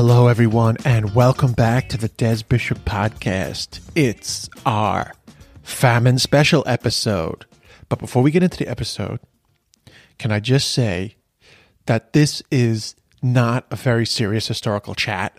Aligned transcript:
Hello, 0.00 0.28
everyone, 0.28 0.76
and 0.84 1.12
welcome 1.12 1.50
back 1.50 1.88
to 1.88 1.98
the 1.98 2.06
Des 2.06 2.44
Bishop 2.48 2.78
Podcast. 2.84 3.80
It's 3.96 4.48
our 4.64 5.12
famine 5.64 6.20
special 6.20 6.62
episode. 6.68 7.46
But 7.88 7.98
before 7.98 8.22
we 8.22 8.30
get 8.30 8.44
into 8.44 8.58
the 8.58 8.68
episode, 8.68 9.18
can 10.16 10.30
I 10.30 10.38
just 10.38 10.70
say 10.70 11.16
that 11.86 12.12
this 12.12 12.44
is 12.52 12.94
not 13.22 13.66
a 13.72 13.76
very 13.76 14.06
serious 14.06 14.46
historical 14.46 14.94
chat? 14.94 15.36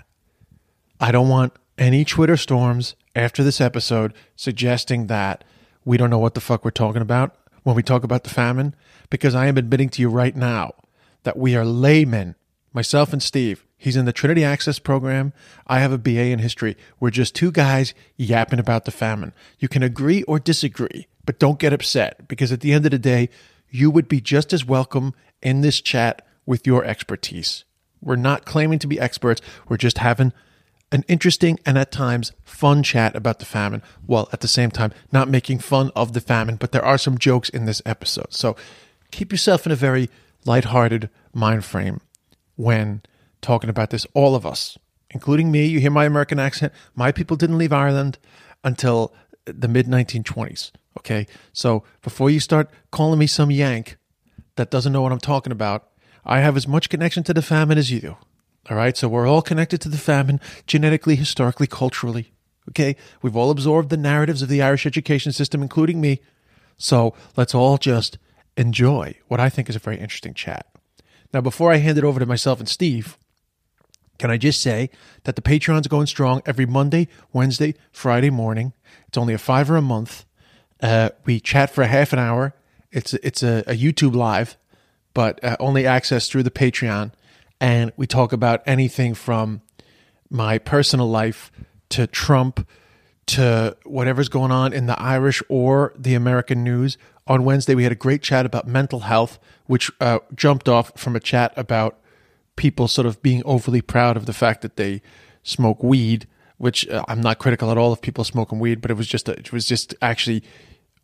I 0.99 1.13
don't 1.13 1.29
want 1.29 1.53
any 1.77 2.03
Twitter 2.03 2.35
storms 2.35 2.95
after 3.15 3.45
this 3.45 3.61
episode 3.61 4.13
suggesting 4.35 5.07
that 5.07 5.45
we 5.85 5.95
don't 5.95 6.09
know 6.09 6.19
what 6.19 6.33
the 6.33 6.41
fuck 6.41 6.65
we're 6.65 6.71
talking 6.71 7.01
about 7.01 7.33
when 7.63 7.77
we 7.77 7.81
talk 7.81 8.03
about 8.03 8.25
the 8.25 8.29
famine, 8.29 8.75
because 9.09 9.35
I 9.35 9.47
am 9.47 9.57
admitting 9.57 9.87
to 9.91 10.01
you 10.01 10.09
right 10.09 10.35
now 10.35 10.73
that 11.23 11.37
we 11.37 11.55
are 11.55 11.63
laymen, 11.63 12.35
myself 12.73 13.13
and 13.13 13.23
Steve. 13.23 13.65
He's 13.81 13.95
in 13.95 14.03
the 14.03 14.11
Trinity 14.11 14.43
Access 14.43 14.77
program. 14.77 15.31
I 15.65 15.79
have 15.79 15.93
a 15.93 15.97
BA 15.97 16.25
in 16.25 16.39
history. 16.39 16.75
We're 16.99 17.11
just 17.11 17.33
two 17.33 17.49
guys 17.49 17.93
yapping 18.17 18.59
about 18.59 18.83
the 18.83 18.91
famine. 18.91 19.33
You 19.57 19.69
can 19.69 19.83
agree 19.83 20.21
or 20.23 20.37
disagree, 20.37 21.07
but 21.25 21.39
don't 21.39 21.59
get 21.59 21.71
upset 21.71 22.27
because 22.27 22.51
at 22.51 22.59
the 22.59 22.73
end 22.73 22.85
of 22.85 22.91
the 22.91 22.99
day, 22.99 23.29
you 23.69 23.89
would 23.89 24.09
be 24.09 24.19
just 24.19 24.51
as 24.51 24.65
welcome 24.65 25.13
in 25.41 25.61
this 25.61 25.79
chat 25.79 26.27
with 26.45 26.67
your 26.67 26.83
expertise. 26.83 27.63
We're 28.01 28.17
not 28.17 28.45
claiming 28.45 28.79
to 28.79 28.87
be 28.87 28.99
experts. 28.99 29.41
We're 29.69 29.77
just 29.77 29.99
having 29.99 30.33
an 30.91 31.05
interesting 31.07 31.57
and 31.65 31.77
at 31.77 31.91
times 31.91 32.33
fun 32.43 32.83
chat 32.83 33.15
about 33.15 33.39
the 33.39 33.45
famine, 33.45 33.81
while 34.05 34.27
at 34.33 34.41
the 34.41 34.47
same 34.49 34.71
time 34.71 34.91
not 35.13 35.29
making 35.29 35.59
fun 35.59 35.89
of 35.95 36.11
the 36.11 36.21
famine. 36.21 36.57
But 36.57 36.73
there 36.73 36.83
are 36.83 36.97
some 36.97 37.17
jokes 37.17 37.47
in 37.47 37.63
this 37.63 37.81
episode. 37.85 38.33
So 38.33 38.57
keep 39.11 39.31
yourself 39.31 39.65
in 39.65 39.71
a 39.71 39.77
very 39.77 40.09
lighthearted 40.45 41.09
mind 41.33 41.63
frame 41.63 42.01
when 42.57 43.03
talking 43.41 43.69
about 43.69 43.89
this. 43.89 44.05
All 44.13 44.35
of 44.35 44.45
us, 44.45 44.77
including 45.09 45.51
me, 45.51 45.65
you 45.65 45.79
hear 45.79 45.91
my 45.91 46.05
American 46.05 46.39
accent. 46.39 46.73
My 46.95 47.11
people 47.11 47.37
didn't 47.37 47.57
leave 47.57 47.73
Ireland 47.73 48.17
until 48.63 49.13
the 49.45 49.67
mid 49.67 49.87
1920s. 49.87 50.71
Okay. 50.97 51.27
So 51.53 51.83
before 52.01 52.29
you 52.29 52.39
start 52.39 52.69
calling 52.91 53.19
me 53.19 53.27
some 53.27 53.51
Yank 53.51 53.97
that 54.55 54.69
doesn't 54.69 54.91
know 54.91 55.01
what 55.01 55.11
I'm 55.11 55.19
talking 55.19 55.51
about, 55.51 55.89
I 56.25 56.39
have 56.39 56.57
as 56.57 56.67
much 56.67 56.89
connection 56.89 57.23
to 57.23 57.33
the 57.33 57.41
famine 57.41 57.77
as 57.77 57.91
you 57.91 57.99
do. 57.99 58.17
All 58.69 58.77
right. 58.77 58.95
So 58.95 59.07
we're 59.07 59.27
all 59.27 59.41
connected 59.41 59.81
to 59.81 59.89
the 59.89 59.97
famine 59.97 60.39
genetically, 60.67 61.15
historically, 61.15 61.67
culturally. 61.67 62.31
Okay. 62.69 62.95
We've 63.21 63.35
all 63.35 63.51
absorbed 63.51 63.89
the 63.89 63.97
narratives 63.97 64.41
of 64.41 64.49
the 64.49 64.61
Irish 64.61 64.85
education 64.85 65.31
system, 65.31 65.61
including 65.61 66.01
me. 66.01 66.21
So 66.77 67.13
let's 67.35 67.55
all 67.55 67.77
just 67.77 68.17
enjoy 68.57 69.15
what 69.27 69.39
I 69.39 69.49
think 69.49 69.69
is 69.69 69.75
a 69.75 69.79
very 69.79 69.97
interesting 69.97 70.33
chat. 70.33 70.67
Now, 71.33 71.41
before 71.41 71.71
I 71.71 71.77
hand 71.77 71.97
it 71.97 72.03
over 72.03 72.19
to 72.19 72.25
myself 72.25 72.59
and 72.59 72.67
Steve, 72.67 73.17
can 74.19 74.29
I 74.29 74.37
just 74.37 74.61
say 74.61 74.91
that 75.23 75.35
the 75.35 75.41
Patreon's 75.41 75.87
going 75.87 76.05
strong 76.05 76.41
every 76.45 76.65
Monday, 76.65 77.07
Wednesday, 77.33 77.73
Friday 77.91 78.29
morning. 78.29 78.73
It's 79.07 79.17
only 79.17 79.33
a 79.33 79.39
fiver 79.39 79.77
a 79.77 79.81
month. 79.81 80.25
Uh, 80.81 81.09
we 81.25 81.39
chat 81.39 81.71
for 81.71 81.81
a 81.81 81.87
half 81.87 82.13
an 82.13 82.19
hour. 82.19 82.53
It's 82.91 83.13
it's 83.15 83.41
a, 83.41 83.63
a 83.65 83.73
YouTube 83.73 84.13
live, 84.15 84.57
but 85.13 85.43
uh, 85.43 85.55
only 85.59 85.87
access 85.87 86.29
through 86.29 86.43
the 86.43 86.51
Patreon, 86.51 87.11
and 87.59 87.91
we 87.97 88.05
talk 88.05 88.33
about 88.33 88.61
anything 88.65 89.13
from 89.13 89.61
my 90.29 90.57
personal 90.57 91.09
life 91.09 91.51
to 91.89 92.05
Trump 92.05 92.67
to 93.27 93.77
whatever's 93.85 94.27
going 94.27 94.51
on 94.51 94.73
in 94.73 94.87
the 94.87 94.99
Irish 94.99 95.41
or 95.49 95.93
the 95.97 96.15
American 96.15 96.63
news. 96.63 96.97
On 97.27 97.43
Wednesday, 97.43 97.75
we 97.75 97.83
had 97.83 97.91
a 97.91 97.95
great 97.95 98.23
chat 98.23 98.45
about 98.45 98.67
mental 98.67 99.01
health, 99.01 99.37
which 99.67 99.91
uh, 100.01 100.19
jumped 100.35 100.67
off 100.67 100.91
from 100.99 101.15
a 101.15 101.19
chat 101.19 101.53
about 101.55 101.99
people 102.59 102.87
sort 102.87 103.07
of 103.07 103.21
being 103.23 103.41
overly 103.45 103.81
proud 103.81 104.17
of 104.17 104.25
the 104.25 104.33
fact 104.33 104.61
that 104.61 104.75
they 104.75 105.01
smoke 105.41 105.81
weed. 105.81 106.27
Which 106.57 106.85
uh, 106.89 107.05
I'm 107.07 107.21
not 107.21 107.39
critical 107.39 107.71
at 107.71 107.77
all 107.77 107.93
of 107.93 108.01
people 108.01 108.25
smoking 108.25 108.59
weed, 108.59 108.81
but 108.81 108.91
it 108.91 108.97
was 108.97 109.07
just 109.07 109.29
a, 109.29 109.31
it 109.31 109.53
was 109.53 109.65
just 109.65 109.95
actually 110.01 110.43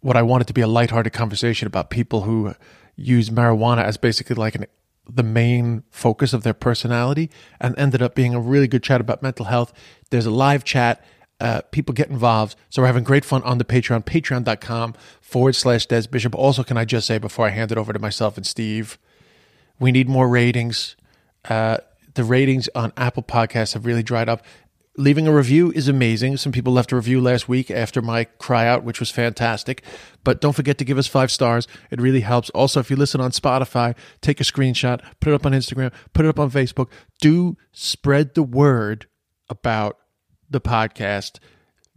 what 0.01 0.17
I 0.17 0.21
wanted 0.21 0.47
to 0.47 0.53
be 0.53 0.59
a 0.59 0.67
lighthearted 0.67 1.13
conversation 1.13 1.65
about 1.65 1.89
people 1.89 2.23
who 2.23 2.53
use 2.97 3.29
marijuana 3.29 3.85
as 3.85 3.95
basically 3.95 4.35
like 4.35 4.55
an 4.55 4.65
the 5.09 5.23
main 5.23 5.83
focus 5.91 6.33
of 6.33 6.43
their 6.43 6.53
personality 6.53 7.29
and 7.61 7.77
ended 7.77 8.01
up 8.01 8.15
being 8.15 8.33
a 8.33 8.39
really 8.39 8.67
good 8.67 8.83
chat 8.83 8.99
about 8.99 9.21
mental 9.21 9.45
health. 9.45 9.71
There's 10.09 10.25
a 10.25 10.31
live 10.31 10.63
chat. 10.63 11.03
Uh, 11.39 11.61
people 11.71 11.93
get 11.93 12.09
involved. 12.09 12.55
So 12.69 12.81
we're 12.81 12.87
having 12.87 13.03
great 13.03 13.23
fun 13.23 13.43
on 13.43 13.57
the 13.57 13.65
Patreon, 13.65 14.03
patreon.com 14.03 14.95
forward 15.21 15.55
slash 15.55 15.85
Des 15.85 16.07
Bishop. 16.07 16.33
Also, 16.35 16.63
can 16.63 16.77
I 16.77 16.85
just 16.85 17.07
say 17.07 17.17
before 17.17 17.45
I 17.45 17.49
hand 17.49 17.71
it 17.71 17.77
over 17.77 17.93
to 17.93 17.99
myself 17.99 18.35
and 18.35 18.45
Steve, 18.45 18.97
we 19.79 19.91
need 19.91 20.09
more 20.09 20.27
ratings. 20.27 20.95
Uh, 21.49 21.77
the 22.15 22.23
ratings 22.23 22.69
on 22.75 22.93
Apple 22.97 23.23
Podcasts 23.23 23.73
have 23.73 23.85
really 23.85 24.03
dried 24.03 24.29
up. 24.29 24.43
Leaving 24.97 25.27
a 25.27 25.33
review 25.35 25.71
is 25.73 25.89
amazing. 25.89 26.37
Some 26.37 26.53
people 26.53 26.71
left 26.71 26.93
a 26.93 26.95
review 26.95 27.19
last 27.19 27.49
week 27.49 27.69
after 27.69 28.01
my 28.01 28.23
cry 28.23 28.65
out, 28.65 28.85
which 28.85 29.01
was 29.01 29.11
fantastic. 29.11 29.83
But 30.23 30.39
don't 30.39 30.55
forget 30.55 30.77
to 30.77 30.85
give 30.85 30.97
us 30.97 31.05
five 31.07 31.29
stars. 31.29 31.67
It 31.91 31.99
really 31.99 32.21
helps. 32.21 32.49
Also, 32.51 32.79
if 32.79 32.89
you 32.89 32.95
listen 32.95 33.19
on 33.19 33.31
Spotify, 33.31 33.97
take 34.21 34.39
a 34.39 34.45
screenshot, 34.45 35.01
put 35.19 35.33
it 35.33 35.35
up 35.35 35.45
on 35.45 35.51
Instagram, 35.51 35.91
put 36.13 36.25
it 36.25 36.29
up 36.29 36.39
on 36.39 36.49
Facebook. 36.49 36.89
Do 37.19 37.57
spread 37.73 38.35
the 38.35 38.43
word 38.43 39.07
about 39.49 39.97
the 40.49 40.61
podcast. 40.61 41.39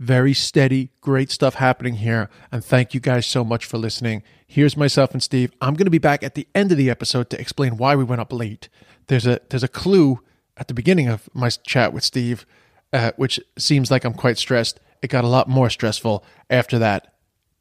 Very 0.00 0.34
steady, 0.34 0.90
great 1.00 1.30
stuff 1.30 1.54
happening 1.54 1.94
here. 1.94 2.28
And 2.50 2.64
thank 2.64 2.94
you 2.94 3.00
guys 3.00 3.26
so 3.26 3.44
much 3.44 3.64
for 3.64 3.78
listening. 3.78 4.24
Here's 4.46 4.76
myself 4.76 5.12
and 5.12 5.22
Steve. 5.22 5.52
I'm 5.60 5.74
going 5.74 5.86
to 5.86 5.90
be 5.90 5.98
back 5.98 6.22
at 6.24 6.34
the 6.34 6.48
end 6.52 6.72
of 6.72 6.78
the 6.78 6.90
episode 6.90 7.30
to 7.30 7.40
explain 7.40 7.76
why 7.76 7.94
we 7.94 8.02
went 8.02 8.20
up 8.20 8.32
late. 8.32 8.68
There's 9.08 9.26
a 9.26 9.40
there's 9.50 9.64
a 9.64 9.68
clue 9.68 10.20
at 10.56 10.68
the 10.68 10.74
beginning 10.74 11.08
of 11.08 11.28
my 11.34 11.50
chat 11.50 11.92
with 11.92 12.04
Steve 12.04 12.46
uh, 12.92 13.12
which 13.16 13.40
seems 13.58 13.90
like 13.90 14.04
I'm 14.04 14.14
quite 14.14 14.38
stressed. 14.38 14.80
It 15.02 15.08
got 15.08 15.24
a 15.24 15.28
lot 15.28 15.48
more 15.48 15.70
stressful 15.70 16.24
after 16.50 16.78
that. 16.78 17.14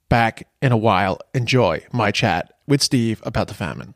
Back 0.09 0.47
in 0.61 0.71
a 0.71 0.77
while. 0.77 1.19
Enjoy 1.33 1.85
my 1.91 2.11
chat 2.11 2.53
with 2.65 2.81
Steve 2.81 3.21
about 3.25 3.49
the 3.49 3.53
famine. 3.53 3.93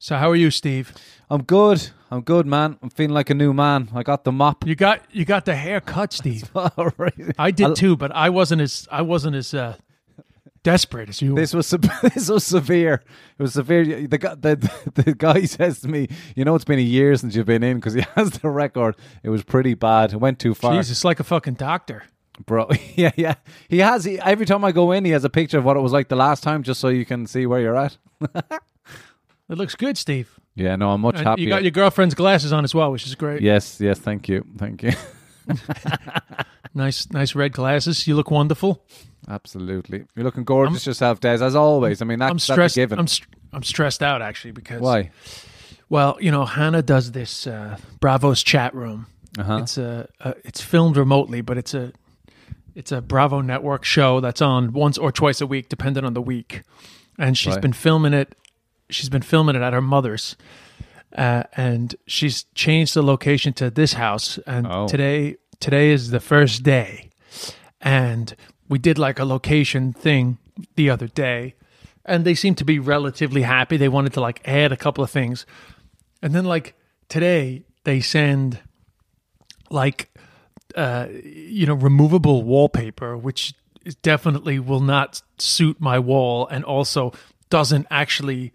So, 0.00 0.16
how 0.16 0.30
are 0.30 0.36
you, 0.36 0.50
Steve? 0.50 0.92
I'm 1.30 1.44
good. 1.44 1.90
I'm 2.10 2.22
good, 2.22 2.44
man. 2.44 2.76
I'm 2.82 2.90
feeling 2.90 3.14
like 3.14 3.30
a 3.30 3.34
new 3.34 3.52
man. 3.52 3.88
I 3.94 4.02
got 4.02 4.24
the 4.24 4.32
mop. 4.32 4.66
You 4.66 4.74
got 4.74 5.02
you 5.12 5.24
got 5.24 5.44
the 5.44 5.54
haircut, 5.54 6.12
Steve. 6.20 6.50
All 6.56 6.92
right. 6.96 7.14
I 7.38 7.52
did 7.52 7.76
too, 7.76 7.96
but 7.96 8.10
I 8.10 8.30
wasn't 8.30 8.62
as 8.62 8.88
I 8.90 9.02
wasn't 9.02 9.36
as 9.36 9.54
uh, 9.54 9.76
desperate 10.62 11.08
as 11.08 11.20
you. 11.22 11.34
This 11.34 11.54
was 11.54 11.70
this 12.02 12.28
was 12.28 12.44
severe. 12.44 13.02
It 13.38 13.42
was 13.42 13.52
severe. 13.54 14.06
The 14.06 14.18
guy 14.18 14.34
the, 14.34 14.56
the 14.94 15.14
guy 15.14 15.44
says 15.44 15.80
to 15.80 15.88
me, 15.88 16.08
"You 16.36 16.44
know, 16.44 16.54
it's 16.54 16.64
been 16.64 16.78
a 16.78 16.82
year 16.82 17.14
since 17.16 17.34
you've 17.34 17.46
been 17.46 17.62
in 17.62 17.76
because 17.78 17.94
he 17.94 18.00
has 18.14 18.30
the 18.30 18.48
record. 18.50 18.96
It 19.22 19.30
was 19.30 19.42
pretty 19.44 19.74
bad. 19.74 20.12
It 20.12 20.16
went 20.18 20.38
too 20.38 20.54
far, 20.54 20.74
Jesus, 20.74 21.04
like 21.04 21.20
a 21.20 21.24
fucking 21.24 21.54
doctor. 21.54 22.04
bro. 22.46 22.68
yeah, 22.94 23.10
yeah. 23.16 23.34
He 23.68 23.78
has. 23.78 24.04
He, 24.04 24.18
every 24.20 24.46
time 24.46 24.64
I 24.64 24.72
go 24.72 24.92
in, 24.92 25.04
he 25.04 25.10
has 25.12 25.24
a 25.24 25.30
picture 25.30 25.58
of 25.58 25.64
what 25.64 25.76
it 25.76 25.80
was 25.80 25.92
like 25.92 26.08
the 26.08 26.16
last 26.16 26.42
time, 26.42 26.62
just 26.62 26.80
so 26.80 26.88
you 26.88 27.04
can 27.04 27.26
see 27.26 27.46
where 27.46 27.60
you're 27.60 27.76
at. 27.76 27.96
It 29.50 29.56
looks 29.56 29.74
good, 29.74 29.96
Steve. 29.96 30.38
Yeah, 30.54 30.76
no, 30.76 30.90
I'm 30.90 31.00
much 31.00 31.16
And 31.16 31.26
happier. 31.26 31.44
you 31.44 31.48
got 31.48 31.62
your 31.62 31.70
girlfriend's 31.70 32.14
glasses 32.14 32.52
on 32.52 32.64
as 32.64 32.74
well, 32.74 32.92
which 32.92 33.06
is 33.06 33.14
great. 33.14 33.40
yes, 33.40 33.80
yes. 33.80 33.98
Thank 33.98 34.28
you, 34.28 34.44
thank 34.58 34.82
you. 34.82 34.92
Nice, 36.74 37.10
nice 37.10 37.34
red 37.34 37.52
glasses. 37.52 38.06
You 38.06 38.14
look 38.14 38.30
wonderful. 38.30 38.84
Absolutely. 39.28 40.04
You're 40.14 40.24
looking 40.24 40.44
gorgeous 40.44 40.86
yourself, 40.86 41.18
Des, 41.18 41.42
as 41.42 41.54
always. 41.56 42.00
I 42.02 42.04
mean, 42.04 42.18
that's, 42.20 42.30
I'm 42.30 42.36
that's 42.36 42.48
a 42.48 42.52
stressed. 42.52 42.74
given. 42.76 42.98
I'm 42.98 43.06
st- 43.08 43.28
I'm 43.52 43.62
stressed 43.64 44.02
out 44.02 44.22
actually 44.22 44.52
because 44.52 44.80
Why? 44.80 45.10
Well, 45.88 46.18
you 46.20 46.30
know, 46.30 46.44
Hannah 46.44 46.82
does 46.82 47.12
this 47.12 47.46
uh, 47.46 47.78
Bravo's 48.00 48.42
chat 48.42 48.74
room. 48.74 49.06
Uh-huh. 49.38 49.60
It's 49.62 49.78
a, 49.78 50.08
a 50.20 50.34
it's 50.44 50.60
filmed 50.60 50.96
remotely, 50.96 51.40
but 51.40 51.58
it's 51.58 51.74
a 51.74 51.92
it's 52.74 52.92
a 52.92 53.00
Bravo 53.00 53.40
network 53.40 53.84
show 53.84 54.20
that's 54.20 54.42
on 54.42 54.72
once 54.72 54.98
or 54.98 55.10
twice 55.10 55.40
a 55.40 55.46
week, 55.46 55.68
depending 55.68 56.04
on 56.04 56.14
the 56.14 56.22
week. 56.22 56.62
And 57.18 57.36
she's 57.36 57.54
Right. 57.54 57.62
been 57.62 57.72
filming 57.72 58.12
it. 58.12 58.36
She's 58.90 59.08
been 59.08 59.22
filming 59.22 59.56
it 59.56 59.62
at 59.62 59.72
her 59.72 59.82
mother's, 59.82 60.36
uh, 61.16 61.44
and 61.56 61.94
she's 62.06 62.44
changed 62.54 62.94
the 62.94 63.02
location 63.02 63.52
to 63.54 63.70
this 63.70 63.94
house. 63.94 64.38
And 64.46 64.66
Oh. 64.66 64.86
today 64.88 65.36
today 65.60 65.90
is 65.90 66.10
the 66.10 66.20
first 66.20 66.62
day, 66.62 67.10
and 67.80 68.34
we 68.68 68.78
did 68.78 68.98
like 68.98 69.18
a 69.18 69.24
location 69.24 69.92
thing 69.92 70.38
the 70.76 70.90
other 70.90 71.08
day. 71.08 71.54
and 72.04 72.24
they 72.24 72.34
seem 72.34 72.54
to 72.54 72.64
be 72.64 72.78
relatively 72.78 73.42
happy. 73.42 73.76
They 73.76 73.88
wanted 73.88 74.14
to 74.14 74.20
like 74.22 74.40
add 74.48 74.72
a 74.72 74.76
couple 74.76 75.04
of 75.04 75.10
things, 75.10 75.44
and 76.22 76.34
then 76.34 76.44
like 76.46 76.74
today 77.08 77.64
they 77.84 78.00
send 78.00 78.60
like 79.70 80.08
uh, 80.74 81.06
you 81.22 81.66
know 81.66 81.74
removable 81.74 82.42
wallpaper, 82.44 83.16
which 83.16 83.52
definitely 84.02 84.58
will 84.58 84.80
not 84.80 85.22
suit 85.38 85.80
my 85.80 85.98
wall, 85.98 86.46
and 86.48 86.64
also 86.64 87.12
doesn't 87.50 87.86
actually 87.90 88.52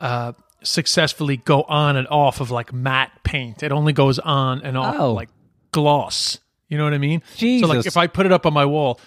uh, 0.00 0.32
successfully 0.64 1.36
go 1.36 1.62
on 1.62 1.96
and 1.96 2.06
off 2.08 2.40
of 2.40 2.50
like 2.50 2.72
matte 2.72 3.12
paint. 3.22 3.62
It 3.62 3.70
only 3.72 3.92
goes 3.92 4.18
on 4.18 4.62
and 4.62 4.76
off 4.76 4.96
Oh. 4.98 5.12
like 5.12 5.28
gloss. 5.72 6.38
You 6.68 6.78
know 6.78 6.84
what 6.84 6.94
I 6.94 6.98
mean? 6.98 7.22
So 7.36 7.66
like 7.66 7.86
if 7.86 7.96
I 7.96 8.06
put 8.06 8.26
it 8.26 8.32
up 8.32 8.46
on 8.46 8.52
my 8.52 8.64
wall, 8.64 8.98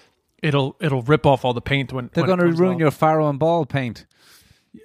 it'll 0.42 0.76
it'll 0.80 1.02
rip 1.02 1.26
off 1.26 1.44
all 1.44 1.52
the 1.52 1.60
paint 1.60 1.92
when 1.92 2.10
They're 2.14 2.24
going 2.26 2.38
to 2.38 2.46
ruin 2.52 2.74
off. 2.74 2.80
your 2.80 2.90
Farrow 2.90 3.28
and 3.28 3.38
Ball 3.38 3.66
paint. 3.66 4.06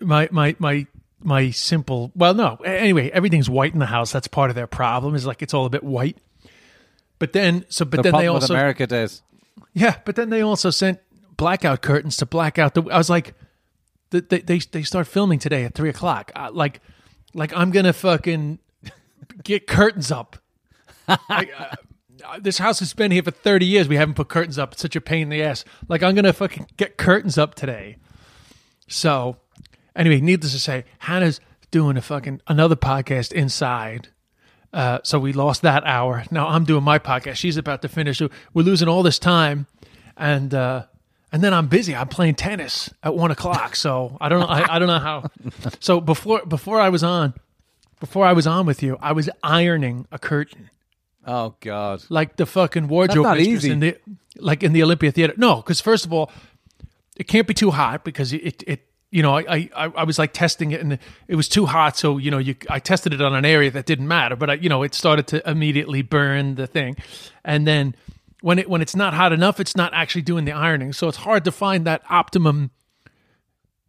my 0.01 0.27
my 0.31 0.55
my 0.59 0.87
my 1.21 1.51
simple. 1.51 2.11
Well, 2.15 2.33
no. 2.33 2.55
Anyway, 2.65 3.09
everything's 3.11 3.49
white 3.49 3.71
in 3.73 3.79
the 3.79 3.85
house. 3.85 4.11
That's 4.11 4.27
part 4.27 4.49
of 4.49 4.55
their 4.55 4.67
problem. 4.67 5.15
Is 5.15 5.25
like 5.25 5.41
it's 5.41 5.53
all 5.53 5.65
a 5.65 5.69
bit 5.69 5.83
white. 5.83 6.17
But 7.19 7.31
then, 7.31 7.63
so 7.69 7.85
but 7.85 7.97
The 8.03 8.11
then 8.11 8.19
they 8.19 8.27
also 8.27 8.53
America 8.53 8.85
days. 8.87 9.21
yeah, 9.73 9.95
but 10.03 10.15
then 10.17 10.29
they 10.29 10.41
also 10.41 10.69
sent 10.71 10.99
blackout 11.37 11.81
curtains 11.81 12.17
to 12.17 12.25
black 12.25 12.59
out 12.59 12.73
the. 12.73 12.83
I 12.91 12.97
was 12.97 13.09
like, 13.09 13.33
they 14.21 14.39
they 14.41 14.59
they, 14.59 14.83
start 14.83 15.07
filming 15.07 15.39
today 15.39 15.63
at 15.65 15.73
three 15.73 15.89
o'clock. 15.89 16.31
Like, 16.51 16.81
like 17.33 17.53
I'm 17.55 17.71
gonna 17.71 17.93
fucking 17.93 18.59
get 19.43 19.67
curtains 19.67 20.11
up. 20.11 20.37
I, 21.07 21.49
uh, 21.57 22.39
this 22.39 22.57
house 22.57 22.79
has 22.79 22.93
been 22.93 23.11
here 23.11 23.23
for 23.23 23.31
thirty 23.31 23.65
years. 23.65 23.87
We 23.87 23.97
haven't 23.97 24.15
put 24.15 24.29
curtains 24.29 24.57
up. 24.57 24.73
It's 24.73 24.81
such 24.81 24.95
a 24.95 25.01
pain 25.01 25.23
in 25.23 25.29
the 25.29 25.43
ass. 25.43 25.65
Like 25.87 26.03
I'm 26.03 26.15
gonna 26.15 26.33
fucking 26.33 26.67
get 26.77 26.97
curtains 26.97 27.37
up 27.37 27.55
today. 27.55 27.97
So, 28.87 29.37
anyway, 29.95 30.21
needless 30.21 30.53
to 30.53 30.59
say, 30.59 30.85
Hannah's 30.99 31.39
doing 31.71 31.97
a 31.97 32.01
fucking 32.01 32.41
another 32.47 32.75
podcast 32.75 33.31
inside. 33.31 34.09
Uh, 34.71 34.99
so 35.03 35.19
we 35.19 35.33
lost 35.33 35.61
that 35.61 35.85
hour. 35.85 36.23
Now 36.31 36.47
I'm 36.47 36.65
doing 36.65 36.83
my 36.83 36.99
podcast. 36.99 37.35
She's 37.35 37.57
about 37.57 37.81
to 37.83 37.87
finish. 37.87 38.21
We're 38.53 38.63
losing 38.63 38.87
all 38.87 39.03
this 39.03 39.19
time, 39.19 39.67
and 40.17 40.53
uh, 40.53 40.85
and 41.33 41.43
then 41.43 41.53
I'm 41.53 41.67
busy. 41.67 41.93
I'm 41.95 42.07
playing 42.07 42.35
tennis 42.35 42.89
at 43.03 43.13
one 43.15 43.31
o'clock. 43.31 43.75
So 43.75 44.17
I 44.21 44.29
don't 44.29 44.39
know. 44.39 44.45
I, 44.45 44.75
I 44.75 44.79
don't 44.79 44.87
know 44.87 44.99
how. 44.99 45.29
So 45.81 45.99
before 45.99 46.45
before 46.45 46.79
I 46.79 46.87
was 46.89 47.03
on, 47.03 47.33
before 47.99 48.25
I 48.25 48.31
was 48.33 48.47
on 48.47 48.65
with 48.65 48.81
you, 48.83 48.97
I 49.01 49.11
was 49.11 49.29
ironing 49.43 50.05
a 50.11 50.19
curtain 50.19 50.69
Oh 51.25 51.55
God. 51.61 52.03
like 52.09 52.35
the 52.37 52.45
fucking 52.45 52.87
wardrobe 52.87 53.23
not 53.25 53.37
mistress 53.37 53.57
easy. 53.65 53.71
in 53.71 53.79
the 53.79 53.97
like 54.37 54.61
in 54.63 54.71
the 54.73 54.83
Olympia 54.83 55.11
Theater. 55.11 55.33
No, 55.37 55.57
because 55.57 55.81
first 55.81 56.05
of 56.05 56.13
all, 56.13 56.31
it 57.17 57.27
can't 57.27 57.47
be 57.47 57.53
too 57.53 57.71
hot 57.71 58.03
because 58.03 58.31
it 58.33 58.63
it 58.67 58.85
you 59.11 59.21
know 59.23 59.37
I, 59.37 59.69
I 59.75 59.91
I 59.95 60.03
was 60.03 60.17
like 60.19 60.33
testing 60.33 60.71
it 60.71 60.81
and 60.81 60.99
it 61.27 61.35
was 61.35 61.47
too 61.47 61.65
hot. 61.65 61.97
So 61.97 62.17
you 62.17 62.29
know 62.31 62.39
you 62.39 62.55
I 62.69 62.79
tested 62.79 63.13
it 63.13 63.21
on 63.21 63.33
an 63.35 63.45
area 63.45 63.71
that 63.71 63.85
didn't 63.85 64.07
matter, 64.07 64.35
but 64.35 64.49
I, 64.49 64.53
you 64.55 64.69
know 64.69 64.83
it 64.83 64.93
started 64.93 65.27
to 65.27 65.49
immediately 65.49 66.01
burn 66.01 66.55
the 66.55 66.67
thing, 66.67 66.97
and 67.43 67.65
then 67.67 67.95
when 68.43 68.59
it 68.59 68.69
when 68.69 68.81
it's 68.81 68.95
not 68.95 69.13
hot 69.13 69.31
enough, 69.31 69.61
it's 69.61 69.73
not 69.73 69.93
actually 69.93 70.21
doing 70.21 70.43
the 70.43 70.51
ironing. 70.51 70.91
So 70.91 71.07
it's 71.07 71.19
hard 71.19 71.45
to 71.45 71.51
find 71.51 71.87
that 71.87 72.01
optimum, 72.09 72.71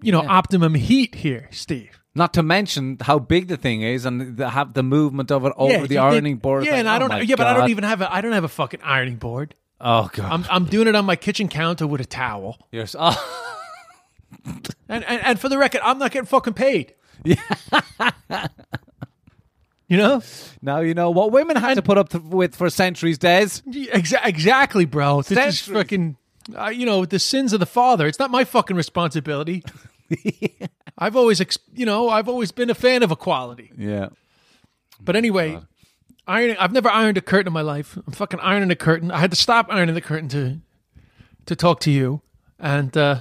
you 0.00 0.12
know, 0.12 0.20
optimum 0.20 0.76
heat 0.76 1.16
here, 1.16 1.48
Steve. 1.50 2.00
Not 2.14 2.32
to 2.34 2.42
mention 2.44 2.98
how 3.00 3.18
big 3.18 3.48
the 3.48 3.56
thing 3.56 3.82
is 3.82 4.06
and 4.06 4.36
the, 4.36 4.50
have 4.50 4.74
the 4.74 4.84
movement 4.84 5.32
of 5.32 5.44
it 5.44 5.52
over 5.56 5.88
the 5.88 5.98
ironing 5.98 6.36
board. 6.36 6.64
Yeah, 6.64 6.70
like, 6.70 6.78
and 6.78 6.88
I 6.88 6.96
oh 6.96 7.08
don't. 7.08 7.26
Yeah, 7.26 7.34
but 7.34 7.48
I 7.48 7.54
don't 7.54 7.70
even 7.70 7.82
have 7.82 8.00
a. 8.00 8.14
I 8.14 8.20
don't 8.20 8.30
have 8.30 8.44
a 8.44 8.48
fucking 8.48 8.80
ironing 8.84 9.16
board. 9.16 9.56
Oh 9.80 10.08
God. 10.12 10.32
I'm 10.32 10.44
I'm 10.48 10.66
doing 10.66 10.86
it 10.86 10.94
on 10.94 11.04
my 11.04 11.16
kitchen 11.16 11.48
counter 11.48 11.88
with 11.88 12.00
a 12.00 12.06
towel. 12.06 12.56
You're 12.70 12.86
oh, 12.96 13.56
And, 14.88 15.04
and 15.04 15.20
and 15.20 15.40
for 15.40 15.48
the 15.48 15.58
record, 15.58 15.80
I'm 15.82 15.98
not 15.98 16.12
getting 16.12 16.26
fucking 16.26 16.54
paid. 16.54 16.94
Yeah. 17.24 17.42
you 19.94 20.02
know? 20.02 20.22
now 20.62 20.80
you 20.80 20.94
know 20.94 21.10
what 21.10 21.32
women 21.32 21.56
had 21.56 21.74
to 21.74 21.82
put 21.82 21.98
up 21.98 22.08
th- 22.10 22.24
with 22.24 22.56
for 22.56 22.68
centuries, 22.70 23.18
Des. 23.18 23.60
Exa- 23.66 24.24
exactly, 24.24 24.84
bro. 24.84 25.22
This 25.22 25.38
is 25.38 25.60
fucking 25.60 26.16
uh, 26.56 26.68
you 26.68 26.86
know, 26.86 27.04
the 27.04 27.18
sins 27.18 27.52
of 27.52 27.60
the 27.60 27.66
father. 27.66 28.06
It's 28.06 28.18
not 28.18 28.30
my 28.30 28.44
fucking 28.44 28.76
responsibility. 28.76 29.64
I've 30.98 31.16
always 31.16 31.40
ex- 31.40 31.58
you 31.72 31.86
know, 31.86 32.08
I've 32.08 32.28
always 32.28 32.52
been 32.52 32.70
a 32.70 32.74
fan 32.74 33.02
of 33.02 33.10
equality. 33.10 33.72
Yeah. 33.76 34.10
But 35.00 35.16
anyway, 35.16 35.58
ironing 36.26 36.56
I've 36.58 36.72
never 36.72 36.88
ironed 36.88 37.18
a 37.18 37.20
curtain 37.22 37.48
in 37.48 37.52
my 37.52 37.62
life. 37.62 37.96
I'm 38.06 38.12
fucking 38.12 38.40
ironing 38.40 38.70
a 38.70 38.76
curtain. 38.76 39.10
I 39.10 39.18
had 39.18 39.30
to 39.30 39.36
stop 39.36 39.66
ironing 39.70 39.94
the 39.94 40.00
curtain 40.00 40.28
to 40.30 40.60
to 41.46 41.56
talk 41.56 41.80
to 41.80 41.90
you. 41.90 42.22
And 42.58 42.96
uh 42.96 43.20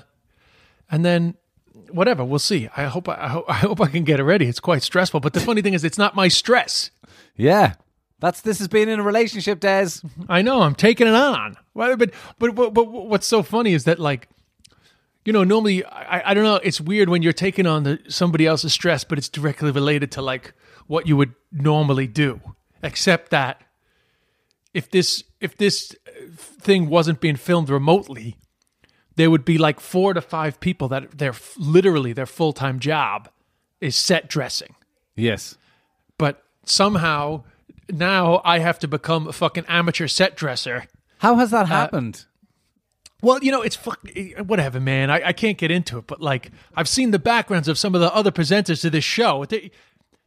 and 0.92 1.04
then 1.04 1.36
whatever, 1.94 2.24
we'll 2.26 2.40
see. 2.40 2.70
I 2.76 2.86
hope 2.86 3.08
I, 3.08 3.16
I 3.16 3.28
hope 3.28 3.46
I 3.50 3.54
hope 3.54 3.82
I 3.82 3.88
can 3.88 4.04
get 4.04 4.20
it 4.20 4.24
ready. 4.24 4.48
It's 4.48 4.60
quite 4.60 4.84
stressful, 4.84 5.20
but 5.20 5.34
the 5.34 5.40
funny 5.40 5.62
thing 5.62 5.74
is 5.74 5.84
it's 5.84 5.98
not 5.98 6.16
my 6.16 6.28
stress. 6.28 6.92
Yeah. 7.36 7.76
That's 8.20 8.42
this 8.42 8.60
has 8.60 8.68
been 8.70 8.88
in 8.88 9.00
a 9.00 9.04
relationship, 9.04 9.60
Des. 9.60 9.90
I 10.30 10.42
know 10.42 10.62
I'm 10.62 10.76
taking 10.76 11.08
it 11.08 11.14
on. 11.14 11.58
Well, 11.74 11.98
But 11.98 12.12
but 12.40 12.56
but, 12.56 12.74
but 12.74 12.86
what's 12.86 13.28
so 13.28 13.44
funny 13.44 13.74
is 13.74 13.84
that 13.84 14.00
like 14.00 14.30
you 15.26 15.34
know 15.34 15.44
normally 15.44 15.84
I, 15.86 16.32
I 16.32 16.34
don't 16.34 16.44
know 16.44 16.56
it's 16.56 16.80
weird 16.80 17.10
when 17.10 17.22
you're 17.22 17.34
taking 17.34 17.66
on 17.68 17.84
the 17.84 18.00
somebody 18.08 18.46
else's 18.46 18.74
stress 18.74 19.04
but 19.04 19.18
it's 19.18 19.30
directly 19.30 19.72
related 19.72 20.12
to 20.14 20.22
like 20.22 20.54
what 20.88 21.08
you 21.08 21.18
would 21.18 21.34
normally 21.52 22.08
do 22.08 22.40
except 22.82 23.32
that 23.32 23.62
if 24.74 24.90
this 24.90 25.24
if 25.40 25.56
this 25.58 25.96
uh, 26.08 26.12
thing 26.38 26.90
wasn't 26.90 27.22
being 27.22 27.36
filmed 27.38 27.70
remotely 27.70 28.36
there 29.16 29.30
would 29.32 29.46
be 29.46 29.58
like 29.58 29.80
four 29.80 30.14
to 30.14 30.22
five 30.22 30.60
people 30.60 30.88
that 30.90 31.18
they're 31.18 31.36
literally 31.58 32.14
their 32.14 32.26
full-time 32.26 32.80
job 32.80 33.30
is 33.82 33.96
set 33.96 34.28
dressing 34.30 34.76
Yes. 35.16 35.56
but 36.18 36.44
somehow 36.66 37.44
now 37.90 38.42
I 38.46 38.60
have 38.60 38.80
to 38.80 38.88
become 38.88 39.28
a 39.28 39.34
fucking 39.34 39.66
amateur 39.68 40.08
set 40.08 40.36
dresser 40.36 40.86
How 41.20 41.36
has 41.36 41.54
Uh, 41.54 41.58
that 41.64 41.68
happened? 41.70 42.26
Well, 43.22 43.40
you 43.42 43.52
know, 43.54 43.62
it's 43.62 43.78
fuck, 43.78 44.00
whatever, 44.46 44.82
man. 44.82 45.10
I, 45.10 45.28
I 45.30 45.34
can't 45.34 45.58
get 45.58 45.72
into 45.72 45.98
it, 45.98 46.08
but 46.08 46.20
like, 46.20 46.52
I've 46.76 46.90
seen 46.90 47.12
the 47.12 47.20
backgrounds 47.20 47.70
of 47.70 47.78
some 47.78 47.96
of 47.96 48.02
the 48.02 48.14
other 48.14 48.32
presenters 48.32 48.82
to 48.82 48.90
this 48.90 49.06
show. 49.06 49.46
They, 49.46 49.72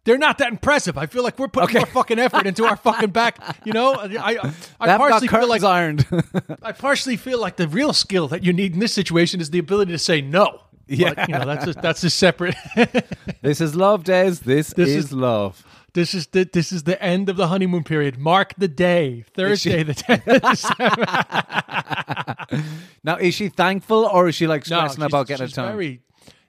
they're 0.06 0.16
not 0.16 0.38
that 0.38 0.50
impressive. 0.50 0.96
I 0.96 1.04
feel 1.04 1.22
like 1.22 1.38
we're 1.38 1.48
putting 1.48 1.76
more 1.76 1.84
fucking 1.86 2.18
effort 2.18 2.46
into 2.46 2.64
our 2.64 2.76
fucking 2.76 3.10
back. 3.10 3.36
You 3.66 3.74
know, 3.74 3.92
I, 3.92 4.38
I, 4.40 4.52
I 4.80 4.96
partially 4.96 5.28
feel 5.28 5.46
like 5.48 5.62
ironed. 5.62 6.06
I 6.62 6.72
partially 6.72 7.18
feel 7.18 7.38
like 7.38 7.56
the 7.56 7.68
real 7.68 7.92
skill 7.92 8.26
that 8.28 8.42
you 8.42 8.54
need 8.54 8.72
in 8.72 8.78
this 8.80 8.94
situation 8.94 9.42
is 9.42 9.50
the 9.50 9.58
ability 9.58 9.92
to 9.92 9.98
say 9.98 10.22
no. 10.22 10.62
Yeah. 10.88 11.14
but, 11.14 11.28
you 11.28 11.34
know, 11.36 11.44
that's 11.44 11.66
a, 11.66 11.72
that's 11.74 12.04
a 12.04 12.10
separate. 12.10 12.54
this 13.42 13.60
is 13.60 13.74
love, 13.74 14.04
Des. 14.04 14.36
This, 14.44 14.72
This 14.72 14.88
is, 14.88 15.06
is- 15.06 15.12
love. 15.12 15.64
this 15.94 16.14
is 16.14 16.28
the 16.28 16.48
this 16.52 16.70
is 16.70 16.84
the 16.84 17.02
end 17.02 17.28
of 17.28 17.36
the 17.36 17.48
honeymoon 17.48 17.82
period. 17.82 18.18
Mark 18.18 18.54
the 18.56 18.68
day, 18.68 19.24
Thursday, 19.34 19.82
the 19.82 19.94
10th 19.94 20.36
of 20.36 20.42
December. 22.52 22.68
Now, 23.02 23.16
is 23.16 23.34
she 23.34 23.48
thankful 23.48 24.04
or 24.06 24.28
is 24.28 24.36
she 24.36 24.46
like 24.46 24.60
No, 24.70 24.76
stressing 24.78 24.98
she's- 25.00 25.10
about 25.10 25.26
getting 25.26 25.46
a 25.46 25.48
tongue? 25.48 25.72
Very, 25.72 26.02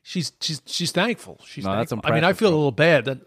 she's 0.03 0.31
she's 0.41 0.61
she's 0.65 0.91
thankful. 0.91 1.39
She's 1.45 1.65
No, 1.65 1.75
that's 1.75 1.89
thankful. 1.89 2.11
I 2.11 2.15
mean, 2.15 2.23
I 2.23 2.33
feel 2.33 2.49
a 2.49 2.55
little 2.55 2.71
bad 2.71 3.05
that 3.05 3.19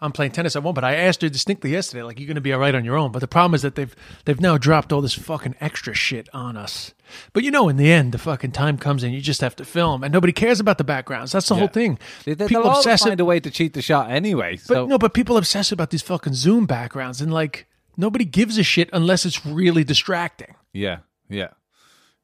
I'm 0.00 0.12
playing 0.12 0.32
tennis 0.32 0.54
at 0.54 0.62
one, 0.62 0.74
but 0.74 0.84
I 0.84 0.94
asked 0.94 1.22
her 1.22 1.28
distinctly 1.28 1.70
yesterday, 1.70 2.02
like, 2.02 2.20
"You're 2.20 2.28
going 2.28 2.36
to 2.36 2.40
be 2.40 2.52
all 2.52 2.60
right 2.60 2.74
on 2.74 2.84
your 2.84 2.96
own." 2.96 3.10
But 3.10 3.18
the 3.18 3.28
problem 3.28 3.54
is 3.54 3.62
that 3.62 3.74
they've 3.74 3.94
they've 4.24 4.40
now 4.40 4.56
dropped 4.56 4.92
all 4.92 5.00
this 5.00 5.14
fucking 5.14 5.56
extra 5.60 5.94
shit 5.94 6.28
on 6.32 6.56
us. 6.56 6.94
But 7.32 7.42
you 7.42 7.50
know, 7.50 7.68
in 7.68 7.76
the 7.76 7.90
end, 7.90 8.12
the 8.12 8.18
fucking 8.18 8.52
time 8.52 8.78
comes 8.78 9.02
and 9.02 9.12
you 9.12 9.20
just 9.20 9.40
have 9.40 9.56
to 9.56 9.64
film, 9.64 10.04
and 10.04 10.12
nobody 10.12 10.32
cares 10.32 10.60
about 10.60 10.78
the 10.78 10.84
backgrounds. 10.84 11.32
That's 11.32 11.48
the 11.48 11.56
whole 11.56 11.68
thing. 11.68 11.98
They, 12.24 12.34
they, 12.34 12.46
people 12.46 12.70
obsess. 12.70 13.02
find 13.02 13.18
a 13.18 13.24
way 13.24 13.40
to 13.40 13.50
cheat 13.50 13.74
the 13.74 13.82
shot 13.82 14.10
anyway. 14.10 14.58
but 14.68 14.88
no, 14.88 14.98
but 14.98 15.14
people 15.14 15.36
obsess 15.36 15.72
about 15.72 15.90
these 15.90 16.02
fucking 16.02 16.34
Zoom 16.34 16.66
backgrounds, 16.66 17.20
and 17.20 17.32
like 17.32 17.66
nobody 17.96 18.24
gives 18.24 18.56
a 18.58 18.62
shit 18.62 18.88
unless 18.92 19.26
it's 19.26 19.44
really 19.44 19.84
distracting. 19.84 20.54
yeah, 20.72 20.98
yeah, 21.28 21.48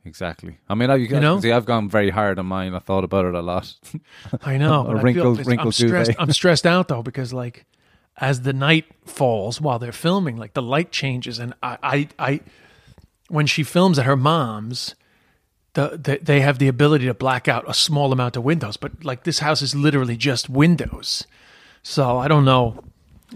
exactly. 0.05 0.59
I 0.69 0.75
mean, 0.75 0.91
I, 0.91 0.97
you 0.97 1.21
know? 1.21 1.41
see, 1.41 1.53
I've 1.53 1.65
gone 1.65 1.89
very 1.89 2.11
hard 2.11 2.39
on 2.39 2.47
mine. 2.47 2.75
I 2.75 2.79
thought 2.79 3.05
about 3.05 3.25
it 3.25 3.35
a 3.35 3.43
lot. 3.43 3.75
I 4.43 4.59
know. 4.59 4.81
A 4.87 4.95
but 4.95 4.97
I 4.99 5.03
wrinkled 5.03 5.49
I'm 5.49 5.73
stressed. 5.73 6.13
I'm 6.19 6.33
stressed 6.41 6.67
out 6.67 6.89
though 6.89 7.03
because 7.03 7.33
like 7.33 7.67
as 8.17 8.43
the 8.43 8.53
night 8.53 8.87
falls 9.05 9.61
while 9.61 9.79
they're 9.79 9.93
filming, 9.93 10.37
like 10.37 10.55
the 10.55 10.63
light 10.63 10.93
changes, 10.93 11.39
and 11.39 11.55
I, 11.63 11.79
I, 11.83 12.09
I 12.19 12.41
when 13.29 13.47
she 13.47 13.63
films 13.63 13.99
at 13.99 14.07
her 14.07 14.17
mom's, 14.17 14.95
the, 15.75 15.99
the 16.01 16.19
they 16.23 16.41
have 16.41 16.59
the 16.59 16.69
ability 16.69 17.07
to 17.07 17.15
black 17.15 17.49
out 17.49 17.69
a 17.69 17.75
small 17.75 18.13
amount 18.13 18.37
of 18.37 18.45
windows, 18.45 18.77
but 18.77 19.05
like 19.05 19.25
this 19.25 19.41
house 19.41 19.63
is 19.63 19.75
literally 19.75 20.17
just 20.17 20.49
windows, 20.49 21.27
so 21.83 22.19
I 22.19 22.29
don't 22.29 22.45
know. 22.45 22.85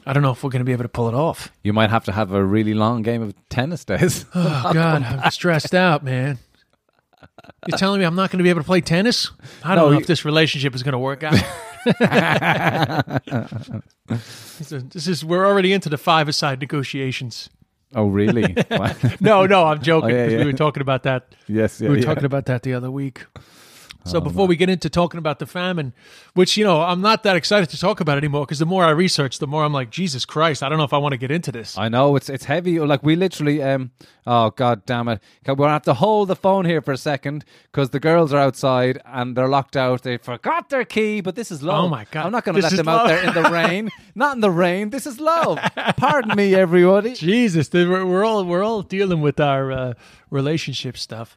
I 0.07 0.13
don't 0.13 0.23
know 0.23 0.31
if 0.31 0.45
we're 0.45 0.51
going 0.51 0.61
to 0.61 0.65
be 0.65 0.73
able 0.73 0.85
to 0.85 0.89
pull 0.89 1.09
it 1.09 1.15
off. 1.15 1.51
you 1.65 1.73
might 1.73 1.91
have 1.91 2.05
to 2.05 2.13
have 2.13 2.31
a 2.31 2.45
really 2.45 2.73
long 2.73 3.03
game 3.03 3.21
of 3.21 3.35
tennis, 3.49 3.85
Des. 3.85 4.25
Oh 4.33 4.71
God, 4.73 5.03
I'm 5.03 5.31
stressed 5.33 5.75
out, 5.75 6.05
man. 6.05 6.39
You're 7.67 7.77
telling 7.79 8.01
me 8.01 8.07
I'm 8.07 8.15
not 8.15 8.31
going 8.31 8.39
to 8.39 8.43
be 8.45 8.51
able 8.51 8.61
to 8.63 8.67
play 8.67 8.81
tennis? 8.81 9.31
I 9.65 9.75
don't 9.75 9.77
No, 9.77 9.85
know 9.91 9.97
you- 9.97 10.01
if 10.01 10.07
this 10.07 10.25
relationship 10.25 10.75
is 10.75 10.83
going 10.83 10.93
to 10.93 10.99
work 10.99 11.23
out. 11.23 11.35
this 14.09 15.09
is 15.09 15.25
we're 15.25 15.47
already 15.47 15.73
into 15.73 15.89
the 15.89 15.99
five-a-side 15.99 16.61
negotiations. 16.61 17.51
oh, 17.95 18.07
really? 18.07 18.55
No, 19.21 19.47
no, 19.47 19.67
I'm 19.67 19.83
joking. 19.83 20.11
Oh, 20.11 20.15
yeah, 20.15 20.27
yeah. 20.29 20.39
We 20.39 20.45
were 20.47 20.53
talking 20.53 20.81
about 20.81 21.03
that. 21.05 21.35
yes, 21.47 21.81
yeah, 21.81 21.89
we 21.91 21.97
were 21.97 22.03
talking 22.03 22.25
about 22.25 22.47
that 22.47 22.63
the 22.63 22.75
other 22.75 22.91
week. 22.91 23.27
So 24.09 24.21
before 24.21 24.47
we 24.47 24.57
get 24.57 24.69
into 24.71 24.89
talking 24.91 25.19
about 25.19 25.39
the 25.39 25.47
famine, 25.47 25.93
which 26.35 26.57
you 26.57 26.65
know 26.65 26.81
I'm 26.81 27.01
not 27.01 27.23
that 27.25 27.37
excited 27.37 27.69
to 27.71 27.79
talk 27.79 28.01
about 28.01 28.17
anymore 28.19 28.45
because 28.47 28.59
the 28.59 28.67
more 28.67 28.85
I 28.85 28.91
research, 28.91 29.39
the 29.39 29.47
more 29.47 29.65
I'm 29.65 29.73
like 29.73 29.91
Jesus 29.91 30.25
Christ, 30.25 30.63
I 30.63 30.69
don't 30.69 30.79
know 30.79 30.85
if 30.85 30.93
I 30.93 30.99
want 30.99 31.13
to 31.13 31.19
get 31.19 31.31
into 31.31 31.53
this. 31.53 31.77
I 31.77 31.89
know 31.89 32.17
it's 32.17 32.29
it's 32.29 32.45
heavy. 32.47 32.79
Like 32.81 33.03
we 33.03 33.17
literally, 33.17 33.63
um, 33.63 33.91
oh 34.27 34.51
god 34.51 34.85
damn 34.87 35.09
it, 35.09 35.21
we're 35.47 35.55
gonna 35.55 35.73
have 35.73 35.83
to 35.83 35.95
hold 35.95 36.29
the 36.29 36.37
phone 36.37 36.65
here 36.65 36.81
for 36.81 36.93
a 36.93 36.97
second 36.97 37.45
because 37.71 37.91
the 37.91 38.01
girls 38.01 38.33
are 38.33 38.39
outside 38.39 39.01
and 39.05 39.37
they're 39.37 39.49
locked 39.49 39.77
out. 39.77 40.03
They 40.03 40.17
forgot 40.17 40.71
their 40.71 40.85
key, 40.85 41.21
but 41.21 41.35
this 41.35 41.51
is 41.51 41.63
love. 41.63 41.85
Oh 41.85 41.89
my 41.89 42.07
God. 42.11 42.27
I'm 42.27 42.33
not 42.33 42.45
gonna 42.45 42.57
This 42.57 42.65
let 42.65 42.73
is 42.73 42.79
them 42.79 42.89
out 42.89 43.07
there 43.09 43.23
in 43.27 43.35
the 43.35 43.51
rain. 43.51 43.91
not 44.15 44.35
in 44.37 44.41
the 44.41 44.51
rain. 44.51 44.91
This 44.91 45.07
is 45.07 45.21
love. 45.21 45.59
Pardon 45.97 46.37
me, 46.37 46.55
everybody. 46.55 47.15
Jesus, 47.15 47.69
they- 47.69 47.85
we're, 47.87 48.05
we're 48.07 48.25
all 48.25 48.45
we're 48.45 48.63
all 48.65 48.83
dealing 48.83 49.21
with 49.21 49.39
our 49.41 49.71
uh, 49.73 49.95
relationship 50.31 50.97
stuff. 50.97 51.37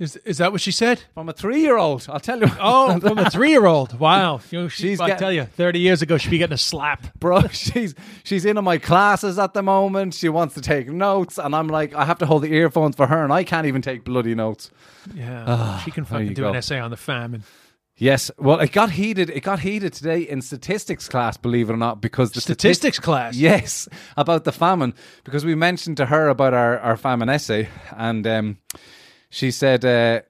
Is 0.00 0.16
is 0.24 0.38
that 0.38 0.50
what 0.50 0.62
she 0.62 0.72
said? 0.72 1.02
From 1.14 1.28
a 1.28 1.32
three-year-old, 1.34 2.06
I'll 2.08 2.18
tell 2.20 2.40
you. 2.40 2.46
Oh, 2.58 2.98
from 2.98 3.18
a 3.18 3.28
three 3.30 3.50
year 3.50 3.66
old. 3.66 3.98
Wow. 4.00 4.40
You 4.50 4.62
know, 4.62 4.68
she, 4.68 4.82
She's 4.88 5.00
I 5.00 5.08
get- 5.08 5.18
tell 5.18 5.30
you, 5.30 5.44
30 5.44 5.78
years 5.78 6.00
ago, 6.00 6.16
she'd 6.16 6.30
be 6.30 6.38
getting 6.38 6.54
a 6.54 6.58
slap. 6.58 7.18
bro 7.20 7.46
she's 7.52 7.94
she's 8.24 8.44
in 8.46 8.56
my 8.64 8.78
classes 8.78 9.38
at 9.38 9.52
the 9.52 9.62
moment 9.62 10.14
she 10.14 10.28
wants 10.30 10.54
to 10.54 10.60
take 10.62 10.88
notes 10.88 11.36
and 11.38 11.54
i'm 11.54 11.68
like 11.68 11.94
i 11.94 12.04
have 12.06 12.16
to 12.18 12.24
hold 12.26 12.42
the 12.42 12.50
earphones 12.52 12.96
for 12.96 13.06
her 13.06 13.22
and 13.22 13.30
i 13.32 13.44
can't 13.44 13.66
even 13.66 13.82
take 13.82 14.04
bloody 14.04 14.34
notes 14.34 14.70
Yeah. 15.14 15.78
she 15.80 15.90
can 15.90 16.04
fucking 16.06 16.32
do 16.34 16.42
go. 16.42 16.48
an 16.48 16.56
essay 16.56 16.78
on 16.78 16.90
the 16.90 16.96
famine. 16.96 17.42
yes 17.96 18.30
well 18.38 18.58
it 18.60 18.72
got 18.72 18.90
heated 18.92 19.28
it 19.30 19.42
got 19.42 19.60
heated 19.60 19.92
today 19.92 20.20
in 20.22 20.40
statistics 20.40 21.08
class 21.08 21.36
believe 21.36 21.68
it 21.68 21.74
or 21.74 21.76
not 21.76 22.00
because 22.00 22.32
the 22.32 22.40
Statistics 22.40 22.98
class. 22.98 23.36
yes 23.36 23.86
about 24.16 24.44
the 24.44 24.52
famine 24.52 24.94
because 25.24 25.44
we 25.44 25.54
mentioned 25.54 25.98
to 25.98 26.06
her 26.06 26.28
about 26.28 26.54
our, 26.54 26.78
our 26.78 26.96
famine 26.96 27.28
essay 27.28 27.68
and 27.96 28.26
um, 28.26 28.56
she 29.30 29.50
said 29.50 29.84
uh, 29.84 30.20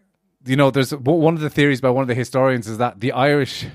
you 0.47 0.57
know 0.57 0.71
there's 0.71 0.93
one 0.95 1.35
of 1.35 1.41
the 1.41 1.51
theories 1.51 1.81
by 1.81 1.91
one 1.91 2.03
of 2.03 2.09
the 2.09 2.15
historians 2.15 2.69
is 2.69 2.79
that 2.79 3.01
the 3.01 3.13
irish 3.13 3.67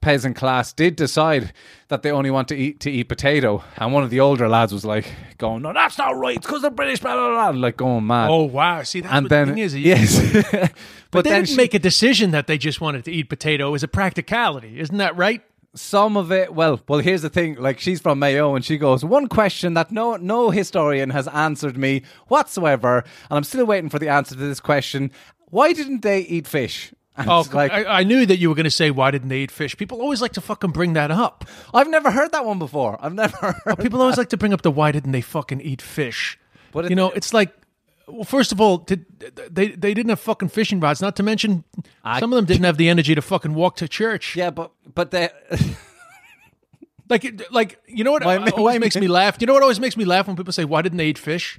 peasant 0.00 0.34
class 0.34 0.72
did 0.72 0.96
decide 0.96 1.52
that 1.88 2.02
they 2.02 2.10
only 2.10 2.30
want 2.30 2.48
to 2.48 2.56
eat 2.56 2.80
to 2.80 2.90
eat 2.90 3.04
potato 3.04 3.62
and 3.76 3.92
one 3.92 4.02
of 4.02 4.08
the 4.08 4.18
older 4.18 4.48
lads 4.48 4.72
was 4.72 4.82
like 4.84 5.04
going 5.36 5.60
no 5.62 5.74
that's 5.74 5.98
not 5.98 6.16
right 6.16 6.40
because 6.40 6.62
the 6.62 6.70
british 6.70 7.00
blah, 7.00 7.14
blah, 7.14 7.52
blah, 7.52 7.60
like 7.60 7.76
going 7.76 8.06
mad 8.06 8.30
Oh, 8.30 8.44
wow. 8.44 8.82
See, 8.82 9.02
that's 9.02 9.12
and 9.12 9.24
what 9.24 9.28
then 9.30 9.48
the 9.48 9.54
thing 9.54 9.62
is. 9.62 9.76
yes 9.76 10.18
But, 11.10 11.24
but, 11.24 11.24
they 11.24 11.30
then 11.30 11.40
didn't 11.40 11.48
she- 11.50 11.56
make 11.56 11.74
a 11.74 11.78
decision 11.80 12.30
that 12.30 12.46
they 12.46 12.56
just 12.56 12.80
wanted 12.80 13.04
to 13.06 13.10
eat 13.12 13.28
potato. 13.28 13.70
Was 13.72 13.82
a 13.82 13.88
practicality. 13.88 14.78
Isn't 14.78 14.98
that 14.98 15.16
right? 15.16 15.42
Some 15.74 16.16
of 16.16 16.32
it 16.32 16.52
well 16.52 16.80
well 16.88 16.98
here's 16.98 17.22
the 17.22 17.28
thing 17.28 17.54
like 17.54 17.78
she's 17.78 18.00
from 18.00 18.18
mayo 18.18 18.54
and 18.56 18.64
she 18.64 18.76
goes 18.76 19.04
one 19.04 19.28
question 19.28 19.74
that 19.74 19.92
no 19.92 20.16
no 20.16 20.50
historian 20.50 21.10
has 21.10 21.28
answered 21.28 21.76
me 21.78 22.02
whatsoever 22.26 22.98
and 23.30 23.36
i'm 23.36 23.44
still 23.44 23.64
waiting 23.64 23.88
for 23.88 23.98
the 24.00 24.08
answer 24.08 24.34
to 24.34 24.40
this 24.40 24.58
question 24.58 25.10
why 25.50 25.72
didn't 25.72 26.00
they 26.02 26.20
eat 26.22 26.46
fish 26.46 26.92
And 27.16 27.28
Oh, 27.28 27.44
like 27.52 27.70
I, 27.70 27.84
I 28.00 28.02
knew 28.04 28.24
that 28.26 28.38
you 28.38 28.48
were 28.48 28.54
going 28.54 28.64
to 28.64 28.70
say, 28.70 28.90
why 28.90 29.10
didn't 29.10 29.28
they 29.28 29.40
eat 29.40 29.50
fish? 29.50 29.76
People 29.76 30.00
always 30.00 30.22
like 30.22 30.32
to 30.34 30.40
fucking 30.40 30.70
bring 30.70 30.94
that 30.94 31.10
up. 31.10 31.44
i've 31.74 31.88
never 31.88 32.10
heard 32.10 32.32
that 32.32 32.44
one 32.46 32.58
before 32.58 32.96
i've 33.04 33.12
never 33.14 33.52
heard 33.64 33.78
People 33.78 34.00
always 34.00 34.16
like 34.16 34.30
to 34.30 34.36
bring 34.36 34.52
up 34.52 34.62
the 34.62 34.70
why 34.70 34.90
didn't 34.92 35.12
they 35.12 35.20
fucking 35.20 35.60
eat 35.60 35.82
fish? 35.82 36.38
But 36.72 36.84
it- 36.86 36.90
you 36.90 36.96
know, 36.96 37.10
it's 37.10 37.34
like, 37.34 37.52
well, 38.10 38.24
first 38.24 38.52
of 38.52 38.60
all, 38.60 38.78
did, 38.78 39.04
they 39.50 39.68
they 39.68 39.94
didn't 39.94 40.10
have 40.10 40.20
fucking 40.20 40.48
fishing 40.48 40.80
rods. 40.80 41.00
Not 41.00 41.16
to 41.16 41.22
mention, 41.22 41.64
some 42.18 42.32
of 42.32 42.36
them 42.36 42.44
didn't 42.44 42.64
have 42.64 42.76
the 42.76 42.88
energy 42.88 43.14
to 43.14 43.22
fucking 43.22 43.54
walk 43.54 43.76
to 43.76 43.88
church. 43.88 44.36
yeah 44.36 44.50
but 44.50 44.70
but 44.94 45.10
they 45.10 45.28
Like, 47.08 47.42
like 47.50 47.80
you 47.88 48.04
know 48.04 48.12
what 48.12 48.24
Why- 48.24 48.36
always 48.38 48.54
why- 48.74 48.78
makes 48.78 48.96
me 48.96 49.08
laugh? 49.18 49.36
You 49.40 49.46
know 49.46 49.54
what 49.54 49.62
always 49.62 49.80
makes 49.80 49.96
me 49.96 50.04
laugh 50.04 50.26
when 50.28 50.36
people 50.36 50.52
say, 50.52 50.64
"Why 50.64 50.80
didn't 50.82 50.98
they 50.98 51.08
eat 51.08 51.18
fish?" 51.18 51.58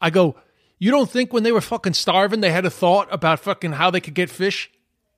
I 0.00 0.08
go, 0.10 0.36
"You 0.78 0.90
don't 0.90 1.10
think 1.10 1.32
when 1.32 1.42
they 1.42 1.52
were 1.52 1.60
fucking 1.60 1.92
starving, 1.94 2.40
they 2.40 2.50
had 2.50 2.64
a 2.64 2.70
thought 2.70 3.06
about 3.12 3.40
fucking 3.40 3.72
how 3.72 3.90
they 3.90 4.00
could 4.00 4.14
get 4.14 4.30
fish?" 4.30 4.70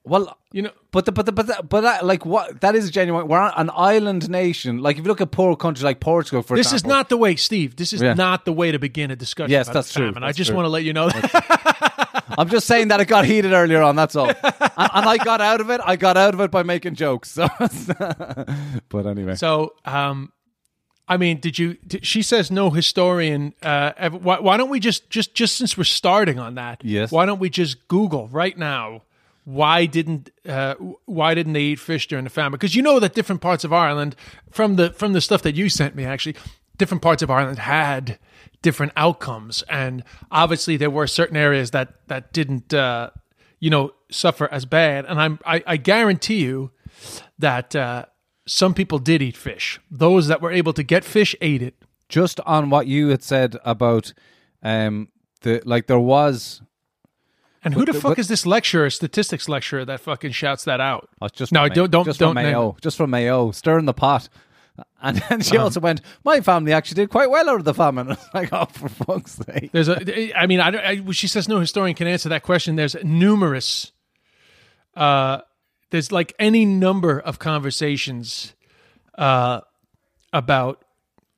Well 0.05 0.37
You 0.53 0.63
know, 0.63 0.71
But 0.93 1.05
the, 1.05 1.13
but 1.13 1.27
the, 1.27 1.33
but 1.33 1.47
the, 1.47 1.63
but 1.63 1.81
that, 1.83 2.05
like 2.07 2.25
what 2.27 2.61
that 2.61 2.75
is 2.75 2.91
genuine. 2.91 3.29
We're 3.29 3.53
an 3.57 3.71
island 3.75 4.29
nation. 4.31 4.79
Like 4.79 4.97
if 4.99 5.05
you 5.05 5.09
look 5.09 5.21
at 5.21 5.31
poor 5.31 5.55
countries 5.57 5.85
like 5.85 6.01
Portugal, 6.01 6.43
for 6.43 6.57
this 6.57 6.73
is 6.73 6.85
not 6.85 7.09
the 7.09 7.17
way, 7.17 7.37
Steve. 7.37 7.77
This 7.77 7.93
is 7.93 8.01
Yeah. 8.03 8.15
not 8.15 8.45
the 8.45 8.53
way 8.53 8.73
to 8.73 8.79
begin 8.79 9.11
a 9.11 9.17
discussion. 9.17 9.51
Yes, 9.53 9.67
about 9.69 9.75
that's 9.75 9.93
true. 9.93 10.13
And 10.15 10.25
I 10.25 10.33
just 10.33 10.49
true. 10.49 10.57
want 10.57 10.67
to 10.67 10.71
let 10.71 10.85
you 10.85 10.93
know 10.93 11.09
that. 11.09 12.25
I'm 12.39 12.49
just 12.49 12.67
saying 12.67 12.89
that 12.89 13.01
it 13.01 13.07
got 13.07 13.25
heated 13.27 13.53
earlier 13.53 13.83
on. 13.83 13.97
That's 13.97 14.17
all, 14.17 14.29
and, 14.29 14.37
and 14.95 15.07
I 15.07 15.17
got 15.19 15.41
out 15.41 15.61
of 15.61 15.69
it. 15.71 15.81
I 15.85 15.97
got 15.97 16.17
out 16.17 16.33
of 16.35 16.41
it 16.41 16.51
by 16.51 16.63
making 16.63 16.95
jokes. 16.95 17.31
So, 17.31 17.49
but 18.89 19.07
anyway, 19.07 19.35
So, 19.35 19.75
um, 19.85 20.33
I 21.09 21.17
mean, 21.17 21.41
did 21.41 21.59
you? 21.59 21.77
Did, 21.87 22.07
she 22.07 22.23
says 22.23 22.51
no 22.51 22.71
historian. 22.71 23.53
Uh, 23.63 23.93
ever, 23.97 24.17
why, 24.17 24.39
why 24.41 24.57
don't 24.57 24.71
we 24.71 24.81
just 24.81 25.11
just 25.11 25.35
just 25.35 25.57
since 25.57 25.77
we're 25.77 25.85
starting 25.85 26.39
on 26.39 26.55
that? 26.55 26.83
Yes. 26.85 27.11
Why 27.11 27.27
don't 27.27 27.41
we 27.41 27.51
just 27.51 27.89
Google 27.89 28.29
right 28.29 28.57
now? 28.57 29.03
Why 29.45 29.87
didn't 29.87 30.31
uh, 30.47 30.75
why 31.07 31.35
didn't 31.35 31.55
they 31.55 31.63
eat 31.63 31.81
fish 31.81 32.07
during 32.09 32.25
the 32.25 32.31
famine? 32.31 32.53
Because 32.53 32.75
you 32.75 32.83
know 32.83 33.01
that 33.01 33.15
different 33.15 33.41
parts 33.41 33.65
of 33.65 33.73
Ireland, 33.73 34.15
from 34.51 34.77
the 34.77 34.91
from 34.91 35.13
the 35.13 35.21
stuff 35.21 35.43
that 35.43 35.55
you 35.55 35.69
sent 35.69 35.95
me, 35.95 36.05
actually, 36.05 36.37
different 36.77 37.03
parts 37.03 37.23
of 37.23 37.31
Ireland 37.31 37.59
had 37.59 38.19
different 38.63 38.93
outcomes, 38.97 39.63
and 39.69 40.05
obviously 40.31 40.77
there 40.77 40.91
were 40.91 41.07
certain 41.07 41.37
areas 41.37 41.71
that 41.71 42.07
that 42.09 42.33
didn't, 42.33 42.75
uh, 42.75 43.11
you 43.59 43.71
know, 43.71 43.93
suffer 44.11 44.47
as 44.53 44.67
bad. 44.67 45.07
And 45.07 45.21
I'm 45.21 45.39
I, 45.47 45.63
I 45.67 45.77
guarantee 45.79 46.41
you 46.45 46.71
that 47.39 47.75
uh, 47.75 48.05
some 48.47 48.75
people 48.75 48.99
did 48.99 49.23
eat 49.23 49.37
fish. 49.37 49.81
Those 49.91 50.29
that 50.29 50.43
were 50.43 50.53
able 50.53 50.73
to 50.75 50.83
get 50.83 51.05
fish 51.05 51.35
ate 51.41 51.63
it. 51.63 51.75
just 52.09 52.41
on 52.41 52.71
what 52.71 52.87
you 52.87 53.09
had 53.09 53.23
said 53.23 53.57
about 53.65 54.13
um 54.63 55.09
the 55.43 55.63
like 55.65 55.87
there 55.87 55.99
was 56.01 56.61
And 57.63 57.75
who 57.75 57.85
the 57.85 57.93
fuck 57.93 58.19
is 58.19 58.29
this 58.29 58.47
lecturer, 58.47 58.89
statistics 58.91 59.49
lecturer, 59.49 59.85
that 59.85 60.01
fucking 60.01 60.33
shouts 60.33 60.65
that 60.65 60.81
out? 60.81 61.09
oh, 61.21 61.27
it's 61.27 61.37
just 61.37 61.53
no, 61.53 61.67
from 61.67 61.75
don't 61.75 61.91
don't 61.91 62.05
just 62.07 62.19
don't 62.19 62.35
from 62.35 62.43
Mayo, 62.43 62.77
just 62.81 62.97
from 62.97 63.11
Mayo, 63.11 63.51
stirring 63.51 63.85
the 63.87 63.95
pot. 63.95 64.29
And 65.03 65.19
then 65.29 65.43
she 65.43 65.59
also 65.59 65.79
went, 65.81 66.01
My 66.25 66.41
family 66.41 66.73
actually 66.73 66.95
did 66.95 67.11
quite 67.11 67.29
well 67.29 67.51
out 67.51 67.57
of 67.59 67.65
the 67.65 67.75
famine. 67.75 68.07
I 68.11 68.11
was 68.13 68.29
like, 68.33 68.49
Oh, 68.53 68.65
for 68.67 68.89
fuck's 68.89 69.33
sake. 69.33 69.73
There's 69.73 69.89
a. 69.89 70.33
I 70.39 70.47
mean, 70.47 70.61
I, 70.61 70.71
don't- 70.71 71.09
I 71.09 71.11
she 71.11 71.27
says 71.27 71.49
no 71.49 71.59
historian 71.61 71.95
can 71.95 72.07
answer 72.07 72.31
that 72.31 72.43
question. 72.45 72.77
There's 72.77 72.97
numerous. 73.03 73.93
Uh, 74.95 75.41
there's 75.91 76.13
like 76.13 76.35
any 76.39 76.65
number 76.65 77.19
of 77.19 77.39
conversations, 77.39 78.55
uh, 79.19 79.61
about 80.33 80.83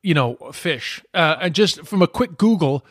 you 0.03 0.15
know 0.15 0.37
fish. 0.53 1.03
Uh, 1.15 1.37
and 1.41 1.55
just 1.55 1.85
from 1.87 2.01
a 2.03 2.07
quick 2.07 2.37
Google, 2.39 2.85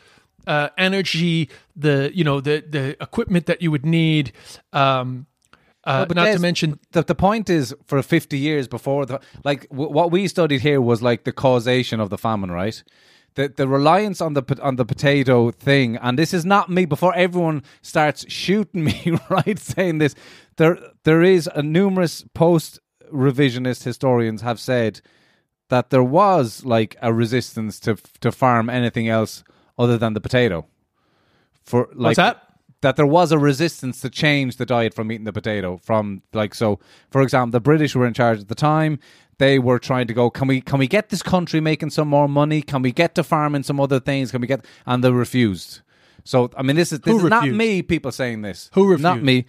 uh, 0.48 0.70
energy, 0.78 1.50
the 1.76 2.12
you 2.14 2.24
know 2.24 2.42
the 2.42 2.64
the 2.68 3.02
equipment 3.02 3.46
that 3.46 3.62
you 3.62 3.72
would 3.72 3.86
need. 3.86 4.32
Um, 4.74 5.28
uh, 5.84 6.06
but 6.06 6.16
not 6.16 6.26
to 6.26 6.40
mention 6.40 6.80
the, 6.92 7.04
the 7.04 7.16
point 7.16 7.50
is 7.50 7.74
for 7.88 8.04
50 8.04 8.38
years 8.38 8.68
before 8.68 9.06
the 9.08 9.20
like 9.44 9.68
w- 9.70 9.90
what 9.90 10.12
we 10.12 10.28
studied 10.28 10.62
here 10.62 10.80
was 10.80 11.02
like 11.02 11.24
the 11.24 11.32
causation 11.32 12.00
of 12.00 12.12
the 12.12 12.20
famine 12.20 12.52
right 12.52 12.84
the 13.34 13.52
the 13.56 13.68
reliance 13.68 14.22
on 14.22 14.36
the 14.36 14.60
on 14.62 14.76
the 14.76 14.86
potato 14.86 15.50
thing 15.50 15.98
and 15.98 16.20
this 16.20 16.36
is 16.36 16.46
not 16.46 16.70
me 16.70 16.86
before 16.86 17.16
everyone 17.16 17.64
starts 17.82 18.32
shooting 18.32 18.84
me 18.90 19.18
right 19.32 19.58
saying 19.58 19.98
this 19.98 20.14
there 20.58 20.78
there 21.04 21.24
is 21.24 21.50
a 21.56 21.64
numerous 21.64 22.26
post 22.36 22.80
revisionist 23.12 23.84
historians 23.84 24.42
have 24.42 24.60
said 24.60 25.02
that 25.70 25.90
there 25.90 26.04
was 26.04 26.64
like 26.64 26.96
a 27.02 27.12
resistance 27.12 27.80
to 27.80 27.96
to 28.20 28.32
farm 28.32 28.70
anything 28.70 29.08
else 29.08 29.44
other 29.78 29.98
than 29.98 30.14
the 30.14 30.22
potato. 30.22 30.66
For 31.64 31.88
like 31.94 32.12
What's 32.12 32.18
that? 32.18 32.44
that 32.82 32.96
there 32.96 33.06
was 33.06 33.32
a 33.32 33.38
resistance 33.38 34.02
to 34.02 34.10
change 34.10 34.58
the 34.58 34.66
diet 34.66 34.94
from 34.94 35.12
eating 35.12 35.26
the 35.26 35.32
potato 35.34 35.78
from 35.84 36.24
like 36.34 36.56
so 36.56 36.80
for 37.12 37.22
example 37.22 37.52
the 37.52 37.60
british 37.60 37.96
were 37.96 38.08
in 38.08 38.14
charge 38.14 38.40
at 38.40 38.48
the 38.48 38.56
time 38.56 38.98
they 39.38 39.60
were 39.60 39.78
trying 39.78 40.08
to 40.08 40.16
go 40.16 40.32
can 40.32 40.48
we 40.48 40.62
can 40.62 40.80
we 40.80 40.88
get 40.88 41.10
this 41.10 41.22
country 41.22 41.62
making 41.62 41.92
some 41.92 42.08
more 42.08 42.28
money 42.28 42.60
can 42.64 42.82
we 42.82 42.92
get 42.92 43.14
to 43.14 43.24
farming 43.24 43.62
some 43.62 43.80
other 43.80 44.00
things 44.00 44.32
can 44.32 44.42
we 44.42 44.48
get 44.48 44.66
and 44.88 45.04
they 45.04 45.12
refused 45.12 45.82
so 46.24 46.50
i 46.58 46.64
mean 46.64 46.76
this 46.76 46.92
is 46.92 47.02
this 47.02 47.12
Who 47.12 47.20
is 47.20 47.30
not 47.30 47.42
refused? 47.44 47.58
me 47.60 47.84
people 47.84 48.12
saying 48.12 48.42
this 48.42 48.72
Who 48.74 48.86
refused? 48.88 49.04
not 49.04 49.22
me 49.22 49.46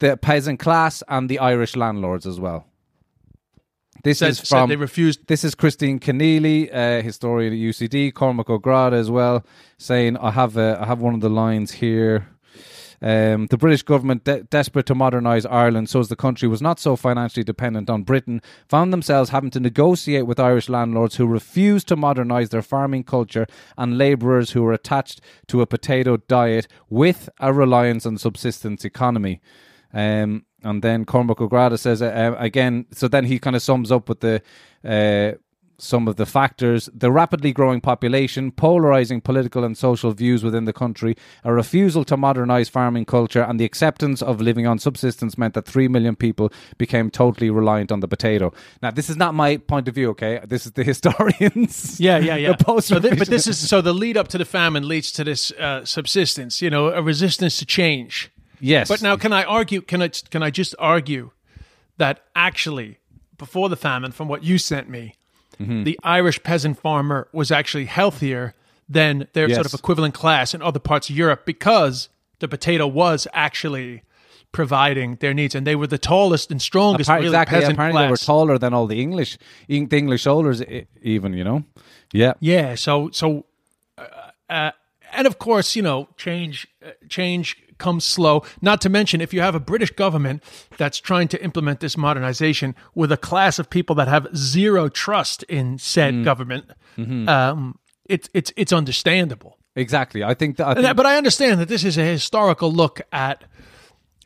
the 0.00 0.18
peasant 0.18 0.60
class 0.60 1.02
and 1.08 1.30
the 1.30 1.38
irish 1.38 1.76
landlords 1.76 2.26
as 2.26 2.38
well 2.38 2.66
this 4.04 4.18
Said, 4.18 4.30
is 4.30 4.38
said 4.38 4.48
from 4.48 4.68
they 4.68 4.76
refused. 4.76 5.26
this 5.26 5.42
is 5.44 5.54
Christine 5.54 5.98
Kinealy, 5.98 6.72
uh, 6.72 7.02
historian 7.02 7.52
at 7.52 7.58
UCD, 7.58 8.14
Cormac 8.14 8.48
O'Grada 8.48 8.96
as 8.96 9.10
well, 9.10 9.44
saying 9.78 10.16
I 10.18 10.30
have 10.30 10.56
uh, 10.56 10.78
I 10.80 10.86
have 10.86 11.00
one 11.00 11.14
of 11.14 11.20
the 11.20 11.28
lines 11.30 11.72
here. 11.72 12.28
Um, 13.02 13.48
the 13.48 13.58
British 13.58 13.82
government, 13.82 14.24
de- 14.24 14.44
desperate 14.44 14.86
to 14.86 14.94
modernise 14.94 15.44
Ireland 15.44 15.90
so 15.90 16.00
as 16.00 16.08
the 16.08 16.16
country 16.16 16.48
was 16.48 16.62
not 16.62 16.80
so 16.80 16.96
financially 16.96 17.44
dependent 17.44 17.90
on 17.90 18.02
Britain, 18.02 18.40
found 18.66 18.94
themselves 18.94 19.28
having 19.28 19.50
to 19.50 19.60
negotiate 19.60 20.26
with 20.26 20.40
Irish 20.40 20.70
landlords 20.70 21.16
who 21.16 21.26
refused 21.26 21.88
to 21.88 21.96
modernise 21.96 22.48
their 22.48 22.62
farming 22.62 23.04
culture 23.04 23.46
and 23.76 23.98
labourers 23.98 24.52
who 24.52 24.62
were 24.62 24.72
attached 24.72 25.20
to 25.48 25.60
a 25.60 25.66
potato 25.66 26.16
diet 26.16 26.66
with 26.88 27.28
a 27.40 27.52
reliance 27.52 28.06
on 28.06 28.16
subsistence 28.16 28.86
economy. 28.86 29.40
Um, 29.94 30.44
and 30.64 30.82
then 30.82 31.04
Cormac 31.04 31.40
O'Grada 31.40 31.78
says 31.78 32.02
uh, 32.02 32.06
uh, 32.06 32.36
again. 32.38 32.86
So 32.90 33.06
then 33.06 33.24
he 33.26 33.38
kind 33.38 33.54
of 33.54 33.62
sums 33.62 33.92
up 33.92 34.08
with 34.08 34.20
the 34.20 34.42
uh, 34.84 35.38
some 35.76 36.08
of 36.08 36.16
the 36.16 36.24
factors: 36.24 36.88
the 36.94 37.12
rapidly 37.12 37.52
growing 37.52 37.80
population, 37.80 38.50
polarizing 38.50 39.20
political 39.20 39.62
and 39.62 39.76
social 39.76 40.12
views 40.12 40.42
within 40.42 40.64
the 40.64 40.72
country, 40.72 41.16
a 41.44 41.52
refusal 41.52 42.02
to 42.04 42.16
modernise 42.16 42.68
farming 42.70 43.04
culture, 43.04 43.42
and 43.42 43.60
the 43.60 43.64
acceptance 43.64 44.22
of 44.22 44.40
living 44.40 44.66
on 44.66 44.78
subsistence 44.78 45.36
meant 45.36 45.52
that 45.54 45.66
three 45.66 45.86
million 45.86 46.16
people 46.16 46.50
became 46.78 47.10
totally 47.10 47.50
reliant 47.50 47.92
on 47.92 48.00
the 48.00 48.08
potato. 48.08 48.52
Now, 48.82 48.90
this 48.90 49.10
is 49.10 49.16
not 49.16 49.34
my 49.34 49.58
point 49.58 49.86
of 49.86 49.94
view. 49.94 50.10
Okay, 50.10 50.40
this 50.46 50.64
is 50.64 50.72
the 50.72 50.84
historians. 50.92 52.00
Yeah, 52.00 52.18
yeah, 52.18 52.36
yeah. 52.36 52.56
so 52.80 53.00
but 53.00 53.28
this 53.28 53.46
is 53.46 53.58
so 53.58 53.82
the 53.82 53.92
lead 53.92 54.16
up 54.16 54.28
to 54.28 54.38
the 54.38 54.46
famine 54.46 54.88
leads 54.88 55.12
to 55.12 55.24
this 55.24 55.52
uh, 55.52 55.84
subsistence. 55.84 56.62
You 56.62 56.70
know, 56.70 56.88
a 56.88 57.02
resistance 57.02 57.58
to 57.58 57.66
change. 57.66 58.30
Yes, 58.64 58.88
But 58.88 59.02
now, 59.02 59.16
can 59.16 59.32
I 59.32 59.44
argue? 59.44 59.80
Can 59.80 60.00
I? 60.02 60.08
Can 60.30 60.42
I 60.42 60.50
just 60.50 60.74
argue 60.78 61.30
that 61.98 62.24
actually, 62.34 62.98
before 63.38 63.68
the 63.68 63.76
famine, 63.76 64.12
from 64.12 64.28
what 64.28 64.42
you 64.42 64.58
sent 64.58 64.88
me, 64.88 65.14
Mm-hmm. 65.60 65.84
the 65.84 65.96
Irish 66.02 66.42
peasant 66.42 66.80
farmer 66.80 67.28
was 67.32 67.52
actually 67.52 67.84
healthier 67.84 68.54
than 68.88 69.28
their 69.34 69.48
sort 69.54 69.66
of 69.66 69.72
equivalent 69.74 70.12
class 70.12 70.52
in 70.52 70.60
other 70.60 70.80
parts 70.80 71.08
of 71.08 71.16
Europe 71.16 71.46
because 71.46 72.08
the 72.40 72.48
potato 72.48 72.88
was 72.88 73.28
actually 73.32 74.02
providing 74.50 75.14
their 75.20 75.32
needs, 75.32 75.54
and 75.54 75.64
they 75.64 75.76
were 75.76 75.86
the 75.86 75.98
tallest 75.98 76.50
and 76.50 76.60
strongest. 76.60 77.08
Appar- 77.08 77.16
really, 77.16 77.26
exactly. 77.28 77.58
peasant 77.58 77.74
Apparently, 77.74 78.02
they 78.02 78.10
were 78.10 78.16
taller 78.16 78.58
than 78.58 78.74
all 78.74 78.88
the 78.88 79.00
English, 79.00 79.38
the 79.68 79.96
English 79.96 80.22
soldiers, 80.22 80.60
even. 81.02 81.34
You 81.34 81.44
know, 81.44 81.64
yeah. 82.12 82.32
Yeah. 82.40 82.74
So 82.74 83.10
so, 83.12 83.44
uh, 83.96 84.02
uh, 84.50 84.70
and 85.12 85.26
of 85.26 85.38
course, 85.38 85.76
you 85.76 85.82
know, 85.82 86.08
change 86.16 86.66
uh, 86.84 86.90
change 87.08 87.56
comes 87.78 88.04
slow. 88.04 88.42
Not 88.60 88.80
to 88.82 88.88
mention, 88.88 89.20
if 89.20 89.32
you 89.34 89.40
have 89.40 89.54
a 89.54 89.60
British 89.60 89.90
government 89.90 90.42
that's 90.76 90.98
trying 90.98 91.28
to 91.28 91.42
implement 91.42 91.80
this 91.80 91.96
modernization 91.96 92.74
with 92.94 93.12
a 93.12 93.16
class 93.16 93.58
of 93.58 93.68
people 93.70 93.94
that 93.96 94.08
have 94.08 94.28
zero 94.36 94.88
trust 94.88 95.42
in 95.44 95.78
said 95.78 96.24
government, 96.24 96.66
um, 97.28 97.78
it's 98.06 98.28
it's 98.34 98.52
it's 98.56 98.72
understandable. 98.72 99.58
Exactly. 99.76 100.22
I 100.22 100.34
think 100.34 100.56
that. 100.56 100.68
I 100.68 100.74
think, 100.74 100.96
but 100.96 101.06
I 101.06 101.16
understand 101.16 101.60
that 101.60 101.68
this 101.68 101.84
is 101.84 101.98
a 101.98 102.04
historical 102.04 102.72
look 102.72 103.00
at 103.10 103.44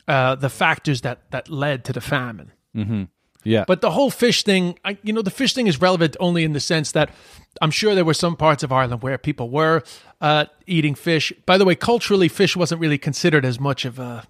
uh, 0.07 0.35
the 0.35 0.51
factors 0.51 1.01
that 1.03 1.31
that 1.31 1.49
led 1.49 1.85
to 1.85 1.92
the 1.92 2.01
famine. 2.01 2.53
Yeah. 3.44 3.64
But 3.66 3.81
the 3.81 3.90
whole 3.90 4.11
fish 4.11 4.42
thing, 4.42 4.79
I, 4.85 4.98
you 5.03 5.12
know, 5.12 5.22
the 5.22 5.31
fish 5.31 5.55
thing 5.55 5.66
is 5.66 5.81
relevant 5.81 6.16
only 6.20 6.44
in 6.44 6.53
the 6.53 6.61
sense 6.61 6.92
that 6.92 7.11
I'm 7.62 7.70
sure 7.70 7.94
there 7.94 8.05
were 8.05 8.14
some 8.14 8.37
parts 8.37 8.62
of 8.62 8.72
Ireland 8.72 9.03
where 9.03 9.16
people 9.18 9.48
were 9.48 9.83
uh, 10.20 10.46
eating 10.66 10.94
fish. 10.94 11.33
By 11.46 11.59
the 11.59 11.64
way, 11.64 11.74
culturally, 11.74 12.29
fish 12.29 12.57
wasn't 12.57 12.81
really 12.81 12.98
considered 12.98 13.44
as 13.44 13.59
much 13.59 13.85
of 13.85 13.98
a, 13.98 14.27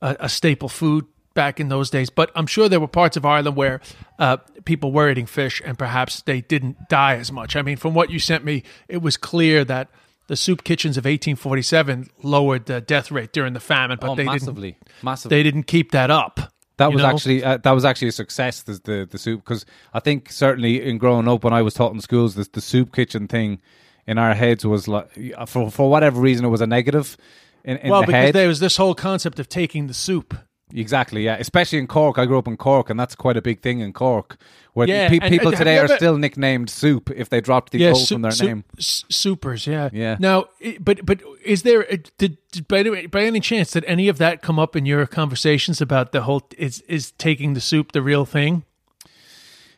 a, 0.00 0.16
a 0.20 0.28
staple 0.28 0.68
food 0.68 1.06
back 1.34 1.60
in 1.60 1.68
those 1.68 1.90
days. 1.90 2.10
But 2.10 2.30
I'm 2.34 2.46
sure 2.46 2.68
there 2.68 2.80
were 2.80 2.88
parts 2.88 3.16
of 3.16 3.24
Ireland 3.24 3.56
where 3.56 3.80
uh, 4.18 4.38
people 4.64 4.92
were 4.92 5.10
eating 5.10 5.26
fish 5.26 5.62
and 5.64 5.78
perhaps 5.78 6.22
they 6.22 6.40
didn't 6.40 6.88
die 6.88 7.16
as 7.16 7.32
much. 7.32 7.56
I 7.56 7.62
mean, 7.62 7.76
from 7.76 7.94
what 7.94 8.10
you 8.10 8.18
sent 8.18 8.44
me, 8.44 8.62
it 8.88 9.02
was 9.02 9.16
clear 9.16 9.64
that 9.64 9.88
the 10.26 10.36
soup 10.36 10.62
kitchens 10.62 10.96
of 10.96 11.04
1847 11.04 12.10
lowered 12.22 12.66
the 12.66 12.80
death 12.80 13.10
rate 13.10 13.32
during 13.32 13.52
the 13.52 13.60
famine, 13.60 13.98
but 14.00 14.10
oh, 14.10 14.14
they 14.14 14.24
massively, 14.24 14.72
didn't. 14.72 14.88
massively. 15.02 15.36
They 15.36 15.42
didn't 15.42 15.64
keep 15.64 15.90
that 15.92 16.10
up. 16.10 16.52
That 16.80 16.88
you 16.88 16.94
was 16.94 17.02
know? 17.02 17.08
actually 17.10 17.44
uh, 17.44 17.58
that 17.58 17.72
was 17.72 17.84
actually 17.84 18.08
a 18.08 18.12
success. 18.12 18.62
The 18.62 18.80
the, 18.82 19.08
the 19.10 19.18
soup 19.18 19.44
because 19.44 19.66
I 19.92 20.00
think 20.00 20.32
certainly 20.32 20.82
in 20.82 20.96
growing 20.96 21.28
up 21.28 21.44
when 21.44 21.52
I 21.52 21.60
was 21.60 21.74
taught 21.74 21.92
in 21.92 22.00
schools, 22.00 22.36
the, 22.36 22.48
the 22.50 22.62
soup 22.62 22.94
kitchen 22.94 23.28
thing 23.28 23.60
in 24.06 24.16
our 24.16 24.34
heads 24.34 24.64
was 24.64 24.88
like 24.88 25.10
for 25.46 25.70
for 25.70 25.90
whatever 25.90 26.18
reason 26.18 26.46
it 26.46 26.48
was 26.48 26.62
a 26.62 26.66
negative. 26.66 27.18
In, 27.64 27.76
in 27.76 27.90
well 27.90 28.00
the 28.00 28.06
because 28.06 28.24
head. 28.24 28.34
there 28.34 28.48
was 28.48 28.60
this 28.60 28.78
whole 28.78 28.94
concept 28.94 29.38
of 29.38 29.46
taking 29.46 29.88
the 29.88 29.94
soup. 29.94 30.34
Exactly, 30.74 31.22
yeah. 31.24 31.36
Especially 31.38 31.78
in 31.78 31.86
Cork, 31.86 32.18
I 32.18 32.26
grew 32.26 32.38
up 32.38 32.46
in 32.48 32.56
Cork, 32.56 32.90
and 32.90 32.98
that's 32.98 33.14
quite 33.14 33.36
a 33.36 33.42
big 33.42 33.60
thing 33.60 33.80
in 33.80 33.92
Cork. 33.92 34.36
Where 34.72 34.86
Yeah, 34.88 35.08
pe- 35.08 35.18
and- 35.20 35.30
people 35.32 35.48
and 35.48 35.56
today 35.56 35.78
are 35.78 35.84
ever- 35.84 35.96
still 35.96 36.16
nicknamed 36.16 36.70
soup 36.70 37.10
if 37.16 37.28
they 37.28 37.40
dropped 37.40 37.72
the 37.72 37.84
O 37.88 37.94
from 37.94 38.22
their 38.22 38.30
su- 38.30 38.46
name. 38.46 38.64
s- 38.78 39.04
soupers, 39.10 39.66
yeah, 39.66 39.88
Yeah. 39.92 40.16
Now, 40.20 40.44
but 40.80 41.04
but 41.04 41.20
is 41.44 41.62
there 41.62 41.90
uh, 41.92 41.96
did, 42.18 42.38
by, 42.68 42.78
any- 42.78 43.06
by 43.08 43.22
any 43.24 43.40
chance 43.40 43.72
did 43.72 43.84
any 43.86 44.06
of 44.08 44.18
that 44.18 44.42
come 44.42 44.60
up 44.60 44.76
in 44.76 44.86
your 44.86 45.06
conversations 45.06 45.80
about 45.80 46.12
the 46.12 46.22
whole 46.22 46.42
is 46.56 46.82
is 46.82 47.10
taking 47.12 47.54
the 47.54 47.60
soup 47.60 47.90
the 47.92 48.00
real 48.02 48.24
thing? 48.24 48.62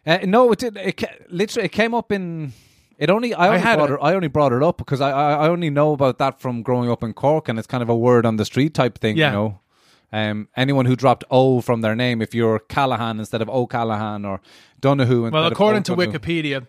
Uh, 0.06 0.18
no, 0.24 0.50
it 0.52 0.58
did. 0.58 0.76
It 0.76 1.02
literally 1.30 1.66
it 1.66 1.72
came 1.72 1.94
up 1.94 2.10
in. 2.12 2.52
It 2.98 3.08
only 3.10 3.32
I 3.34 3.48
only 3.48 3.60
had 3.60 3.76
brought 3.76 3.90
a- 3.90 3.94
it, 3.94 4.00
I 4.02 4.14
only 4.14 4.28
brought 4.28 4.52
it 4.52 4.62
up 4.62 4.76
because 4.76 5.00
I, 5.00 5.10
I 5.10 5.32
I 5.46 5.48
only 5.48 5.70
know 5.70 5.92
about 5.92 6.18
that 6.18 6.40
from 6.40 6.62
growing 6.62 6.90
up 6.90 7.02
in 7.02 7.14
Cork, 7.14 7.48
and 7.48 7.58
it's 7.58 7.66
kind 7.66 7.82
of 7.82 7.88
a 7.88 7.96
word 7.96 8.26
on 8.26 8.36
the 8.36 8.44
street 8.44 8.74
type 8.74 8.98
thing, 8.98 9.16
Yeah. 9.16 9.30
you 9.30 9.36
know. 9.36 9.58
Um, 10.12 10.48
anyone 10.56 10.84
who 10.84 10.94
dropped 10.94 11.24
O 11.30 11.60
from 11.60 11.80
their 11.80 11.96
name, 11.96 12.20
if 12.20 12.34
you're 12.34 12.58
Callahan 12.58 13.18
instead 13.18 13.40
of 13.40 13.48
O'Callahan 13.48 14.24
or 14.24 14.40
Donahue 14.80 15.30
Well, 15.30 15.46
according 15.46 15.84
to 15.84 15.96
Wikipedia, 15.96 16.66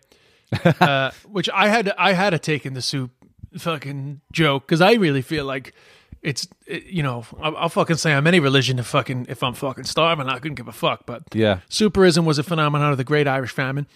uh, 0.79 1.12
which 1.25 1.49
I 1.53 1.67
had 1.67 1.91
I 1.97 2.13
had 2.13 2.34
a 2.34 2.39
take 2.39 2.65
in 2.65 2.73
the 2.73 2.82
soup 2.82 3.12
fucking 3.58 4.21
joke 4.32 4.65
because 4.65 4.82
I 4.82 4.93
really 4.93 5.21
feel 5.21 5.45
like 5.45 5.73
it's 6.21 6.47
it, 6.65 6.86
you 6.86 7.03
know 7.03 7.25
I'll, 7.41 7.56
I'll 7.58 7.69
fucking 7.69 7.97
say 7.97 8.13
I'm 8.13 8.25
any 8.25 8.39
religion 8.39 8.79
if 8.79 8.88
fucking 8.88 9.27
if 9.29 9.43
I'm 9.43 9.53
fucking 9.53 9.84
starving 9.84 10.27
I 10.27 10.39
couldn't 10.39 10.56
give 10.56 10.67
a 10.67 10.71
fuck 10.71 11.06
but 11.06 11.23
Yeah. 11.34 11.60
Souperism 11.69 12.25
was 12.25 12.39
a 12.39 12.43
phenomenon 12.43 12.91
of 12.91 12.97
the 12.97 13.03
Great 13.03 13.27
Irish 13.27 13.51
Famine. 13.51 13.88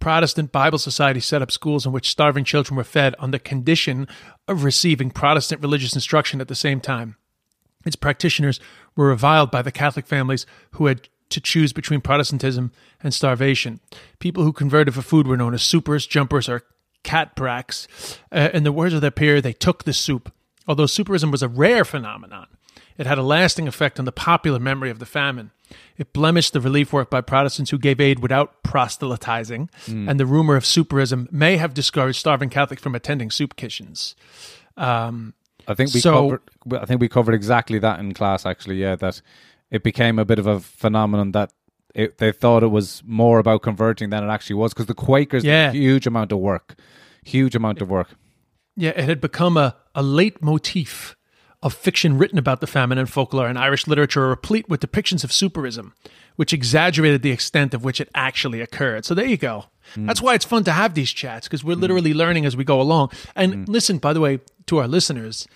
Protestant 0.00 0.50
Bible 0.50 0.78
societies 0.78 1.24
set 1.24 1.42
up 1.42 1.52
schools 1.52 1.86
in 1.86 1.92
which 1.92 2.10
starving 2.10 2.44
children 2.44 2.76
were 2.76 2.84
fed 2.84 3.14
on 3.18 3.30
the 3.30 3.38
condition 3.38 4.08
of 4.48 4.64
receiving 4.64 5.10
Protestant 5.10 5.62
religious 5.62 5.94
instruction 5.94 6.40
at 6.40 6.48
the 6.48 6.54
same 6.54 6.80
time. 6.80 7.16
Its 7.84 7.96
practitioners 7.96 8.60
were 8.96 9.08
reviled 9.08 9.50
by 9.50 9.62
the 9.62 9.72
Catholic 9.72 10.06
families 10.06 10.46
who 10.72 10.86
had 10.86 11.08
to 11.30 11.40
choose 11.40 11.72
between 11.72 12.00
Protestantism 12.00 12.70
and 13.02 13.12
starvation. 13.12 13.80
People 14.18 14.44
who 14.44 14.52
converted 14.52 14.94
for 14.94 15.02
food 15.02 15.26
were 15.26 15.36
known 15.36 15.54
as 15.54 15.62
soupers, 15.62 16.08
jumpers, 16.08 16.48
or 16.48 16.62
cat 17.02 17.34
breacs. 17.36 17.86
Uh, 18.32 18.50
in 18.52 18.62
the 18.64 18.72
words 18.72 18.94
of 18.94 19.00
their 19.00 19.10
peer, 19.10 19.40
they 19.40 19.52
took 19.52 19.84
the 19.84 19.92
soup. 19.92 20.32
Although 20.66 20.86
souperism 20.86 21.30
was 21.30 21.42
a 21.42 21.48
rare 21.48 21.84
phenomenon, 21.84 22.46
it 22.96 23.06
had 23.06 23.18
a 23.18 23.22
lasting 23.22 23.68
effect 23.68 23.98
on 23.98 24.04
the 24.04 24.12
popular 24.12 24.58
memory 24.58 24.90
of 24.90 24.98
the 24.98 25.06
famine. 25.06 25.50
It 25.96 26.12
blemished 26.12 26.52
the 26.52 26.60
relief 26.60 26.92
work 26.92 27.10
by 27.10 27.20
Protestants 27.20 27.70
who 27.70 27.78
gave 27.78 28.00
aid 28.00 28.20
without 28.20 28.62
proselytizing, 28.62 29.68
and 30.08 30.20
the 30.20 30.26
rumor 30.26 30.56
of 30.56 30.64
souperism 30.64 31.28
may 31.30 31.56
have 31.56 31.74
discouraged 31.74 32.18
starving 32.18 32.50
Catholics 32.50 32.82
from 32.82 32.94
attending 32.94 33.30
soup 33.30 33.56
kitchens. 33.56 34.14
Um, 34.76 35.34
I 35.68 35.74
think 35.74 35.94
we 35.94 36.00
So- 36.00 36.12
covered. 36.12 36.82
I 36.82 36.86
think 36.86 37.00
we 37.00 37.08
covered 37.08 37.34
exactly 37.34 37.78
that 37.78 37.98
in 38.00 38.14
class. 38.14 38.46
Actually, 38.46 38.76
yeah, 38.76 38.96
that 38.96 39.20
it 39.70 39.82
became 39.82 40.18
a 40.18 40.24
bit 40.24 40.38
of 40.38 40.46
a 40.46 40.60
phenomenon 40.60 41.32
that 41.32 41.52
it, 41.94 42.18
they 42.18 42.32
thought 42.32 42.62
it 42.62 42.68
was 42.68 43.02
more 43.06 43.38
about 43.38 43.62
converting 43.62 44.10
than 44.10 44.24
it 44.24 44.28
actually 44.28 44.56
was 44.56 44.74
because 44.74 44.86
the 44.86 44.94
Quakers 44.94 45.44
Yeah. 45.44 45.70
did 45.70 45.78
a 45.78 45.82
huge 45.82 46.06
amount 46.06 46.32
of 46.32 46.38
work, 46.38 46.74
huge 47.22 47.54
amount 47.54 47.80
of 47.80 47.88
work. 47.88 48.08
Yeah, 48.76 48.90
it 48.90 49.04
had 49.04 49.20
become 49.20 49.56
a, 49.56 49.76
a 49.94 50.02
leitmotif 50.02 51.14
of 51.62 51.72
fiction 51.72 52.18
written 52.18 52.38
about 52.38 52.60
the 52.60 52.66
famine 52.66 52.98
and 52.98 53.08
folklore 53.08 53.48
in 53.48 53.56
Irish 53.56 53.86
literature, 53.86 54.28
replete 54.28 54.68
with 54.68 54.80
depictions 54.80 55.24
of 55.24 55.32
souperism, 55.32 55.94
which 56.36 56.52
exaggerated 56.52 57.22
the 57.22 57.30
extent 57.30 57.72
of 57.72 57.84
which 57.84 58.00
it 58.00 58.10
actually 58.14 58.60
occurred. 58.60 59.04
So 59.04 59.14
there 59.14 59.24
you 59.24 59.38
go. 59.38 59.66
Mm. 59.94 60.06
That's 60.06 60.20
why 60.20 60.34
it's 60.34 60.44
fun 60.44 60.64
to 60.64 60.72
have 60.72 60.94
these 60.94 61.10
chats 61.10 61.46
because 61.46 61.64
we're 61.64 61.76
mm. 61.76 61.80
literally 61.80 62.12
learning 62.12 62.44
as 62.44 62.56
we 62.56 62.64
go 62.64 62.80
along. 62.80 63.12
And 63.34 63.54
mm. 63.54 63.68
listen, 63.68 63.96
by 63.96 64.12
the 64.12 64.20
way, 64.20 64.40
to 64.66 64.78
our 64.78 64.88
listeners, 64.88 65.46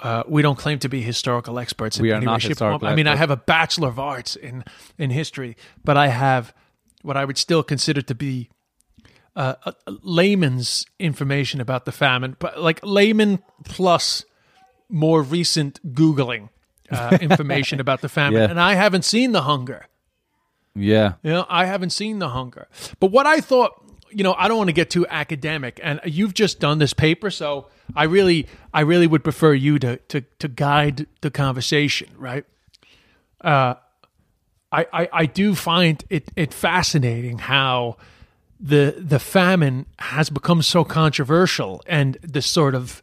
uh, 0.00 0.22
we 0.28 0.42
don't 0.42 0.58
claim 0.58 0.78
to 0.80 0.88
be 0.88 1.02
historical 1.02 1.58
experts. 1.58 1.98
In 1.98 2.02
We 2.02 2.12
are 2.12 2.16
any 2.16 2.26
not 2.26 2.42
way, 2.42 2.48
historical. 2.48 2.88
I 2.88 2.94
mean, 2.94 3.06
I 3.06 3.16
have 3.16 3.30
a 3.30 3.36
bachelor 3.36 3.88
of 3.88 3.98
arts 3.98 4.36
in 4.36 4.64
in 4.98 5.10
history, 5.10 5.56
but 5.84 5.96
I 5.96 6.08
have 6.08 6.52
what 7.02 7.16
I 7.16 7.24
would 7.24 7.38
still 7.38 7.62
consider 7.62 8.02
to 8.02 8.14
be 8.14 8.48
uh, 9.36 9.54
uh, 9.64 9.72
layman's 10.02 10.84
information 10.98 11.60
about 11.60 11.84
the 11.84 11.92
famine, 11.92 12.36
but 12.38 12.60
like 12.60 12.80
layman 12.82 13.40
plus 13.64 14.24
more 14.88 15.22
recent 15.22 15.80
googling 15.94 16.48
uh, 16.90 17.16
information 17.20 17.80
about 17.80 18.00
the 18.00 18.08
famine, 18.08 18.40
Yeah. 18.42 18.50
and 18.50 18.60
I 18.60 18.74
haven't 18.74 19.04
seen 19.04 19.32
the 19.32 19.42
hunger. 19.42 19.86
Yeah. 20.74 21.14
You 21.22 21.30
know, 21.32 21.46
I 21.48 21.66
haven't 21.66 21.90
seen 21.90 22.18
the 22.20 22.28
hunger. 22.30 22.68
But 23.00 23.10
what 23.10 23.26
I 23.26 23.40
thought, 23.40 23.72
you 24.10 24.24
know, 24.24 24.34
I 24.34 24.48
don't 24.48 24.58
want 24.58 24.68
to 24.68 24.74
get 24.74 24.90
too 24.90 25.06
academic, 25.08 25.80
and 25.82 26.00
you've 26.04 26.34
just 26.34 26.60
done 26.60 26.78
this 26.78 26.92
paper, 26.92 27.30
so 27.30 27.66
I 27.94 28.04
really, 28.04 28.46
I 28.72 28.80
really 28.80 29.06
would 29.06 29.24
prefer 29.24 29.54
you 29.54 29.78
to 29.80 29.96
to 29.96 30.20
to 30.38 30.48
guide 30.48 31.06
the 31.20 31.30
conversation, 31.30 32.08
right? 32.16 32.44
Uh, 33.40 33.74
I 34.72 34.86
I, 34.92 35.08
I 35.12 35.26
do 35.26 35.54
find 35.54 36.04
it 36.10 36.30
it 36.36 36.52
fascinating 36.54 37.38
how 37.38 37.96
the 38.60 38.94
the 38.98 39.18
famine 39.18 39.86
has 39.98 40.30
become 40.30 40.62
so 40.62 40.84
controversial, 40.84 41.82
and 41.86 42.18
the 42.22 42.42
sort 42.42 42.74
of 42.74 43.02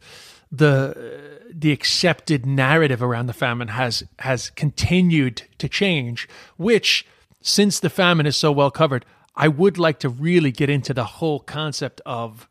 the 0.50 1.36
the 1.50 1.72
accepted 1.72 2.44
narrative 2.44 3.02
around 3.02 3.26
the 3.26 3.32
famine 3.32 3.68
has 3.68 4.04
has 4.18 4.50
continued 4.50 5.42
to 5.58 5.68
change, 5.68 6.28
which 6.56 7.06
since 7.40 7.80
the 7.80 7.90
famine 7.90 8.26
is 8.26 8.36
so 8.36 8.50
well 8.52 8.70
covered, 8.70 9.04
I 9.36 9.48
would 9.48 9.78
like 9.78 9.98
to 10.00 10.08
really 10.08 10.50
get 10.50 10.70
into 10.70 10.94
the 10.94 11.04
whole 11.04 11.40
concept 11.40 12.00
of 12.06 12.48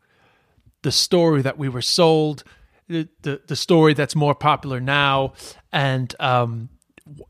the 0.82 0.92
story 0.92 1.42
that 1.42 1.58
we 1.58 1.68
were 1.68 1.82
sold, 1.82 2.44
the 2.88 3.08
the, 3.22 3.40
the 3.46 3.56
story 3.56 3.94
that's 3.94 4.14
more 4.14 4.34
popular 4.34 4.80
now, 4.80 5.32
and 5.72 6.14
um, 6.20 6.68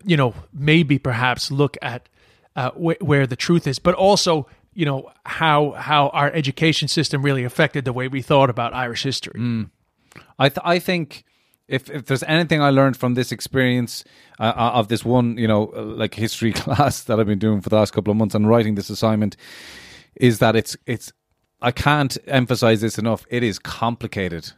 you 0.04 0.16
know 0.16 0.34
maybe 0.52 0.98
perhaps 0.98 1.50
look 1.50 1.76
at 1.80 2.08
uh, 2.54 2.70
wh- 2.72 3.00
where 3.02 3.26
the 3.26 3.36
truth 3.36 3.66
is, 3.66 3.78
but 3.78 3.94
also 3.94 4.46
you 4.74 4.84
know 4.84 5.10
how 5.24 5.70
how 5.72 6.08
our 6.08 6.30
education 6.32 6.88
system 6.88 7.22
really 7.22 7.44
affected 7.44 7.84
the 7.84 7.92
way 7.92 8.08
we 8.08 8.20
thought 8.22 8.50
about 8.50 8.74
Irish 8.74 9.02
history. 9.04 9.40
I 10.38 10.48
th- 10.50 10.60
I 10.64 10.78
think 10.78 11.24
if 11.68 11.90
if 11.90 12.06
there's 12.06 12.22
anything 12.24 12.60
I 12.62 12.70
learned 12.70 12.96
from 12.96 13.14
this 13.14 13.32
experience 13.32 14.04
uh, 14.38 14.52
of 14.56 14.88
this 14.88 15.04
one, 15.04 15.36
you 15.36 15.48
know, 15.48 15.72
uh, 15.76 15.82
like 15.82 16.14
history 16.14 16.52
class 16.62 17.02
that 17.04 17.18
I've 17.18 17.26
been 17.26 17.38
doing 17.38 17.60
for 17.60 17.68
the 17.68 17.76
last 17.76 17.92
couple 17.92 18.10
of 18.10 18.16
months 18.16 18.34
and 18.34 18.48
writing 18.48 18.74
this 18.74 18.90
assignment, 18.90 19.36
is 20.14 20.38
that 20.38 20.56
it's 20.56 20.76
it's 20.86 21.12
I 21.60 21.72
can't 21.72 22.16
emphasize 22.26 22.80
this 22.80 22.98
enough. 22.98 23.26
It 23.30 23.42
is 23.42 23.58
complicated. 23.58 24.52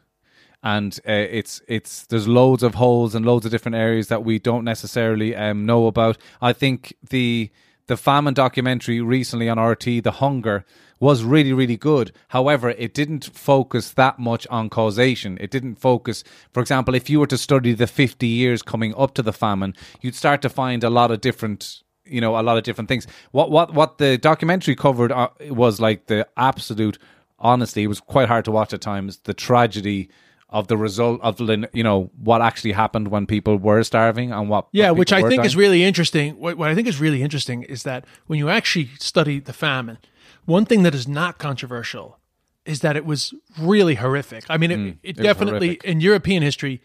And 0.60 0.98
uh, 1.08 1.12
it's 1.12 1.62
it's 1.68 2.04
there's 2.06 2.26
loads 2.26 2.64
of 2.64 2.74
holes 2.74 3.14
and 3.14 3.24
loads 3.24 3.46
of 3.46 3.52
different 3.52 3.76
areas 3.76 4.08
that 4.08 4.24
we 4.24 4.40
don't 4.40 4.64
necessarily 4.64 5.36
um, 5.36 5.64
know 5.64 5.86
about. 5.86 6.18
I 6.42 6.52
think 6.52 6.94
the 7.08 7.50
the 7.88 7.96
famine 7.96 8.34
documentary 8.34 9.00
recently 9.00 9.48
on 9.48 9.56
RTÉ, 9.56 10.02
The 10.02 10.12
Hunger, 10.12 10.64
was 11.00 11.22
really, 11.22 11.52
really 11.52 11.76
good. 11.76 12.12
However, 12.28 12.70
it 12.70 12.92
didn't 12.94 13.24
focus 13.34 13.92
that 13.92 14.18
much 14.18 14.46
on 14.48 14.68
causation. 14.68 15.38
It 15.40 15.50
didn't 15.50 15.76
focus, 15.76 16.24
for 16.52 16.60
example, 16.60 16.94
if 16.94 17.08
you 17.08 17.20
were 17.20 17.26
to 17.28 17.38
study 17.38 17.72
the 17.72 17.86
50 17.86 18.26
years 18.26 18.62
coming 18.62 18.94
up 18.96 19.14
to 19.14 19.22
the 19.22 19.32
famine, 19.32 19.74
you'd 20.00 20.14
start 20.14 20.42
to 20.42 20.48
find 20.48 20.84
a 20.84 20.90
lot 20.90 21.10
of 21.10 21.20
different 21.20 21.82
you 22.04 22.22
know 22.22 22.38
a 22.38 22.40
lot 22.40 22.56
of 22.56 22.64
different 22.64 22.88
things 22.88 23.06
what 23.32 23.50
what 23.50 23.74
what 23.74 23.98
the 23.98 24.16
documentary 24.16 24.74
covered 24.74 25.12
uh, 25.12 25.28
was 25.50 25.78
like 25.78 26.06
the 26.06 26.26
absolute 26.38 26.96
honestly 27.38 27.82
it 27.82 27.86
was 27.86 28.00
quite 28.00 28.28
hard 28.28 28.46
to 28.46 28.50
watch 28.50 28.72
at 28.72 28.80
times 28.80 29.18
the 29.24 29.34
tragedy 29.34 30.08
of 30.50 30.68
the 30.68 30.76
result 30.76 31.20
of 31.22 31.38
you 31.40 31.82
know 31.84 32.10
what 32.22 32.40
actually 32.40 32.72
happened 32.72 33.08
when 33.08 33.26
people 33.26 33.56
were 33.58 33.82
starving 33.82 34.32
and 34.32 34.48
what 34.48 34.66
Yeah, 34.72 34.90
what 34.90 34.98
which 35.00 35.12
I 35.12 35.20
think 35.22 35.36
dying. 35.40 35.46
is 35.46 35.56
really 35.56 35.84
interesting. 35.84 36.38
What, 36.38 36.56
what 36.56 36.70
I 36.70 36.74
think 36.74 36.88
is 36.88 36.98
really 37.00 37.22
interesting 37.22 37.62
is 37.64 37.82
that 37.82 38.04
when 38.26 38.38
you 38.38 38.48
actually 38.48 38.90
study 38.98 39.40
the 39.40 39.52
famine, 39.52 39.98
one 40.46 40.64
thing 40.64 40.82
that 40.84 40.94
is 40.94 41.06
not 41.06 41.38
controversial 41.38 42.18
is 42.64 42.80
that 42.80 42.96
it 42.96 43.04
was 43.04 43.34
really 43.60 43.94
horrific. 43.96 44.44
I 44.48 44.56
mean, 44.56 44.70
it, 44.70 44.78
it, 45.02 45.16
Mm, 45.16 45.18
was 45.18 45.24
definitely 45.24 45.80
in 45.84 46.00
European 46.00 46.42
history 46.42 46.80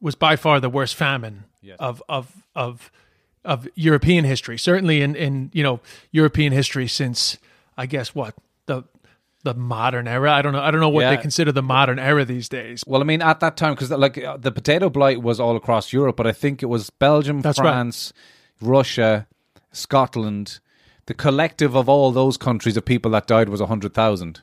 was 0.00 0.14
by 0.16 0.36
far 0.36 0.60
the 0.60 0.68
worst 0.70 0.94
famine 0.96 1.44
of 1.78 2.02
of 2.08 2.42
of 2.54 2.90
of 3.44 3.68
European 3.74 4.24
history. 4.24 4.58
Certainly 4.58 5.02
in 5.02 5.14
in 5.16 5.50
you 5.52 5.62
know 5.62 5.80
European 6.10 6.52
history 6.52 6.88
since 6.88 7.38
I 7.76 7.86
guess 7.86 8.14
what 8.14 8.34
the 8.66 8.82
the 9.44 9.54
modern 9.54 10.08
era. 10.08 10.32
I 10.32 10.42
don't 10.42 10.52
know. 10.52 10.60
I 10.60 10.70
don't 10.70 10.80
know 10.80 10.88
what 10.88 11.08
they 11.08 11.16
consider 11.16 11.52
the 11.52 11.62
modern 11.62 11.98
era 11.98 12.24
these 12.24 12.48
days. 12.48 12.82
Well, 12.86 13.00
I 13.00 13.04
mean, 13.04 13.22
at 13.22 13.40
that 13.40 13.56
time, 13.56 13.74
because 13.74 13.90
like 13.90 14.18
uh, 14.18 14.36
the 14.36 14.50
potato 14.50 14.90
blight 14.90 15.22
was 15.22 15.38
all 15.38 15.56
across 15.56 15.92
Europe, 15.92 16.16
but 16.16 16.26
I 16.26 16.32
think 16.32 16.62
it 16.62 16.66
was 16.66 16.90
Belgium, 16.90 17.40
That's 17.40 17.58
right. 17.58 17.66
France, 17.66 18.12
Russia, 18.60 19.26
Scotland. 19.72 20.58
The 21.06 21.14
collective 21.14 21.76
of 21.76 21.88
all 21.88 22.10
those 22.10 22.36
countries 22.36 22.76
of 22.76 22.84
people 22.84 23.10
that 23.12 23.26
died 23.26 23.48
was 23.48 23.60
hundred 23.60 23.94
thousand. 23.94 24.40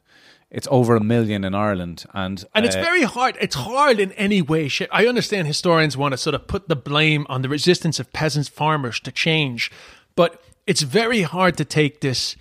It's 0.51 0.67
over 0.69 0.97
a 0.97 1.03
million 1.03 1.43
in 1.45 1.55
Ireland, 1.55 2.05
and 2.13 2.43
And 2.53 2.65
it's 2.65 2.75
uh, 2.75 2.81
very 2.81 3.03
hard. 3.03 3.37
It's 3.39 3.55
hard 3.55 3.99
in 3.99 4.11
any 4.13 4.41
way. 4.41 4.67
Shit. 4.67 4.89
I 4.91 5.07
understand 5.07 5.47
historians 5.47 5.95
want 5.97 6.11
to 6.11 6.17
sort 6.17 6.35
of 6.35 6.47
put 6.47 6.67
the 6.67 6.75
blame 6.75 7.25
on 7.29 7.41
the 7.41 7.49
resistance 7.49 7.99
of 7.99 8.11
peasants, 8.11 8.49
farmers 8.49 8.99
to 8.99 9.11
change, 9.11 9.71
but 10.15 10.43
it's 10.67 10.81
very 10.81 11.21
hard 11.23 11.57
to 11.57 11.65
take 11.65 12.01
this, 12.01 12.35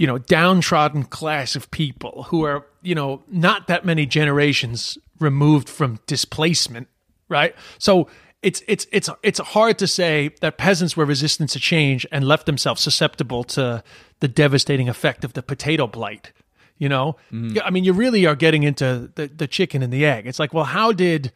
you 0.00 0.06
know, 0.06 0.16
downtrodden 0.16 1.04
class 1.04 1.54
of 1.54 1.70
people 1.70 2.22
who 2.30 2.42
are, 2.42 2.64
you 2.80 2.94
know, 2.94 3.22
not 3.28 3.66
that 3.66 3.84
many 3.84 4.06
generations 4.06 4.96
removed 5.18 5.68
from 5.68 5.98
displacement, 6.06 6.88
right? 7.28 7.54
So 7.76 8.08
it's 8.42 8.62
it's 8.66 8.86
it's 8.92 9.10
it's 9.22 9.38
hard 9.40 9.78
to 9.78 9.86
say 9.86 10.30
that 10.40 10.56
peasants 10.56 10.96
were 10.96 11.04
resistant 11.04 11.50
to 11.50 11.60
change 11.60 12.06
and 12.10 12.26
left 12.26 12.46
themselves 12.46 12.80
susceptible 12.80 13.44
to 13.44 13.84
the 14.20 14.28
devastating 14.28 14.88
effect 14.88 15.22
of 15.22 15.34
the 15.34 15.42
potato 15.42 15.86
blight. 15.86 16.32
You 16.78 16.88
know, 16.88 17.16
mm-hmm. 17.30 17.56
Yeah, 17.56 17.64
I 17.66 17.70
mean, 17.70 17.84
you 17.84 17.92
really 17.92 18.24
are 18.24 18.34
getting 18.34 18.62
into 18.62 19.10
the, 19.16 19.26
the 19.26 19.46
chicken 19.46 19.82
and 19.82 19.92
the 19.92 20.06
egg. 20.06 20.26
It's 20.26 20.38
like, 20.38 20.54
well, 20.54 20.64
how 20.64 20.92
did 20.92 21.30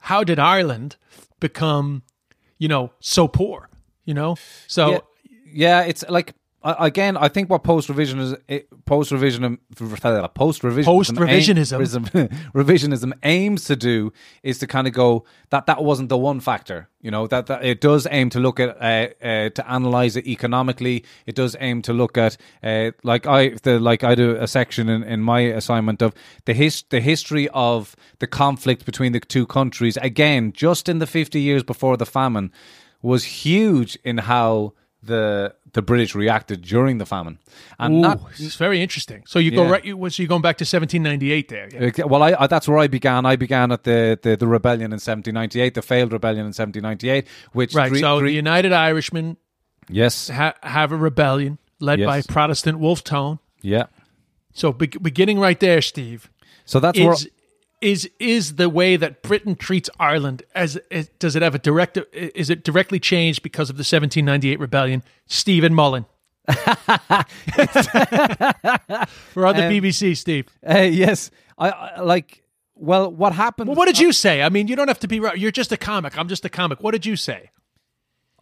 how 0.00 0.22
did 0.22 0.38
Ireland 0.38 0.96
become, 1.40 2.02
you 2.58 2.68
know, 2.68 2.92
so 3.00 3.26
poor? 3.26 3.70
You 4.04 4.12
know, 4.12 4.36
so 4.66 4.90
yeah, 4.90 4.98
yeah, 5.50 5.80
it's 5.84 6.04
like 6.10 6.34
again. 6.64 7.16
I 7.16 7.28
think 7.28 7.50
what 7.50 7.62
post 7.62 7.88
revision 7.88 8.18
is 8.18 8.34
post 8.84 9.10
revision 9.10 9.58
post 10.34 10.64
revision 10.64 10.84
Post-revisionism. 10.84 12.28
revisionism 12.54 13.12
aims 13.22 13.64
to 13.64 13.76
do 13.76 14.12
is 14.42 14.58
to 14.58 14.66
kind 14.66 14.86
of 14.86 14.92
go 14.92 15.24
that 15.50 15.66
that 15.66 15.82
wasn't 15.82 16.08
the 16.08 16.18
one 16.18 16.40
factor. 16.40 16.88
You 17.00 17.10
know 17.10 17.26
that, 17.26 17.46
that 17.46 17.64
it 17.64 17.80
does 17.80 18.06
aim 18.10 18.30
to 18.30 18.40
look 18.40 18.60
at 18.60 18.70
uh, 18.80 19.08
uh, 19.24 19.50
to 19.50 19.70
analyze 19.70 20.16
it 20.16 20.26
economically. 20.26 21.04
It 21.26 21.34
does 21.34 21.56
aim 21.58 21.82
to 21.82 21.92
look 21.92 22.16
at 22.16 22.36
uh, 22.62 22.92
like 23.02 23.26
I 23.26 23.50
the 23.50 23.80
like 23.80 24.04
I 24.04 24.14
do 24.14 24.36
a 24.36 24.46
section 24.46 24.88
in, 24.88 25.02
in 25.02 25.20
my 25.20 25.40
assignment 25.40 26.02
of 26.02 26.14
the 26.44 26.54
his 26.54 26.84
the 26.90 27.00
history 27.00 27.48
of 27.50 27.96
the 28.18 28.26
conflict 28.26 28.84
between 28.84 29.12
the 29.12 29.20
two 29.20 29.46
countries. 29.46 29.96
Again, 29.96 30.52
just 30.52 30.88
in 30.88 30.98
the 30.98 31.06
fifty 31.06 31.40
years 31.40 31.62
before 31.62 31.96
the 31.96 32.06
famine, 32.06 32.52
was 33.02 33.24
huge 33.24 33.98
in 34.04 34.18
how 34.18 34.74
the 35.02 35.54
the 35.74 35.82
British 35.82 36.14
reacted 36.14 36.62
during 36.62 36.98
the 36.98 37.06
famine, 37.06 37.38
and 37.78 37.94
Ooh, 37.94 38.00
not 38.00 38.20
it's 38.38 38.56
very 38.56 38.82
interesting. 38.82 39.22
So 39.26 39.38
you 39.38 39.50
go 39.50 39.64
Yeah. 39.64 39.70
right. 39.70 39.84
You, 39.84 40.10
so 40.10 40.22
you're 40.22 40.28
going 40.28 40.42
back 40.42 40.58
to 40.58 40.64
1798 40.64 41.48
there. 41.48 41.68
Yeah. 41.96 42.04
Well, 42.04 42.22
I, 42.22 42.34
I 42.38 42.46
that's 42.46 42.68
where 42.68 42.78
I 42.78 42.88
began. 42.88 43.24
I 43.24 43.36
began 43.36 43.72
at 43.72 43.84
the, 43.84 44.18
the, 44.22 44.36
the 44.36 44.46
rebellion 44.46 44.92
in 44.92 45.00
1798, 45.00 45.74
the 45.74 45.82
failed 45.82 46.12
rebellion 46.12 46.40
in 46.40 46.52
1798, 46.52 47.26
which 47.52 47.74
Right. 47.74 47.88
three- 47.88 48.00
so 48.00 48.18
three- 48.18 48.30
the 48.30 48.34
United 48.36 48.72
Irishmen 48.72 49.36
yes, 49.88 50.28
ha- 50.28 50.54
have 50.62 50.92
a 50.92 50.96
rebellion 50.96 51.58
led 51.80 51.98
Yes. 52.00 52.06
by 52.06 52.22
Protestant 52.32 52.78
Wolfe 52.78 53.02
Tone. 53.04 53.38
yeah. 53.62 53.84
So 54.54 54.70
be- 54.72 54.86
beginning 54.88 55.38
right 55.38 55.58
there, 55.58 55.80
Steve, 55.80 56.28
So 56.66 56.78
that's 56.80 56.98
where 57.00 57.14
is 57.82 58.08
is 58.18 58.54
the 58.56 58.68
way 58.70 58.96
that 58.96 59.22
Britain 59.22 59.54
treats 59.56 59.90
Ireland 60.00 60.42
as, 60.54 60.76
as 60.90 61.08
does 61.18 61.36
it 61.36 61.42
have 61.42 61.54
a 61.54 61.58
direct 61.58 61.98
is 62.12 62.48
it 62.48 62.64
directly 62.64 62.98
changed 63.00 63.42
because 63.42 63.68
of 63.68 63.76
the 63.76 63.80
1798 63.80 64.58
rebellion? 64.60 65.02
Stephen 65.26 65.74
Mullen. 65.74 66.06
We're 66.48 66.56
on 69.46 69.56
the 69.56 69.66
Um, 69.66 69.72
BBC, 69.72 70.16
Steve. 70.16 70.46
uh, 70.68 70.78
yes, 70.78 71.30
I, 71.58 71.70
I 71.70 72.00
like. 72.00 72.42
Well, 72.74 73.12
what 73.12 73.32
happened? 73.32 73.68
Well, 73.68 73.76
what 73.76 73.86
did 73.86 73.98
you 73.98 74.12
say? 74.12 74.42
I 74.42 74.48
mean, 74.48 74.66
you 74.66 74.74
don't 74.74 74.88
have 74.88 74.98
to 75.00 75.08
be 75.08 75.20
right. 75.20 75.38
You're 75.38 75.52
just 75.52 75.70
a 75.72 75.76
comic. 75.76 76.18
I'm 76.18 76.28
just 76.28 76.44
a 76.44 76.48
comic. 76.48 76.82
What 76.82 76.92
did 76.92 77.06
you 77.06 77.16
say? 77.16 77.50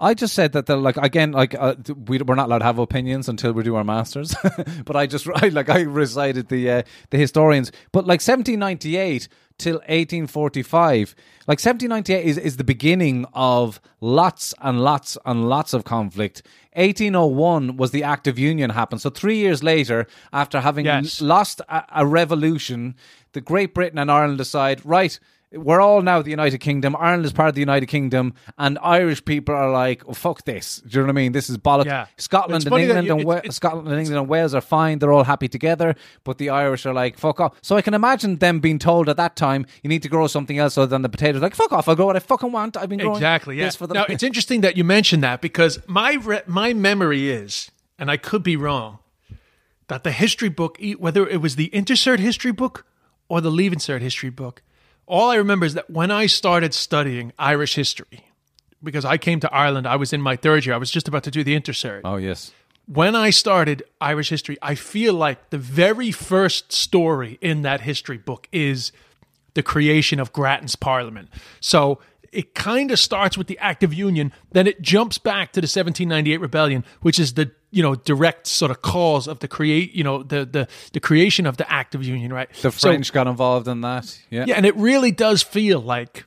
I 0.01 0.15
just 0.15 0.35
said 0.35 0.53
that 0.53 0.67
the 0.67 0.77
like 0.77 0.97
again 0.97 1.33
like 1.33 1.55
uh, 1.55 1.75
we 2.07 2.19
we're 2.19 2.35
not 2.35 2.47
allowed 2.47 2.59
to 2.61 2.65
have 2.65 2.79
opinions 2.79 3.29
until 3.29 3.53
we 3.53 3.63
do 3.63 3.75
our 3.77 3.85
masters, 3.85 4.35
but 4.87 4.97
I 4.97 5.07
just 5.07 5.29
I, 5.35 5.49
like 5.49 5.69
I 5.69 5.83
recited 5.83 6.49
the 6.49 6.71
uh, 6.71 6.83
the 7.11 7.19
historians, 7.19 7.71
but 7.93 8.07
like 8.07 8.21
1798 8.21 9.29
till 9.59 9.75
1845, 9.75 11.15
like 11.47 11.59
1798 11.61 12.25
is 12.25 12.39
is 12.39 12.57
the 12.57 12.65
beginning 12.65 13.27
of 13.35 13.81
lots 14.01 14.55
and 14.63 14.81
lots 14.83 15.19
and 15.27 15.49
lots 15.49 15.75
of 15.75 15.85
conflict. 15.85 16.43
1801 16.75 17.77
was 17.77 17.91
the 17.91 18.05
Act 18.05 18.27
of 18.27 18.39
Union 18.39 18.71
happened, 18.71 19.01
so 19.03 19.11
three 19.11 19.37
years 19.37 19.63
later, 19.63 20.07
after 20.33 20.61
having 20.61 20.87
Yes. 20.87 21.21
lost 21.21 21.61
a, 21.69 21.85
a 21.97 22.07
revolution, 22.07 22.95
the 23.33 23.41
Great 23.41 23.75
Britain 23.75 23.99
and 23.99 24.11
Ireland 24.11 24.39
decide 24.39 24.81
right 24.87 25.19
we're 25.53 25.81
all 25.81 26.01
now 26.01 26.23
the 26.23 26.31
United 26.31 26.59
Kingdom. 26.59 26.95
Ireland 26.99 27.25
is 27.25 27.33
part 27.33 27.49
of 27.49 27.55
the 27.57 27.61
United 27.61 27.87
Kingdom, 27.87 28.35
and 28.57 28.79
Irish 28.83 29.25
people 29.25 29.55
are 29.55 29.71
like, 29.73 30.03
oh, 30.07 30.13
"Fuck 30.15 30.45
this." 30.45 30.77
Do 30.77 30.89
you 30.89 31.01
know 31.01 31.07
what 31.07 31.11
I 31.11 31.13
mean? 31.15 31.33
This 31.33 31.51
is 31.51 31.59
bollocks. 31.59 31.87
Yeah. 31.87 32.07
Scotland 32.19 32.65
and 32.67 32.75
England 32.79 33.07
you- 33.09 33.15
and 33.17 33.25
Wa- 33.25 33.33
it's- 33.35 33.45
it's- 33.47 33.57
Scotland 33.57 33.89
and 33.89 33.99
England 33.99 34.19
and 34.21 34.29
Wales 34.29 34.55
are 34.55 34.61
fine. 34.61 35.01
They're 35.01 35.13
all 35.13 35.25
happy 35.25 35.49
together, 35.49 35.97
but 36.23 36.39
the 36.39 36.51
Irish 36.51 36.87
are 36.87 36.93
like, 36.95 37.19
"Fuck 37.19 37.41
off." 37.41 37.55
So 37.63 37.77
I 37.77 37.83
can 37.83 37.95
imagine 37.95 38.37
them 38.37 38.61
being 38.61 38.79
told 38.79 39.09
at 39.09 39.17
that 39.17 39.35
time, 39.35 39.67
"You 39.83 39.89
need 39.89 40.03
to 40.03 40.09
grow 40.09 40.29
something 40.29 40.59
else 40.59 40.79
other 40.79 40.87
than 40.87 41.03
the 41.03 41.09
potatoes." 41.09 41.43
Like, 41.43 41.57
"Fuck 41.57 41.73
off! 41.73 41.89
I'll 41.89 41.97
grow 41.97 42.07
what 42.07 42.17
I 42.17 42.21
fucking 42.21 42.53
want. 42.53 42.77
I've 42.77 42.89
been 42.89 43.01
growing 43.01 43.17
exactly 43.17 43.57
yeah 43.59 43.71
for 43.71 43.87
the 43.89 43.95
now 43.95 44.05
it's 44.09 44.23
interesting 44.23 44.61
that 44.61 44.77
you 44.77 44.85
mentioned 44.85 45.23
that 45.25 45.41
because 45.41 45.81
my 45.89 46.15
re- 46.15 46.43
my 46.47 46.73
memory 46.75 47.29
is 47.31 47.71
and 47.99 48.11
i 48.11 48.17
could 48.17 48.43
be 48.43 48.57
wrong 48.57 48.99
that 49.89 50.05
the 50.05 50.13
history 50.13 50.49
book 50.49 50.79
whether 50.99 51.27
it 51.27 51.41
was 51.41 51.57
the 51.57 51.75
Inter 51.75 51.95
Cert 51.95 52.19
history 52.21 52.53
book 52.53 52.87
or 53.29 53.41
the 53.41 53.51
Leaving 53.51 53.79
Cert 53.79 54.01
history 54.01 54.31
book 54.31 54.63
all 55.11 55.31
i 55.31 55.37
remember 55.37 55.67
is 55.67 55.75
that 55.75 55.91
when 55.91 56.11
i 56.11 56.27
started 56.27 56.73
studying 56.73 57.33
irish 57.39 57.75
history 57.75 58.25
because 58.83 59.05
i 59.05 59.17
came 59.19 59.41
to 59.41 59.53
ireland 59.53 59.87
i 59.87 59.97
was 59.97 60.13
in 60.13 60.23
my 60.23 60.37
third 60.37 60.65
year 60.65 60.75
i 60.75 60.79
was 60.79 60.91
just 60.91 61.09
about 61.09 61.25
to 61.25 61.31
do 61.31 61.43
the 61.45 61.55
Inter 61.55 61.73
Cert 61.73 62.01
Oh 62.05 62.17
yes, 62.17 62.53
when 62.87 63.15
I 63.15 63.31
started 63.31 63.85
Irish 64.01 64.31
history, 64.31 64.59
I 64.61 64.75
feel 64.75 65.15
like 65.15 65.51
the 65.51 65.59
very 65.59 66.11
first 66.11 66.73
story 66.73 67.39
in 67.41 67.63
that 67.63 67.83
history 67.83 68.19
book 68.19 68.49
is 68.51 68.91
the 69.55 69.63
creation 69.63 70.19
of 70.19 70.33
Grattan's 70.33 70.75
Parliament. 70.75 71.29
So 71.61 72.01
it 72.33 72.55
kind 72.55 72.91
of 72.91 72.99
starts 72.99 73.37
with 73.37 73.47
the 73.47 73.59
Act 73.59 73.83
of 73.83 73.93
Union, 73.93 74.33
then 74.53 74.67
it 74.67 74.81
jumps 74.81 75.19
back 75.19 75.53
to 75.53 75.61
the 75.61 75.65
1798 75.67 76.37
rebellion, 76.39 76.85
which 77.03 77.19
is 77.19 77.35
the 77.35 77.51
you 77.71 77.83
know 77.83 77.95
direct 77.95 78.47
sort 78.47 78.71
of 78.71 78.83
cause 78.83 79.29
of 79.29 79.39
the 79.41 79.49
create 79.49 79.93
you 79.93 80.03
know 80.05 80.23
the 80.23 80.45
the 80.45 80.69
the 80.93 81.01
creation 81.01 81.47
of 81.47 81.57
the 81.57 81.71
Act 81.71 81.95
of 81.95 82.05
Union, 82.05 82.33
right? 82.33 82.53
the 82.63 82.71
So- 82.71 82.89
French 82.89 83.13
got 83.13 83.27
involved 83.27 83.69
in 83.69 83.81
that. 83.83 84.19
Yeah, 84.31 84.45
yeah, 84.47 84.55
and 84.55 84.67
it 84.67 84.77
really 84.77 85.13
does 85.13 85.43
feel 85.43 85.81
like 85.81 86.27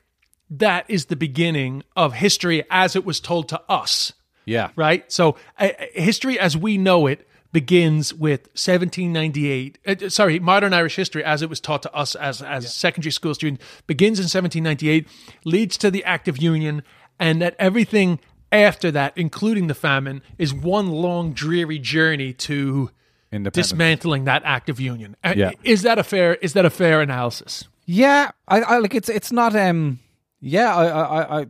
that 0.50 0.84
is 0.88 1.06
the 1.06 1.16
beginning 1.16 1.82
of 1.96 2.14
history 2.14 2.64
as 2.70 2.94
it 2.94 3.04
was 3.04 3.18
told 3.18 3.48
to 3.48 3.60
us 3.68 4.12
yeah. 4.44 4.70
right? 4.76 5.10
So 5.10 5.36
uh, 5.58 5.70
history 5.94 6.38
as 6.38 6.56
we 6.56 6.78
know 6.78 7.06
it 7.06 7.26
begins 7.54 8.12
with 8.12 8.40
1798. 8.56 9.78
Uh, 9.86 10.08
sorry, 10.10 10.38
modern 10.38 10.74
Irish 10.74 10.96
history 10.96 11.24
as 11.24 11.40
it 11.40 11.48
was 11.48 11.60
taught 11.60 11.82
to 11.82 11.94
us 11.94 12.14
as 12.16 12.42
as 12.42 12.74
secondary 12.74 13.12
school 13.12 13.34
students 13.34 13.64
begins 13.86 14.18
in 14.18 14.24
1798, 14.24 15.08
leads 15.44 15.78
to 15.78 15.90
the 15.90 16.04
Act 16.04 16.28
of 16.28 16.36
Union, 16.42 16.82
and 17.18 17.40
that 17.40 17.56
everything 17.58 18.18
after 18.52 18.90
that, 18.90 19.12
including 19.16 19.68
the 19.68 19.74
famine, 19.74 20.20
is 20.38 20.52
one 20.52 20.88
long 20.90 21.32
dreary 21.32 21.78
journey 21.78 22.32
to 22.34 22.90
Independence. 23.32 23.68
dismantling 23.70 24.24
that 24.24 24.42
Act 24.44 24.68
of 24.68 24.78
Union. 24.78 25.16
Uh, 25.24 25.34
Yeah. 25.36 25.52
Is 25.62 25.82
that 25.82 25.98
a 25.98 26.04
fair? 26.04 26.34
Is 26.34 26.52
that 26.52 26.64
a 26.64 26.70
fair 26.70 27.00
analysis? 27.00 27.64
Yeah, 27.86 28.30
I, 28.48 28.60
I 28.62 28.78
like 28.78 28.94
it's 28.94 29.08
it's 29.08 29.32
not 29.32 29.54
um 29.56 29.98
yeah, 30.40 30.74
I 30.74 30.84
I, 30.86 31.02
I, 31.02 31.40
I 31.40 31.46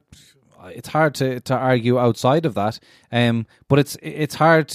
it's 0.70 0.88
hard 0.88 1.14
to, 1.16 1.40
to 1.40 1.54
argue 1.54 1.98
outside 1.98 2.46
of 2.46 2.54
that. 2.54 2.78
Um 3.12 3.46
but 3.68 3.78
it's 3.78 3.96
it's 4.02 4.34
hard 4.34 4.74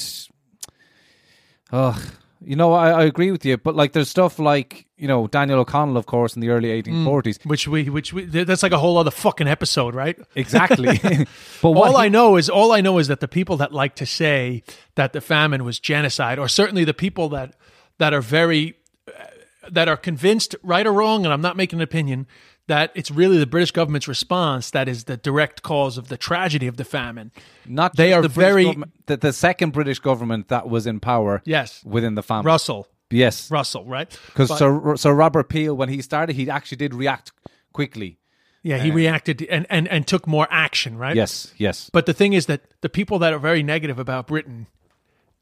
Oh, 1.72 2.02
you 2.42 2.56
know, 2.56 2.74
I, 2.74 2.90
I 2.92 3.04
agree 3.04 3.32
with 3.32 3.46
you, 3.46 3.58
but 3.58 3.76
like 3.76 3.92
there's 3.92 4.10
stuff 4.10 4.40
like, 4.40 4.86
you 4.98 5.08
know, 5.08 5.28
Daniel 5.28 5.60
O'Connell 5.60 5.98
of 5.98 6.06
course 6.06 6.36
in 6.36 6.42
the 6.42 6.50
early 6.50 6.82
1840s. 6.82 7.46
Which 7.46 7.68
we, 7.68 7.90
which 7.90 8.14
we, 8.14 8.26
that's 8.26 8.64
like 8.64 8.72
a 8.72 8.78
whole 8.78 8.98
other 8.98 9.12
fucking 9.12 9.48
episode, 9.48 9.94
right? 9.94 10.18
Exactly. 10.36 10.98
but 11.62 11.70
all 11.70 11.98
I 11.98 12.08
know 12.08 12.38
is 12.38 12.50
all 12.50 12.72
I 12.72 12.82
know 12.82 12.98
is 12.98 13.10
that 13.10 13.20
the 13.20 13.28
people 13.28 13.58
that 13.58 13.74
like 13.74 13.96
to 13.96 14.06
say 14.06 14.64
that 14.96 15.14
the 15.14 15.22
famine 15.22 15.66
was 15.66 15.80
genocide, 15.80 16.40
or 16.40 16.48
certainly 16.48 16.86
the 16.86 16.94
people 16.94 17.30
that 17.30 17.56
that 17.98 18.14
are 18.14 18.22
very 18.22 18.76
uh, 19.08 19.26
that 19.70 19.90
are 19.90 19.98
convinced, 19.98 20.56
right 20.64 20.88
or 20.88 20.94
wrong, 20.94 21.26
and 21.26 21.34
I'm 21.34 21.42
not 21.42 21.58
making 21.58 21.80
an 21.80 21.84
opinion, 21.84 22.26
that 22.70 22.92
it's 22.96 23.12
really 23.12 23.38
the 23.38 23.46
British 23.46 23.72
government's 23.72 24.08
response 24.08 24.72
that 24.72 24.88
is 24.88 25.04
the 25.04 25.18
direct 25.18 25.62
cause 25.62 25.98
of 25.98 26.08
the 26.08 26.18
tragedy 26.18 26.68
of 26.68 26.78
the 26.78 26.86
famine. 26.86 27.32
not 27.68 27.96
they 27.98 28.14
are 28.14 28.22
the 28.22 28.28
very- 28.30 28.76
the, 29.08 29.18
the 29.18 29.34
second 29.34 29.74
British 29.74 30.00
government 30.00 30.48
that 30.48 30.70
was 30.70 30.88
in 30.88 31.00
power 31.00 31.42
Yes, 31.46 31.84
within 31.84 32.16
the 32.16 32.24
famine. 32.24 32.46
Russell, 32.46 32.88
Yes. 33.12 33.50
Russell, 33.52 33.86
right? 33.86 34.10
Because 34.28 34.56
Sir, 34.58 34.96
Sir 34.96 35.14
Robert 35.14 35.50
Peel, 35.50 35.76
when 35.76 35.90
he 35.90 36.02
started, 36.02 36.36
he 36.36 36.50
actually 36.50 36.78
did 36.78 36.94
react 36.94 37.32
quickly. 37.74 38.20
yeah, 38.64 38.78
he 38.78 38.92
reacted 38.92 39.42
and, 39.50 39.66
and 39.70 39.88
and 39.88 40.06
took 40.06 40.28
more 40.28 40.48
action, 40.52 40.98
right? 40.98 41.16
Yes, 41.16 41.54
yes. 41.58 41.90
But 41.92 42.06
the 42.06 42.14
thing 42.14 42.34
is 42.34 42.46
that 42.46 42.62
the 42.82 42.90
people 42.90 43.18
that 43.20 43.34
are 43.34 43.40
very 43.40 43.64
negative 43.64 43.98
about 44.00 44.28
Britain, 44.28 44.68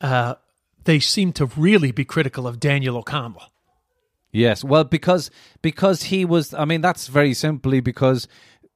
uh, 0.02 0.36
they 0.86 1.00
seem 1.00 1.34
to 1.34 1.46
really 1.58 1.92
be 1.92 2.06
critical 2.06 2.48
of 2.48 2.60
Daniel 2.60 2.96
O'Connell. 2.98 3.52
Yes, 4.38 4.64
well, 4.64 4.84
because 4.84 5.32
because 5.64 6.04
he 6.04 6.24
was. 6.24 6.54
I 6.54 6.66
mean, 6.66 6.82
that's 6.82 7.08
very 7.08 7.34
simply 7.34 7.80
because 7.80 8.28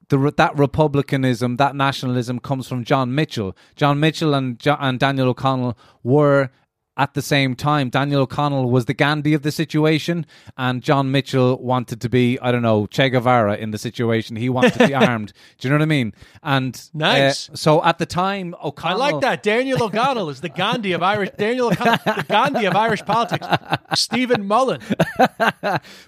the 0.09 0.33
that 0.37 0.57
republicanism, 0.57 1.57
that 1.57 1.75
nationalism, 1.75 2.39
comes 2.39 2.67
from 2.67 2.83
John 2.83 3.11
Mitchel. 3.11 3.55
John 3.75 3.99
Mitchel 3.99 4.35
and 4.35 4.59
and 4.79 4.99
Daniel 4.99 5.29
O'Connell 5.29 5.77
were 6.01 6.49
at 6.97 7.13
the 7.13 7.21
same 7.21 7.55
time. 7.55 7.89
Daniel 7.89 8.21
O'Connell 8.21 8.69
was 8.69 8.85
the 8.85 8.93
Gandhi 8.93 9.33
of 9.33 9.43
the 9.43 9.51
situation, 9.51 10.25
and 10.57 10.81
John 10.81 11.11
Mitchel 11.11 11.59
wanted 11.59 12.01
to 12.01 12.09
be, 12.09 12.37
I 12.39 12.51
don't 12.51 12.61
know, 12.61 12.85
Che 12.87 13.09
Guevara 13.09 13.55
in 13.55 13.71
the 13.71 13.77
situation. 13.77 14.35
He 14.35 14.49
wanted 14.49 14.73
to 14.73 14.87
be 14.87 14.93
armed. 14.93 15.33
Do 15.57 15.67
you 15.67 15.69
know 15.69 15.77
what 15.77 15.83
I 15.83 15.85
mean? 15.85 16.13
And 16.43 16.75
uh, 16.75 16.97
Nice. 16.97 17.49
so 17.53 17.83
at 17.83 17.97
the 17.97 18.05
time, 18.05 18.55
I 18.61 18.93
like 18.93 19.21
that. 19.21 19.41
Daniel 19.41 19.83
O'Connell 19.83 20.29
is 20.29 20.41
the 20.41 20.49
Gandhi 20.49 20.91
of 20.91 21.01
Irish. 21.01 21.29
Daniel 21.37 21.67
O'Connell, 21.67 21.97
the 22.05 22.25
Gandhi 22.27 22.65
of 22.65 22.75
Irish 22.75 23.03
politics. 23.05 23.47
Stephen 23.95 24.45
Mullen. 24.45 24.81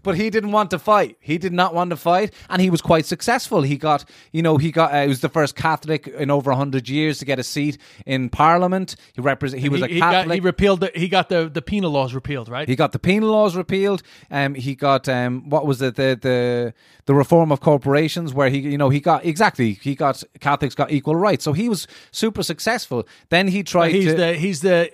but 0.04 0.16
he 0.16 0.30
didn't 0.30 0.52
want 0.52 0.70
to 0.72 0.80
fight. 0.80 1.18
He 1.20 1.38
did 1.38 1.54
not 1.54 1.74
want 1.74 1.92
to 1.92 1.98
fight, 1.98 2.34
and 2.50 2.62
he 2.62 2.70
was 2.70 2.82
quite 2.82 3.06
successful. 3.06 3.62
He 3.62 3.78
got, 3.78 4.06
you 4.32 4.42
know, 4.42 4.58
he 4.58 4.72
got. 4.72 4.94
Uh, 4.94 5.04
he 5.04 5.08
was 5.08 5.22
the 5.22 5.30
first 5.30 5.56
Catholic 5.56 6.08
in 6.08 6.30
over 6.30 6.52
hundred 6.52 6.90
years 6.90 7.20
to 7.20 7.26
get 7.26 7.40
a 7.40 7.44
seat 7.44 7.78
in 8.06 8.30
Parliament. 8.30 8.96
He 9.14 9.22
represent. 9.22 9.62
He 9.62 9.70
was 9.70 9.80
he, 9.82 9.86
a 9.86 9.88
he 9.88 10.00
got, 10.00 10.12
Catholic. 10.12 10.36
he 10.36 10.40
repealed. 10.42 10.73
The, 10.78 10.92
he 10.96 11.08
got 11.08 11.30
the, 11.30 11.50
the 11.50 11.62
penal 11.62 11.92
laws 11.92 12.14
repealed, 12.14 12.50
right? 12.50 12.68
He 12.68 12.76
got 12.76 12.92
the 12.92 13.00
penal 13.00 13.32
laws 13.32 13.56
repealed. 13.56 14.04
Um, 14.32 14.56
he 14.56 14.76
got 14.76 15.08
um, 15.10 15.50
what 15.50 15.66
was 15.66 15.82
it? 15.82 15.96
The 15.96 16.18
the 16.20 16.74
the 17.06 17.14
reform 17.14 17.52
of 17.52 17.60
corporations, 17.60 18.34
where 18.34 18.50
he, 18.50 18.60
you 18.60 18.78
know, 18.78 18.90
he 18.90 19.00
got 19.00 19.26
exactly. 19.26 19.74
He 19.74 19.96
got 19.96 20.24
Catholics 20.40 20.76
got 20.76 20.92
equal 20.92 21.16
rights. 21.16 21.44
So 21.44 21.54
he 21.54 21.70
was 21.70 21.88
super 22.12 22.44
successful. 22.44 23.08
Then 23.30 23.48
he 23.48 23.64
tried 23.64 23.92
he's 23.92 24.12
to. 24.12 24.16
the 24.16 24.34
he's 24.36 24.62
the 24.62 24.90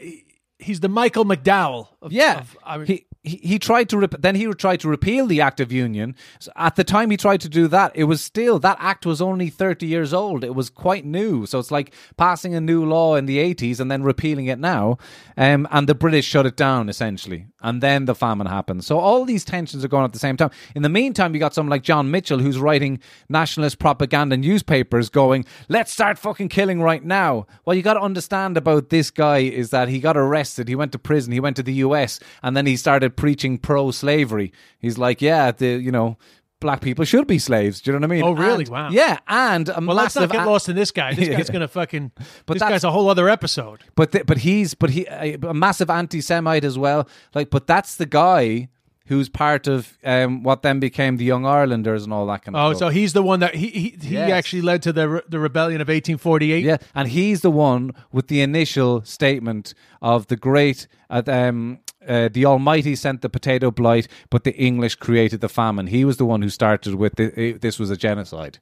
he's 0.58 0.80
the 0.80 0.89
Michael 0.89 1.26
McDowell. 1.26 1.88
Of, 2.02 2.12
Yeah, 2.12 2.39
of 2.39 2.58
Irish. 2.63 2.89
he, 2.89 3.06
he 3.24 3.38
he 3.44 3.60
tried 3.60 3.90
to 3.90 3.98
rep- 3.98 4.22
then 4.22 4.36
he 4.36 4.46
tried 4.54 4.80
to 4.80 4.88
repeal 4.88 5.28
the 5.28 5.42
Act 5.42 5.60
of 5.60 5.72
Union. 5.72 6.16
So 6.40 6.52
at 6.56 6.76
the 6.76 6.84
time 6.84 7.12
he 7.12 7.18
tried 7.18 7.42
to 7.42 7.50
do 7.50 7.68
that, 7.68 7.92
it 7.94 8.06
was 8.06 8.22
still 8.22 8.60
that 8.60 8.78
act 8.80 9.06
was 9.06 9.22
only 9.22 9.50
thirty 9.50 9.88
years 9.88 10.14
old. 10.14 10.44
It 10.44 10.56
was 10.56 10.70
quite 10.70 11.06
new, 11.06 11.46
so 11.46 11.60
it's 11.60 11.72
like 11.72 11.94
passing 12.18 12.56
a 12.56 12.62
new 12.62 12.86
law 12.86 13.16
in 13.16 13.26
the 13.26 13.40
eighties 13.40 13.80
and 13.80 13.92
then 13.92 14.04
repealing 14.04 14.46
it 14.46 14.60
now. 14.60 14.98
Um, 15.38 15.68
and 15.72 15.88
the 15.88 15.96
British 15.96 16.26
shut 16.26 16.46
it 16.46 16.56
down 16.56 16.88
essentially, 16.88 17.48
and 17.62 17.82
then 17.82 18.06
the 18.06 18.16
famine 18.16 18.48
happened. 18.48 18.86
So 18.86 19.00
all 19.00 19.26
these 19.26 19.44
tensions 19.44 19.84
are 19.84 19.90
going 19.90 20.06
at 20.06 20.14
the 20.14 20.20
same 20.20 20.38
time. 20.38 20.52
In 20.74 20.82
the 20.82 20.90
meantime, 20.90 21.34
you 21.34 21.40
got 21.40 21.54
someone 21.54 21.72
like 21.72 21.84
John 21.84 22.10
Mitchel 22.10 22.42
who's 22.42 22.58
writing 22.58 23.00
nationalist 23.28 23.80
propaganda 23.80 24.38
newspapers, 24.38 25.10
going, 25.10 25.46
"Let's 25.68 25.92
start 25.92 26.18
fucking 26.18 26.50
killing 26.50 26.82
right 26.82 27.04
now." 27.04 27.48
Well, 27.66 27.76
you 27.76 27.82
got 27.82 27.96
to 27.96 28.02
understand 28.02 28.56
about 28.56 28.90
this 28.90 29.12
guy 29.12 29.40
is 29.40 29.72
that 29.72 29.90
he 29.90 30.00
got 30.00 30.16
arrested, 30.16 30.70
he 30.70 30.76
went 30.76 30.94
to 30.94 31.00
prison, 31.00 31.34
he 31.34 31.40
went 31.42 31.58
to 31.58 31.64
the 31.64 31.74
U.S., 31.74 32.20
and 32.42 32.56
then 32.56 32.66
he 32.66 32.78
started 32.78 33.09
preaching 33.10 33.58
pro-slavery. 33.58 34.52
He's 34.80 34.98
like, 34.98 35.22
"Yeah, 35.22 35.52
the 35.52 35.67
you 35.67 35.91
know." 35.91 36.17
Black 36.62 36.82
people 36.82 37.06
should 37.06 37.26
be 37.26 37.39
slaves. 37.39 37.80
Do 37.80 37.89
you 37.89 37.93
know 37.98 38.06
what 38.06 38.12
I 38.12 38.15
mean? 38.15 38.24
Oh, 38.26 38.32
really? 38.34 38.65
And- 38.65 38.69
Wow. 38.69 38.89
Yeah, 38.91 39.19
and 39.30 39.69
a 39.69 39.76
well, 39.80 39.95
let's 39.95 40.13
not 40.17 40.30
get 40.30 40.45
a- 40.45 40.50
lost 40.50 40.67
in 40.67 40.76
this 40.76 40.91
guy. 40.91 41.13
This 41.13 41.30
guy's 41.38 41.50
gonna 41.50 41.69
fucking. 41.69 42.12
But 42.45 42.56
this 42.56 42.62
guy's 42.62 42.84
a 42.84 42.91
whole 42.91 43.10
other 43.10 43.30
episode. 43.30 43.80
but 43.95 44.12
th- 44.12 44.26
but 44.26 44.39
he's 44.39 44.74
but 44.74 44.89
he 44.89 45.06
a, 45.10 45.36
a 45.41 45.54
massive 45.54 45.89
anti-Semite 45.89 46.65
as 46.65 46.78
well. 46.78 47.08
Like, 47.34 47.50
but 47.50 47.65
that's 47.65 47.95
the 47.95 48.06
guy 48.06 48.67
who's 49.06 49.30
part 49.30 49.67
of 49.67 49.98
um, 50.04 50.43
what 50.43 50.62
then 50.62 50.82
became 50.82 51.15
the 51.15 51.24
Young 51.24 51.45
Irelanders 51.45 52.04
and 52.04 52.12
all 52.12 52.26
that 52.28 52.43
kind 52.43 52.58
of 52.58 52.62
Oh, 52.62 52.74
stuff. 52.74 52.89
so 52.89 52.93
he's 52.93 53.13
the 53.13 53.24
one 53.24 53.39
that 53.39 53.56
he 53.56 53.67
he, 53.69 53.89
he 54.02 54.13
Yes. 54.15 54.30
actually 54.30 54.62
led 54.62 54.82
to 54.82 54.91
the 54.91 55.08
re- 55.08 55.22
the 55.30 55.39
rebellion 55.39 55.80
of 55.80 55.88
1848. 55.88 56.65
Yeah, 56.65 56.76
and 56.93 57.08
he's 57.08 57.39
the 57.39 57.52
one 57.52 57.91
with 58.12 58.28
the 58.28 58.41
initial 58.41 59.02
statement 59.06 59.74
of 60.02 60.28
the 60.28 60.36
great, 60.36 60.88
uh, 61.10 61.24
um, 61.26 61.80
uh, 62.10 62.30
the 62.30 62.45
Almighty 62.45 62.95
sent 62.95 63.22
the 63.22 63.30
potato 63.30 63.72
blight, 63.72 64.08
but 64.30 64.43
the 64.43 64.56
English 64.58 64.95
created 64.95 65.39
the 65.41 65.50
famine. 65.50 65.88
He 65.88 66.04
was 66.04 66.17
the 66.17 66.26
one 66.26 66.41
who 66.41 66.50
started 66.50 66.95
with 66.95 67.15
the, 67.15 67.28
uh, 67.28 67.58
this 67.62 67.80
was 67.80 67.89
a 67.89 67.98
genocide. 67.98 68.58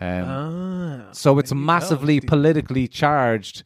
Um, 0.00 0.24
Ah, 0.26 1.12
so 1.12 1.38
it's 1.38 1.52
massively 1.54 2.20
politically 2.20 2.88
charged. 2.88 3.62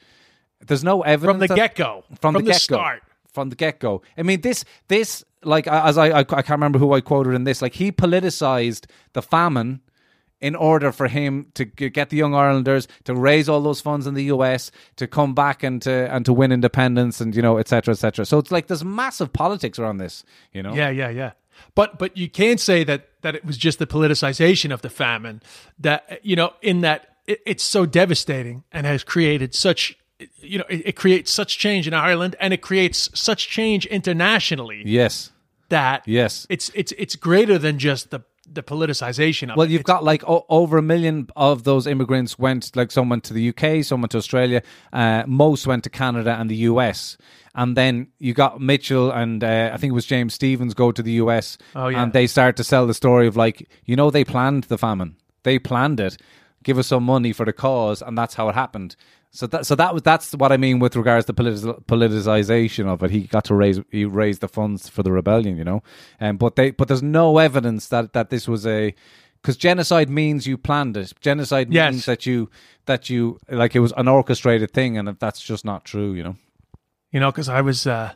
There's 0.66 0.84
no 0.84 1.02
evidence 1.02 1.32
from 1.32 1.40
the 1.40 1.54
get 1.54 1.74
go. 1.74 2.04
from, 2.20 2.34
the, 2.34 2.42
get-go. 2.42 2.58
start. 2.58 3.02
From 3.32 3.48
the 3.50 3.56
get 3.56 3.80
go. 3.80 4.02
I 4.16 4.22
mean, 4.22 4.42
this 4.42 4.64
this 4.88 5.24
like 5.42 5.66
as 5.66 5.98
I, 5.98 6.08
I 6.08 6.18
I 6.20 6.24
can't 6.24 6.50
remember 6.50 6.78
who 6.78 6.92
I 6.92 7.00
quoted 7.00 7.34
in 7.34 7.44
this. 7.44 7.60
Like 7.62 7.74
he 7.74 7.90
politicized 7.90 8.86
the 9.12 9.22
famine 9.22 9.80
in 10.42 10.54
order 10.54 10.92
for 10.92 11.08
him 11.08 11.46
to 11.54 11.64
get 11.64 12.10
the 12.10 12.16
young 12.18 12.34
Irelanders 12.34 12.88
to 13.04 13.14
raise 13.14 13.48
all 13.48 13.62
those 13.62 13.80
funds 13.80 14.06
in 14.06 14.14
the 14.14 14.24
US 14.24 14.70
to 14.96 15.06
come 15.06 15.34
back 15.34 15.62
and 15.62 15.80
to 15.82 15.92
and 16.14 16.24
to 16.26 16.32
win 16.32 16.52
independence 16.52 17.20
and 17.20 17.34
you 17.34 17.40
know 17.42 17.58
etc 17.58 17.72
cetera, 17.72 17.92
etc. 17.92 18.12
Cetera. 18.12 18.26
So 18.26 18.38
it's 18.38 18.50
like 18.50 18.66
there's 18.66 18.84
massive 18.84 19.32
politics 19.32 19.78
around 19.78 19.98
this. 19.98 20.24
You 20.52 20.62
know. 20.62 20.74
Yeah, 20.74 20.90
yeah, 20.90 21.08
yeah. 21.08 21.32
But 21.74 21.98
but 21.98 22.16
you 22.16 22.28
can't 22.28 22.60
say 22.60 22.84
that 22.84 23.08
that 23.22 23.34
it 23.34 23.44
was 23.44 23.56
just 23.56 23.78
the 23.78 23.86
politicization 23.86 24.72
of 24.74 24.82
the 24.82 24.90
famine. 24.90 25.40
That 25.78 26.20
you 26.22 26.34
know, 26.36 26.52
in 26.60 26.80
that 26.82 27.16
it, 27.26 27.40
it's 27.46 27.62
so 27.62 27.86
devastating 27.86 28.64
and 28.72 28.84
has 28.86 29.04
created 29.04 29.54
such 29.54 29.96
you 30.40 30.58
know 30.58 30.64
it, 30.68 30.82
it 30.88 30.96
creates 30.96 31.30
such 31.30 31.58
change 31.58 31.86
in 31.86 31.94
Ireland 31.94 32.34
and 32.40 32.52
it 32.52 32.62
creates 32.62 33.10
such 33.14 33.48
change 33.48 33.86
internationally 33.86 34.82
Yes. 34.84 35.30
that 35.68 36.02
Yes. 36.06 36.46
it's 36.48 36.70
it's 36.74 36.92
it's 36.98 37.16
greater 37.16 37.58
than 37.58 37.78
just 37.78 38.10
the 38.10 38.20
the 38.54 38.62
politicization 38.62 39.50
of 39.50 39.56
Well, 39.56 39.66
it. 39.66 39.70
you've 39.70 39.80
It's- 39.80 39.94
got 39.94 40.04
like 40.04 40.22
o- 40.28 40.44
over 40.48 40.78
a 40.78 40.82
million 40.82 41.28
of 41.36 41.64
those 41.64 41.86
immigrants 41.86 42.38
went, 42.38 42.74
like 42.76 42.90
some 42.90 43.08
went 43.08 43.24
to 43.24 43.34
the 43.34 43.48
UK, 43.48 43.82
some 43.84 44.00
went 44.02 44.10
to 44.12 44.18
Australia, 44.18 44.62
uh, 44.92 45.22
most 45.26 45.66
went 45.66 45.84
to 45.84 45.90
Canada 45.90 46.36
and 46.38 46.50
the 46.50 46.56
US. 46.70 47.16
And 47.54 47.76
then 47.76 48.08
you 48.18 48.32
got 48.34 48.60
Mitchel 48.60 49.14
and 49.14 49.44
uh, 49.44 49.70
I 49.72 49.76
think 49.76 49.90
it 49.90 49.94
was 49.94 50.06
James 50.06 50.34
Stephens 50.34 50.74
go 50.74 50.92
to 50.92 51.02
the 51.02 51.12
US. 51.12 51.58
Oh, 51.74 51.88
yeah. 51.88 52.02
And 52.02 52.12
they 52.12 52.26
start 52.26 52.56
to 52.56 52.64
sell 52.64 52.86
the 52.86 52.94
story 52.94 53.26
of 53.26 53.36
like, 53.36 53.68
you 53.84 53.96
know, 53.96 54.10
they 54.10 54.24
planned 54.24 54.64
the 54.64 54.78
famine. 54.78 55.16
They 55.42 55.58
planned 55.58 56.00
it. 56.00 56.16
Give 56.64 56.78
us 56.78 56.86
some 56.86 57.02
money 57.04 57.32
for 57.32 57.44
the 57.44 57.52
cause, 57.52 58.00
and 58.02 58.16
that's 58.16 58.34
how 58.34 58.48
it 58.48 58.54
happened. 58.54 58.94
So 59.34 59.46
that 59.46 59.64
so 59.66 59.74
that 59.76 59.94
was 59.94 60.02
that's 60.02 60.32
what 60.32 60.52
I 60.52 60.58
mean 60.58 60.78
with 60.78 60.94
regards 60.94 61.24
to 61.26 61.32
politi- 61.32 61.82
politicization 61.86 62.86
of 62.86 63.02
it. 63.02 63.10
He 63.10 63.22
got 63.22 63.44
to 63.46 63.54
raise 63.54 63.80
he 63.90 64.04
raised 64.04 64.42
the 64.42 64.48
funds 64.48 64.88
for 64.90 65.02
the 65.02 65.10
rebellion, 65.10 65.56
you 65.56 65.64
know. 65.64 65.82
Um, 66.20 66.36
but 66.36 66.56
they 66.56 66.70
but 66.70 66.88
there's 66.88 67.02
no 67.02 67.38
evidence 67.38 67.88
that 67.88 68.12
that 68.12 68.28
this 68.28 68.46
was 68.46 68.66
a 68.66 68.94
because 69.40 69.56
genocide 69.56 70.10
means 70.10 70.46
you 70.46 70.58
planned 70.58 70.96
it. 70.98 71.14
Genocide 71.20 71.72
Yes. 71.72 71.92
means 71.92 72.06
that 72.06 72.26
you 72.26 72.50
that 72.84 73.08
you 73.08 73.38
like 73.48 73.74
it 73.74 73.80
was 73.80 73.92
an 73.96 74.06
orchestrated 74.06 74.70
thing, 74.72 74.98
and 74.98 75.08
that's 75.18 75.40
just 75.40 75.64
not 75.64 75.84
true, 75.86 76.12
you 76.12 76.22
know. 76.22 76.36
you 77.10 77.18
know 77.18 77.30
because 77.30 77.48
I 77.48 77.62
was 77.62 77.86
uh 77.86 78.12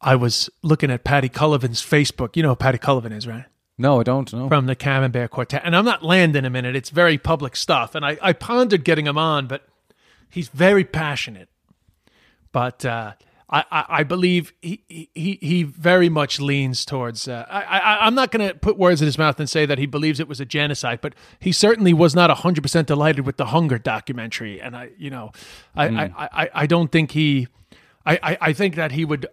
I 0.00 0.14
was 0.14 0.48
looking 0.62 0.90
at 0.92 1.02
Paddy 1.02 1.28
Cullivan's 1.30 1.82
Facebook. 1.82 2.36
You 2.36 2.44
know 2.44 2.50
who 2.50 2.56
Paddy 2.56 2.78
Cullivan 2.78 3.12
is, 3.12 3.26
right? 3.26 3.46
No, 3.76 3.98
I 3.98 4.02
don't 4.04 4.32
know. 4.32 4.48
from 4.48 4.66
the 4.66 4.76
Camembert 4.76 5.30
Quartet. 5.30 5.62
And 5.64 5.74
I'm 5.74 5.84
not 5.84 6.04
landing 6.04 6.44
him 6.44 6.54
in 6.54 6.64
it. 6.64 6.76
It's 6.76 6.90
very 6.90 7.18
public 7.18 7.56
stuff. 7.56 7.94
And 7.96 8.04
I, 8.04 8.18
I 8.22 8.32
pondered 8.32 8.84
getting 8.84 9.06
him 9.06 9.16
on, 9.18 9.46
but 9.48 9.66
he's 10.32 10.48
very 10.48 10.84
passionate. 10.84 11.48
But 12.52 12.84
uh, 12.84 13.12
I, 13.48 13.64
I, 13.70 13.84
I 13.88 14.02
believe 14.02 14.52
he, 14.62 14.82
he, 14.88 15.38
he 15.40 15.62
very 15.62 16.08
much 16.08 16.40
leans 16.40 16.84
towards. 16.84 17.28
Uh, 17.28 17.44
I, 17.48 17.62
I, 17.62 18.06
I'm 18.06 18.14
not 18.14 18.30
going 18.30 18.48
to 18.48 18.54
put 18.54 18.78
words 18.78 19.02
in 19.02 19.06
his 19.06 19.18
mouth 19.18 19.38
and 19.38 19.48
say 19.48 19.66
that 19.66 19.78
he 19.78 19.86
believes 19.86 20.20
it 20.20 20.28
was 20.28 20.40
a 20.40 20.44
genocide, 20.46 21.00
but 21.02 21.14
he 21.38 21.52
certainly 21.52 21.92
was 21.92 22.14
not 22.14 22.30
100% 22.30 22.86
delighted 22.86 23.26
with 23.26 23.36
the 23.36 23.46
Hunger 23.46 23.78
documentary. 23.78 24.60
And 24.60 24.74
I, 24.74 24.90
you 24.96 25.10
know, 25.10 25.32
I, 25.76 25.88
I, 25.88 26.10
I, 26.16 26.50
I 26.54 26.66
don't 26.66 26.90
think 26.90 27.12
he. 27.12 27.48
I, 28.04 28.36
I, 28.40 28.52
think 28.52 28.74
that 28.74 28.90
he 28.90 29.04
would 29.04 29.28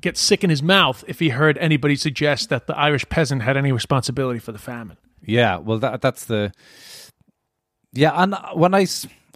get 0.00 0.16
sick 0.16 0.42
in 0.42 0.48
his 0.48 0.62
mouth 0.62 1.04
if 1.06 1.18
he 1.18 1.28
heard 1.28 1.58
anybody 1.58 1.96
suggest 1.96 2.48
that 2.48 2.66
the 2.66 2.74
Irish 2.74 3.06
peasant 3.10 3.42
had 3.42 3.58
any 3.58 3.72
responsibility 3.72 4.38
for 4.38 4.52
the 4.52 4.58
famine. 4.58 4.96
Yeah, 5.20 5.58
well, 5.58 5.76
that 5.80 6.00
that's 6.00 6.24
the 6.24 6.50
yeah. 7.92 8.12
And 8.14 8.34
when 8.54 8.72
I 8.72 8.86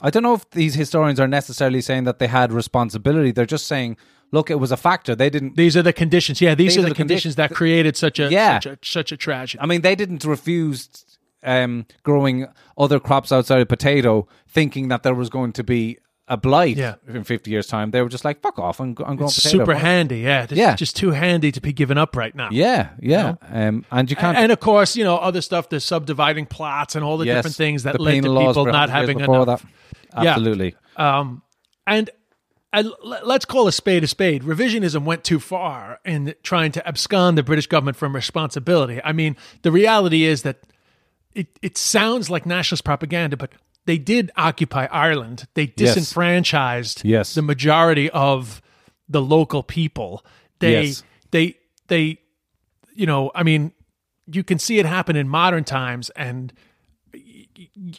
I 0.02 0.10
don't 0.10 0.22
know 0.22 0.34
if 0.34 0.48
these 0.50 0.74
historians 0.74 1.18
are 1.20 1.28
necessarily 1.28 1.80
saying 1.80 2.04
that 2.04 2.18
they 2.18 2.26
had 2.26 2.52
responsibility. 2.52 3.30
They're 3.32 3.46
just 3.46 3.66
saying, 3.66 3.96
look, 4.32 4.50
it 4.50 4.56
was 4.60 4.72
a 4.72 4.76
factor. 4.76 5.14
They 5.14 5.30
didn't. 5.30 5.56
These 5.56 5.76
are 5.76 5.82
the 5.82 5.92
conditions. 5.92 6.40
Yeah, 6.40 6.54
these, 6.54 6.74
These 6.74 6.78
are 6.78 6.80
are 6.80 6.82
the, 6.84 6.88
the 6.90 6.94
condi- 6.94 6.98
conditions 6.98 7.36
that 7.36 7.50
created 7.52 7.96
such 7.96 8.18
a 8.18 8.30
Yeah. 8.30 8.56
such 8.60 8.66
a, 8.66 8.78
such 8.82 9.12
a 9.12 9.16
tragedy. 9.16 9.60
I 9.60 9.66
mean, 9.66 9.80
they 9.82 9.94
didn't 9.94 10.24
refuse 10.24 10.88
um, 11.42 11.86
growing 12.02 12.46
other 12.76 13.00
crops 13.00 13.32
outside 13.32 13.60
of 13.60 13.68
potato, 13.68 14.28
thinking 14.48 14.88
that 14.88 15.02
there 15.02 15.14
was 15.14 15.28
going 15.30 15.52
to 15.54 15.64
be 15.64 15.98
a 16.28 16.36
blight 16.36 16.76
Yeah. 16.76 16.94
in 17.08 17.24
fifty 17.24 17.50
years' 17.50 17.66
time. 17.66 17.90
They 17.90 18.02
were 18.02 18.08
just 18.08 18.24
like, 18.24 18.40
fuck 18.40 18.56
off, 18.60 18.78
I'm, 18.80 18.90
I'm 19.04 19.16
growing 19.16 19.22
It's 19.24 19.42
potato. 19.42 19.58
super 19.64 19.74
handy. 19.74 20.20
Yeah, 20.20 20.44
it's 20.44 20.52
Yeah. 20.52 20.76
just 20.76 20.94
too 20.94 21.10
handy 21.10 21.50
to 21.50 21.60
be 21.60 21.72
given 21.72 21.98
up 21.98 22.14
right 22.14 22.32
now. 22.36 22.50
Yeah, 22.52 22.90
yeah. 23.00 23.34
Um, 23.50 23.84
and 23.90 24.08
you 24.08 24.14
can't. 24.16 24.36
And 24.38 24.52
of 24.52 24.60
course, 24.60 24.94
you 24.96 25.02
know 25.02 25.16
other 25.16 25.40
stuff, 25.40 25.70
the 25.70 25.80
subdividing 25.80 26.46
plots 26.46 26.94
and 26.94 27.04
all 27.04 27.18
the 27.18 27.26
yes, 27.26 27.38
different 27.38 27.56
things 27.56 27.82
that 27.82 27.94
the 27.96 28.02
led 28.02 28.22
to 28.22 28.28
people 28.28 28.66
not 28.66 28.90
having 28.90 29.18
enough. 29.18 29.46
That. 29.46 29.62
Yeah. 30.14 30.30
Absolutely. 30.30 30.74
Um, 30.96 31.42
and 31.86 32.10
let's 33.02 33.44
call 33.44 33.66
a 33.66 33.72
spade 33.72 34.04
a 34.04 34.06
spade. 34.06 34.42
Revisionism 34.42 35.02
went 35.04 35.24
too 35.24 35.40
far 35.40 35.98
in 36.04 36.34
trying 36.42 36.72
to 36.72 36.86
abscond 36.86 37.36
the 37.36 37.42
British 37.42 37.66
government 37.66 37.96
from 37.96 38.14
responsibility. 38.14 39.00
I 39.02 39.12
mean, 39.12 39.36
the 39.62 39.72
reality 39.72 40.24
is 40.24 40.42
that 40.42 40.60
it, 41.34 41.58
it 41.62 41.76
sounds 41.76 42.30
like 42.30 42.46
nationalist 42.46 42.84
propaganda, 42.84 43.36
but 43.36 43.50
they 43.86 43.98
did 43.98 44.30
occupy 44.36 44.86
Ireland. 44.86 45.46
They 45.54 45.72
Yes. 45.76 45.94
disenfranchised 45.94 47.02
Yes. 47.04 47.34
the 47.34 47.42
majority 47.42 48.08
of 48.10 48.62
the 49.08 49.20
local 49.22 49.62
people. 49.62 50.24
They 50.60 50.84
Yes. 50.86 51.02
they 51.32 51.56
they 51.88 52.18
you 52.94 53.06
know, 53.06 53.30
I 53.34 53.42
mean, 53.42 53.72
you 54.26 54.44
can 54.44 54.58
see 54.58 54.78
it 54.78 54.86
happen 54.86 55.16
in 55.16 55.28
modern 55.28 55.64
times 55.64 56.10
and 56.10 56.52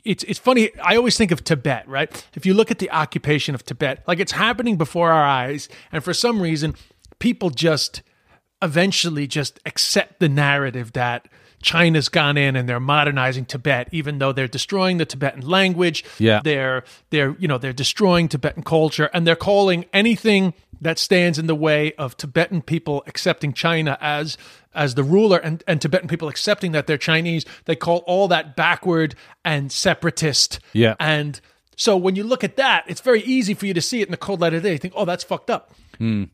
it's 0.03 0.23
it's 0.23 0.39
funny. 0.39 0.71
I 0.81 0.95
always 0.95 1.17
think 1.17 1.31
of 1.31 1.43
Tibet, 1.43 1.87
right? 1.87 2.27
If 2.33 2.45
you 2.45 2.53
look 2.53 2.71
at 2.71 2.79
the 2.79 2.89
occupation 2.91 3.55
of 3.55 3.63
Tibet, 3.63 4.03
like 4.07 4.19
it's 4.19 4.31
happening 4.33 4.77
before 4.77 5.11
our 5.11 5.23
eyes, 5.23 5.69
and 5.91 6.03
for 6.03 6.13
some 6.13 6.41
reason, 6.41 6.75
people 7.19 7.49
just 7.49 8.01
eventually 8.61 9.27
just 9.27 9.59
accept 9.65 10.19
the 10.19 10.29
narrative 10.29 10.93
that 10.93 11.27
China's 11.61 12.09
gone 12.09 12.37
in 12.37 12.55
and 12.55 12.67
they're 12.67 12.79
modernizing 12.79 13.45
Tibet, 13.45 13.89
even 13.91 14.19
though 14.19 14.31
they're 14.31 14.47
destroying 14.47 14.97
the 14.97 15.05
Tibetan 15.05 15.41
language. 15.41 16.03
Yeah. 16.17 16.41
they're 16.43 16.83
they're 17.09 17.35
you 17.39 17.47
know 17.47 17.57
they're 17.57 17.73
destroying 17.73 18.27
Tibetan 18.27 18.63
culture, 18.63 19.09
and 19.13 19.25
they're 19.25 19.35
calling 19.35 19.85
anything 19.93 20.53
that 20.81 20.97
stands 20.97 21.37
in 21.37 21.45
the 21.45 21.55
way 21.55 21.93
of 21.93 22.17
Tibetan 22.17 22.61
people 22.63 23.03
accepting 23.05 23.53
China 23.53 23.97
as 24.01 24.37
as 24.73 24.95
the 24.95 25.03
ruler 25.03 25.37
and, 25.37 25.63
and 25.67 25.81
Tibetan 25.81 26.07
people 26.07 26.27
accepting 26.27 26.71
that 26.71 26.87
they're 26.87 26.97
Chinese, 26.97 27.45
they 27.65 27.75
call 27.75 27.99
all 28.07 28.27
that 28.29 28.55
backward 28.55 29.15
and 29.43 29.71
separatist. 29.71 30.59
Yeah. 30.73 30.95
And 30.99 31.39
so 31.75 31.97
when 31.97 32.15
you 32.15 32.23
look 32.23 32.43
at 32.43 32.55
that, 32.57 32.85
it's 32.87 33.01
very 33.01 33.21
easy 33.23 33.53
for 33.53 33.65
you 33.65 33.73
to 33.73 33.81
see 33.81 34.01
it 34.01 34.07
in 34.07 34.11
the 34.11 34.17
cold 34.17 34.39
light 34.39 34.53
of 34.53 34.63
day. 34.63 34.73
You 34.73 34.77
think, 34.77 34.93
oh, 34.95 35.05
that's 35.05 35.23
fucked 35.23 35.49
up. 35.49 35.73
Hmm. 35.97 36.25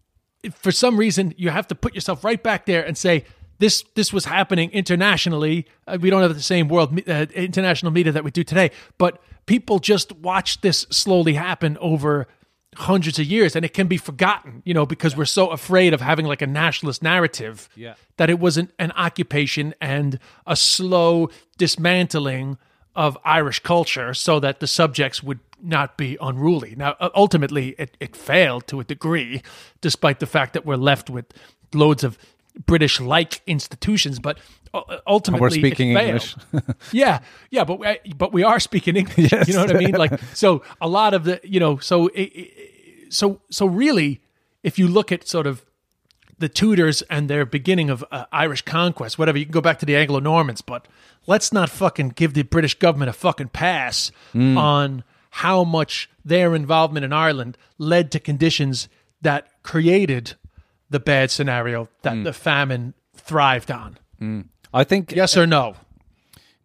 If 0.44 0.54
for 0.56 0.72
some 0.72 0.98
reason 0.98 1.34
you 1.38 1.50
have 1.50 1.68
to 1.68 1.76
put 1.76 1.96
yourself 1.96 2.24
right 2.24 2.42
back 2.42 2.66
there 2.66 2.86
and 2.86 2.98
say, 2.98 3.26
this 3.60 3.84
this 3.96 4.12
was 4.14 4.26
happening 4.26 4.70
internationally. 4.72 5.66
Uh, 5.88 5.98
we 6.00 6.10
don't 6.10 6.22
have 6.22 6.34
the 6.36 6.42
same 6.42 6.68
world 6.68 7.00
uh, 7.10 7.26
international 7.34 7.92
media 7.92 8.12
that 8.12 8.24
we 8.24 8.32
do 8.32 8.44
today, 8.44 8.72
but 8.98 9.22
people 9.46 9.80
just 9.80 10.12
watched 10.18 10.62
this 10.62 10.86
slowly 10.90 11.34
happen 11.34 11.78
over 11.80 12.28
hundreds 12.76 13.18
of 13.18 13.26
years 13.26 13.56
and 13.56 13.66
it 13.66 13.74
can 13.74 13.88
be 13.88 13.98
forgotten 13.98 14.62
you 14.64 14.72
know 14.74 14.86
because 14.86 15.16
we're 15.18 15.26
so 15.26 15.48
afraid 15.50 15.94
of 15.96 16.02
having 16.02 16.28
like 16.28 16.44
a 16.44 16.46
nationalist 16.48 17.02
narrative 17.02 17.68
Yeah. 17.76 17.96
that 18.18 18.30
it 18.30 18.40
was 18.40 18.56
an, 18.58 18.72
an 18.78 18.92
occupation 18.92 19.74
and 19.82 20.20
a 20.46 20.56
slow 20.56 21.30
dismantling 21.58 22.58
of 22.96 23.18
irish 23.24 23.60
culture 23.62 24.14
so 24.14 24.40
that 24.40 24.60
the 24.60 24.68
subjects 24.68 25.24
would 25.24 25.40
not 25.62 25.98
be 25.98 26.18
unruly 26.22 26.76
now 26.78 26.96
ultimately 27.16 27.70
it, 27.80 27.98
it 28.00 28.16
failed 28.16 28.68
to 28.68 28.80
a 28.80 28.84
degree 28.84 29.42
despite 29.82 30.20
the 30.20 30.28
fact 30.28 30.54
that 30.54 30.66
we're 30.66 30.76
left 30.76 31.10
with 31.10 31.26
loads 31.74 32.04
of 32.04 32.18
british 32.66 33.00
like 33.00 33.42
institutions 33.48 34.20
but 34.20 34.38
uh, 34.74 34.98
ultimately 35.08 35.42
We're 35.46 35.50
speaking. 35.50 35.92
English. 35.96 36.36
yeah, 36.92 37.20
yeah, 37.50 37.64
but 37.64 37.80
we, 37.80 37.98
but 38.18 38.34
we 38.34 38.44
are 38.44 38.60
speaking 38.60 38.98
English. 38.98 39.32
You 39.48 39.54
know 39.54 39.62
what 39.62 39.76
I 39.76 39.80
mean? 39.80 39.92
Like, 39.96 40.20
so 40.34 40.62
a 40.82 40.88
lot 40.90 41.14
of 41.14 41.24
the, 41.24 41.40
you 41.42 41.60
know, 41.62 41.78
so 41.78 42.08
it, 42.08 42.22
it- 42.24 42.54
so 43.14 43.40
so 43.50 43.66
really, 43.66 44.20
if 44.64 44.78
you 44.78 44.90
look 44.90 45.14
at 45.14 45.26
sort 45.26 45.48
of 45.48 45.64
the 46.38 46.50
Tudors 46.50 47.02
and 47.04 47.30
their 47.30 47.46
beginning 47.46 47.90
of 47.90 48.04
uh, 48.12 48.26
Irish 48.34 48.62
conquest, 48.64 49.18
whatever, 49.18 49.38
you 49.38 49.46
can 49.46 49.54
go 49.54 49.62
back 49.62 49.80
to 49.80 49.86
the 49.86 49.96
Anglo 49.96 50.20
Normans, 50.20 50.62
but 50.62 50.86
let's 51.26 51.54
not 51.54 51.70
fucking 51.70 52.10
give 52.10 52.34
the 52.34 52.44
British 52.44 52.76
government 52.76 53.10
a 53.10 53.14
fucking 53.14 53.48
pass 53.50 54.12
on 54.36 55.06
how 55.32 55.64
much 55.64 56.10
their 56.26 56.54
involvement 56.54 57.06
in 57.06 57.14
Ireland 57.14 57.58
led 57.78 58.12
to 58.12 58.20
conditions 58.20 58.90
that 59.22 59.48
created 59.64 60.36
the 60.90 61.00
bad 61.00 61.32
scenario 61.32 61.90
that 62.02 62.14
mm. 62.14 62.24
the 62.24 62.34
famine 62.34 62.94
thrived 63.16 63.72
on. 63.72 63.98
Mm. 64.22 64.46
I 64.74 64.84
think 64.84 65.12
Yes 65.12 65.38
or 65.38 65.48
no? 65.48 65.76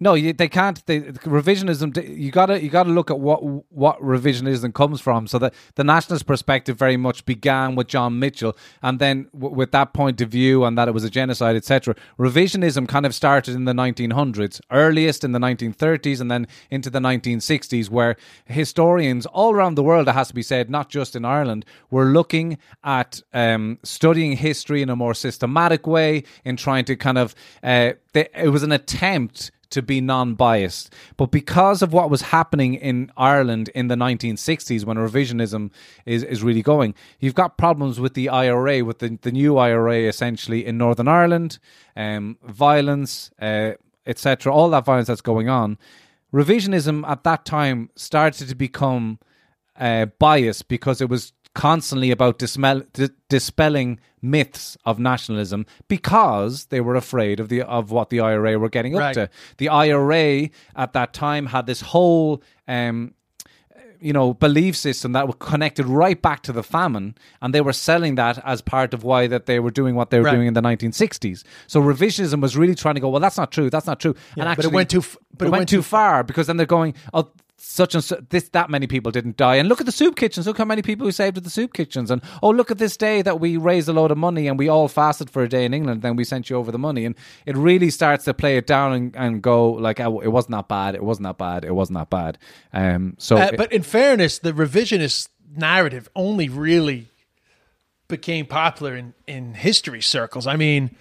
No, 0.03 0.15
you, 0.15 0.33
they 0.33 0.49
can't. 0.49 0.85
They, 0.87 1.01
revisionism. 1.01 1.97
You 2.19 2.33
gotta 2.33 2.61
you 2.61 2.71
gotta 2.71 2.91
look 2.91 3.09
at 3.09 3.21
what 3.21 3.39
what 3.71 4.01
revisionism 4.01 4.75
comes 4.75 5.01
from. 5.01 5.29
So 5.29 5.39
that 5.39 5.55
the 5.77 5.85
nationalist 5.85 6.27
perspective 6.27 6.77
very 6.77 6.97
much 6.97 7.25
began 7.25 7.77
with 7.77 7.87
John 7.87 8.21
Mitchel, 8.21 8.57
and 8.83 8.99
then 8.99 9.29
w- 9.33 9.55
with 9.55 9.71
that 9.71 9.93
point 9.93 10.21
of 10.21 10.29
view 10.29 10.65
and 10.65 10.77
that 10.77 10.89
it 10.89 10.91
was 10.91 11.05
a 11.05 11.11
genocide, 11.11 11.55
etc. 11.55 11.95
Revisionism 12.19 12.89
kind 12.89 13.07
of 13.07 13.15
started 13.15 13.55
in 13.55 13.65
the 13.65 13.73
1900s, 13.73 14.61
earliest 14.73 15.23
in 15.23 15.31
the 15.31 15.39
1930s, 15.39 16.21
and 16.21 16.29
then 16.29 16.49
into 16.69 16.91
the 16.91 16.99
1960s, 16.99 17.89
where 17.89 18.17
historians 18.47 19.25
all 19.27 19.55
around 19.55 19.77
the 19.77 19.85
world, 19.85 20.09
it 20.09 20.15
has 20.15 20.27
to 20.27 20.35
be 20.35 20.43
said, 20.43 20.69
not 20.69 20.89
just 20.89 21.15
in 21.15 21.25
Ireland, 21.25 21.65
were 21.93 22.07
looking 22.07 22.59
at 22.83 23.23
um, 23.33 23.79
studying 23.85 24.33
history 24.37 24.83
in 24.83 24.91
a 24.91 24.97
more 24.97 25.15
systematic 25.15 25.87
way, 25.87 26.25
in 26.45 26.57
trying 26.57 26.87
to 26.87 26.97
kind 26.97 27.19
of. 27.19 27.37
Uh, 27.63 27.93
they, 28.15 28.29
it 28.35 28.49
was 28.49 28.65
an 28.65 28.73
attempt 28.73 29.53
to 29.73 29.83
be 29.83 30.01
non-biased. 30.01 30.93
But 31.17 31.31
because 31.31 31.83
of 31.83 31.93
what 31.93 32.11
was 32.11 32.23
happening 32.23 32.75
in 32.75 33.11
Ireland 33.17 33.69
in 33.75 33.89
the 33.89 33.95
1960s, 33.95 34.85
when 34.85 34.97
revisionism 34.97 35.71
is 36.07 36.23
is 36.23 36.43
really 36.43 36.63
going, 36.63 36.95
you've 37.21 37.35
got 37.35 37.59
problems 37.59 38.01
with 38.01 38.15
the 38.15 38.29
IRA, 38.29 38.85
with 38.85 39.01
the 39.01 39.19
the 39.23 39.33
new 39.33 39.59
IRA 39.59 40.01
essentially 40.01 40.65
in 40.65 40.79
Northern 40.79 41.09
Ireland, 41.09 41.59
um, 41.97 42.39
violence, 42.45 43.31
uh, 43.41 43.73
etc. 44.07 44.53
All 44.53 44.71
that 44.71 44.85
violence 44.85 45.09
that's 45.09 45.21
going 45.21 45.49
on. 45.49 45.79
Revisionism 46.33 47.07
at 47.07 47.25
that 47.25 47.45
time 47.45 47.91
started 47.95 48.49
to 48.49 48.55
become 48.55 49.19
uh, 49.77 50.07
biased 50.19 50.69
because 50.69 51.01
it 51.01 51.09
was 51.09 51.33
constantly 51.55 52.11
about 52.11 52.39
dismel- 52.39 52.87
d- 52.93 53.11
dispelling 53.29 54.01
myths 54.23 54.77
of 54.85 54.99
nationalism 54.99 55.67
because 55.89 56.67
they 56.67 56.81
were 56.81 56.95
afraid 56.95 57.41
of 57.41 57.49
the 57.49 57.63
of 57.63 57.91
what 57.91 58.09
the 58.11 58.21
IRA 58.21 58.59
were 58.59 58.69
getting 58.71 58.95
up 58.95 59.01
Right. 59.01 59.15
to. 59.15 59.29
The 59.59 59.69
IRA 59.69 60.49
at 60.77 60.93
that 60.93 61.13
time 61.13 61.47
had 61.47 61.67
this 61.67 61.81
whole 61.81 62.43
um, 62.69 63.15
you 64.01 64.13
know 64.13 64.35
belief 64.35 64.77
system 64.77 65.13
that 65.13 65.27
was 65.27 65.37
connected 65.39 65.87
right 65.87 66.21
back 66.21 66.43
to 66.43 66.53
the 66.53 66.63
famine 66.63 67.15
and 67.41 67.55
they 67.55 67.61
were 67.61 67.73
selling 67.73 68.17
that 68.17 68.37
as 68.45 68.61
part 68.61 68.93
of 68.95 69.05
why 69.05 69.27
that 69.29 69.47
they 69.47 69.61
were 69.61 69.71
doing 69.71 69.95
what 69.95 70.11
they 70.11 70.19
were 70.19 70.25
Right. 70.25 70.35
doing 70.35 70.49
in 70.49 70.55
the 70.55 70.61
1960s 70.63 71.45
so 71.69 71.81
revisionism 71.81 72.41
was 72.41 72.57
really 72.57 72.75
trying 72.75 72.97
to 72.97 73.01
go 73.01 73.09
well 73.11 73.21
that's 73.21 73.37
not 73.37 73.53
true 73.53 73.71
that's 73.71 73.87
not 73.87 74.01
true 74.01 74.17
and 74.37 74.49
actually 74.49 74.63
but 74.65 74.73
it 74.73 74.75
went 74.75 74.91
too 74.91 74.99
f- 74.99 75.17
but 75.39 75.47
it 75.47 75.51
went, 75.53 75.69
too 75.69 75.83
far 75.83 76.25
because 76.25 76.49
then 76.49 76.57
they're 76.57 76.67
going 76.67 76.95
oh 77.15 77.31
such 77.63 77.95
and 77.95 78.03
such, 78.03 78.21
this 78.31 78.49
that 78.51 78.71
many 78.71 78.87
people 78.87 79.13
didn't 79.13 79.37
die. 79.37 79.57
And 79.57 79.69
look 79.69 79.81
at 79.81 79.87
the 79.87 79.93
soup 79.93 80.17
kitchens. 80.17 80.47
Look 80.47 80.59
how 80.59 80.65
many 80.65 80.83
people 80.83 81.07
we 81.07 81.13
saved 81.13 81.39
at 81.39 81.45
the 81.45 81.51
soup 81.51 81.73
kitchens. 81.73 82.11
And 82.11 82.21
oh 82.43 82.51
look 82.51 82.71
at 82.71 82.79
this 82.79 82.97
day 82.97 83.23
that 83.23 83.41
we 83.41 83.57
raised 83.57 83.89
a 83.89 83.93
load 83.93 84.11
of 84.11 84.19
money 84.19 84.49
and 84.49 84.59
we 84.59 84.69
all 84.69 84.89
fasted 84.89 85.31
for 85.31 85.43
a 85.43 85.49
day 85.49 85.65
in 85.65 85.73
England. 85.73 86.03
Then 86.03 86.17
we 86.17 86.25
sent 86.25 86.51
you 86.51 86.57
over 86.57 86.73
the 86.73 86.79
money. 86.79 87.05
And 87.05 87.15
it 87.47 87.57
really 87.57 87.91
starts 87.91 88.25
to 88.25 88.35
play 88.35 88.57
it 88.57 88.67
down 88.67 88.93
and, 88.93 89.17
and 89.17 89.43
go 89.43 89.71
like 89.71 90.01
oh, 90.01 90.21
it 90.21 90.29
wasn't 90.29 90.53
that 90.53 90.69
bad. 90.69 90.95
It 90.95 91.05
wasn't 91.05 91.25
that 91.25 91.39
bad. 91.39 91.65
It 91.65 91.75
wasn't 91.75 91.99
that 91.99 92.11
bad. 92.11 92.39
Um 92.73 93.15
so 93.19 93.37
Uh, 93.37 93.53
but 93.57 93.73
in 93.73 93.83
fairness, 93.83 94.39
the 94.39 94.53
revisionist 94.53 95.29
narrative 95.55 96.09
only 96.17 96.49
really 96.49 97.09
became 98.09 98.45
popular 98.47 98.95
in, 98.97 99.15
in 99.27 99.55
history 99.55 100.03
circles. 100.03 100.47
I 100.47 100.57
mean, 100.57 100.97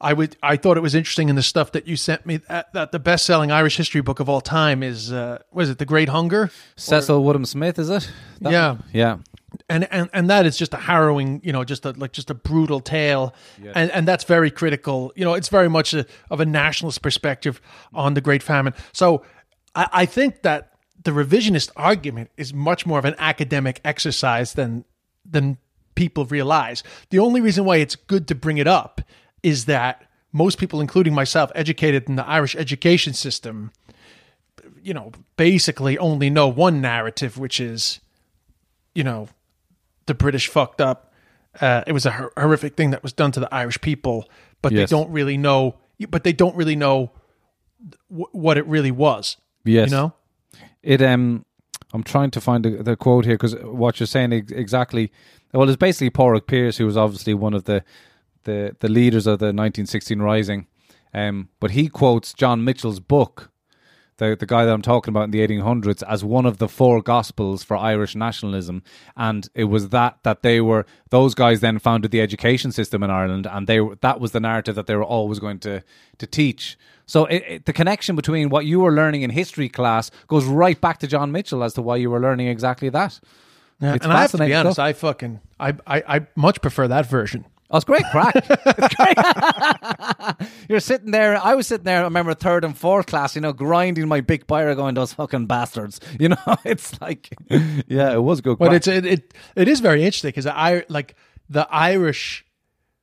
I 0.00 0.12
would 0.12 0.36
I 0.42 0.56
thought 0.56 0.76
it 0.76 0.80
was 0.82 0.94
interesting 0.94 1.28
in 1.28 1.36
the 1.36 1.42
stuff 1.42 1.72
that 1.72 1.86
you 1.88 1.96
sent 1.96 2.26
me 2.26 2.38
that, 2.48 2.72
that 2.74 2.92
the 2.92 2.98
best 2.98 3.24
selling 3.24 3.50
Irish 3.50 3.76
history 3.76 4.00
book 4.02 4.20
of 4.20 4.28
all 4.28 4.40
time 4.40 4.82
is 4.82 5.12
uh, 5.12 5.38
was 5.52 5.70
it 5.70 5.78
The 5.78 5.86
Great 5.86 6.08
Hunger? 6.08 6.50
Cecil 6.76 7.22
Woodham 7.24 7.44
Smith 7.44 7.78
is 7.78 7.88
it 7.90 8.10
That- 8.40 8.52
Yeah. 8.52 8.76
yeah 8.92 9.16
and 9.68 9.86
and 9.92 10.10
and 10.12 10.28
that 10.30 10.46
is 10.46 10.56
just 10.56 10.74
a 10.74 10.78
harrowing, 10.78 11.40
you 11.44 11.52
know, 11.52 11.62
just 11.64 11.86
a 11.86 11.90
like 11.92 12.12
just 12.12 12.28
a 12.28 12.34
brutal 12.34 12.80
tale, 12.80 13.32
and 13.74 13.88
and 13.92 14.06
that's 14.08 14.24
very 14.24 14.50
critical. 14.50 15.12
You 15.14 15.24
know, 15.24 15.34
it's 15.34 15.48
very 15.48 15.68
much 15.70 15.94
a, 15.94 16.06
of 16.28 16.40
a 16.40 16.44
nationalist 16.44 17.02
perspective 17.02 17.60
on 17.92 18.14
the 18.14 18.20
Great 18.20 18.42
Famine. 18.42 18.74
So 18.92 19.22
I, 19.76 19.88
I 19.92 20.06
think 20.06 20.42
that 20.42 20.72
the 21.04 21.12
revisionist 21.12 21.70
argument 21.76 22.30
is 22.36 22.52
much 22.52 22.84
more 22.84 22.98
of 22.98 23.04
an 23.04 23.14
academic 23.18 23.80
exercise 23.84 24.54
than 24.54 24.84
than 25.24 25.58
people 25.94 26.24
realize. 26.26 26.82
The 27.10 27.20
only 27.20 27.40
reason 27.40 27.64
why 27.64 27.76
it's 27.76 27.94
good 27.94 28.26
to 28.28 28.34
bring 28.34 28.58
it 28.58 28.66
up 28.66 29.00
is 29.44 29.66
that 29.66 30.02
most 30.32 30.58
people, 30.58 30.80
including 30.80 31.14
myself, 31.14 31.52
educated 31.54 32.08
in 32.08 32.16
the 32.16 32.26
Irish 32.26 32.56
education 32.56 33.12
system, 33.12 33.70
you 34.82 34.92
know, 34.92 35.12
basically 35.36 35.96
only 35.98 36.30
know 36.30 36.48
one 36.48 36.80
narrative, 36.80 37.38
which 37.38 37.60
is, 37.60 38.00
you 38.94 39.04
know, 39.04 39.28
the 40.06 40.14
British 40.14 40.48
fucked 40.48 40.80
up. 40.80 41.12
Uh, 41.60 41.84
it 41.86 41.92
was 41.92 42.04
a 42.06 42.10
hor- 42.10 42.32
horrific 42.36 42.74
thing 42.76 42.90
that 42.90 43.02
was 43.02 43.12
done 43.12 43.30
to 43.32 43.40
the 43.40 43.54
Irish 43.54 43.80
people, 43.80 44.28
but 44.60 44.72
Yes. 44.72 44.90
they 44.90 44.96
don't 44.96 45.10
really 45.10 45.36
know. 45.36 45.76
But 46.10 46.24
they 46.24 46.32
don't 46.32 46.56
really 46.56 46.74
know 46.76 47.12
w- 48.10 48.26
what 48.32 48.58
it 48.58 48.66
really 48.66 48.90
was. 48.90 49.36
Yes. 49.64 49.90
you 49.90 49.96
know. 49.96 50.12
it 50.82 51.00
um 51.00 51.44
i'm 51.94 52.02
trying 52.02 52.30
to 52.32 52.40
find 52.40 52.64
the, 52.64 52.82
the 52.82 52.96
quote 52.96 53.24
here 53.24 53.34
because 53.34 53.54
what 53.62 53.98
you're 53.98 54.06
saying 54.06 54.32
ex- 54.32 54.52
exactly 54.52 55.10
well 55.54 55.66
it's 55.68 55.76
basically 55.78 56.10
Padraig 56.10 56.46
Pearse 56.46 56.76
who 56.76 56.84
was 56.84 56.96
obviously 56.98 57.32
one 57.32 57.54
of 57.54 57.64
the 57.64 57.82
the 58.44 58.76
the 58.80 58.88
leaders 58.88 59.26
of 59.26 59.38
the 59.38 59.46
1916 59.46 60.20
rising 60.20 60.66
um 61.12 61.48
but 61.60 61.72
he 61.72 61.88
quotes 61.88 62.32
john 62.34 62.60
mitchel's 62.62 63.00
book 63.00 63.50
the 64.18 64.36
the 64.38 64.46
guy 64.46 64.64
that 64.64 64.72
I'm 64.72 64.80
talking 64.80 65.10
about 65.10 65.24
in 65.24 65.30
the 65.32 65.44
1800s 65.44 66.02
as 66.08 66.22
one 66.22 66.46
of 66.46 66.58
the 66.58 66.68
four 66.68 67.02
gospels 67.02 67.64
for 67.64 67.76
Irish 67.76 68.14
nationalism, 68.14 68.84
and 69.16 69.48
it 69.56 69.64
was 69.64 69.88
that 69.88 70.18
that 70.22 70.42
they 70.42 70.60
were 70.60 70.86
those 71.10 71.34
guys 71.34 71.58
then 71.60 71.80
founded 71.80 72.12
the 72.12 72.20
education 72.20 72.70
system 72.70 73.02
in 73.02 73.10
Ireland, 73.10 73.44
and 73.50 73.66
they 73.66 73.80
were- 73.80 73.96
that 74.02 74.20
was 74.20 74.30
the 74.30 74.38
narrative 74.38 74.76
that 74.76 74.86
they 74.86 74.94
were 74.94 75.02
always 75.02 75.40
going 75.40 75.58
to 75.66 75.82
to 76.18 76.26
teach. 76.28 76.78
So 77.06 77.24
it, 77.24 77.42
it, 77.48 77.64
the 77.66 77.72
connection 77.72 78.14
between 78.14 78.50
what 78.50 78.66
you 78.66 78.78
were 78.78 78.92
learning 78.92 79.22
in 79.22 79.30
history 79.30 79.68
class 79.68 80.12
goes 80.28 80.44
right 80.44 80.80
back 80.80 80.98
to 81.00 81.08
John 81.08 81.32
Mitchel 81.32 81.64
as 81.64 81.74
to 81.74 81.82
why 81.82 81.96
you 81.96 82.08
were 82.08 82.20
learning 82.20 82.46
exactly 82.46 82.90
that. 82.90 83.18
Yeah, 83.80 83.94
It's 83.94 84.04
and 84.04 84.12
I 84.12 84.20
have 84.20 84.30
to 84.30 84.38
be 84.38 84.54
honest, 84.54 84.76
stuff. 84.76 84.84
I 84.84 84.92
fucking 84.92 85.40
I, 85.58 85.70
I 85.88 86.02
I 86.16 86.26
much 86.36 86.60
prefer 86.62 86.86
that 86.86 87.06
version. 87.06 87.46
Oh, 87.74 87.76
it's 87.76 87.84
great 87.84 88.04
crack. 88.12 88.36
It's 88.36 88.94
great. 90.38 90.48
You're 90.68 90.78
sitting 90.78 91.10
there. 91.10 91.36
I 91.36 91.56
was 91.56 91.66
sitting 91.66 91.82
there. 91.84 92.02
I 92.02 92.04
remember 92.04 92.32
third 92.32 92.64
and 92.64 92.78
fourth 92.78 93.06
class. 93.06 93.34
You 93.34 93.40
know, 93.40 93.52
grinding 93.52 94.06
my 94.06 94.20
big 94.20 94.46
pyre, 94.46 94.72
going 94.76 94.94
those 94.94 95.12
fucking 95.12 95.46
bastards. 95.46 96.00
You 96.20 96.28
know, 96.28 96.56
it's 96.64 97.00
like, 97.00 97.36
yeah, 97.88 98.12
it 98.12 98.22
was 98.22 98.40
good. 98.40 98.56
But 98.58 98.72
it's 98.72 98.86
it, 98.86 99.04
it 99.04 99.34
it 99.56 99.66
is 99.66 99.80
very 99.80 100.04
interesting 100.04 100.28
because 100.28 100.46
I 100.46 100.84
like 100.88 101.16
the 101.50 101.66
Irish 101.68 102.46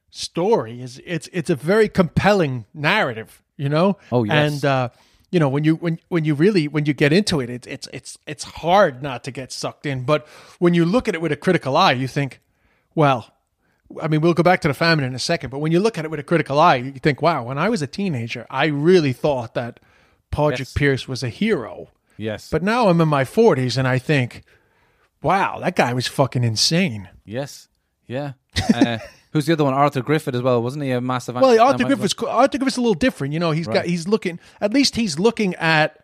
story 0.10 0.82
is 0.82 1.02
it's 1.06 1.28
it's 1.34 1.50
a 1.50 1.56
very 1.56 1.90
compelling 1.90 2.66
narrative, 2.74 3.44
you 3.58 3.68
know. 3.68 3.98
Oh, 4.10 4.24
yes. 4.24 4.54
and 4.54 4.66
uh, 4.66 4.90
you 5.32 5.40
know 5.42 5.50
when 5.50 5.66
you 5.66 5.76
when 5.76 6.00
when 6.08 6.24
you 6.24 6.34
really 6.34 6.70
when 6.70 6.86
you 6.86 6.94
get 6.94 7.12
into 7.12 7.42
it, 7.42 7.50
it's 7.50 7.68
it's 7.68 7.88
it's 7.92 8.18
it's 8.26 8.44
hard 8.46 9.04
not 9.04 9.26
to 9.26 9.32
get 9.32 9.52
sucked 9.52 9.86
in. 9.86 10.06
But 10.06 10.26
when 10.60 10.74
you 10.74 10.86
look 10.86 11.10
at 11.10 11.14
it 11.14 11.22
with 11.22 11.34
a 11.34 11.38
critical 11.38 11.76
eye, 11.76 11.92
you 11.92 12.08
think, 12.08 12.40
well. 12.96 13.31
I 14.02 14.08
mean, 14.08 14.22
we'll 14.22 14.34
go 14.34 14.44
back 14.44 14.62
to 14.62 14.68
the 14.68 14.74
famine 14.74 15.06
in 15.06 15.16
a 15.16 15.20
second, 15.20 15.50
but 15.50 15.60
when 15.60 15.72
you 15.72 15.80
look 15.80 15.98
at 15.98 16.06
it 16.06 16.12
with 16.12 16.20
a 16.20 16.24
critical 16.24 16.60
eye, 16.60 16.76
you 16.76 16.92
think, 16.94 17.22
wow, 17.22 17.44
when 17.44 17.58
I 17.58 17.70
was 17.70 17.82
a 17.82 17.88
teenager, 17.88 18.46
I 18.50 18.66
really 18.68 19.14
thought 19.14 19.54
that 19.56 19.80
Padraig 20.32 20.60
Yes. 20.60 20.74
Pearse 20.74 21.08
was 21.08 21.24
a 21.24 21.30
hero. 21.30 21.90
yes, 22.18 22.50
But 22.50 22.64
now 22.64 22.88
I'm 22.90 23.02
in 23.02 23.08
my 23.08 23.24
40s 23.24 23.78
and 23.78 23.88
I 23.88 23.98
think, 23.98 24.44
wow, 25.22 25.60
that 25.60 25.76
guy 25.76 25.94
was 25.94 26.08
fucking 26.08 26.44
insane. 26.44 27.10
yes, 27.26 27.68
yeah. 28.08 28.34
Uh, 28.74 28.98
who's 29.32 29.46
the 29.46 29.54
other 29.54 29.64
one? 29.64 29.74
Arthur 29.74 30.02
Griffith 30.02 30.36
as 30.36 30.42
well, 30.42 30.62
wasn't 30.62 30.84
he? 30.84 30.92
A 30.92 31.00
massive. 31.00 31.36
Well, 31.36 31.60
Arthur 31.62 31.86
Griffith's 31.86 32.14
Arthur 32.22 32.58
Griffith's 32.58 32.78
a 32.78 32.82
little 32.82 32.94
different. 32.94 33.34
You 33.34 33.40
know, 33.40 33.52
he's 33.52 33.68
got 33.68 33.86
he's 33.86 34.08
looking 34.08 34.40
at 34.60 34.74
least 34.74 34.96
he's 34.98 35.18
looking 35.18 35.56
at 35.56 36.01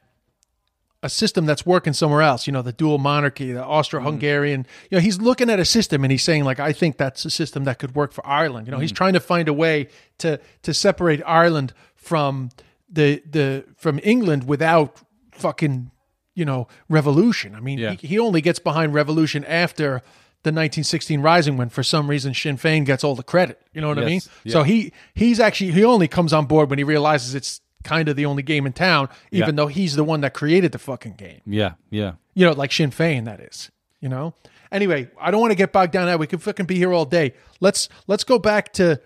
a 1.03 1.09
system 1.09 1.45
that's 1.45 1.65
working 1.65 1.93
somewhere 1.93 2.21
else. 2.21 2.47
You 2.47 2.53
know, 2.53 2.61
the 2.61 2.73
dual 2.73 2.97
monarchy, 2.97 3.51
the 3.51 3.63
Austro-Hungarian. 3.63 4.65
You 4.89 4.97
know, 4.97 5.01
he's 5.01 5.19
looking 5.19 5.49
at 5.49 5.59
a 5.59 5.65
system 5.65 6.03
and 6.03 6.11
he's 6.11 6.23
saying 6.23 6.43
like, 6.43 6.59
I 6.59 6.73
think 6.73 6.97
that's 6.97 7.23
a 7.25 7.29
system 7.29 7.65
that 7.65 7.79
could 7.79 7.95
work 7.95 8.13
for 8.13 8.25
Ireland. 8.25 8.67
You 8.67 8.71
know, 8.71 8.79
he's 8.79 8.91
mm. 8.91 8.97
trying 8.97 9.13
to 9.13 9.19
find 9.19 9.47
a 9.47 9.53
way 9.53 9.89
to 10.19 10.39
to 10.63 10.73
separate 10.73 11.21
Ireland 11.25 11.73
from 11.95 12.49
the 12.89 13.21
the 13.29 13.65
from 13.77 13.99
England 14.03 14.47
without 14.47 15.01
fucking 15.31 15.91
you 16.33 16.45
know 16.45 16.67
revolution. 16.89 17.53
I 17.55 17.59
mean, 17.59 17.77
Yeah. 17.77 17.93
he, 17.93 18.07
he 18.07 18.19
only 18.19 18.41
gets 18.41 18.59
behind 18.59 18.93
revolution 18.93 19.43
after. 19.45 20.01
The 20.43 20.51
1916 20.51 21.19
Rising, 21.19 21.57
when 21.57 21.67
for 21.67 21.83
some 21.83 22.09
reason 22.09 22.33
Sinn 22.33 22.57
Féin 22.57 22.85
gets 22.85 23.03
all 23.03 23.15
the 23.15 23.23
credit, 23.23 23.59
you 23.73 23.81
know 23.81 23.89
what 23.89 23.97
I 23.97 24.05
mean. 24.05 24.21
Yeah. 24.45 24.53
So 24.53 24.63
he 24.63 24.93
he's 25.13 25.41
actually 25.41 25.71
he 25.71 25.83
only 25.83 26.07
comes 26.07 26.31
on 26.31 26.45
board 26.45 26.69
when 26.69 26.77
he 26.77 26.85
realizes 26.85 27.35
it's 27.35 27.59
kind 27.83 28.09
of 28.09 28.15
the 28.15 28.25
only 28.25 28.43
game 28.43 28.65
in 28.65 28.73
town, 28.73 29.09
even 29.31 29.49
Yeah. 29.49 29.55
though 29.55 29.67
he's 29.67 29.95
the 29.95 30.03
one 30.03 30.21
that 30.21 30.33
created 30.33 30.71
the 30.71 30.79
fucking 30.79 31.13
game. 31.13 31.41
Yeah, 31.45 31.73
yeah. 31.89 32.13
You 32.33 32.45
know, 32.45 32.51
like 32.53 32.71
Sinn 32.71 32.91
Fein, 32.91 33.23
that 33.25 33.39
is. 33.39 33.71
You 34.01 34.09
know. 34.09 34.33
Anyway, 34.71 35.09
I 35.19 35.31
don't 35.31 35.39
want 35.41 35.51
to 35.51 35.55
get 35.55 35.71
bogged 35.71 35.93
down 35.93 36.07
that 36.07 36.19
we 36.19 36.27
could 36.27 36.41
fucking 36.41 36.65
be 36.65 36.75
here 36.75 36.91
all 36.93 37.05
day. 37.05 37.33
Let's 37.59 37.87
let's 38.07 38.23
go 38.23 38.37
back 38.37 38.73
to 38.73 38.99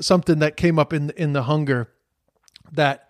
something 0.00 0.38
that 0.38 0.56
came 0.56 0.78
up 0.78 0.92
in 0.92 1.10
in 1.10 1.32
the 1.32 1.42
hunger 1.42 1.90
that 2.72 3.08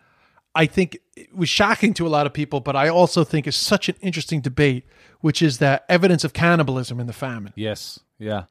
I 0.54 0.66
think 0.66 0.98
was 1.34 1.48
shocking 1.48 1.94
to 1.94 2.06
a 2.06 2.08
lot 2.08 2.26
of 2.26 2.32
people, 2.32 2.60
but 2.60 2.74
I 2.74 2.88
also 2.88 3.24
think 3.24 3.46
is 3.46 3.56
such 3.56 3.88
an 3.88 3.96
interesting 4.00 4.40
debate, 4.40 4.84
which 5.20 5.42
is 5.42 5.58
that 5.58 5.84
evidence 5.88 6.24
of 6.24 6.32
cannibalism 6.32 6.98
in 6.98 7.06
the 7.06 7.12
famine. 7.12 7.52
Yes, 7.56 8.00
yeah. 8.18 8.44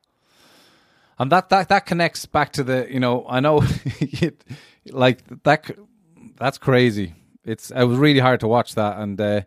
And 1.20 1.32
that 1.32 1.50
that 1.50 1.70
that 1.70 1.86
connects 1.88 2.26
back 2.28 2.52
to 2.54 2.64
the 2.64 2.88
you 2.90 3.00
know 3.00 3.26
I 3.28 3.40
know 3.40 3.64
it, 4.00 4.44
like 4.92 5.44
that 5.44 5.72
that's 6.38 6.58
crazy. 6.58 7.14
It's 7.44 7.72
it 7.72 7.84
was 7.84 7.98
really 7.98 8.20
hard 8.20 8.40
to 8.42 8.48
watch 8.48 8.76
that 8.76 8.98
and 9.00 9.20
uh, 9.22 9.42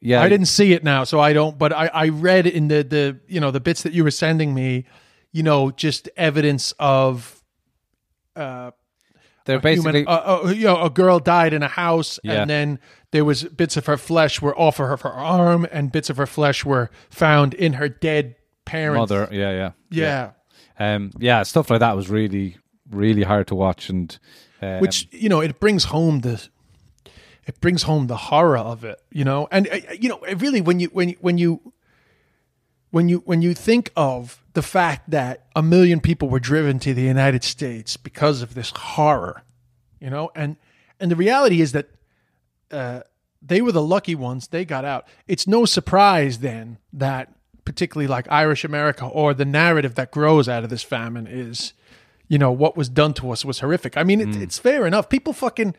yeah 0.00 0.22
I 0.22 0.28
didn't 0.28 0.46
see 0.46 0.72
it 0.72 0.82
now, 0.84 1.04
so 1.04 1.20
I 1.20 1.32
don't. 1.32 1.58
But 1.58 1.72
I, 1.72 1.86
I 1.92 2.08
read 2.08 2.46
in 2.46 2.68
the 2.68 2.82
the 2.82 3.18
you 3.28 3.40
know 3.40 3.50
the 3.50 3.60
bits 3.60 3.82
that 3.82 3.92
you 3.92 4.04
were 4.04 4.10
sending 4.10 4.54
me, 4.54 4.84
you 5.32 5.42
know, 5.42 5.70
just 5.70 6.08
evidence 6.16 6.72
of 6.78 7.42
Uh, 8.36 8.70
they're 9.44 9.58
human. 9.60 9.92
basically 9.92 10.06
Uh, 10.06 10.46
uh, 10.46 10.48
you 10.50 10.64
know, 10.66 10.82
a 10.82 10.90
girl 10.90 11.18
died 11.18 11.52
in 11.52 11.62
a 11.62 11.68
house, 11.68 12.18
Yeah. 12.22 12.40
and 12.42 12.50
then 12.50 12.78
there 13.10 13.24
was 13.24 13.44
bits 13.44 13.76
of 13.76 13.86
her 13.86 13.96
flesh 13.96 14.40
were 14.40 14.56
off 14.58 14.78
of 14.80 14.88
her, 14.88 14.96
her 15.08 15.12
arm, 15.12 15.66
and 15.72 15.92
bits 15.92 16.08
of 16.10 16.16
her 16.16 16.26
flesh 16.26 16.64
were 16.64 16.90
found 17.10 17.52
in 17.54 17.74
her 17.74 17.88
dead 17.88 18.36
parents. 18.64 19.10
mother 19.10 19.28
yeah 19.32 19.50
yeah 19.50 19.70
yeah. 19.90 20.30
um 20.94 21.10
yeah 21.18 21.42
stuff 21.42 21.68
like 21.68 21.80
that 21.80 21.96
was 21.96 22.08
really 22.08 22.56
really 22.90 23.24
hard 23.24 23.46
to 23.48 23.54
watch 23.56 23.90
and 23.90 24.18
um, 24.62 24.80
Which 24.80 25.08
you 25.10 25.28
know, 25.28 25.40
it 25.40 25.60
brings 25.60 25.84
home 25.84 26.20
the 26.20 26.48
it 27.46 27.60
brings 27.60 27.82
home 27.82 28.06
the 28.06 28.16
horror 28.16 28.58
of 28.58 28.84
it, 28.84 29.00
you 29.10 29.24
know. 29.24 29.48
And 29.50 29.68
uh, 29.68 29.78
you 29.98 30.08
know, 30.08 30.20
really 30.36 30.60
when 30.60 30.80
you 30.80 30.88
when 30.88 31.08
you 31.08 31.16
when 31.20 31.38
you 31.38 31.72
when 32.90 33.08
you 33.08 33.18
when 33.24 33.42
you 33.42 33.54
think 33.54 33.90
of 33.96 34.42
the 34.52 34.62
fact 34.62 35.10
that 35.10 35.46
a 35.56 35.62
million 35.62 36.00
people 36.00 36.28
were 36.28 36.40
driven 36.40 36.78
to 36.80 36.94
the 36.94 37.02
United 37.02 37.42
States 37.42 37.96
because 37.96 38.42
of 38.42 38.54
this 38.54 38.70
horror, 38.70 39.42
you 40.00 40.10
know, 40.10 40.30
and 40.34 40.56
and 41.00 41.10
the 41.10 41.16
reality 41.16 41.60
is 41.60 41.72
that 41.72 41.88
uh, 42.70 43.00
they 43.40 43.60
were 43.60 43.72
the 43.72 43.82
lucky 43.82 44.14
ones; 44.14 44.48
they 44.48 44.64
got 44.64 44.84
out. 44.84 45.06
It's 45.26 45.46
no 45.46 45.64
surprise 45.64 46.38
then 46.38 46.78
that 46.92 47.32
particularly 47.64 48.08
like 48.08 48.26
Irish 48.30 48.64
America 48.64 49.06
or 49.06 49.34
the 49.34 49.44
narrative 49.44 49.94
that 49.94 50.10
grows 50.10 50.48
out 50.48 50.64
of 50.64 50.70
this 50.70 50.82
famine 50.82 51.26
is, 51.26 51.72
you 52.32 52.38
know, 52.38 52.50
what 52.50 52.78
was 52.78 52.88
done 52.88 53.12
to 53.12 53.30
us 53.30 53.44
was 53.44 53.58
horrific. 53.58 53.98
I 53.98 54.04
mean, 54.04 54.18
it, 54.18 54.34
it's 54.44 54.58
fair 54.58 54.86
enough. 54.86 55.10
People 55.10 55.34
fucking 55.34 55.74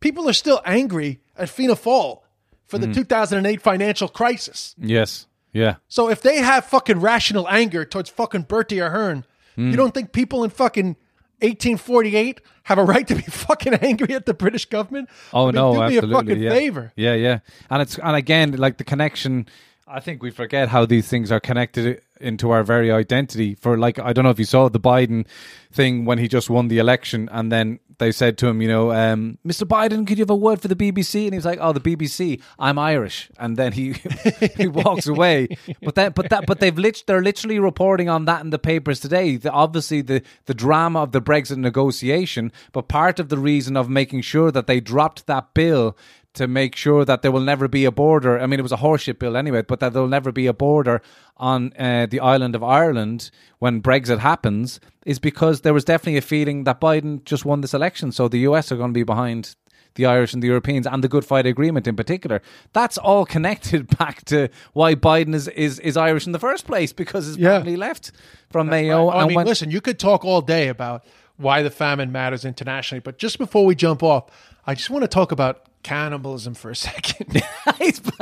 people 0.00 0.28
are 0.28 0.34
still 0.34 0.60
angry 0.66 1.20
at 1.34 1.48
Fianna 1.48 1.76
Fáil 1.76 2.20
for 2.66 2.76
the 2.78 2.92
2008 2.92 3.62
financial 3.62 4.08
crisis. 4.08 4.74
Yes. 4.76 5.26
Yeah. 5.54 5.76
So 5.88 6.10
if 6.10 6.20
they 6.20 6.36
have 6.50 6.66
fucking 6.66 7.00
rational 7.00 7.48
anger 7.48 7.86
towards 7.86 8.10
fucking 8.10 8.42
Bertie 8.42 8.80
Ahern, 8.80 9.24
Hmm. 9.54 9.70
you 9.70 9.76
don't 9.76 9.94
think 9.94 10.12
people 10.12 10.44
in 10.44 10.50
fucking 10.50 10.96
1848 11.40 12.40
have 12.64 12.76
a 12.78 12.84
right 12.84 13.06
to 13.06 13.14
be 13.14 13.22
fucking 13.46 13.74
angry 13.74 14.14
at 14.14 14.26
the 14.26 14.34
British 14.34 14.66
government? 14.66 15.08
Oh 15.32 15.44
I 15.44 15.46
mean, 15.46 15.54
no, 15.54 15.72
do 15.72 15.78
me 15.78 15.84
absolutely. 15.84 16.10
a 16.10 16.16
fucking 16.18 16.42
yeah. 16.42 16.50
favor. 16.50 16.92
Yeah, 16.96 17.14
yeah. 17.14 17.38
And 17.70 17.80
it's 17.82 17.98
and 17.98 18.16
again, 18.16 18.52
like 18.56 18.76
the 18.78 18.84
connection. 18.84 19.46
I 19.94 20.00
think 20.00 20.24
we 20.24 20.32
forget 20.32 20.70
how 20.70 20.86
these 20.86 21.06
things 21.06 21.30
are 21.30 21.38
connected 21.38 22.02
into 22.20 22.50
our 22.50 22.64
very 22.64 22.90
identity. 22.90 23.54
For 23.54 23.78
like, 23.78 24.00
I 24.00 24.12
don't 24.12 24.24
know 24.24 24.30
if 24.30 24.40
you 24.40 24.44
saw 24.44 24.68
the 24.68 24.80
Biden 24.80 25.24
thing 25.70 26.04
when 26.04 26.18
he 26.18 26.26
just 26.26 26.50
won 26.50 26.66
the 26.66 26.78
election, 26.78 27.28
and 27.30 27.52
then 27.52 27.78
they 27.98 28.10
said 28.10 28.36
to 28.38 28.48
him, 28.48 28.60
you 28.60 28.66
know, 28.66 28.90
um, 28.90 29.38
Mr. 29.46 29.62
Biden, 29.62 30.04
could 30.04 30.18
you 30.18 30.22
have 30.22 30.30
a 30.30 30.34
word 30.34 30.60
for 30.60 30.66
the 30.66 30.74
BBC? 30.74 31.26
And 31.26 31.32
he 31.32 31.38
was 31.38 31.44
like, 31.44 31.60
Oh, 31.62 31.72
the 31.72 31.80
BBC, 31.80 32.42
I'm 32.58 32.76
Irish, 32.76 33.30
and 33.38 33.56
then 33.56 33.70
he 33.70 33.94
he 34.56 34.66
walks 34.66 35.06
away. 35.06 35.46
But 35.80 35.94
then, 35.94 36.10
but 36.10 36.28
that, 36.30 36.46
but 36.46 36.58
they've 36.58 36.76
lit, 36.76 37.04
they're 37.06 37.22
literally 37.22 37.60
reporting 37.60 38.08
on 38.08 38.24
that 38.24 38.40
in 38.40 38.50
the 38.50 38.58
papers 38.58 38.98
today. 38.98 39.36
The, 39.36 39.52
obviously, 39.52 40.00
the 40.00 40.22
the 40.46 40.54
drama 40.54 41.02
of 41.04 41.12
the 41.12 41.22
Brexit 41.22 41.58
negotiation, 41.58 42.50
but 42.72 42.88
part 42.88 43.20
of 43.20 43.28
the 43.28 43.38
reason 43.38 43.76
of 43.76 43.88
making 43.88 44.22
sure 44.22 44.50
that 44.50 44.66
they 44.66 44.80
dropped 44.80 45.28
that 45.28 45.54
bill 45.54 45.96
to 46.34 46.46
make 46.48 46.74
sure 46.76 47.04
that 47.04 47.22
there 47.22 47.30
will 47.32 47.40
never 47.40 47.68
be 47.68 47.84
a 47.84 47.92
border. 47.92 48.38
I 48.40 48.46
mean, 48.46 48.58
it 48.58 48.62
was 48.62 48.72
a 48.72 48.76
horseshit 48.76 49.18
bill 49.18 49.36
anyway, 49.36 49.62
but 49.62 49.80
that 49.80 49.92
there 49.92 50.02
will 50.02 50.08
never 50.08 50.32
be 50.32 50.46
a 50.46 50.52
border 50.52 51.00
on 51.36 51.72
uh, 51.78 52.06
the 52.06 52.20
island 52.20 52.54
of 52.54 52.62
Ireland 52.62 53.30
when 53.60 53.80
Brexit 53.80 54.18
happens 54.18 54.80
is 55.06 55.18
because 55.18 55.60
there 55.62 55.74
was 55.74 55.84
definitely 55.84 56.16
a 56.18 56.22
feeling 56.22 56.64
that 56.64 56.80
Biden 56.80 57.24
just 57.24 57.44
won 57.44 57.60
this 57.60 57.72
election. 57.74 58.10
So 58.12 58.26
the 58.28 58.40
US 58.40 58.70
are 58.72 58.76
going 58.76 58.90
to 58.90 58.94
be 58.94 59.04
behind 59.04 59.54
the 59.94 60.06
Irish 60.06 60.34
and 60.34 60.42
the 60.42 60.48
Europeans 60.48 60.88
and 60.88 61.04
the 61.04 61.08
Good 61.08 61.24
Friday 61.24 61.50
Agreement 61.50 61.86
in 61.86 61.94
particular. 61.94 62.42
That's 62.72 62.98
all 62.98 63.24
connected 63.24 63.96
back 63.98 64.24
to 64.24 64.48
why 64.72 64.96
Biden 64.96 65.34
is, 65.36 65.46
is, 65.48 65.78
is 65.78 65.96
Irish 65.96 66.26
in 66.26 66.32
the 66.32 66.40
first 66.40 66.66
place 66.66 66.92
because 66.92 67.26
his 67.26 67.36
Yeah. 67.36 67.58
family 67.58 67.76
left 67.76 68.10
from 68.50 68.66
Mayo. 68.68 69.04
Oh, 69.04 69.08
I 69.10 69.20
and 69.20 69.28
mean, 69.28 69.36
went- 69.36 69.48
listen, 69.48 69.70
you 69.70 69.80
could 69.80 70.00
talk 70.00 70.24
all 70.24 70.40
day 70.40 70.66
about 70.66 71.04
why 71.36 71.62
the 71.62 71.70
famine 71.70 72.10
matters 72.10 72.44
internationally, 72.44 73.00
but 73.00 73.18
just 73.18 73.38
before 73.38 73.64
we 73.64 73.76
jump 73.76 74.02
off, 74.02 74.24
I 74.66 74.74
just 74.74 74.90
want 74.90 75.02
to 75.02 75.08
talk 75.08 75.32
about 75.32 75.66
cannibalism 75.82 76.54
for 76.54 76.70
a 76.70 76.76
second. 76.76 77.42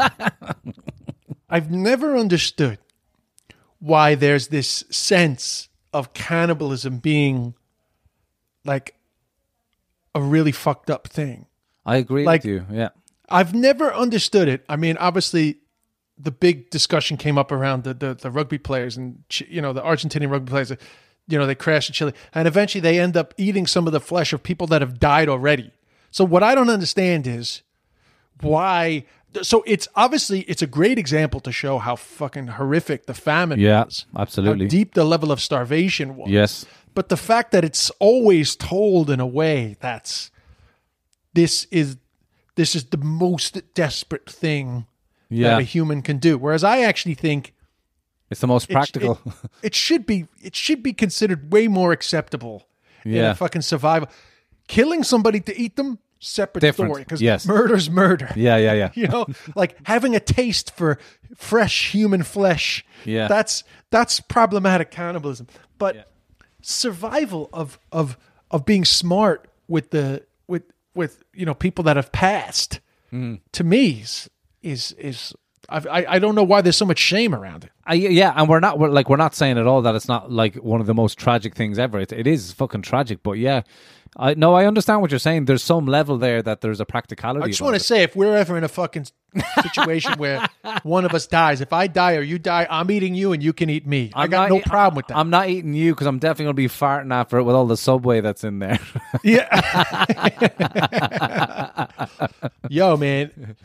I've 1.49 1.71
never 1.71 2.17
understood 2.17 2.79
why 3.79 4.15
there's 4.15 4.49
this 4.49 4.85
sense 4.91 5.69
of 5.93 6.15
cannibalism 6.15 6.99
being 6.99 7.55
like 8.65 8.95
a 10.15 10.23
really 10.23 10.53
fucked 10.53 10.91
up 10.91 11.09
thing. 11.09 11.47
I 11.85 11.97
agree 11.97 12.25
like- 12.25 12.43
with 12.43 12.51
you. 12.51 12.67
Yeah. 12.71 12.91
I've 13.29 13.55
never 13.55 13.93
understood 13.95 14.47
it. 14.49 14.63
I 14.69 14.77
mean, 14.77 14.99
obviously, 14.99 15.59
the 16.19 16.31
big 16.31 16.69
discussion 16.69 17.17
came 17.17 17.39
up 17.39 17.51
around 17.51 17.85
the 17.85 17.95
the, 17.95 18.15
the 18.15 18.31
rugby 18.31 18.59
players 18.59 18.97
and 18.99 19.23
you 19.49 19.63
know 19.63 19.73
the 19.73 19.81
Argentinian 19.81 20.31
rugby 20.31 20.51
players. 20.51 20.71
You 21.29 21.39
know, 21.39 21.47
they 21.47 21.55
crash 21.55 21.89
in 21.89 21.95
Chile, 21.95 22.13
and 22.35 22.47
eventually 22.47 22.81
they 22.83 22.99
end 23.01 23.17
up 23.17 23.33
eating 23.39 23.67
some 23.67 23.87
of 23.87 23.93
the 23.95 24.01
flesh 24.01 24.35
of 24.35 24.43
people 24.43 24.67
that 24.67 24.83
have 24.83 25.01
died 25.01 25.31
already. 25.31 25.73
So 26.13 26.25
what 26.25 26.43
I 26.45 26.55
don't 26.55 26.71
understand 26.71 27.27
is 27.27 27.63
why. 28.41 29.05
So 29.43 29.65
it's 29.67 29.89
obviously 29.97 30.41
it's 30.43 30.63
a 30.63 30.67
great 30.67 30.99
example 30.99 31.41
to 31.41 31.51
show 31.51 31.79
how 31.79 31.97
fucking 31.97 32.49
horrific 32.49 33.07
the 33.07 33.15
famine 33.15 33.59
Yeah, 33.59 33.85
was, 33.85 34.05
absolutely. 34.17 34.67
how 34.67 34.71
deep 34.71 34.95
the 34.95 35.05
level 35.05 35.33
of 35.33 35.41
starvation 35.41 36.17
was. 36.17 36.29
Yes. 36.31 36.67
But 36.95 37.09
the 37.09 37.17
fact 37.17 37.51
that 37.53 37.65
it's 37.65 37.89
always 37.99 38.55
told 38.55 39.09
in 39.11 39.19
a 39.21 39.27
way 39.27 39.77
that's 39.81 40.31
this 41.33 41.67
is 41.71 41.97
this 42.57 42.75
is 42.75 42.85
the 42.87 42.99
most 42.99 43.63
desperate 43.75 44.29
thing 44.29 44.87
Yeah. 45.31 45.53
that 45.53 45.61
a 45.61 45.65
human 45.65 46.03
can 46.03 46.19
do. 46.19 46.37
Whereas 46.37 46.63
I 46.63 46.81
actually 46.83 47.15
think 47.15 47.55
It's 48.31 48.41
the 48.41 48.47
most 48.47 48.69
practical. 48.69 49.19
It, 49.25 49.33
it 49.69 49.75
should 49.75 50.05
be 50.05 50.27
it 50.43 50.55
should 50.55 50.83
be 50.83 50.93
considered 50.93 51.51
way 51.53 51.69
more 51.69 51.93
acceptable 51.93 52.69
in 53.05 53.13
Yeah. 53.13 53.31
a 53.31 53.35
fucking 53.35 53.63
survival. 53.63 54.11
Killing 54.69 55.03
somebody 55.03 55.41
to 55.41 55.57
eat 55.59 55.77
them, 55.77 55.99
separate 56.21 56.61
Different. 56.63 56.91
story. 56.93 57.03
Because 57.03 57.21
Yes. 57.23 57.47
murder's 57.47 57.91
murder. 57.91 58.31
yeah, 58.37 58.57
yeah, 58.57 58.73
yeah. 58.75 58.91
You 58.95 59.09
know, 59.09 59.27
like 59.55 59.77
having 59.85 60.15
a 60.17 60.21
taste 60.21 60.75
for 60.77 60.99
fresh 61.37 61.91
human 61.93 62.23
flesh. 62.23 62.85
Yeah. 63.05 63.29
That's 63.29 63.65
that's 63.91 64.21
problematic 64.21 64.91
cannibalism. 64.91 65.47
But 65.79 66.09
survival 66.63 67.49
of 67.53 67.79
of 67.91 68.17
of 68.51 68.65
being 68.65 68.85
smart 68.85 69.49
with 69.69 69.91
the 69.91 70.25
with 70.47 70.63
with 70.95 71.23
you 71.35 71.45
know 71.47 71.55
people 71.55 71.85
that 71.85 71.97
have 71.97 72.13
passed 72.13 72.81
Mm-hmm. 73.13 73.35
to 73.53 73.63
me 73.65 74.01
is 74.01 74.31
is 74.63 74.93
is 74.93 75.35
I 75.69 76.05
I 76.09 76.19
don't 76.19 76.35
know 76.35 76.43
why 76.43 76.61
there's 76.61 76.77
so 76.77 76.85
much 76.85 76.99
shame 76.99 77.35
around 77.35 77.65
it. 77.65 77.71
I, 77.85 77.95
yeah, 77.95 78.33
and 78.37 78.49
we're 78.49 78.61
not 78.61 78.79
we're 78.79 78.89
like 78.89 79.09
we're 79.09 79.17
not 79.17 79.35
saying 79.35 79.59
at 79.59 79.67
all 79.67 79.83
that 79.83 79.95
it's 79.95 80.09
not 80.09 80.31
like 80.31 80.57
one 80.57 80.81
of 80.81 80.87
the 80.87 80.95
most 80.95 81.19
tragic 81.19 81.55
things 81.55 81.79
ever. 81.79 82.01
It, 82.01 82.13
it 82.13 82.27
is 82.27 82.53
fucking 82.53 82.83
tragic, 82.83 83.23
but 83.23 83.33
yeah, 83.33 83.63
I 84.17 84.35
no, 84.35 84.55
I 84.55 84.67
understand 84.67 85.01
what 85.01 85.11
you're 85.11 85.19
saying. 85.19 85.47
There's 85.47 85.63
some 85.63 85.87
level 85.87 86.19
there 86.19 86.43
that 86.43 86.61
there's 86.61 86.81
a 86.81 86.85
practicality. 86.85 87.45
I 87.45 87.49
just 87.49 87.63
want 87.63 87.77
to 87.77 87.81
say 87.81 88.03
if 88.03 88.15
we're 88.15 88.37
ever 88.37 88.59
in 88.59 88.65
a 88.65 88.69
fucking 88.69 89.07
situation 89.63 90.13
where 90.19 90.47
one 90.83 91.07
of 91.07 91.15
us 91.15 91.27
dies, 91.27 91.63
if 91.63 91.73
I 91.73 91.87
die 91.87 92.17
or 92.17 92.23
you 92.23 92.39
die, 92.39 92.67
I'm 92.69 92.91
eating 92.91 93.15
you 93.15 93.33
and 93.33 93.43
you 93.43 93.55
can 93.55 93.71
eat 93.71 93.87
me. 93.87 94.11
i 94.15 94.25
I'm 94.25 94.31
got 94.31 94.51
no 94.51 94.59
eat- 94.59 94.67
problem 94.67 94.97
with 94.97 95.07
that. 95.07 95.17
I'm 95.17 95.31
not 95.31 95.49
eating 95.49 95.73
you 95.73 95.95
because 95.95 96.07
I'm 96.07 96.19
definitely 96.19 96.45
going 96.45 96.57
to 96.57 96.63
be 96.63 96.69
farting 96.69 97.13
after 97.13 97.39
it 97.39 97.45
with 97.45 97.57
all 97.57 97.67
the 97.67 97.77
subway 97.77 98.21
that's 98.21 98.45
in 98.45 98.59
there. 98.59 98.79
Yeah. 99.23 99.47
Yo, 102.69 102.97
man. 102.99 103.57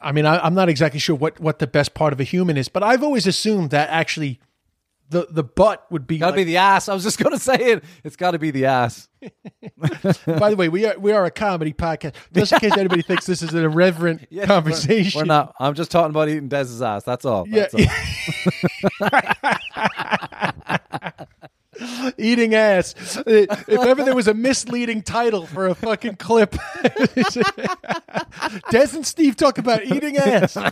I 0.00 0.12
mean, 0.12 0.26
I, 0.26 0.38
I'm 0.38 0.54
not 0.54 0.68
exactly 0.68 1.00
sure 1.00 1.16
what, 1.16 1.40
what 1.40 1.58
the 1.58 1.66
best 1.66 1.92
part 1.94 2.12
of 2.12 2.20
a 2.20 2.24
human 2.24 2.56
is, 2.56 2.68
but 2.68 2.82
I've 2.82 3.02
always 3.02 3.26
assumed 3.26 3.70
that 3.70 3.88
actually 3.90 4.38
the, 5.10 5.26
the 5.30 5.42
butt 5.42 5.84
would 5.90 6.06
be. 6.06 6.18
got 6.18 6.26
to 6.26 6.30
like- 6.32 6.36
be 6.38 6.44
the 6.44 6.56
ass. 6.58 6.88
I 6.88 6.94
was 6.94 7.02
just 7.02 7.18
going 7.18 7.32
to 7.36 7.42
say 7.42 7.56
it. 7.56 7.84
It's 8.04 8.16
got 8.16 8.32
to 8.32 8.38
be 8.38 8.50
the 8.52 8.66
ass. 8.66 9.08
by 10.26 10.50
the 10.50 10.56
way, 10.56 10.68
we 10.68 10.86
are 10.86 10.96
we 10.98 11.10
are 11.10 11.24
a 11.24 11.30
comedy 11.32 11.72
podcast. 11.72 12.14
Just 12.32 12.52
in 12.52 12.58
case 12.60 12.76
anybody 12.76 13.02
thinks 13.02 13.26
this 13.26 13.42
is 13.42 13.54
an 13.54 13.64
irreverent 13.64 14.26
Yes, 14.30 14.46
conversation. 14.46 15.18
We're, 15.18 15.22
we're 15.22 15.26
not. 15.26 15.54
I'm 15.58 15.74
just 15.74 15.90
talking 15.90 16.10
about 16.10 16.28
eating 16.28 16.48
Des's 16.48 16.80
ass. 16.82 17.02
That's 17.02 17.24
all. 17.24 17.48
Yeah. 17.48 17.66
That's 17.72 17.74
all. 19.00 19.10
Eating 22.18 22.54
ass. 22.54 22.94
If 23.26 23.68
ever 23.68 24.04
there 24.04 24.14
was 24.14 24.28
a 24.28 24.34
misleading 24.34 25.02
title 25.02 25.46
for 25.46 25.66
a 25.66 25.74
fucking 25.74 26.16
clip, 26.16 26.54
Des 28.70 28.94
and 28.94 29.06
Steve 29.06 29.36
talk 29.36 29.58
about 29.58 29.84
eating 29.84 30.16
ass. 30.16 30.56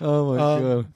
Oh 0.00 0.34
my 0.34 0.42
Um, 0.42 0.62
god. 0.62 0.92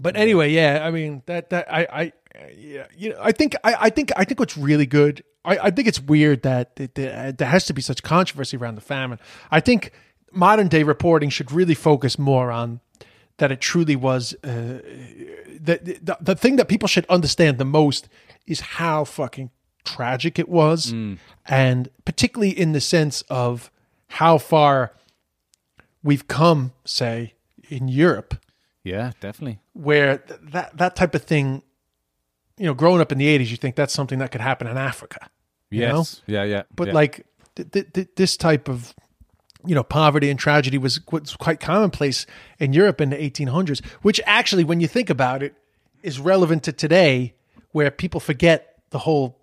But 0.00 0.16
anyway, 0.16 0.50
yeah, 0.52 0.80
I 0.84 0.90
mean 0.90 1.22
that 1.26 1.50
that 1.50 1.72
I 1.72 1.86
I 1.90 2.12
yeah, 2.56 2.86
you 2.96 3.10
know, 3.10 3.18
I 3.20 3.32
think 3.32 3.54
I, 3.64 3.74
I 3.80 3.90
think 3.90 4.12
I 4.16 4.24
think 4.24 4.38
what's 4.40 4.56
really 4.56 4.86
good. 4.86 5.24
I, 5.44 5.58
I 5.58 5.70
think 5.70 5.88
it's 5.88 6.00
weird 6.00 6.42
that, 6.42 6.76
that, 6.76 6.94
that 6.96 7.38
there 7.38 7.48
has 7.48 7.66
to 7.66 7.72
be 7.72 7.80
such 7.80 8.02
controversy 8.02 8.56
around 8.56 8.74
the 8.74 8.80
famine. 8.80 9.18
I 9.50 9.60
think 9.60 9.92
modern 10.32 10.68
day 10.68 10.82
reporting 10.82 11.30
should 11.30 11.52
really 11.52 11.74
focus 11.74 12.18
more 12.18 12.50
on 12.50 12.80
that 13.38 13.52
it 13.52 13.60
truly 13.60 13.96
was 13.96 14.34
uh, 14.44 14.80
the, 15.60 15.98
the 16.02 16.16
the 16.20 16.34
thing 16.34 16.56
that 16.56 16.68
people 16.68 16.88
should 16.88 17.06
understand 17.06 17.58
the 17.58 17.64
most 17.64 18.08
is 18.46 18.60
how 18.60 19.04
fucking 19.04 19.50
tragic 19.84 20.38
it 20.38 20.48
was, 20.48 20.92
and 21.46 21.88
particularly 22.04 22.50
in 22.58 22.72
the 22.72 22.80
sense 22.80 23.22
of 23.28 23.70
how 24.08 24.38
far 24.38 24.92
we've 26.02 26.26
come, 26.28 26.72
say 26.84 27.34
in 27.68 27.88
Europe 27.88 28.36
Yeah, 28.84 29.12
definitely. 29.20 29.58
where 29.72 30.18
th- 30.18 30.40
that 30.52 30.76
that 30.76 30.96
type 30.96 31.14
of 31.14 31.22
thing, 31.24 31.62
you 32.56 32.66
know, 32.66 32.74
growing 32.74 33.00
up 33.00 33.12
in 33.12 33.18
the 33.18 33.26
'80s, 33.38 33.50
you 33.50 33.56
think 33.56 33.74
that's 33.76 33.92
something 33.92 34.18
that 34.20 34.30
could 34.30 34.40
happen 34.40 34.66
in 34.66 34.76
Africa. 34.76 35.28
You 35.70 35.80
know? 35.88 35.98
Yes. 35.98 36.22
Yeah, 36.26 36.44
yeah. 36.44 36.62
but 36.74 36.88
yeah. 36.88 36.94
like 36.94 37.26
th- 37.56 37.92
th- 37.92 38.08
this 38.16 38.36
type 38.36 38.68
of 38.68 38.94
you 39.64 39.74
know 39.74 39.82
poverty 39.82 40.30
and 40.30 40.38
tragedy 40.38 40.78
was, 40.78 41.00
was 41.10 41.34
quite 41.36 41.60
commonplace 41.60 42.26
in 42.58 42.72
Europe 42.72 43.00
in 43.00 43.10
the 43.10 43.16
1800s. 43.16 43.84
Which 44.02 44.20
actually, 44.26 44.64
when 44.64 44.80
you 44.80 44.88
think 44.88 45.10
about 45.10 45.42
it, 45.42 45.54
is 46.02 46.20
relevant 46.20 46.62
to 46.64 46.72
today, 46.72 47.34
where 47.72 47.90
people 47.90 48.20
forget 48.20 48.74
the 48.90 49.00
whole 49.00 49.38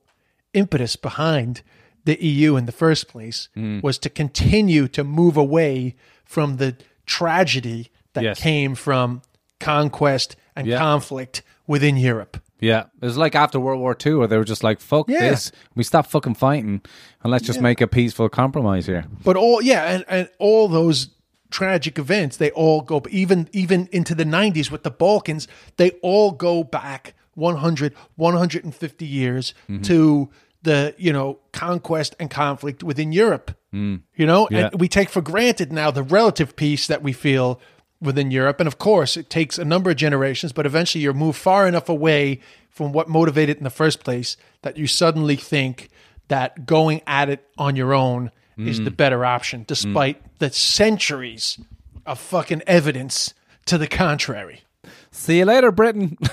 impetus 0.54 0.96
behind 0.96 1.62
the 2.06 2.22
EU 2.24 2.56
in 2.56 2.66
the 2.66 2.72
first 2.72 3.08
place 3.08 3.50
Hmm. 3.56 3.80
was 3.82 3.98
to 4.00 4.10
continue 4.10 4.88
to 4.90 5.04
move 5.04 5.38
away 5.38 5.96
from 6.26 6.58
the 6.58 6.76
tragedy 7.06 7.90
that 8.14 8.24
Yes. 8.24 8.40
came 8.40 8.76
from 8.76 9.22
conquest 9.60 10.36
and 10.56 10.68
Yeah. 10.68 10.78
conflict 10.78 11.42
within 11.68 11.98
Europe. 11.98 12.38
Yeah, 12.60 12.86
it 13.02 13.06
was 13.06 13.18
like 13.18 13.36
after 13.36 13.60
World 13.60 13.82
War 13.82 13.98
II, 14.06 14.16
where 14.16 14.28
they 14.28 14.38
were 14.38 14.44
just 14.46 14.64
like, 14.64 14.80
"Fuck 14.80 15.10
Yeah. 15.10 15.20
this, 15.20 15.52
we 15.76 15.84
stop 15.84 16.08
fucking 16.08 16.36
fighting, 16.36 16.82
and 17.22 17.32
let's 17.32 17.46
just 17.46 17.60
make 17.60 17.82
a 17.82 17.88
peaceful 17.88 18.30
compromise 18.30 18.86
here." 18.86 19.06
But 19.24 19.36
all 19.36 19.62
yeah, 19.62 19.84
and, 19.84 20.06
and 20.08 20.30
all 20.40 20.68
those 20.70 21.10
tragic 21.52 22.00
events, 22.00 22.38
they 22.38 22.52
all 22.52 22.82
go 22.82 23.02
even 23.10 23.50
even 23.52 23.90
into 23.92 24.16
the 24.16 24.26
90s 24.26 24.72
with 24.72 24.84
the 24.84 24.92
Balkans, 24.92 25.48
they 25.78 25.92
all 26.02 26.32
go 26.32 26.64
back 26.64 27.14
100 27.36 27.94
150 28.16 29.06
years 29.06 29.54
mm-hmm. 29.70 29.82
to 29.84 30.30
the, 30.64 30.96
you 30.98 31.12
know, 31.12 31.40
conquest 31.52 32.16
and 32.20 32.30
conflict 32.30 32.84
within 32.84 33.12
Europe. 33.12 33.52
Mm. 33.74 34.02
You 34.16 34.26
know, 34.26 34.48
Yeah. 34.50 34.70
and 34.72 34.80
we 34.80 34.88
take 34.88 35.10
for 35.10 35.22
granted 35.22 35.74
now 35.74 35.92
the 35.92 36.04
relative 36.04 36.56
peace 36.56 36.88
that 36.88 37.04
we 37.04 37.12
feel 37.12 37.60
within 38.04 38.32
Europe. 38.32 38.60
And 38.60 38.68
of 38.68 38.78
course, 38.78 39.18
it 39.18 39.30
takes 39.30 39.58
a 39.58 39.66
number 39.66 39.90
of 39.90 39.98
generations, 39.98 40.52
but 40.52 40.66
eventually 40.66 41.04
you're 41.04 41.14
moved 41.14 41.38
far 41.38 41.68
enough 41.68 41.90
away 41.90 42.40
from 42.70 42.92
what 42.92 43.08
motivated 43.08 43.58
in 43.58 43.64
the 43.64 43.70
first 43.70 44.04
place 44.04 44.36
that 44.62 44.78
you 44.78 44.88
suddenly 44.88 45.36
think 45.36 45.90
that 46.28 46.66
going 46.66 47.02
at 47.08 47.30
it 47.30 47.48
on 47.58 47.76
your 47.76 47.94
own 47.94 48.32
is 48.58 48.84
the 48.84 48.92
mm. 48.92 48.98
better 48.98 49.26
option, 49.26 49.62
mm. 49.62 49.68
despite 49.68 50.40
the 50.40 50.52
centuries 50.52 51.60
of 52.06 52.20
fucking 52.20 52.62
evidence 52.68 53.34
to 53.66 53.80
the 53.80 53.88
contrary. 53.88 54.62
See 55.10 55.40
you 55.40 55.46
later, 55.46 55.72
Britain. 55.72 56.18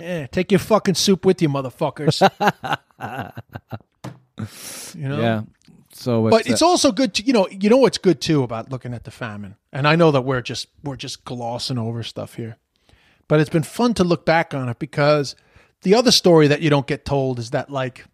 Yeah, 0.00 0.26
take 0.26 0.52
your 0.52 0.58
fucking 0.58 0.94
soup 0.94 1.24
with 1.24 1.42
you, 1.42 1.48
motherfuckers. 1.48 2.20
you 4.94 5.08
know? 5.08 5.20
yeah. 5.20 5.42
So, 5.98 6.28
but 6.28 6.48
uh, 6.48 6.52
it's 6.52 6.62
also 6.62 6.92
good 6.92 7.14
to 7.14 7.24
you 7.24 7.32
know 7.32 7.48
you 7.48 7.68
know 7.68 7.76
what's 7.76 7.98
good 7.98 8.20
too 8.20 8.42
about 8.42 8.70
looking 8.70 8.94
at 8.94 9.04
the 9.04 9.10
famine? 9.10 9.56
And 9.72 9.86
i 9.86 9.96
know 9.96 10.10
that 10.10 10.22
we're 10.22 10.40
just 10.40 10.68
we're 10.82 10.96
just 10.96 11.24
glossing 11.24 11.78
over 11.78 12.02
stuff 12.02 12.34
here. 12.34 12.56
But 13.26 13.40
it's 13.40 13.50
been 13.50 13.62
fun 13.62 13.94
to 13.94 14.04
look 14.04 14.24
back 14.24 14.54
on 14.54 14.68
it 14.68 14.78
because 14.78 15.36
the 15.82 15.94
other 15.94 16.10
story 16.10 16.46
that 16.48 16.62
you 16.62 16.70
don't 16.70 16.86
get 16.86 17.04
told 17.04 17.38
is 17.38 17.50
that 17.50 17.70
like 17.70 18.06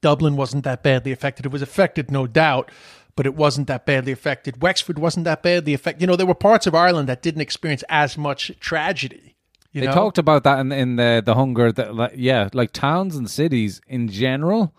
dublin 0.00 0.36
wasn't 0.36 0.64
that 0.64 0.82
badly 0.82 1.12
affected. 1.12 1.46
It 1.46 1.52
was 1.52 1.62
affected 1.62 2.10
no 2.10 2.26
doubt 2.26 2.70
but 3.16 3.24
it 3.24 3.34
wasn't 3.34 3.66
that 3.66 3.86
badly 3.86 4.12
affected. 4.12 4.60
Wexford 4.60 4.98
wasn't 4.98 5.24
that 5.24 5.42
badly 5.42 5.72
affected. 5.72 6.02
You 6.02 6.06
know 6.06 6.16
there 6.16 6.26
were 6.26 6.34
parts 6.34 6.66
of 6.66 6.74
ireland 6.74 7.08
that 7.08 7.22
didn't 7.22 7.40
experience 7.40 7.82
as 7.88 8.18
much 8.18 8.52
tragedy 8.60 9.36
you 9.76 9.82
they 9.82 9.88
know? 9.88 9.92
talked 9.92 10.16
about 10.16 10.44
that 10.44 10.58
in, 10.60 10.72
in 10.72 10.96
the 10.96 11.22
the 11.22 11.34
hunger 11.34 11.70
that, 11.70 11.94
like, 11.94 12.12
yeah, 12.16 12.48
like 12.54 12.72
towns 12.72 13.14
and 13.14 13.30
cities 13.30 13.82
in 13.86 14.08
general 14.08 14.74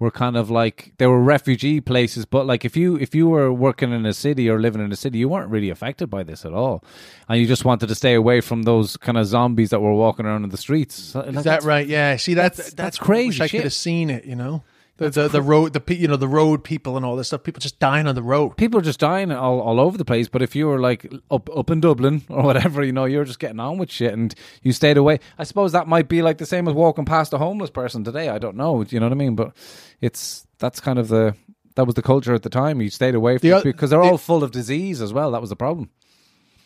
were 0.00 0.10
kind 0.10 0.36
of 0.36 0.50
like 0.50 0.92
they 0.98 1.06
were 1.06 1.20
refugee 1.22 1.80
places. 1.80 2.24
But 2.24 2.46
like 2.46 2.64
if 2.64 2.76
you 2.76 2.96
if 2.96 3.14
you 3.14 3.28
were 3.28 3.52
working 3.52 3.92
in 3.92 4.04
a 4.06 4.12
city 4.12 4.50
or 4.50 4.58
living 4.58 4.82
in 4.82 4.90
a 4.90 4.96
city, 4.96 5.18
you 5.18 5.28
weren't 5.28 5.50
really 5.50 5.70
affected 5.70 6.08
by 6.10 6.24
this 6.24 6.44
at 6.44 6.52
all, 6.52 6.82
and 7.28 7.40
you 7.40 7.46
just 7.46 7.64
wanted 7.64 7.88
to 7.88 7.94
stay 7.94 8.14
away 8.14 8.40
from 8.40 8.62
those 8.64 8.96
kind 8.96 9.16
of 9.18 9.26
zombies 9.26 9.70
that 9.70 9.80
were 9.80 9.94
walking 9.94 10.26
around 10.26 10.42
in 10.42 10.50
the 10.50 10.56
streets. 10.56 11.14
Like, 11.14 11.28
Is 11.36 11.44
that 11.44 11.62
right? 11.62 11.86
Yeah. 11.86 12.16
See, 12.16 12.34
that's 12.34 12.56
that's- 12.56 12.72
that's, 12.72 12.96
that's 12.96 12.98
crazy 12.98 13.28
Wish 13.28 13.40
I 13.42 13.48
could 13.48 13.62
have 13.64 13.72
seen 13.72 14.10
it. 14.10 14.24
You 14.24 14.34
know, 14.34 14.64
the 15.00 15.08
the, 15.10 15.28
the 15.28 15.42
road, 15.42 15.72
the 15.72 15.94
you 15.96 16.06
know 16.06 16.16
the 16.16 16.28
road 16.28 16.62
people 16.62 16.96
and 16.96 17.04
all 17.04 17.16
this 17.16 17.28
stuff. 17.28 17.42
People 17.42 17.60
just 17.60 17.78
dying 17.78 18.06
on 18.06 18.14
the 18.14 18.22
road. 18.22 18.56
People 18.56 18.78
are 18.78 18.82
just 18.82 19.00
dying 19.00 19.32
all, 19.32 19.60
all 19.60 19.80
over 19.80 19.96
the 19.98 20.04
place. 20.04 20.28
But 20.28 20.42
if 20.42 20.54
you 20.54 20.66
were 20.66 20.78
like 20.78 21.10
up 21.30 21.48
up 21.56 21.70
in 21.70 21.80
Dublin 21.80 22.22
or 22.28 22.42
whatever, 22.42 22.84
you 22.84 22.92
know, 22.92 23.06
you're 23.06 23.24
just 23.24 23.38
getting 23.40 23.58
on 23.60 23.78
with 23.78 23.90
shit 23.90 24.12
and 24.12 24.34
you 24.62 24.72
stayed 24.72 24.96
away. 24.98 25.18
I 25.38 25.44
suppose 25.44 25.72
that 25.72 25.88
might 25.88 26.08
be 26.08 26.22
like 26.22 26.38
the 26.38 26.46
same 26.46 26.68
as 26.68 26.74
walking 26.74 27.06
past 27.06 27.32
a 27.32 27.38
homeless 27.38 27.70
person 27.70 28.04
today. 28.04 28.28
I 28.28 28.38
don't 28.38 28.56
know. 28.56 28.82
You 28.84 29.00
know 29.00 29.06
what 29.06 29.12
I 29.12 29.16
mean? 29.16 29.34
But 29.34 29.56
it's 30.00 30.46
that's 30.58 30.80
kind 30.80 30.98
of 30.98 31.08
the 31.08 31.34
that 31.76 31.86
was 31.86 31.94
the 31.94 32.02
culture 32.02 32.34
at 32.34 32.42
the 32.42 32.50
time. 32.50 32.80
You 32.82 32.90
stayed 32.90 33.14
away 33.14 33.38
from 33.38 33.48
The 33.48 33.60
because 33.64 33.90
they're 33.90 34.02
the- 34.02 34.06
all 34.10 34.18
full 34.18 34.44
of 34.44 34.50
disease 34.50 35.00
as 35.00 35.12
well. 35.12 35.30
That 35.30 35.40
was 35.40 35.50
the 35.50 35.56
problem. 35.56 35.90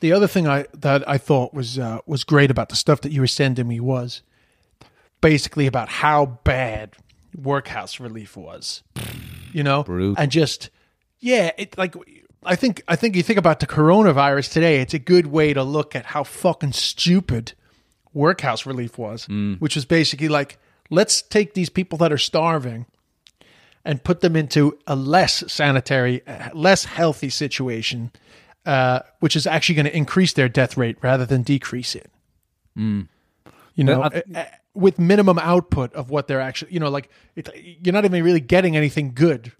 The 0.00 0.12
other 0.12 0.26
thing 0.26 0.46
I 0.48 0.66
that 0.74 1.08
I 1.08 1.18
thought 1.18 1.54
was 1.54 1.78
uh, 1.78 2.00
was 2.04 2.24
great 2.24 2.50
about 2.50 2.68
the 2.68 2.76
stuff 2.76 3.00
that 3.02 3.12
you 3.12 3.20
were 3.20 3.26
sending 3.28 3.68
me 3.68 3.80
was 3.80 4.22
basically 5.20 5.66
about 5.66 5.88
how 5.88 6.26
bad 6.44 6.96
workhouse 7.40 8.00
relief 8.00 8.36
was. 8.36 8.82
You 9.52 9.62
know, 9.62 9.84
Brutal. 9.84 10.14
and 10.18 10.30
just 10.30 10.70
yeah, 11.20 11.50
it 11.56 11.76
like. 11.78 11.94
I 12.46 12.56
think 12.56 12.82
I 12.86 12.96
think 12.96 13.16
you 13.16 13.22
think 13.22 13.38
about 13.38 13.60
the 13.60 13.66
coronavirus 13.66 14.52
today. 14.52 14.80
It's 14.80 14.92
a 14.92 14.98
good 14.98 15.28
way 15.28 15.54
to 15.54 15.62
look 15.62 15.96
at 15.96 16.04
how 16.06 16.24
fucking 16.24 16.72
stupid 16.72 17.52
workhouse 18.12 18.66
relief 18.66 18.98
was, 18.98 19.26
which 19.60 19.74
was 19.76 19.84
basically 19.86 20.28
like, 20.28 20.58
let's 20.90 21.22
take 21.22 21.54
these 21.54 21.70
people 21.70 21.96
that 21.98 22.12
are 22.12 22.18
starving 22.18 22.84
and 23.84 24.04
put 24.04 24.20
them 24.20 24.36
into 24.36 24.78
a 24.86 24.94
less 24.94 25.42
sanitary, 25.50 26.22
less 26.52 26.84
healthy 26.84 27.30
situation, 27.30 28.10
uh, 28.66 29.00
which 29.20 29.36
is 29.36 29.46
actually 29.46 29.74
going 29.76 29.86
to 29.86 29.96
increase 29.96 30.32
their 30.34 30.48
death 30.50 30.76
rate 30.76 30.96
rather 31.00 31.24
than 31.24 31.42
decrease 31.42 31.94
it. 31.94 32.10
You 32.76 33.84
know, 33.84 34.02
I- 34.02 34.06
uh, 34.06 34.20
uh, 34.34 34.44
with 34.74 34.98
minimum 34.98 35.38
output 35.38 35.92
of 35.94 36.10
what 36.10 36.26
they're 36.26 36.40
actually, 36.40 36.72
you 36.72 36.80
know, 36.80 36.90
like 36.90 37.08
it, 37.36 37.48
you're 37.54 37.92
not 37.92 38.04
even 38.04 38.22
really 38.22 38.40
getting 38.40 38.76
anything 38.76 39.12
good. 39.14 39.52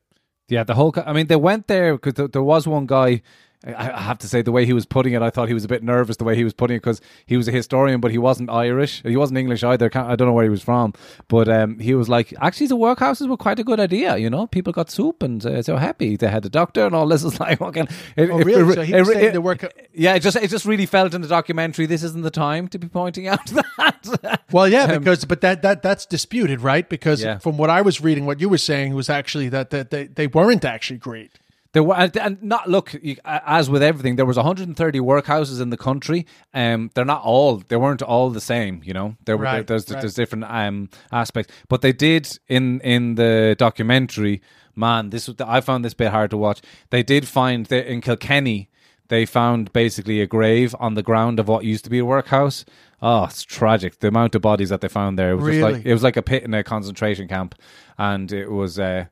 Yeah, 0.49 0.65
the 0.65 0.75
whole. 0.75 0.93
I 1.07 1.13
mean, 1.13 1.29
they 1.29 1.37
went 1.37 1.69
there 1.69 1.95
because 1.95 2.15
there, 2.15 2.29
there 2.29 2.43
was 2.43 2.67
one 2.67 2.87
guy. 2.87 3.23
I 3.67 3.91
I 3.93 4.01
have 4.01 4.19
to 4.19 4.29
say, 4.29 4.43
the 4.43 4.53
way 4.53 4.67
he 4.67 4.73
was 4.73 4.85
putting 4.87 5.15
it, 5.15 5.23
I 5.23 5.31
thought 5.31 5.49
he 5.49 5.55
was 5.55 5.65
a 5.65 5.69
bit 5.69 5.83
nervous 5.83 6.17
the 6.19 6.25
way 6.25 6.37
he 6.37 6.45
was 6.45 6.53
putting 6.53 6.77
it 6.77 6.81
because 6.81 7.01
he 7.27 7.37
was 7.37 7.49
a 7.49 7.51
historian, 7.53 8.01
but 8.01 8.11
he 8.11 8.19
wasn't 8.19 8.51
Irish. 8.51 9.03
He 9.03 9.17
wasn't 9.17 9.39
English 9.39 9.65
either. 9.65 9.91
I 9.95 10.17
don't 10.17 10.29
know 10.29 10.33
where 10.33 10.45
he 10.45 10.51
was 10.51 10.63
from, 10.63 10.93
but 11.29 11.49
um, 11.49 11.79
he 11.79 11.95
was 11.95 12.09
like, 12.09 12.35
actually, 12.41 12.67
the 12.67 12.77
workhouses 12.77 13.29
were 13.29 13.37
quite 13.37 13.59
a 13.59 13.65
good 13.65 13.81
idea. 13.81 14.17
You 14.19 14.29
know, 14.31 14.47
people 14.47 14.73
got 14.73 14.91
soup 14.91 15.23
and 15.23 15.45
uh, 15.47 15.63
so 15.63 15.77
happy. 15.77 16.17
They 16.17 16.29
had 16.29 16.45
a 16.45 16.51
doctor 16.51 16.85
and 16.87 16.95
all 16.95 17.09
this. 17.09 17.25
Is 17.29 17.41
like, 17.41 17.59
fucking. 17.59 17.89
It, 18.17 18.31
Oh, 18.31 18.39
really? 18.39 18.73
it- 18.73 18.75
So 18.75 18.83
he 18.83 18.93
it- 18.95 19.07
saying 19.07 19.33
the 19.33 19.41
work- 19.41 19.73
Yeah, 19.95 20.15
it 20.15 20.21
just 20.21 20.37
it 20.37 20.51
just 20.51 20.67
really 20.67 20.87
felt 20.87 21.15
in 21.15 21.21
the 21.23 21.29
documentary. 21.29 21.87
This 21.87 22.03
isn't 22.03 22.23
the 22.23 22.31
time 22.31 22.69
to 22.69 22.79
be 22.79 22.89
pointing 22.89 23.29
out 23.29 23.47
that. 23.79 24.43
Well, 24.53 24.69
yeah, 24.69 24.99
because 24.99 25.25
but 25.25 25.41
that 25.41 25.63
that 25.63 25.83
that's 25.83 26.07
disputed, 26.07 26.61
right? 26.61 26.87
Because 26.89 27.23
Um, 27.23 27.29
Yeah. 27.29 27.39
from 27.39 27.57
what 27.57 27.71
I 27.71 27.81
was 27.83 28.01
reading, 28.03 28.27
what 28.27 28.41
you 28.41 28.49
were 28.49 28.59
saying 28.59 28.95
was 28.95 29.09
actually 29.09 29.49
that 29.51 29.71
that 29.71 29.91
they, 29.91 30.05
they 30.07 30.27
weren't 30.27 30.65
actually 30.65 30.99
great. 30.99 31.39
There 31.75 31.83
were, 31.83 31.95
and- 31.97 32.43
not 32.43 32.71
look 32.71 32.95
as 33.25 33.69
with 33.69 33.83
everything. 33.83 34.17
There 34.17 34.25
was 34.25 34.37
130 34.37 35.01
workhouses 35.01 35.61
in 35.61 35.69
the 35.71 35.77
country. 35.77 36.25
Um, 36.55 36.91
they're 36.95 37.05
not 37.05 37.23
all. 37.23 37.57
They 37.69 37.77
weren't 37.77 38.01
all 38.01 38.31
the 38.31 38.41
same. 38.41 38.81
You 38.85 38.95
know, 38.95 39.17
there 39.27 39.37
were 39.37 39.45
Right, 39.45 39.67
there's 39.67 39.91
right. 39.91 40.01
there's 40.01 40.15
different 40.15 40.45
um 40.45 40.89
aspects, 41.13 41.53
but 41.69 41.83
they 41.83 41.93
did 41.93 42.39
in 42.49 42.81
in 42.81 43.17
the 43.17 43.55
documentary. 43.59 44.41
Man, 44.77 45.11
this 45.11 45.29
was 45.29 45.37
I 45.41 45.61
found 45.61 45.85
this 45.85 45.95
bit 45.95 46.11
hard 46.11 46.31
to 46.31 46.37
watch. 46.37 46.61
They 46.91 47.03
did 47.03 47.29
find 47.29 47.67
that 47.67 47.87
in 47.91 48.01
Kilkenny. 48.01 48.71
They 49.09 49.27
found 49.27 49.71
basically 49.73 50.21
a 50.23 50.27
grave 50.27 50.75
on 50.81 50.95
the 50.95 51.03
ground 51.03 51.39
of 51.39 51.47
what 51.47 51.65
used 51.65 51.85
to 51.85 51.91
be 51.91 51.99
a 51.99 52.05
workhouse. 52.05 52.65
Oh, 53.03 53.25
it's 53.25 53.43
tragic. 53.43 53.99
The 54.01 54.09
amount 54.09 54.35
of 54.35 54.41
bodies 54.43 54.71
that 54.71 54.81
they 54.81 54.89
found 54.89 55.19
there. 55.19 55.33
It 55.33 55.37
was 55.37 55.47
just 55.55 55.61
like 55.63 55.75
Really? 55.75 55.91
it 55.91 55.93
was 55.93 56.03
like 56.03 56.17
a 56.17 56.23
pit 56.23 56.43
in 56.45 56.55
a 56.55 56.65
concentration 56.65 57.29
camp, 57.29 57.55
and 57.99 58.33
it 58.33 58.51
was. 58.51 58.79
Uh, 58.79 59.07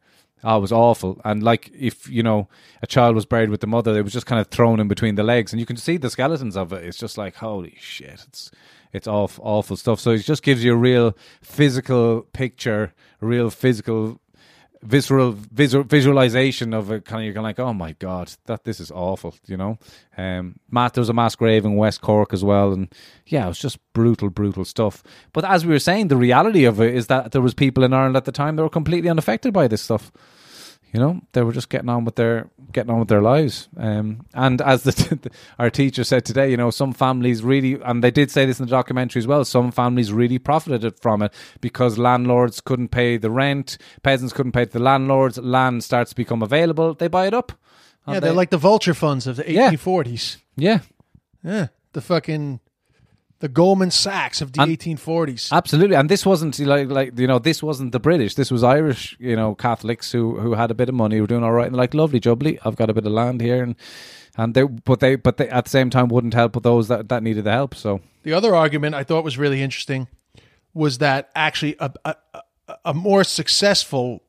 Oh, 0.45 0.59
it 0.59 0.61
was 0.61 0.73
awful. 0.73 1.21
And 1.25 1.43
like 1.43 1.71
if, 1.73 2.09
you 2.09 2.23
know, 2.23 2.49
a 2.83 2.87
child 2.87 3.15
was 3.15 3.27
buried 3.27 3.51
with 3.51 3.61
the 3.61 3.67
mother, 3.67 3.97
it 3.97 4.03
was 4.03 4.13
just 4.13 4.27
kind 4.27 4.41
of 4.41 4.49
thrown 4.49 4.81
in 4.81 4.89
between 4.89 5.15
the 5.15 5.23
legs. 5.23 5.53
And 5.53 5.61
you 5.61 5.67
can 5.67 5.77
see 5.77 5.97
the 5.97 6.11
skeletons 6.11 6.57
of 6.57 6.73
it. 6.73 6.85
It's 6.85 6.99
just 6.99 7.17
like, 7.17 7.37
holy 7.37 7.77
shit. 7.81 8.25
It's 8.29 8.51
it's 8.93 9.07
awful, 9.07 9.45
awful 9.45 9.77
stuff. 9.77 10.01
So 10.01 10.11
it 10.11 10.19
just 10.19 10.43
gives 10.43 10.63
you 10.63 10.75
a 10.75 10.77
real 10.77 11.17
physical 11.41 12.23
picture, 12.33 12.93
real 13.21 13.49
physical 13.51 14.21
visceral 14.83 15.33
visual, 15.33 15.85
visualization 15.85 16.75
of 16.75 16.91
it 16.91 17.05
kind 17.05 17.21
of 17.21 17.27
you're 17.27 17.35
kind 17.35 17.47
of 17.47 17.51
like 17.51 17.61
oh 17.61 17.73
my 17.73 17.93
god 18.01 18.33
that 18.47 18.65
this 18.65 18.81
is 18.81 18.91
awful 18.91 19.33
you 19.47 19.57
know 19.57 19.79
um 20.19 20.57
matt 20.73 20.93
there 20.95 21.01
was 21.01 21.09
a 21.09 21.13
mass 21.13 21.37
grave 21.37 21.65
in 21.65 21.77
west 21.77 22.01
cork 22.01 22.33
as 22.33 22.43
well 22.43 22.73
and 22.73 22.93
yeah 23.27 23.45
it 23.45 23.49
was 23.49 23.61
just 23.61 23.79
brutal 23.93 24.29
brutal 24.29 24.65
stuff 24.65 25.05
but 25.33 25.45
as 25.45 25.65
we 25.65 25.73
were 25.73 25.79
saying 25.79 26.09
the 26.09 26.17
reality 26.17 26.65
of 26.65 26.81
it 26.81 26.95
is 26.95 27.07
that 27.07 27.31
there 27.31 27.41
was 27.41 27.55
people 27.55 27.85
in 27.85 27.93
ireland 27.93 28.17
at 28.17 28.25
the 28.25 28.33
time 28.33 28.57
that 28.57 28.63
were 28.63 28.69
completely 28.69 29.09
unaffected 29.09 29.53
by 29.53 29.69
this 29.69 29.83
stuff 29.83 30.11
you 30.93 31.01
know 31.01 31.21
they 31.33 31.43
were 31.43 31.53
just 31.53 31.69
getting 31.71 31.89
on 31.89 32.05
with 32.05 32.17
their 32.17 32.49
getting 32.73 32.91
on 32.91 32.99
with 33.01 33.09
their 33.09 33.23
lives 33.23 33.69
um, 33.77 34.25
and 34.35 34.61
as 34.61 34.83
the, 34.85 35.31
our 35.59 35.71
teacher 35.71 36.05
said 36.05 36.25
today 36.25 36.51
you 36.51 36.57
know 36.57 36.71
some 36.71 36.93
families 36.93 37.43
really 37.43 37.81
and 37.83 38.03
they 38.05 38.11
did 38.11 38.31
say 38.31 38.45
this 38.47 38.61
in 38.61 38.67
the 38.67 38.71
documentary 38.71 39.19
as 39.21 39.27
well 39.27 39.45
some 39.45 39.71
families 39.73 40.13
really 40.13 40.39
profited 40.39 40.99
from 41.01 41.23
it 41.23 41.33
because 41.61 41.99
landlords 41.99 42.61
couldn't 42.61 42.89
pay 42.89 43.17
the 43.17 43.31
rent 43.31 43.79
peasants 44.03 44.33
couldn't 44.33 44.53
pay 44.53 44.65
to 44.65 44.73
the 44.73 44.79
landlords 44.79 45.39
land 45.39 45.83
starts 45.85 46.11
to 46.11 46.17
become 46.17 46.43
available 46.43 46.95
they 46.95 47.09
buy 47.09 47.27
it 47.27 47.35
up 47.35 47.53
Yeah, 48.07 48.21
they're 48.21 48.31
they- 48.31 48.37
like 48.37 48.51
the 48.51 48.59
vulture 48.59 48.95
funds 48.95 49.27
of 49.27 49.37
the 49.37 49.51
Yeah. 49.51 49.71
1840s. 49.71 50.37
yeah 50.57 50.81
Yeah, 51.45 51.69
the 51.93 52.01
fucking 52.01 52.61
the 53.43 53.49
Goldman 53.49 53.91
Sachs 53.91 54.41
of 54.41 54.53
the 54.53 54.61
1840s. 54.61 55.51
Absolutely, 55.51 55.97
and 55.97 56.09
this 56.09 56.25
wasn't 56.25 56.59
like 56.61 56.89
like 56.89 57.19
you 57.19 57.27
know 57.27 57.41
this 57.41 57.61
wasn't 57.63 57.91
the 57.93 57.99
British. 57.99 58.35
This 58.37 58.51
was 58.53 58.63
Irish, 58.63 59.17
you 59.19 59.35
know, 59.35 59.55
Catholics 59.57 60.13
who 60.13 60.39
who 60.39 60.55
had 60.55 60.71
a 60.71 60.75
bit 60.75 60.89
of 60.89 60.95
money, 60.95 61.17
who 61.17 61.23
were 61.25 61.27
doing 61.35 61.43
all 61.45 61.53
right, 61.53 61.67
and 61.67 61.77
like 61.77 61.93
lovely, 61.93 62.21
jubbly. 62.21 62.59
I've 62.65 62.77
got 62.77 62.89
a 62.89 62.95
bit 62.95 63.05
of 63.05 63.13
land 63.13 63.41
here, 63.41 63.63
and 63.65 63.75
and 64.37 64.55
they 64.55 64.63
but 64.63 65.01
they 65.01 65.17
but 65.17 65.37
they 65.39 65.49
at 65.49 65.65
the 65.65 65.71
same 65.71 65.91
time 65.91 66.07
wouldn't 66.09 66.35
help 66.35 66.55
with 66.55 66.63
those 66.65 66.87
that 66.89 67.09
that 67.09 67.23
needed 67.25 67.43
the 67.45 67.51
help. 67.53 67.75
So 67.75 68.01
The 68.23 68.33
other 68.33 68.55
argument 68.55 68.95
I 68.95 69.03
thought 69.05 69.25
was 69.25 69.37
really 69.37 69.61
interesting 69.61 70.07
was 70.73 70.99
that 70.99 71.29
actually 71.35 71.75
a, 71.81 71.91
a, 72.05 72.15
a- 72.85 72.95
more 72.95 73.25
successful 73.25 74.23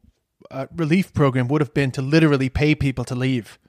uh, 0.51 0.65
relief 0.75 1.13
program 1.13 1.47
would 1.49 1.61
have 1.61 1.73
been 1.73 1.91
to 1.91 2.01
literally 2.01 2.49
pay 2.49 2.73
people 2.75 3.05
to 3.05 3.15
leave. 3.15 3.59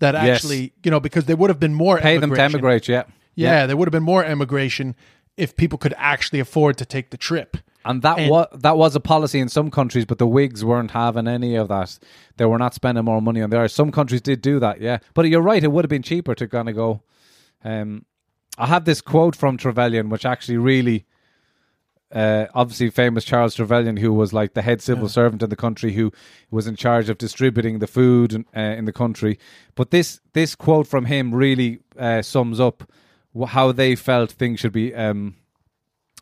That 0.00 0.14
Yes. 0.14 0.36
actually, 0.38 0.72
you 0.82 0.90
know, 0.90 1.00
because 1.00 1.26
there 1.26 1.36
would 1.36 1.50
have 1.50 1.60
been 1.60 1.74
more 1.74 1.98
Pay 1.98 2.16
them 2.18 2.30
to 2.34 2.40
emigrate, 2.42 2.88
yeah. 2.88 3.02
Yeah, 3.44 3.66
there 3.66 3.76
would 3.76 3.86
have 3.88 3.92
been 3.92 4.02
more 4.02 4.24
immigration 4.24 4.94
if 5.36 5.56
people 5.56 5.78
could 5.78 5.94
actually 5.96 6.40
afford 6.40 6.76
to 6.78 6.84
take 6.84 7.10
the 7.10 7.16
trip. 7.16 7.56
And 7.84 8.02
that 8.02 8.18
And- 8.18 8.30
was 8.30 8.46
that 8.52 8.76
was 8.76 8.94
a 8.94 9.00
policy 9.00 9.38
in 9.40 9.48
some 9.48 9.70
countries, 9.70 10.04
but 10.04 10.18
the 10.18 10.26
Whigs 10.26 10.62
weren't 10.64 10.90
having 10.90 11.26
any 11.26 11.54
of 11.56 11.68
that. 11.68 11.98
They 12.36 12.44
were 12.44 12.58
not 12.58 12.74
spending 12.74 13.04
more 13.04 13.22
money 13.22 13.40
on 13.40 13.48
there. 13.50 13.66
Some 13.68 13.90
countries 13.90 14.20
did 14.20 14.42
do 14.42 14.60
that, 14.60 14.80
yeah. 14.82 14.98
But 15.14 15.28
you're 15.28 15.40
right; 15.40 15.64
it 15.64 15.72
would 15.72 15.84
have 15.84 15.90
been 15.90 16.02
cheaper 16.02 16.34
to 16.34 16.46
kind 16.46 16.68
of 16.68 16.74
go. 16.74 17.02
Um, 17.64 18.04
I 18.58 18.66
have 18.66 18.84
this 18.84 19.00
quote 19.00 19.34
from 19.34 19.56
Trevelyan, 19.56 20.10
which 20.10 20.26
actually 20.26 20.58
really, 20.58 21.06
uh, 22.12 22.46
obviously 22.54 22.90
famous 22.90 23.24
Charles 23.24 23.54
Trevelyan, 23.54 23.96
who 23.96 24.12
was 24.12 24.34
like 24.34 24.52
the 24.52 24.62
head 24.62 24.82
civil 24.82 25.08
servant 25.08 25.42
in 25.42 25.48
the 25.48 25.56
country, 25.56 25.92
who 25.92 26.12
was 26.50 26.66
in 26.66 26.76
charge 26.76 27.08
of 27.08 27.16
distributing 27.16 27.78
the 27.78 27.86
food 27.86 28.44
uh, 28.54 28.60
in 28.60 28.84
the 28.84 28.92
country. 28.92 29.38
But 29.74 29.90
this 29.90 30.20
this 30.34 30.54
quote 30.54 30.86
from 30.86 31.06
him 31.06 31.34
really 31.34 31.78
uh, 31.98 32.20
sums 32.20 32.60
up 32.60 32.90
how 33.48 33.72
they 33.72 33.94
felt 33.94 34.32
things 34.32 34.60
should 34.60 34.72
be. 34.72 34.94
Um, 34.94 35.36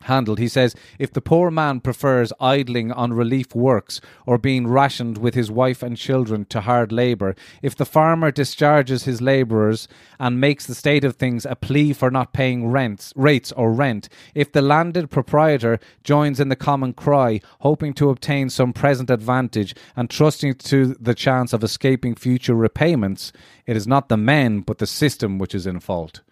handled. 0.02 0.38
He 0.38 0.48
says, 0.48 0.74
if 0.98 1.12
the 1.12 1.20
poor 1.20 1.50
man 1.50 1.80
prefers 1.80 2.32
idling 2.40 2.92
on 2.92 3.12
relief 3.12 3.54
works 3.54 4.00
or 4.26 4.38
being 4.38 4.66
rationed 4.66 5.18
with 5.18 5.34
his 5.34 5.50
wife 5.50 5.82
and 5.82 5.96
children 5.96 6.44
to 6.46 6.62
hard 6.62 6.92
labour, 6.92 7.34
if 7.62 7.74
the 7.76 7.84
farmer 7.84 8.30
discharges 8.30 9.04
his 9.04 9.20
labourers 9.20 9.88
and 10.18 10.40
makes 10.40 10.66
the 10.66 10.74
state 10.74 11.04
of 11.04 11.16
things 11.16 11.44
a 11.44 11.56
plea 11.56 11.92
for 11.92 12.10
not 12.10 12.32
paying 12.32 12.68
rents, 12.68 13.12
rates 13.16 13.52
or 13.52 13.72
rent, 13.72 14.08
if 14.34 14.52
the 14.52 14.62
landed 14.62 15.10
proprietor 15.10 15.78
joins 16.04 16.40
in 16.40 16.48
the 16.48 16.56
common 16.56 16.92
cry, 16.92 17.40
hoping 17.60 17.92
to 17.94 18.10
obtain 18.10 18.50
some 18.50 18.72
present 18.72 19.10
advantage 19.10 19.74
and 19.96 20.10
trusting 20.10 20.54
to 20.54 20.94
the 21.00 21.14
chance 21.14 21.52
of 21.52 21.64
escaping 21.64 22.14
future 22.14 22.54
repayments, 22.54 23.32
it 23.66 23.76
is 23.76 23.86
not 23.86 24.08
the 24.08 24.16
men 24.16 24.60
but 24.60 24.78
the 24.78 24.86
system 24.86 25.38
which 25.38 25.54
is 25.54 25.66
in 25.66 25.80
fault. 25.80 26.22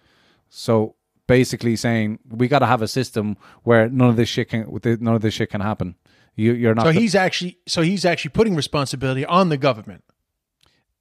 So 0.49 0.97
basically 1.27 1.77
saying 1.77 2.19
we 2.29 2.49
got 2.49 2.61
to 2.61 2.67
have 2.67 2.83
a 2.83 2.89
system 2.89 3.37
where 3.65 3.89
none 3.89 4.09
of 4.09 4.17
this 4.17 4.29
shit 4.29 4.49
can 4.49 4.67
none 5.01 5.15
of 5.15 5.23
this 5.23 5.35
shit 5.35 5.51
can 5.51 5.61
happen. 5.61 5.97
You, 6.35 6.53
you're 6.53 6.75
not. 6.75 6.87
So 6.87 6.93
the- 6.93 7.01
he's 7.01 7.15
actually 7.15 7.59
so 7.67 7.83
he's 7.83 8.05
actually 8.05 8.31
putting 8.31 8.55
responsibility 8.55 9.25
on 9.25 9.49
the 9.49 9.57
government. 9.57 10.05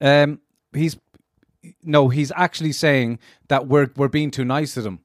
um 0.02 0.40
he's 0.74 0.98
no 1.84 2.10
he's 2.10 2.32
actually 2.36 2.72
saying 2.72 3.20
that 3.48 3.68
we're 3.68 3.90
we're 3.96 4.08
being 4.08 4.32
too 4.32 4.46
nice 4.46 4.74
to 4.76 4.82
them. 4.82 5.00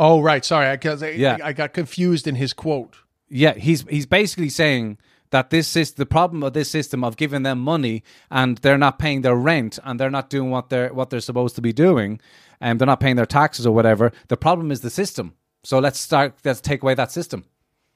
Oh, 0.00 0.20
right. 0.20 0.44
Sorry, 0.44 0.70
because 0.76 1.02
I, 1.02 1.10
Yeah. 1.10 1.38
I, 1.42 1.48
I 1.48 1.52
got 1.52 1.72
confused 1.72 2.28
in 2.28 2.36
his 2.36 2.52
quote. 2.52 2.94
Yeah, 3.28 3.54
he's 3.54 3.82
he's 3.90 4.06
basically 4.06 4.48
saying 4.48 4.98
that 5.30 5.50
this 5.50 5.76
is 5.76 5.92
the 5.92 6.06
problem 6.06 6.42
of 6.42 6.52
this 6.54 6.70
system 6.70 7.04
of 7.04 7.16
giving 7.16 7.42
them 7.42 7.58
money 7.58 8.02
and 8.30 8.56
they're 8.58 8.78
not 8.78 8.98
paying 8.98 9.20
their 9.22 9.34
rent 9.34 9.78
and 9.84 9.98
they're 10.00 10.10
not 10.10 10.30
doing 10.30 10.50
what 10.50 10.70
they're 10.70 10.94
what 10.94 11.10
they're 11.10 11.20
supposed 11.20 11.54
to 11.56 11.60
be 11.62 11.72
doing 11.72 12.20
and 12.60 12.78
they're 12.80 12.86
not 12.86 13.00
paying 13.00 13.16
their 13.16 13.26
taxes 13.26 13.66
or 13.66 13.74
whatever. 13.74 14.12
The 14.28 14.36
problem 14.36 14.70
is 14.70 14.80
the 14.80 14.90
system. 14.90 15.34
So 15.64 15.78
let's 15.78 15.98
start. 15.98 16.34
Let's 16.44 16.60
take 16.60 16.82
away 16.82 16.94
that 16.94 17.12
system. 17.12 17.44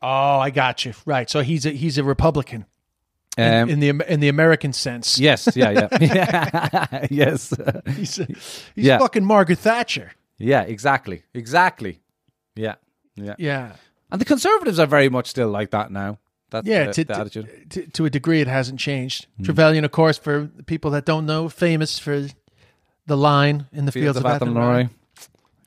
Oh, 0.00 0.38
I 0.38 0.50
got 0.50 0.84
you. 0.84 0.94
Right. 1.06 1.30
So 1.30 1.40
he's 1.42 1.64
a 1.66 1.70
he's 1.70 1.96
a 1.98 2.04
Republican 2.04 2.66
in, 3.38 3.54
Um, 3.54 3.70
in 3.70 3.80
the 3.80 4.12
in 4.12 4.20
the 4.20 4.28
American 4.28 4.72
sense. 4.72 5.18
yes, 5.18 5.48
yeah, 5.54 5.70
yeah, 6.00 7.06
yes. 7.10 7.54
He's 7.96 8.18
a, 8.18 8.26
he's 8.26 8.62
Yeah. 8.74 8.98
fucking 8.98 9.24
Margaret 9.24 9.58
Thatcher. 9.58 10.12
Yeah, 10.38 10.62
exactly. 10.62 11.22
Exactly. 11.34 12.00
Yeah. 12.56 12.74
Yeah. 13.14 13.34
Yeah. 13.38 13.72
And 14.10 14.20
the 14.20 14.24
conservatives 14.24 14.78
are 14.78 14.86
very 14.86 15.08
much 15.08 15.28
still 15.28 15.48
like 15.48 15.70
that 15.70 15.90
now. 15.92 16.18
That's 16.50 16.66
Yeah, 16.66 16.86
the, 16.86 16.92
to, 16.92 17.04
the 17.04 17.16
attitude. 17.18 17.70
to, 17.70 17.86
to 17.86 18.04
a 18.04 18.10
degree, 18.10 18.40
it 18.42 18.48
hasn't 18.48 18.78
changed. 18.80 19.26
Hmm. 19.38 19.44
Trevelyan, 19.44 19.84
of 19.84 19.90
course, 19.92 20.18
for 20.18 20.48
people 20.66 20.90
that 20.90 21.06
don't 21.06 21.24
know, 21.24 21.48
famous 21.48 21.98
for 21.98 22.26
the 23.06 23.16
line 23.16 23.66
in 23.72 23.84
the 23.84 23.92
fields, 23.92 24.18
Fields 24.18 24.18
of 24.18 24.24
of 24.24 24.48
Athenry. 24.48 24.90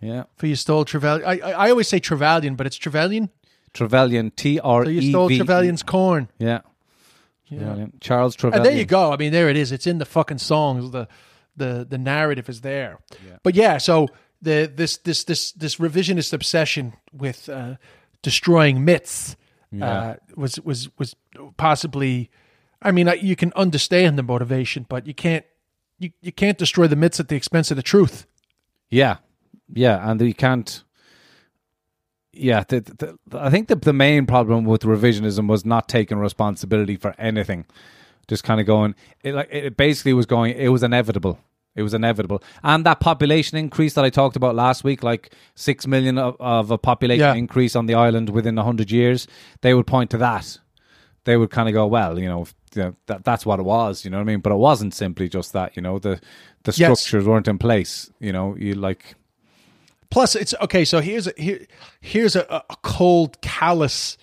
Yeah. 0.01 0.23
For 0.35 0.47
you 0.47 0.55
stole 0.55 0.85
Trevelyan. 0.85 1.27
I, 1.27 1.39
I, 1.39 1.51
I 1.51 1.69
always 1.69 1.87
say 1.87 1.99
Trevelyan, 1.99 2.55
but 2.55 2.67
it's 2.67 2.77
Trevelyan. 2.77 3.29
Trevelyan, 3.73 4.31
T 4.31 4.59
R 4.59 4.85
So 4.85 4.89
E 4.89 4.93
you 4.93 5.11
stole 5.11 5.29
Trevelyan's 5.29 5.83
corn. 5.83 6.29
Yeah. 6.37 6.61
Trevelyan. 7.47 7.93
Charles 7.99 8.35
Trevelyan. 8.35 8.59
And 8.59 8.65
there 8.65 8.77
you 8.77 8.85
go. 8.85 9.11
I 9.11 9.17
mean, 9.17 9.31
there 9.31 9.49
it 9.49 9.57
is. 9.57 9.71
It's 9.71 9.87
in 9.87 9.97
the 9.97 10.05
fucking 10.05 10.37
songs. 10.39 10.91
The 10.91 11.07
the 11.57 11.85
the 11.89 11.97
narrative 11.97 12.49
is 12.49 12.61
there. 12.61 12.99
But 13.43 13.55
yeah, 13.55 13.77
so 13.77 14.07
the 14.41 14.71
this 14.73 14.97
this 14.97 15.23
this 15.23 15.51
this 15.53 15.75
revisionist 15.75 16.33
obsession 16.33 16.93
with 17.11 17.49
uh, 17.49 17.75
destroying 18.21 18.85
myths 18.85 19.35
uh, 19.81 20.15
was 20.35 20.59
was 20.61 20.89
was 20.97 21.15
possibly. 21.57 22.29
I 22.81 22.91
mean, 22.91 23.11
you 23.21 23.35
can 23.35 23.51
understand 23.55 24.17
the 24.17 24.23
motivation, 24.23 24.85
but 24.87 25.07
you 25.07 25.13
can't 25.13 25.45
you, 25.99 26.11
you 26.21 26.31
can't 26.31 26.57
destroy 26.57 26.87
the 26.87 26.95
myths 26.95 27.19
at 27.19 27.27
the 27.29 27.35
expense 27.35 27.71
of 27.71 27.77
the 27.77 27.83
truth. 27.83 28.25
Yeah, 28.89 29.17
yeah, 29.73 30.09
and 30.09 30.19
you 30.21 30.33
can't. 30.33 30.83
Yeah, 32.33 32.63
the, 32.67 32.81
the, 32.81 33.17
the- 33.27 33.39
I 33.39 33.49
think 33.49 33.67
the 33.69 33.75
the 33.75 33.93
main 33.93 34.25
problem 34.25 34.65
with 34.65 34.81
revisionism 34.83 35.47
was 35.47 35.65
not 35.65 35.87
taking 35.87 36.17
responsibility 36.17 36.97
for 36.97 37.15
anything, 37.17 37.65
just 38.27 38.43
kind 38.43 38.59
of 38.59 38.67
going. 38.67 38.93
It 39.23 39.33
like 39.33 39.49
it 39.51 39.77
basically 39.77 40.13
was 40.13 40.25
going. 40.25 40.55
It 40.57 40.67
was 40.69 40.83
inevitable. 40.83 41.39
It 41.75 41.81
was 41.83 41.93
inevitable, 41.93 42.41
and 42.63 42.85
that 42.85 42.99
population 43.01 43.57
increase 43.57 43.93
that 43.95 44.05
I 44.05 44.09
talked 44.09 44.35
about 44.37 44.55
last 44.55 44.83
week, 44.85 45.03
like 45.03 45.33
six 45.55 45.85
million 45.87 46.17
of, 46.17 46.35
of 46.39 46.71
a 46.71 46.77
population 46.77 47.19
Yeah. 47.21 47.33
increase 47.35 47.75
on 47.75 47.85
the 47.85 47.95
island 47.95 48.29
within 48.29 48.55
hundred 48.57 48.91
years, 48.91 49.27
they 49.61 49.73
would 49.73 49.85
point 49.87 50.09
to 50.11 50.17
that. 50.19 50.57
They 51.25 51.35
would 51.37 51.49
kind 51.49 51.67
of 51.67 51.73
go, 51.73 51.85
well, 51.87 52.17
you 52.19 52.29
know, 52.29 52.43
if, 52.43 52.53
you 52.75 52.83
know 52.83 52.95
that 53.07 53.23
that's 53.23 53.45
what 53.45 53.59
it 53.59 53.63
was, 53.63 54.03
you 54.05 54.11
know 54.11 54.17
what 54.17 54.23
I 54.23 54.25
mean. 54.25 54.39
But 54.41 54.51
it 54.51 54.57
wasn't 54.57 54.93
simply 54.93 55.29
just 55.29 55.53
that, 55.53 55.75
you 55.75 55.81
know. 55.81 55.99
The 55.99 56.19
the 56.63 56.71
Yes. 56.75 56.99
structures 57.01 57.25
weren't 57.27 57.47
in 57.47 57.57
place, 57.57 58.11
you 58.19 58.31
know. 58.33 58.55
You 58.57 58.75
like 58.75 59.15
Plus, 60.09 60.35
it's 60.35 60.53
okay. 60.61 60.85
So 60.85 60.99
here's 61.01 61.27
a 61.27 61.33
here, 61.37 61.65
here's 61.99 62.35
a, 62.35 62.63
a 62.69 62.75
cold, 62.83 63.41
callous 63.41 64.17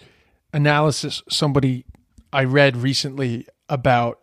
analysis 0.53 1.23
somebody 1.29 1.85
I 2.33 2.45
read 2.45 2.77
recently 2.77 3.47
about 3.69 4.21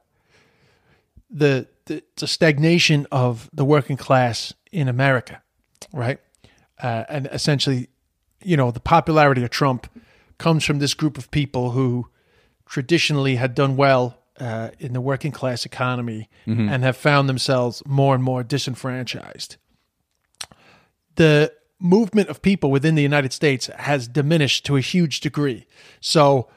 the, 1.29 1.67
the 1.85 2.03
the 2.17 2.27
stagnation 2.27 3.05
of 3.11 3.49
the 3.53 3.65
working 3.65 3.97
class 3.97 4.53
in 4.71 4.87
America, 4.87 5.41
right? 5.93 6.19
Uh, 6.81 7.03
and 7.09 7.27
essentially, 7.31 7.89
you 8.43 8.55
know, 8.57 8.71
the 8.71 8.79
popularity 8.79 9.43
of 9.43 9.49
Trump 9.49 9.87
comes 10.37 10.63
from 10.63 10.79
this 10.79 10.93
group 10.93 11.17
of 11.17 11.29
people 11.31 11.71
who 11.71 12.07
traditionally 12.65 13.35
had 13.35 13.53
done 13.53 13.75
well 13.75 14.17
uh, 14.39 14.69
in 14.79 14.93
the 14.93 15.01
working 15.01 15.31
class 15.31 15.65
economy 15.65 16.29
and 16.69 16.83
have 16.83 16.97
found 16.97 17.29
themselves 17.29 17.83
more 17.85 18.15
and 18.15 18.23
more 18.23 18.43
disenfranchised 18.43 19.57
the 21.19 21.51
movement 21.79 22.29
of 22.29 22.41
people 22.41 22.71
within 22.71 22.95
the 22.95 23.01
United 23.01 23.33
States 23.33 23.67
has 23.77 24.07
diminished 24.07 24.65
to 24.65 24.77
a 24.77 24.81
huge 24.81 25.19
degree. 25.19 25.65
So, 25.99 26.47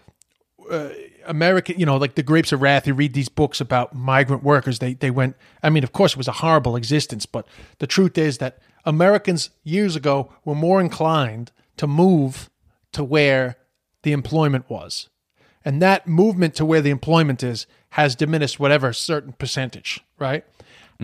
uh, 0.70 0.90
American, 1.26 1.80
you 1.80 1.84
know, 1.84 1.96
like 1.96 2.14
the 2.14 2.22
Grapes 2.22 2.52
of 2.52 2.62
Wrath, 2.62 2.86
you 2.86 2.94
read 2.94 3.12
these 3.12 3.28
books 3.28 3.60
about 3.60 3.92
migrant 3.92 4.44
workers. 4.44 4.78
They 4.78 4.94
they 4.94 5.10
went. 5.10 5.36
I 5.64 5.70
mean, 5.70 5.82
of 5.82 5.92
course, 5.92 6.12
it 6.12 6.16
was 6.16 6.28
a 6.28 6.32
horrible 6.32 6.76
existence, 6.76 7.26
but 7.26 7.46
the 7.80 7.88
truth 7.88 8.16
is 8.16 8.38
that 8.38 8.58
Americans 8.84 9.50
years 9.64 9.96
ago 9.96 10.32
were 10.44 10.54
more 10.54 10.80
inclined 10.80 11.50
to 11.76 11.88
move 11.88 12.48
to 12.92 13.02
where 13.02 13.56
the 14.02 14.12
employment 14.12 14.70
was, 14.70 15.08
and 15.64 15.80
that 15.82 16.06
movement 16.06 16.54
to 16.56 16.64
where 16.64 16.80
the 16.80 16.90
employment 16.90 17.42
is 17.42 17.66
has 17.90 18.14
diminished 18.16 18.58
whatever 18.58 18.92
certain 18.92 19.32
percentage, 19.34 20.00
right? 20.18 20.44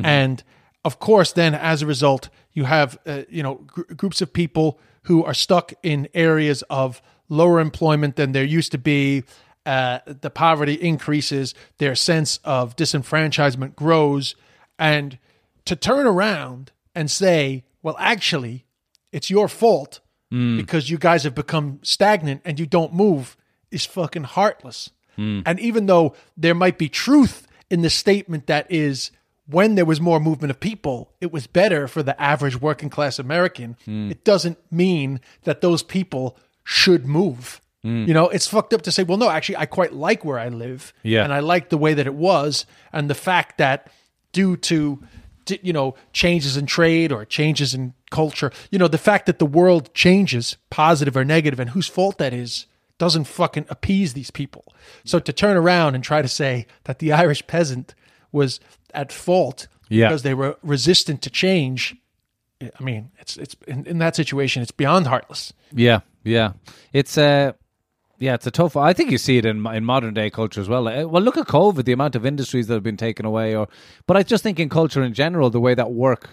And 0.04 0.42
of 0.84 0.98
course, 1.00 1.32
then 1.32 1.54
as 1.54 1.82
a 1.82 1.86
result, 1.86 2.28
you 2.52 2.64
have 2.64 2.98
uh, 3.06 3.22
you 3.28 3.42
know 3.42 3.56
gr- 3.66 3.82
groups 3.94 4.20
of 4.22 4.32
people 4.32 4.78
who 5.02 5.24
are 5.24 5.34
stuck 5.34 5.72
in 5.82 6.08
areas 6.14 6.62
of 6.70 7.02
lower 7.28 7.60
employment 7.60 8.16
than 8.16 8.32
there 8.32 8.44
used 8.44 8.72
to 8.72 8.78
be. 8.78 9.24
Uh, 9.66 9.98
the 10.06 10.30
poverty 10.30 10.74
increases, 10.74 11.54
their 11.76 11.94
sense 11.94 12.38
of 12.42 12.74
disenfranchisement 12.74 13.74
grows, 13.76 14.34
and 14.78 15.18
to 15.66 15.76
turn 15.76 16.06
around 16.06 16.72
and 16.94 17.10
say, 17.10 17.64
"Well, 17.82 17.96
actually, 17.98 18.64
it's 19.12 19.28
your 19.28 19.46
fault 19.48 20.00
because 20.30 20.88
you 20.90 20.96
guys 20.98 21.24
have 21.24 21.34
become 21.34 21.80
stagnant 21.82 22.40
and 22.44 22.58
you 22.58 22.66
don't 22.66 22.94
move," 22.94 23.36
is 23.70 23.84
fucking 23.86 24.24
heartless. 24.24 24.90
Hmm. 25.16 25.40
And 25.44 25.58
even 25.60 25.86
though 25.86 26.14
there 26.36 26.54
might 26.54 26.78
be 26.78 26.88
truth 26.88 27.46
in 27.70 27.82
the 27.82 27.90
statement 27.90 28.46
that 28.46 28.70
is 28.70 29.10
when 29.46 29.74
there 29.74 29.84
was 29.84 30.00
more 30.00 30.20
movement 30.20 30.50
of 30.50 30.60
people, 30.60 31.10
it 31.20 31.32
was 31.32 31.46
better 31.46 31.88
for 31.88 32.02
the 32.02 32.20
average 32.20 32.60
working 32.60 32.90
class 32.90 33.18
American, 33.18 33.76
hmm. 33.84 34.10
it 34.10 34.24
doesn't 34.24 34.58
mean 34.70 35.20
that 35.44 35.60
those 35.60 35.82
people 35.82 36.36
should 36.64 37.06
move. 37.06 37.60
Hmm. 37.82 38.04
You 38.06 38.14
know, 38.14 38.28
it's 38.28 38.46
fucked 38.46 38.74
up 38.74 38.82
to 38.82 38.92
say, 38.92 39.02
well, 39.02 39.18
no, 39.18 39.30
actually, 39.30 39.56
I 39.56 39.66
quite 39.66 39.94
like 39.94 40.24
where 40.24 40.38
I 40.38 40.48
live. 40.48 40.92
Yeah. 41.02 41.24
And 41.24 41.32
I 41.32 41.40
like 41.40 41.70
the 41.70 41.78
way 41.78 41.94
that 41.94 42.06
it 42.06 42.14
was. 42.14 42.66
And 42.92 43.08
the 43.08 43.14
fact 43.14 43.58
that 43.58 43.90
due 44.32 44.56
to, 44.56 45.02
you 45.62 45.72
know, 45.72 45.94
changes 46.12 46.56
in 46.56 46.66
trade 46.66 47.10
or 47.10 47.24
changes 47.24 47.74
in 47.74 47.94
culture, 48.10 48.52
you 48.70 48.78
know, 48.78 48.88
the 48.88 48.98
fact 48.98 49.26
that 49.26 49.38
the 49.38 49.46
world 49.46 49.94
changes, 49.94 50.56
positive 50.70 51.16
or 51.16 51.24
negative, 51.24 51.58
and 51.58 51.70
whose 51.70 51.88
fault 51.88 52.18
that 52.18 52.34
is, 52.34 52.66
doesn't 52.98 53.24
fucking 53.24 53.66
appease 53.68 54.12
these 54.14 54.30
people. 54.30 54.64
So 55.04 55.18
to 55.20 55.32
turn 55.32 55.56
around 55.56 55.94
and 55.94 56.02
try 56.04 56.20
to 56.22 56.28
say 56.28 56.66
that 56.84 56.98
the 56.98 57.12
Irish 57.12 57.46
peasant 57.46 57.94
was 58.32 58.60
at 58.92 59.12
fault 59.12 59.68
Yeah. 59.88 60.08
because 60.08 60.22
they 60.22 60.34
were 60.34 60.56
resistant 60.62 61.22
to 61.22 61.30
change, 61.30 61.94
I 62.60 62.82
mean, 62.82 63.10
it's 63.20 63.36
it's 63.36 63.56
in, 63.66 63.86
in 63.86 63.98
that 63.98 64.16
situation, 64.16 64.62
it's 64.62 64.72
beyond 64.72 65.06
heartless. 65.06 65.52
Yeah, 65.72 66.00
yeah. 66.24 66.52
It's 66.92 67.16
uh 67.16 67.52
yeah, 68.20 68.34
it's 68.34 68.48
a 68.48 68.50
tough. 68.50 68.76
I 68.76 68.92
think 68.94 69.12
you 69.12 69.18
see 69.18 69.38
it 69.38 69.46
in 69.46 69.64
in 69.66 69.84
modern 69.84 70.12
day 70.12 70.28
culture 70.28 70.60
as 70.60 70.68
well. 70.68 70.84
Well, 70.84 71.22
look 71.22 71.36
at 71.36 71.46
COVID, 71.46 71.84
the 71.84 71.92
amount 71.92 72.16
of 72.16 72.26
industries 72.26 72.66
that 72.66 72.74
have 72.74 72.82
been 72.82 72.96
taken 72.96 73.24
away, 73.24 73.54
or 73.54 73.68
but 74.08 74.16
I 74.16 74.24
just 74.24 74.42
think 74.42 74.58
in 74.58 74.68
culture 74.68 75.04
in 75.04 75.14
general, 75.14 75.50
the 75.50 75.60
way 75.60 75.74
that 75.74 75.92
work, 75.92 76.30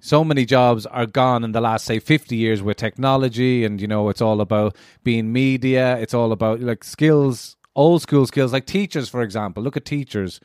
so 0.00 0.24
many 0.24 0.44
jobs 0.44 0.86
are 0.86 1.06
gone 1.06 1.44
in 1.44 1.52
the 1.52 1.60
last 1.60 1.84
say 1.84 1.98
fifty 1.98 2.36
years 2.36 2.62
with 2.62 2.76
technology, 2.76 3.64
and 3.64 3.80
you 3.80 3.86
know 3.86 4.08
it's 4.08 4.20
all 4.22 4.40
about 4.40 4.76
being 5.04 5.32
media. 5.32 5.98
It's 5.98 6.14
all 6.14 6.32
about 6.32 6.60
like 6.60 6.84
skills, 6.84 7.56
old 7.76 8.02
school 8.02 8.26
skills, 8.26 8.52
like 8.52 8.66
teachers, 8.66 9.08
for 9.08 9.22
example. 9.22 9.62
Look 9.62 9.76
at 9.76 9.84
teachers. 9.84 10.40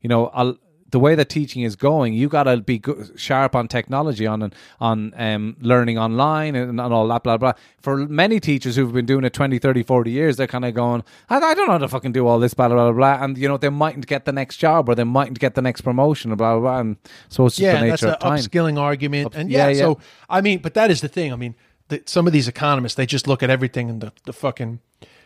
You 0.00 0.08
know, 0.08 0.28
I'll, 0.28 0.56
the 0.90 0.98
way 1.00 1.14
that 1.14 1.28
teaching 1.28 1.62
is 1.62 1.76
going, 1.76 2.14
you 2.14 2.28
got 2.28 2.44
to 2.44 2.58
be 2.58 2.78
go- 2.78 3.04
sharp 3.16 3.54
on 3.54 3.68
technology, 3.68 4.26
on 4.26 4.52
on 4.80 5.12
um, 5.16 5.56
learning 5.60 5.98
online 5.98 6.54
and, 6.54 6.80
and 6.80 6.92
all 6.92 7.06
that, 7.08 7.22
blah, 7.22 7.36
blah. 7.36 7.52
For 7.80 7.96
many 8.08 8.40
teachers 8.40 8.76
who've 8.76 8.92
been 8.92 9.06
doing 9.06 9.24
it 9.24 9.32
20, 9.32 9.58
30, 9.58 9.82
40 9.82 10.10
years, 10.10 10.36
they're 10.36 10.46
kind 10.46 10.64
of 10.64 10.74
going, 10.74 11.02
I, 11.28 11.36
I 11.36 11.54
don't 11.54 11.66
know 11.66 11.72
how 11.72 11.78
to 11.78 11.88
fucking 11.88 12.12
do 12.12 12.26
all 12.26 12.38
this, 12.38 12.54
blah, 12.54 12.68
blah, 12.68 12.90
blah, 12.90 12.92
blah. 12.92 13.24
And, 13.24 13.38
you 13.38 13.48
know, 13.48 13.56
they 13.56 13.68
mightn't 13.68 14.06
get 14.06 14.24
the 14.24 14.32
next 14.32 14.56
job 14.56 14.88
or 14.88 14.94
they 14.94 15.04
mightn't 15.04 15.38
get 15.38 15.54
the 15.54 15.62
next 15.62 15.82
promotion, 15.82 16.34
blah, 16.34 16.54
blah, 16.54 16.60
blah. 16.60 16.78
And 16.80 16.96
so 17.28 17.46
it's 17.46 17.56
just 17.56 17.62
yeah, 17.62 17.80
the 17.80 17.88
that's 17.90 18.02
nature 18.02 18.08
an 18.08 18.14
of 18.14 18.20
time. 18.20 18.38
upskilling 18.38 18.78
argument. 18.78 19.26
Up- 19.26 19.34
and 19.36 19.50
yeah, 19.50 19.68
yeah, 19.68 19.72
yeah. 19.74 19.78
so 19.78 19.98
I 20.28 20.40
mean, 20.40 20.58
but 20.60 20.74
that 20.74 20.90
is 20.90 21.00
the 21.00 21.08
thing. 21.08 21.32
I 21.32 21.36
mean, 21.36 21.54
the, 21.88 22.02
some 22.06 22.26
of 22.26 22.32
these 22.32 22.48
economists 22.48 22.94
they 22.94 23.06
just 23.06 23.26
look 23.28 23.42
at 23.42 23.50
everything 23.50 23.90
and 23.90 24.00
the, 24.00 24.12
the 24.24 24.32
fucking 24.32 24.80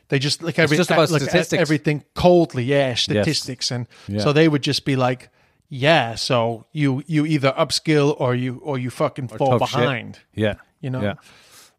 they 0.08 0.18
just 0.18 0.42
look 0.42 0.58
every 0.58 0.76
just 0.76 0.90
about 0.90 1.10
look 1.10 1.22
statistics. 1.22 1.60
everything 1.60 2.04
coldly. 2.14 2.64
Yeah, 2.64 2.94
statistics, 2.94 3.70
and 3.70 3.86
Yeah. 4.06 4.20
so 4.20 4.32
they 4.32 4.48
would 4.48 4.62
just 4.62 4.84
be 4.84 4.96
like, 4.96 5.30
yeah, 5.76 6.14
so 6.14 6.66
you 6.72 7.02
you 7.06 7.26
either 7.26 7.52
upskill 7.58 8.14
or 8.20 8.34
you 8.34 8.60
or 8.62 8.78
you 8.78 8.90
fucking 8.90 9.28
fall 9.28 9.58
Tough 9.58 9.70
shit. 9.70 9.80
behind. 9.80 10.18
Yeah. 10.34 10.54
You 10.80 10.90
know, 10.90 11.02
Yeah. 11.02 11.14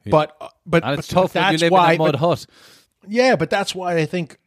but 0.09 0.35
uh, 0.41 0.49
but, 0.65 0.83
And 0.83 0.99
it's 0.99 1.07
but 1.13 1.21
tough 1.21 1.33
that's 1.33 1.63
why, 1.69 1.95
mud 1.97 2.11
but- 2.11 2.19
hut. 2.19 2.45
yeah, 3.07 3.35
but 3.37 3.49
that's 3.49 3.73
why 3.73 3.97
I 3.97 4.05
think 4.05 4.37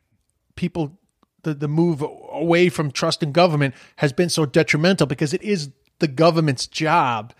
people 0.54 0.98
the 1.44 1.54
the 1.54 1.68
move 1.68 2.04
away 2.30 2.68
from 2.68 2.90
trust 2.90 3.22
in 3.22 3.32
government 3.32 3.74
has 3.96 4.12
been 4.12 4.28
so 4.28 4.44
detrimental 4.44 5.06
because 5.06 5.32
it 5.32 5.42
is 5.42 5.70
the 6.00 6.08
government's 6.08 6.66
job 6.66 7.32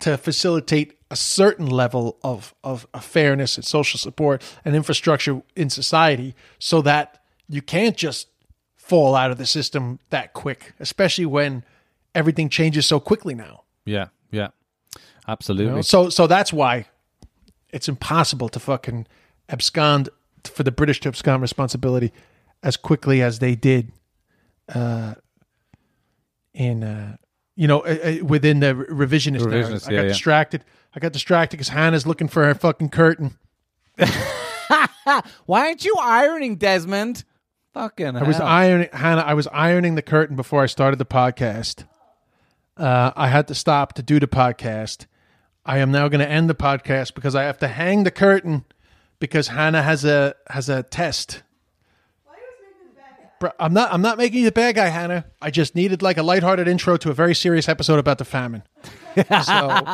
to 0.00 0.16
facilitate 0.18 0.92
a 1.10 1.16
certain 1.16 1.66
level 1.66 2.18
of 2.22 2.54
of, 2.62 2.86
of 2.94 3.04
fairness 3.04 3.56
and 3.56 3.64
social 3.64 3.98
support 3.98 4.42
and 4.64 4.76
infrastructure 4.76 5.42
in 5.56 5.70
society 5.70 6.34
so 6.58 6.82
that 6.82 7.22
you 7.48 7.62
can't 7.62 7.96
just 7.96 8.28
fall 8.86 9.16
out 9.16 9.32
of 9.32 9.38
the 9.38 9.46
system 9.46 9.98
that 10.10 10.32
quick, 10.32 10.72
especially 10.78 11.26
when 11.26 11.64
everything 12.14 12.48
changes 12.48 12.86
so 12.86 13.00
quickly 13.00 13.34
now. 13.34 13.62
Yeah. 13.84 14.06
Yeah. 14.30 14.48
Absolutely. 15.26 15.66
You 15.66 15.76
know? 15.76 15.82
So 15.82 16.08
so 16.08 16.26
that's 16.26 16.52
why 16.52 16.86
it's 17.70 17.88
impossible 17.88 18.48
to 18.50 18.60
fucking 18.60 19.06
abscond 19.48 20.08
for 20.44 20.62
the 20.62 20.70
British 20.70 21.00
to 21.00 21.08
abscond 21.08 21.42
responsibility 21.42 22.12
as 22.62 22.76
quickly 22.76 23.22
as 23.22 23.40
they 23.40 23.54
did 23.54 23.92
uh 24.74 25.14
in 26.54 26.82
uh 26.82 27.16
you 27.56 27.66
know 27.66 27.80
uh, 27.80 27.98
uh, 28.04 28.24
within 28.24 28.60
the 28.60 28.74
revisionist, 28.74 29.40
Revisionist, 29.40 29.50
narrative. 29.50 29.82
I 29.86 29.90
yeah, 29.90 29.96
got 29.96 30.02
yeah. 30.02 30.08
distracted. 30.08 30.64
I 30.94 31.00
got 31.00 31.12
distracted 31.12 31.56
because 31.56 31.68
Hannah's 31.68 32.06
looking 32.06 32.28
for 32.28 32.44
her 32.44 32.54
fucking 32.54 32.90
curtain. 32.90 33.36
Why 35.46 35.66
aren't 35.66 35.84
you 35.84 35.94
ironing, 36.00 36.56
Desmond? 36.56 37.24
Fucking 37.76 38.16
I 38.16 38.22
was 38.22 38.38
hell. 38.38 38.46
ironing 38.46 38.88
Hannah. 38.90 39.20
I 39.20 39.34
was 39.34 39.46
ironing 39.48 39.96
the 39.96 40.02
curtain 40.02 40.34
before 40.34 40.62
I 40.62 40.66
started 40.66 40.96
the 40.96 41.04
podcast. 41.04 41.84
Uh, 42.74 43.10
I 43.14 43.28
had 43.28 43.48
to 43.48 43.54
stop 43.54 43.92
to 43.94 44.02
do 44.02 44.18
the 44.18 44.26
podcast. 44.26 45.04
I 45.66 45.76
am 45.78 45.92
now 45.92 46.08
going 46.08 46.20
to 46.20 46.28
end 46.28 46.48
the 46.48 46.54
podcast 46.54 47.14
because 47.14 47.34
I 47.34 47.42
have 47.42 47.58
to 47.58 47.68
hang 47.68 48.04
the 48.04 48.10
curtain 48.10 48.64
because 49.18 49.48
Hannah 49.48 49.82
has 49.82 50.06
a 50.06 50.34
has 50.48 50.70
a 50.70 50.84
test. 50.84 51.42
Bro, 53.40 53.50
I'm 53.60 53.74
not. 53.74 53.92
I'm 53.92 54.00
not 54.00 54.16
making 54.16 54.38
you 54.38 54.46
the 54.46 54.52
bad 54.52 54.76
guy, 54.76 54.86
Hannah. 54.86 55.26
I 55.42 55.50
just 55.50 55.74
needed 55.74 56.00
like 56.00 56.16
a 56.16 56.22
lighthearted 56.22 56.66
intro 56.66 56.96
to 56.96 57.10
a 57.10 57.14
very 57.14 57.34
serious 57.34 57.68
episode 57.68 57.98
about 57.98 58.16
the 58.16 58.24
famine. 58.24 58.62
so 59.44 59.84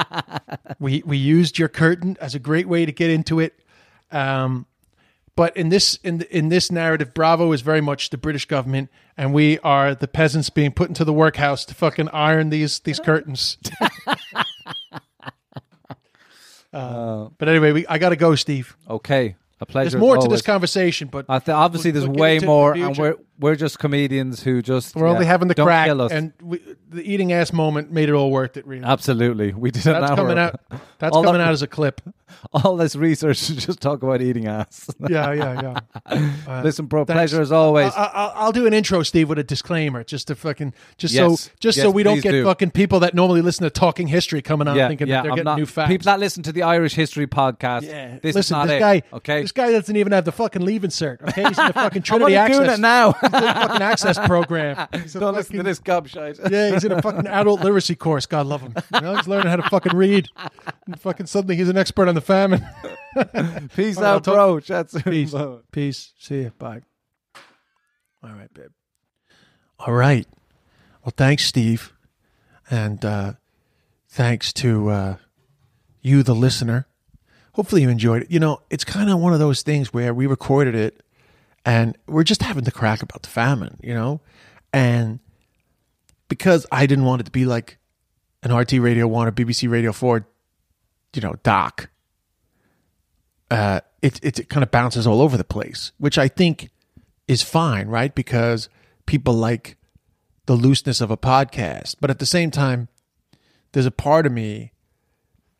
we 0.79 1.03
we 1.05 1.17
used 1.17 1.59
your 1.59 1.69
curtain 1.69 2.17
as 2.21 2.37
a 2.37 2.39
great 2.39 2.69
way 2.69 2.87
to 2.87 2.93
get 2.93 3.11
into 3.11 3.41
it. 3.41 3.59
Um, 4.13 4.67
but 5.37 5.57
in 5.57 5.69
this 5.71 5.99
in 6.05 6.23
in 6.31 6.49
this 6.49 6.71
narrative, 6.71 7.15
Bravo 7.15 7.53
is 7.53 7.61
very 7.63 7.81
much 7.81 8.11
the 8.11 8.19
British 8.19 8.45
government, 8.47 8.91
and 9.17 9.33
we 9.33 9.59
are 9.61 9.95
the 9.95 10.09
peasants 10.09 10.51
being 10.51 10.73
put 10.73 10.89
into 10.89 11.05
the 11.05 11.13
workhouse 11.13 11.65
to 11.67 11.75
fucking 11.75 12.09
iron 12.11 12.51
these 12.51 12.81
these 12.81 12.99
curtains. 13.05 13.57
Uh, 16.73 17.29
but 17.37 17.49
anyway, 17.51 17.71
we, 17.73 17.87
I 17.87 17.99
got 17.99 18.09
to 18.11 18.17
go, 18.17 18.35
Steve. 18.35 18.75
okay. 18.89 19.37
A 19.61 19.67
pleasure. 19.67 19.91
There's 19.91 20.01
more 20.01 20.17
as 20.17 20.25
to 20.25 20.31
this 20.31 20.41
conversation, 20.43 21.09
but 21.09 21.27
I 21.29 21.39
th- 21.39 21.55
obviously, 21.55 21.93
we'll- 21.93 22.01
there's 22.01 22.09
we'll 22.09 22.19
way 22.19 22.35
into 22.37 22.45
it 22.45 22.49
in 22.49 22.49
more, 22.49 22.75
the 22.75 22.83
and 22.83 22.97
we're 22.99 23.15
we're 23.43 23.57
just 23.57 23.79
comedians 23.79 24.43
who 24.43 24.63
just 24.63 24.97
we're 24.97 25.07
only 25.09 25.27
having 25.27 25.49
the 25.49 25.55
crack, 25.55 25.89
and 25.89 26.33
we, 26.41 26.61
the 26.89 27.03
eating 27.03 27.33
ass 27.33 27.53
moment 27.53 27.91
made 27.93 28.09
it 28.09 28.13
all 28.13 28.31
worth 28.31 28.57
it. 28.57 28.67
Really, 28.67 28.85
absolutely, 28.85 29.53
we 29.53 29.71
did 29.71 29.87
an 29.87 30.01
that's 30.01 30.11
hour 30.13 30.17
coming 30.17 30.39
out. 30.39 30.61
That's 30.99 31.15
all 31.15 31.25
coming 31.25 31.41
that- 31.41 31.49
out 31.49 31.53
as 31.53 31.63
a 31.63 31.67
clip. 31.67 32.01
All 32.53 32.77
this 32.77 32.97
research 32.97 33.47
to 33.47 33.57
just 33.57 33.81
talk 33.81 34.03
about 34.03 34.23
eating 34.23 34.47
ass. 34.47 34.91
Yeah, 35.09 35.33
yeah, 35.33 35.61
yeah. 35.63 36.29
Uh, 36.49 36.63
Listen, 36.63 36.87
bro, 36.87 37.05
thanks. 37.05 37.17
pleasure 37.17 37.41
as 37.41 37.53
always. 37.53 37.93
I, 37.95 38.05
I, 38.05 38.33
I'll 38.37 38.53
do 38.53 38.67
an 38.67 38.75
intro, 38.75 39.03
Steve, 39.03 39.29
with 39.29 39.39
a 39.39 39.45
disclaimer, 39.45 40.03
just 40.03 40.29
to 40.29 40.35
fucking, 40.35 40.75
just 40.97 41.15
Yes. 41.15 41.41
so, 41.43 41.51
just 41.61 41.77
Yes, 41.77 41.85
so 41.85 41.91
we 41.91 42.03
don't 42.03 42.21
get 42.21 42.33
do. 42.33 42.45
fucking 42.45 42.73
people 42.73 43.01
that 43.01 43.15
normally 43.15 43.43
listen 43.43 43.65
to 43.65 43.71
Talking 43.71 44.09
History 44.09 44.43
coming 44.43 44.67
on 44.67 44.77
yeah, 44.77 44.89
thinking 44.89 45.07
yeah, 45.09 45.17
that 45.17 45.23
they're 45.23 45.31
I'm 45.33 45.37
getting 45.37 45.45
not, 45.45 45.59
new 45.59 45.67
facts. 45.67 45.89
People 45.89 46.05
that 46.07 46.19
listen 46.21 46.43
to 46.45 46.53
the 46.53 46.63
Irish 46.63 46.95
History 46.95 47.27
podcast, 47.27 47.83
yeah, 47.83 48.19
this 48.23 48.35
listen, 48.35 48.39
is 48.41 48.51
not 48.51 48.67
this 48.69 48.77
it. 48.77 48.81
guy, 48.81 49.03
okay, 49.13 49.43
this 49.43 49.53
guy 49.53 49.71
doesn't 49.71 49.97
even 49.97 50.13
have 50.13 50.25
the 50.25 50.33
fucking 50.33 50.63
Leaving 50.63 50.91
Cert. 50.91 51.23
Okay, 51.29 51.45
he's 51.47 51.59
in 51.59 51.67
the 51.67 51.73
fucking 51.75 52.03
Trinity 52.03 52.37
only 52.37 52.53
doing 52.53 52.71
it 52.71 52.81
now. 52.81 53.15
He's 53.33 53.43
in 53.43 53.55
fucking 53.55 53.83
Access 53.83 54.19
program. 54.27 54.89
He's 54.93 55.17
a 55.17 55.21
Don't 55.21 55.35
listen 55.35 55.53
to 55.53 55.59
fucking- 55.59 55.65
this 55.65 55.81
gobshite. 55.81 56.51
Yeah, 56.51 56.73
he's 56.73 56.85
in 56.85 56.93
a 56.93 57.03
fucking 57.03 57.27
adult 57.27 57.61
literacy 57.61 57.95
course. 57.97 58.27
God 58.27 58.47
love 58.47 58.61
him. 58.61 58.75
You 58.95 59.01
know, 59.01 59.17
he's 59.17 59.29
learning 59.29 59.49
how 59.49 59.57
to 59.57 59.69
fucking 59.69 59.97
read. 59.97 60.29
And 60.87 61.01
fucking 61.01 61.27
suddenly 61.27 61.57
he's 61.57 61.69
an 61.69 61.77
expert 61.77 62.09
on 62.09 62.15
the 62.15 62.21
famine. 62.21 62.65
Peace 63.75 63.97
right, 63.97 64.05
out, 64.05 64.25
bro. 64.25 64.61
Chat 64.61 64.91
soon. 64.91 65.03
Peace. 65.03 65.35
Peace. 65.71 66.13
See 66.19 66.43
you. 66.43 66.53
Bye. 66.59 66.83
All 68.23 68.31
right, 68.33 68.53
babe. 68.55 68.71
All 69.79 69.93
right. 69.95 70.27
Well, 71.05 71.13
thanks, 71.17 71.45
Steve. 71.45 71.93
And 72.71 73.05
uh, 73.05 73.33
thanks 74.09 74.53
to 74.55 74.89
uh, 74.91 75.17
you, 76.01 76.23
the 76.23 76.35
listener. 76.35 76.87
Hopefully, 77.55 77.83
you 77.83 77.89
enjoyed 77.91 78.23
it. 78.23 78.31
You 78.31 78.41
know, 78.41 78.61
it's 78.71 78.85
kind 78.85 79.11
of 79.11 79.19
one 79.19 79.33
of 79.35 79.39
those 79.39 79.63
things 79.63 79.93
where 79.93 80.15
we 80.15 80.27
recorded 80.27 80.75
it 80.75 81.02
and 81.65 81.97
we're 82.07 82.25
just 82.25 82.43
having 82.43 82.65
the 82.65 82.73
crack 82.73 83.03
about 83.03 83.23
the 83.23 83.29
famine, 83.29 83.79
you 83.83 83.95
know? 83.95 84.21
And 84.73 85.21
because 86.29 86.67
I 86.73 86.87
didn't 86.87 87.05
want 87.05 87.21
it 87.21 87.25
to 87.25 87.31
be 87.31 87.45
like 87.45 87.79
an 88.43 88.51
RTÉ 88.51 88.83
Radio 88.83 89.07
1 89.07 89.29
or 89.29 89.33
BBC 89.33 89.71
Radio 89.71 89.93
4, 89.93 90.27
you 91.15 91.23
know, 91.23 91.35
doc, 91.43 91.91
uh, 93.51 93.81
it, 94.01 94.19
it, 94.23 94.39
it 94.41 94.49
kind 94.49 94.63
of 94.63 94.71
bounces 94.71 95.07
all 95.07 95.21
over 95.21 95.37
the 95.37 95.45
place, 95.45 95.93
which 95.99 96.19
I 96.19 96.29
think 96.29 96.71
is 97.29 97.43
fine, 97.43 97.89
right? 97.89 98.15
Because 98.15 98.69
people 99.07 99.35
like 99.35 99.77
the 100.47 100.55
looseness 100.55 101.01
of 101.01 101.11
a 101.11 101.17
podcast. 101.17 101.97
But 102.01 102.11
at 102.11 102.19
the 102.19 102.27
same 102.27 102.51
time, 102.51 102.89
there's 103.73 103.87
a 103.87 103.91
part 103.91 104.27
of 104.27 104.33
me 104.33 104.73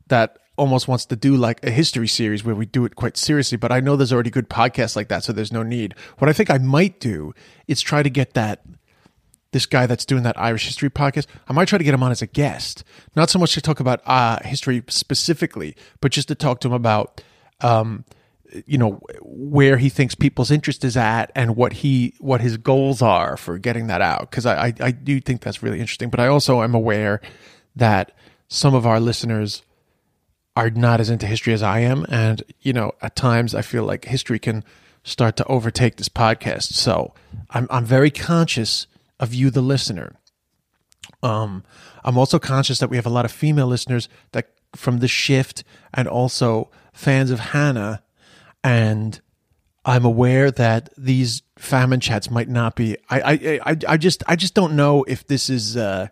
that 0.09 0.39
almost 0.57 0.87
wants 0.87 1.07
to 1.07 1.17
do 1.17 1.37
like 1.37 1.65
a 1.65 1.71
history 1.71 2.09
series 2.09 2.45
where 2.45 2.55
we 2.55 2.67
do 2.67 2.85
it 2.85 2.97
quite 2.97 3.17
seriously. 3.17 3.57
But 3.57 3.73
I 3.73 3.81
know 3.81 3.97
there's 3.97 4.13
already 4.13 4.31
good 4.31 4.49
podcasts 4.51 4.97
like 4.97 5.09
that, 5.09 5.25
so 5.25 5.33
there's 5.33 5.53
no 5.53 5.63
need. 5.63 5.95
What 6.19 6.29
I 6.29 6.33
think 6.33 6.51
I 6.51 6.59
might 6.59 7.01
do 7.01 7.35
is 7.67 7.81
try 7.81 8.03
to 8.03 8.11
get 8.11 8.35
that 8.35 8.63
this 9.53 9.67
guy 9.67 9.87
that's 9.87 10.05
doing 10.05 10.23
that 10.25 10.39
Irish 10.39 10.67
history 10.67 10.91
podcast. 10.91 11.27
I 11.47 11.53
might 11.53 11.69
try 11.69 11.79
to 11.79 11.85
get 11.85 11.95
him 11.95 12.03
on 12.03 12.11
as 12.11 12.23
a 12.23 12.27
guest, 12.27 12.85
not 13.15 13.31
so 13.31 13.39
much 13.39 13.55
to 13.55 13.61
talk 13.61 13.81
about 13.81 14.01
uh, 14.07 14.39
history 14.45 14.83
specifically, 14.89 15.77
but 16.01 16.11
just 16.11 16.29
to 16.29 16.35
talk 16.35 16.61
to 16.61 16.69
him 16.69 16.75
about, 16.75 17.23
um, 17.61 18.05
you 18.67 18.79
know, 18.79 19.01
where 19.21 19.77
he 19.79 19.89
thinks 19.89 20.15
people's 20.15 20.51
interest 20.51 20.85
is 20.85 20.97
at 20.97 21.31
and 21.35 21.57
what 21.57 21.73
he 21.75 22.15
what 22.19 22.41
his 22.41 22.57
goals 22.57 23.01
are 23.01 23.37
for 23.37 23.59
getting 23.59 23.87
that 23.87 24.03
out. 24.03 24.31
Because 24.31 24.47
I, 24.47 24.67
I 24.67 24.75
I 24.81 24.91
do 24.91 25.21
think 25.21 25.43
that's 25.43 25.63
really 25.63 25.81
interesting. 25.81 26.11
But 26.11 26.21
I 26.21 26.27
also 26.29 26.63
am 26.63 26.75
aware 26.75 27.21
that 27.77 28.13
some 28.49 28.75
of 28.75 28.87
our 28.87 29.01
listeners 29.01 29.63
are 30.57 30.71
not 30.71 31.01
as 31.01 31.11
into 31.11 31.27
history 31.27 31.53
as 31.53 31.63
I 31.63 31.81
am, 31.81 32.05
and 32.09 32.43
you 32.61 32.73
know, 32.73 32.93
at 33.01 33.17
times 33.17 33.55
I 33.55 33.63
feel 33.63 33.85
like 33.85 34.05
history 34.05 34.39
can 34.39 34.65
start 35.05 35.37
to 35.37 35.45
overtake 35.47 35.97
this 35.97 36.09
podcast. 36.09 36.75
So 36.75 37.15
I'm 37.51 37.67
I'm 37.71 37.85
very 37.85 38.11
conscious 38.11 38.87
of 39.19 39.33
you, 39.35 39.51
the 39.51 39.63
listener. 39.63 40.17
Um, 41.23 41.65
I'm 42.05 42.19
also 42.19 42.39
conscious 42.39 42.79
that 42.81 42.91
we 42.91 42.97
have 42.97 43.07
a 43.07 43.11
lot 43.11 43.25
of 43.25 43.33
female 43.33 43.67
listeners 43.67 44.09
that 44.33 44.51
from 44.75 44.99
the 44.99 45.09
shift 45.09 45.65
and 45.95 46.09
also 46.09 46.71
fans 46.93 47.31
of 47.31 47.41
Hannah, 47.41 48.03
and 48.63 49.21
I'm 49.85 50.05
aware 50.05 50.51
that 50.51 50.91
these 50.97 51.43
famine 51.57 52.01
chats 52.01 52.31
might 52.31 52.49
not 52.49 52.77
be. 52.77 52.97
I 53.09 53.21
I 53.21 53.61
I, 53.65 53.77
I 53.89 53.97
just 53.97 54.23
I 54.27 54.37
just 54.37 54.55
don't 54.55 54.77
know 54.77 55.05
if 55.05 55.27
this 55.27 55.49
is. 55.49 55.77
Uh, 55.77 56.09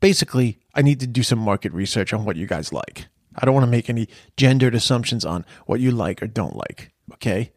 basically, 0.00 0.60
I 0.74 0.82
need 0.82 1.00
to 1.00 1.06
do 1.06 1.22
some 1.22 1.38
market 1.38 1.72
research 1.72 2.12
on 2.12 2.24
what 2.24 2.36
you 2.36 2.46
guys 2.46 2.72
like. 2.72 3.06
I 3.36 3.44
don't 3.44 3.54
want 3.54 3.64
to 3.64 3.70
make 3.70 3.88
any 3.88 4.08
gendered 4.36 4.74
assumptions 4.74 5.24
on 5.24 5.44
what 5.66 5.80
you 5.80 5.90
like 5.90 6.22
or 6.22 6.26
don't 6.26 6.56
like. 6.56 6.92
Okay, 7.14 7.52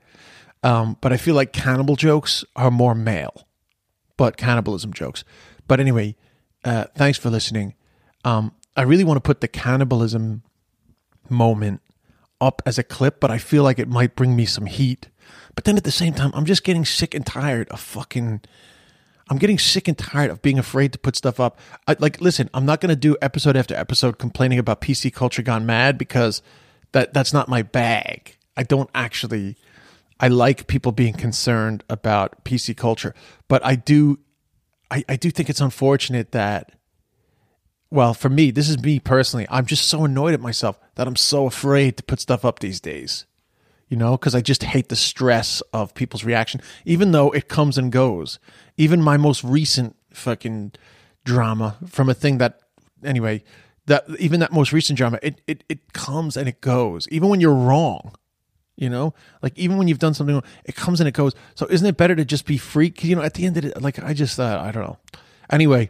um, 0.64 0.98
but 1.02 1.12
I 1.14 1.18
feel 1.18 1.36
like 1.36 1.54
cannibal 1.54 1.96
jokes 1.96 2.44
are 2.56 2.72
more 2.72 2.96
male, 2.96 3.48
but 4.18 4.38
cannibalism 4.38 4.94
jokes. 4.94 5.24
But 5.68 5.80
anyway, 5.80 6.16
uh, 6.64 6.86
thanks 6.96 7.18
for 7.18 7.30
listening. 7.30 7.76
Um, 8.24 8.54
I 8.76 8.84
really 8.84 9.04
want 9.04 9.18
to 9.18 9.22
put 9.22 9.42
the 9.42 9.48
cannibalism 9.48 10.44
moment 11.30 11.82
up 12.42 12.62
as 12.66 12.78
a 12.78 12.84
clip, 12.84 13.20
but 13.20 13.32
I 13.32 13.38
feel 13.38 13.64
like 13.64 13.80
it 13.80 13.88
might 13.88 14.16
bring 14.16 14.36
me 14.36 14.46
some 14.46 14.66
heat. 14.66 15.10
But 15.56 15.66
then 15.66 15.78
at 15.78 15.84
the 15.84 15.92
same 15.92 16.14
time, 16.14 16.32
I'm 16.34 16.46
just 16.46 16.64
getting 16.64 16.86
sick 16.86 17.14
and 17.14 17.26
tired 17.26 17.70
of 17.70 17.80
fucking. 17.80 18.42
I'm 19.30 19.38
getting 19.38 19.60
sick 19.60 19.88
and 19.88 19.98
tired 19.98 20.32
of 20.32 20.42
being 20.42 20.58
afraid 20.58 20.92
to 20.94 21.00
put 21.00 21.16
stuff 21.16 21.40
up. 21.40 21.60
I, 21.88 21.96
like, 22.00 22.20
listen, 22.20 22.50
I'm 22.54 22.66
not 22.66 22.82
going 22.82 22.90
to 22.90 22.96
do 22.96 23.16
episode 23.22 23.56
after 23.56 23.76
episode 23.76 24.18
complaining 24.18 24.58
about 24.58 24.82
PC 24.82 25.14
culture 25.14 25.44
gone 25.44 25.66
mad 25.66 25.98
because 25.98 26.42
that 26.94 27.14
that's 27.14 27.32
not 27.34 27.48
my 27.48 27.62
bag. 27.62 28.38
I 28.58 28.64
don't 28.64 28.90
actually. 28.96 29.56
I 30.20 30.28
like 30.28 30.68
people 30.68 30.92
being 30.92 31.14
concerned 31.14 31.84
about 31.90 32.44
PC 32.44 32.76
culture, 32.76 33.14
but 33.48 33.64
I 33.66 33.76
do. 33.76 34.20
I, 34.92 35.06
I 35.08 35.16
do 35.16 35.30
think 35.30 35.50
it's 35.50 35.62
unfortunate 35.62 36.32
that 36.32 36.74
well, 37.92 38.14
for 38.14 38.30
me, 38.30 38.52
this 38.52 38.70
is 38.70 38.80
me 38.80 39.00
personally. 39.00 39.48
I'm 39.50 39.66
just 39.66 39.88
so 39.88 40.06
annoyed 40.06 40.34
at 40.34 40.42
myself 40.42 40.80
that 40.96 41.08
I'm 41.08 41.16
so 41.16 41.48
afraid 41.48 41.98
to 41.98 42.04
put 42.04 42.20
stuff 42.20 42.46
up 42.46 42.60
these 42.60 42.80
days. 42.80 43.26
You 43.90 43.98
know, 43.98 44.12
because 44.12 44.36
I 44.36 44.42
just 44.42 44.64
hate 44.64 44.90
the 44.90 44.96
stress 44.96 45.62
of 45.74 45.96
people's 45.96 46.24
reaction, 46.24 46.62
even 46.86 47.12
though 47.12 47.32
it 47.32 47.48
comes 47.48 47.78
and 47.78 47.92
goes. 47.92 48.40
Even 48.78 49.02
my 49.02 49.18
most 49.18 49.44
recent 49.44 49.96
fucking 50.14 50.74
drama 51.26 51.78
from 51.88 52.08
a 52.08 52.14
thing 52.14 52.38
that, 52.38 52.62
anyway, 53.04 53.44
that 53.88 54.06
even 54.20 54.40
that 54.42 54.52
most 54.52 54.72
recent 54.72 54.96
drama, 54.98 55.18
it 55.24 55.42
it 55.48 55.64
it 55.68 55.94
comes 55.94 56.38
and 56.38 56.48
it 56.48 56.62
goes. 56.62 57.08
Even 57.10 57.30
when 57.30 57.42
you're 57.42 57.54
wrong, 57.54 58.14
you 58.76 58.90
know, 58.90 59.14
like 59.42 59.58
even 59.58 59.78
when 59.78 59.88
you've 59.88 60.00
done 60.00 60.14
something 60.14 60.36
wrong, 60.36 60.44
it 60.64 60.76
comes 60.76 61.02
and 61.02 61.08
it 61.08 61.14
goes. 61.14 61.34
So 61.56 61.66
isn't 61.68 61.86
it 61.86 61.98
better 61.98 62.16
to 62.16 62.24
just 62.24 62.46
be 62.46 62.58
free? 62.58 62.94
You 63.02 63.16
know, 63.16 63.24
at 63.24 63.34
the 63.34 63.46
end 63.46 63.58
of 63.58 63.66
it, 63.66 63.82
like 63.82 64.02
I 64.02 64.14
just, 64.14 64.40
uh, 64.40 64.62
I 64.64 64.72
don't 64.72 64.84
know. 64.84 64.98
Anyway, 65.50 65.90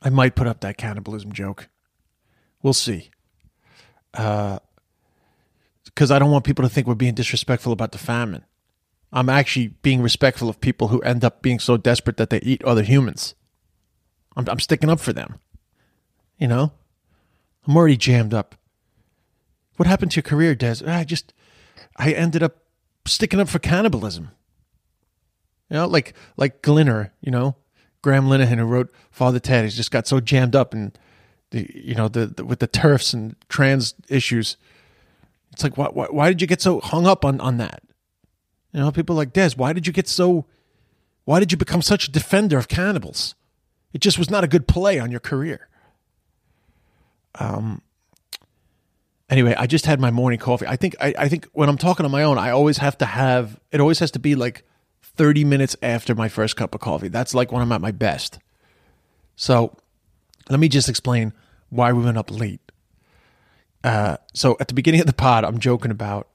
I 0.00 0.08
might 0.10 0.36
put 0.36 0.46
up 0.46 0.60
that 0.60 0.78
cannibalism 0.78 1.32
joke. 1.32 1.68
We'll 2.62 2.72
see. 2.72 3.10
Because 5.94 6.10
I 6.10 6.18
don't 6.18 6.30
want 6.30 6.44
people 6.44 6.62
to 6.62 6.68
think 6.68 6.86
we're 6.86 6.94
being 6.94 7.14
disrespectful 7.14 7.72
about 7.72 7.92
the 7.92 7.98
famine. 7.98 8.44
I'm 9.12 9.28
actually 9.28 9.68
being 9.68 10.00
respectful 10.00 10.48
of 10.48 10.60
people 10.60 10.88
who 10.88 11.00
end 11.02 11.24
up 11.24 11.42
being 11.42 11.58
so 11.58 11.76
desperate 11.76 12.16
that 12.16 12.30
they 12.30 12.40
eat 12.40 12.64
other 12.64 12.82
humans. 12.82 13.34
I'm, 14.36 14.48
I'm 14.48 14.60
sticking 14.60 14.88
up 14.88 15.00
for 15.00 15.12
them. 15.12 15.38
You 16.38 16.48
know? 16.48 16.72
I'm 17.66 17.76
already 17.76 17.96
jammed 17.96 18.32
up. 18.32 18.54
What 19.76 19.86
happened 19.86 20.12
to 20.12 20.16
your 20.16 20.22
career, 20.22 20.54
Des? 20.54 20.76
I 20.86 21.04
just, 21.04 21.34
I 21.96 22.12
ended 22.12 22.42
up 22.42 22.56
sticking 23.06 23.40
up 23.40 23.48
for 23.48 23.58
cannibalism. 23.58 24.30
You 25.70 25.78
know, 25.78 25.86
like 25.86 26.14
like 26.36 26.62
Glinner, 26.62 27.10
you 27.20 27.30
know, 27.30 27.56
Graham 28.02 28.26
Linehan, 28.26 28.58
who 28.58 28.64
wrote 28.64 28.92
Father 29.10 29.38
Ted, 29.38 29.64
he's 29.64 29.76
just 29.76 29.90
got 29.90 30.06
so 30.06 30.20
jammed 30.20 30.54
up 30.54 30.74
and 30.74 30.96
the 31.50 31.70
you 31.74 31.94
know 31.94 32.08
the, 32.08 32.26
the 32.26 32.44
with 32.44 32.58
the 32.58 32.68
TERFs 32.68 33.14
and 33.14 33.36
trans 33.48 33.94
issues. 34.08 34.56
It's 35.52 35.62
like 35.62 35.76
why, 35.76 35.88
why 35.88 36.06
why 36.10 36.28
did 36.28 36.40
you 36.40 36.46
get 36.46 36.62
so 36.62 36.80
hung 36.80 37.06
up 37.06 37.24
on 37.24 37.40
on 37.40 37.58
that? 37.58 37.82
You 38.72 38.80
know, 38.80 38.90
people 38.90 39.14
like 39.14 39.32
Des, 39.32 39.50
why 39.56 39.72
did 39.72 39.86
you 39.86 39.92
get 39.92 40.08
so? 40.08 40.46
Why 41.24 41.38
did 41.38 41.52
you 41.52 41.58
become 41.58 41.82
such 41.82 42.08
a 42.08 42.10
defender 42.10 42.58
of 42.58 42.68
cannibals? 42.68 43.34
It 43.92 44.00
just 44.00 44.18
was 44.18 44.30
not 44.30 44.44
a 44.44 44.48
good 44.48 44.66
play 44.66 44.98
on 44.98 45.10
your 45.10 45.20
career. 45.20 45.68
Um. 47.34 47.82
Anyway, 49.28 49.54
I 49.56 49.66
just 49.66 49.86
had 49.86 49.98
my 49.98 50.10
morning 50.10 50.38
coffee. 50.38 50.66
I 50.66 50.76
think 50.76 50.94
I, 51.00 51.14
I 51.18 51.28
think 51.28 51.48
when 51.52 51.68
I'm 51.68 51.78
talking 51.78 52.04
on 52.04 52.12
my 52.12 52.22
own, 52.22 52.38
I 52.38 52.50
always 52.50 52.78
have 52.78 52.98
to 52.98 53.06
have 53.06 53.58
it. 53.70 53.80
Always 53.80 53.98
has 53.98 54.10
to 54.12 54.18
be 54.18 54.34
like 54.34 54.64
30 55.16 55.44
minutes 55.44 55.76
after 55.82 56.14
my 56.14 56.28
first 56.28 56.56
cup 56.56 56.74
of 56.74 56.80
coffee. 56.80 57.08
That's 57.08 57.34
like 57.34 57.52
when 57.52 57.62
I'm 57.62 57.72
at 57.72 57.80
my 57.80 57.92
best. 57.92 58.38
So 59.36 59.76
let 60.48 60.60
me 60.60 60.68
just 60.68 60.88
explain 60.88 61.32
why 61.70 61.92
we 61.92 62.02
went 62.02 62.18
up 62.18 62.30
late. 62.30 62.60
Uh, 63.84 64.16
so 64.32 64.56
at 64.60 64.68
the 64.68 64.74
beginning 64.74 65.00
of 65.00 65.06
the 65.06 65.12
pod, 65.12 65.44
I'm 65.44 65.58
joking 65.58 65.90
about 65.90 66.28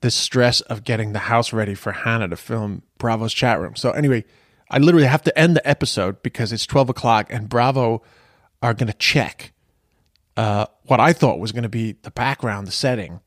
the 0.00 0.10
stress 0.10 0.60
of 0.62 0.84
getting 0.84 1.12
the 1.12 1.20
house 1.20 1.52
ready 1.52 1.74
for 1.74 1.92
Hannah 1.92 2.28
to 2.28 2.36
film 2.36 2.82
Bravo's 2.98 3.32
chat 3.32 3.60
room. 3.60 3.76
So 3.76 3.90
anyway, 3.90 4.24
I 4.70 4.78
literally 4.78 5.06
have 5.06 5.22
to 5.24 5.38
end 5.38 5.54
the 5.54 5.68
episode 5.68 6.22
because 6.22 6.52
it's 6.52 6.66
12 6.66 6.90
o'clock 6.90 7.26
and 7.30 7.48
Bravo 7.48 8.02
are 8.62 8.74
going 8.74 8.88
to 8.88 8.96
check 8.98 9.52
uh, 10.36 10.66
what 10.84 11.00
I 11.00 11.12
thought 11.12 11.38
was 11.38 11.52
going 11.52 11.62
to 11.64 11.68
be 11.68 11.96
the 12.02 12.10
background, 12.10 12.66
the 12.66 12.72
setting. 12.72 13.20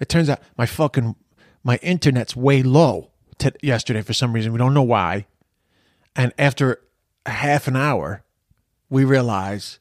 It 0.00 0.08
turns 0.08 0.28
out 0.28 0.40
my 0.56 0.66
fucking 0.66 1.16
my 1.64 1.76
internet's 1.82 2.36
way 2.36 2.62
low 2.62 3.10
t- 3.38 3.50
yesterday 3.62 4.02
for 4.02 4.12
some 4.12 4.32
reason. 4.32 4.52
We 4.52 4.58
don't 4.58 4.74
know 4.74 4.82
why. 4.82 5.26
And 6.16 6.32
after 6.38 6.80
half 7.26 7.68
an 7.68 7.76
hour, 7.76 8.24
we 8.90 9.04
realize 9.04 9.78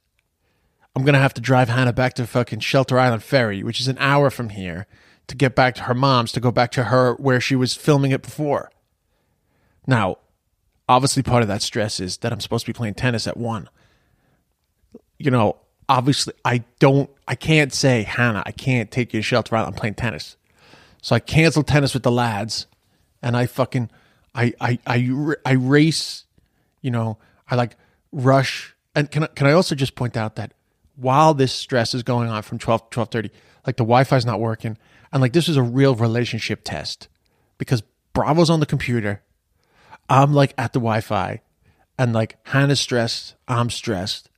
I'm 0.97 1.05
to 1.13 1.19
have 1.19 1.35
to 1.35 1.41
drive 1.41 1.69
Hannah 1.69 1.93
back 1.93 2.15
to 2.15 2.25
fucking 2.25 2.61
Shelter 2.61 2.97
Island 2.97 3.21
Ferry, 3.21 3.61
which 3.61 3.79
is 3.79 3.87
an 3.87 3.99
hour 3.99 4.31
from 4.31 4.49
here, 4.49 4.87
to 5.27 5.35
get 5.35 5.53
back 5.53 5.75
to 5.75 5.83
her 5.83 5.93
mom's, 5.93 6.31
to 6.31 6.39
go 6.39 6.49
back 6.49 6.71
to 6.71 6.85
her 6.85 7.13
where 7.15 7.39
she 7.39 7.55
was 7.55 7.75
filming 7.75 8.09
it 8.09 8.23
before. 8.23 8.71
Now, 9.85 10.17
obviously, 10.89 11.21
part 11.21 11.43
of 11.43 11.49
that 11.49 11.61
stress 11.61 11.99
is 11.99 12.17
that 12.17 12.33
I'm 12.33 12.39
supposed 12.39 12.65
to 12.65 12.73
be 12.73 12.75
playing 12.75 12.95
tennis 12.95 13.27
at 13.27 13.37
one. 13.37 13.69
You 15.19 15.29
know, 15.29 15.57
obviously, 15.87 16.33
I 16.43 16.63
don't, 16.79 17.11
I 17.27 17.35
can't 17.35 17.71
say, 17.71 18.01
Hannah, 18.01 18.41
I 18.43 18.51
can't 18.51 18.89
take 18.89 19.13
you 19.13 19.19
to 19.19 19.23
Shelter 19.23 19.55
Island. 19.55 19.75
I'm 19.75 19.79
playing 19.79 19.95
tennis. 19.95 20.35
So 21.03 21.15
I 21.15 21.19
canceled 21.19 21.67
tennis 21.67 21.93
with 21.93 22.01
the 22.01 22.11
lads 22.11 22.65
and 23.21 23.37
I 23.37 23.45
fucking 23.45 23.91
I 24.33 24.51
I 24.59 24.79
I 24.87 25.35
I 25.45 25.51
race, 25.53 26.25
you 26.81 26.89
know, 26.89 27.19
I 27.47 27.53
like 27.53 27.75
rush 28.11 28.75
and 28.95 29.11
can 29.11 29.25
I, 29.25 29.27
can 29.27 29.45
I 29.45 29.51
also 29.51 29.75
just 29.75 29.93
point 29.93 30.17
out 30.17 30.37
that 30.37 30.53
while 30.97 31.33
this 31.33 31.53
stress 31.53 31.93
is 31.93 32.03
going 32.03 32.29
on 32.29 32.43
from 32.43 32.59
12 32.59 32.89
to 32.89 32.99
12:30, 32.99 33.29
like 33.65 33.77
the 33.77 33.83
Wi-Fi's 33.83 34.25
not 34.25 34.39
working 34.39 34.77
and 35.11 35.21
like 35.21 35.33
this 35.33 35.47
is 35.47 35.57
a 35.57 35.63
real 35.63 35.95
relationship 35.95 36.61
test 36.63 37.07
because 37.57 37.83
Bravo's 38.13 38.49
on 38.49 38.59
the 38.59 38.65
computer, 38.65 39.21
I'm 40.09 40.33
like 40.33 40.53
at 40.57 40.73
the 40.73 40.79
Wi-Fi 40.79 41.41
and 41.97 42.13
like 42.13 42.37
Hannah's 42.47 42.79
stressed, 42.79 43.35
I'm 43.47 43.69
stressed. 43.69 44.29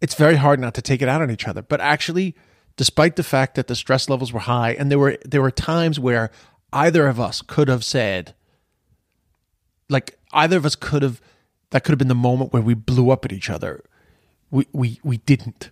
It's 0.00 0.14
very 0.14 0.36
hard 0.36 0.60
not 0.60 0.74
to 0.74 0.82
take 0.82 1.02
it 1.02 1.08
out 1.08 1.22
on 1.22 1.30
each 1.30 1.48
other, 1.48 1.62
but 1.62 1.80
actually 1.80 2.34
despite 2.76 3.16
the 3.16 3.22
fact 3.22 3.54
that 3.54 3.66
the 3.66 3.74
stress 3.74 4.08
levels 4.08 4.32
were 4.32 4.40
high 4.40 4.72
and 4.72 4.90
there 4.90 4.98
were 4.98 5.18
there 5.24 5.42
were 5.42 5.50
times 5.50 5.98
where 5.98 6.30
either 6.72 7.06
of 7.06 7.18
us 7.18 7.42
could 7.42 7.68
have 7.68 7.84
said, 7.84 8.34
like 9.88 10.18
either 10.32 10.56
of 10.56 10.66
us 10.66 10.76
could 10.76 11.02
have, 11.02 11.20
that 11.70 11.84
could 11.84 11.92
have 11.92 11.98
been 11.98 12.08
the 12.08 12.14
moment 12.14 12.52
where 12.52 12.62
we 12.62 12.74
blew 12.74 13.10
up 13.10 13.24
at 13.24 13.32
each 13.32 13.50
other. 13.50 13.82
We 14.50 14.66
we 14.72 15.00
we 15.02 15.16
didn't. 15.18 15.70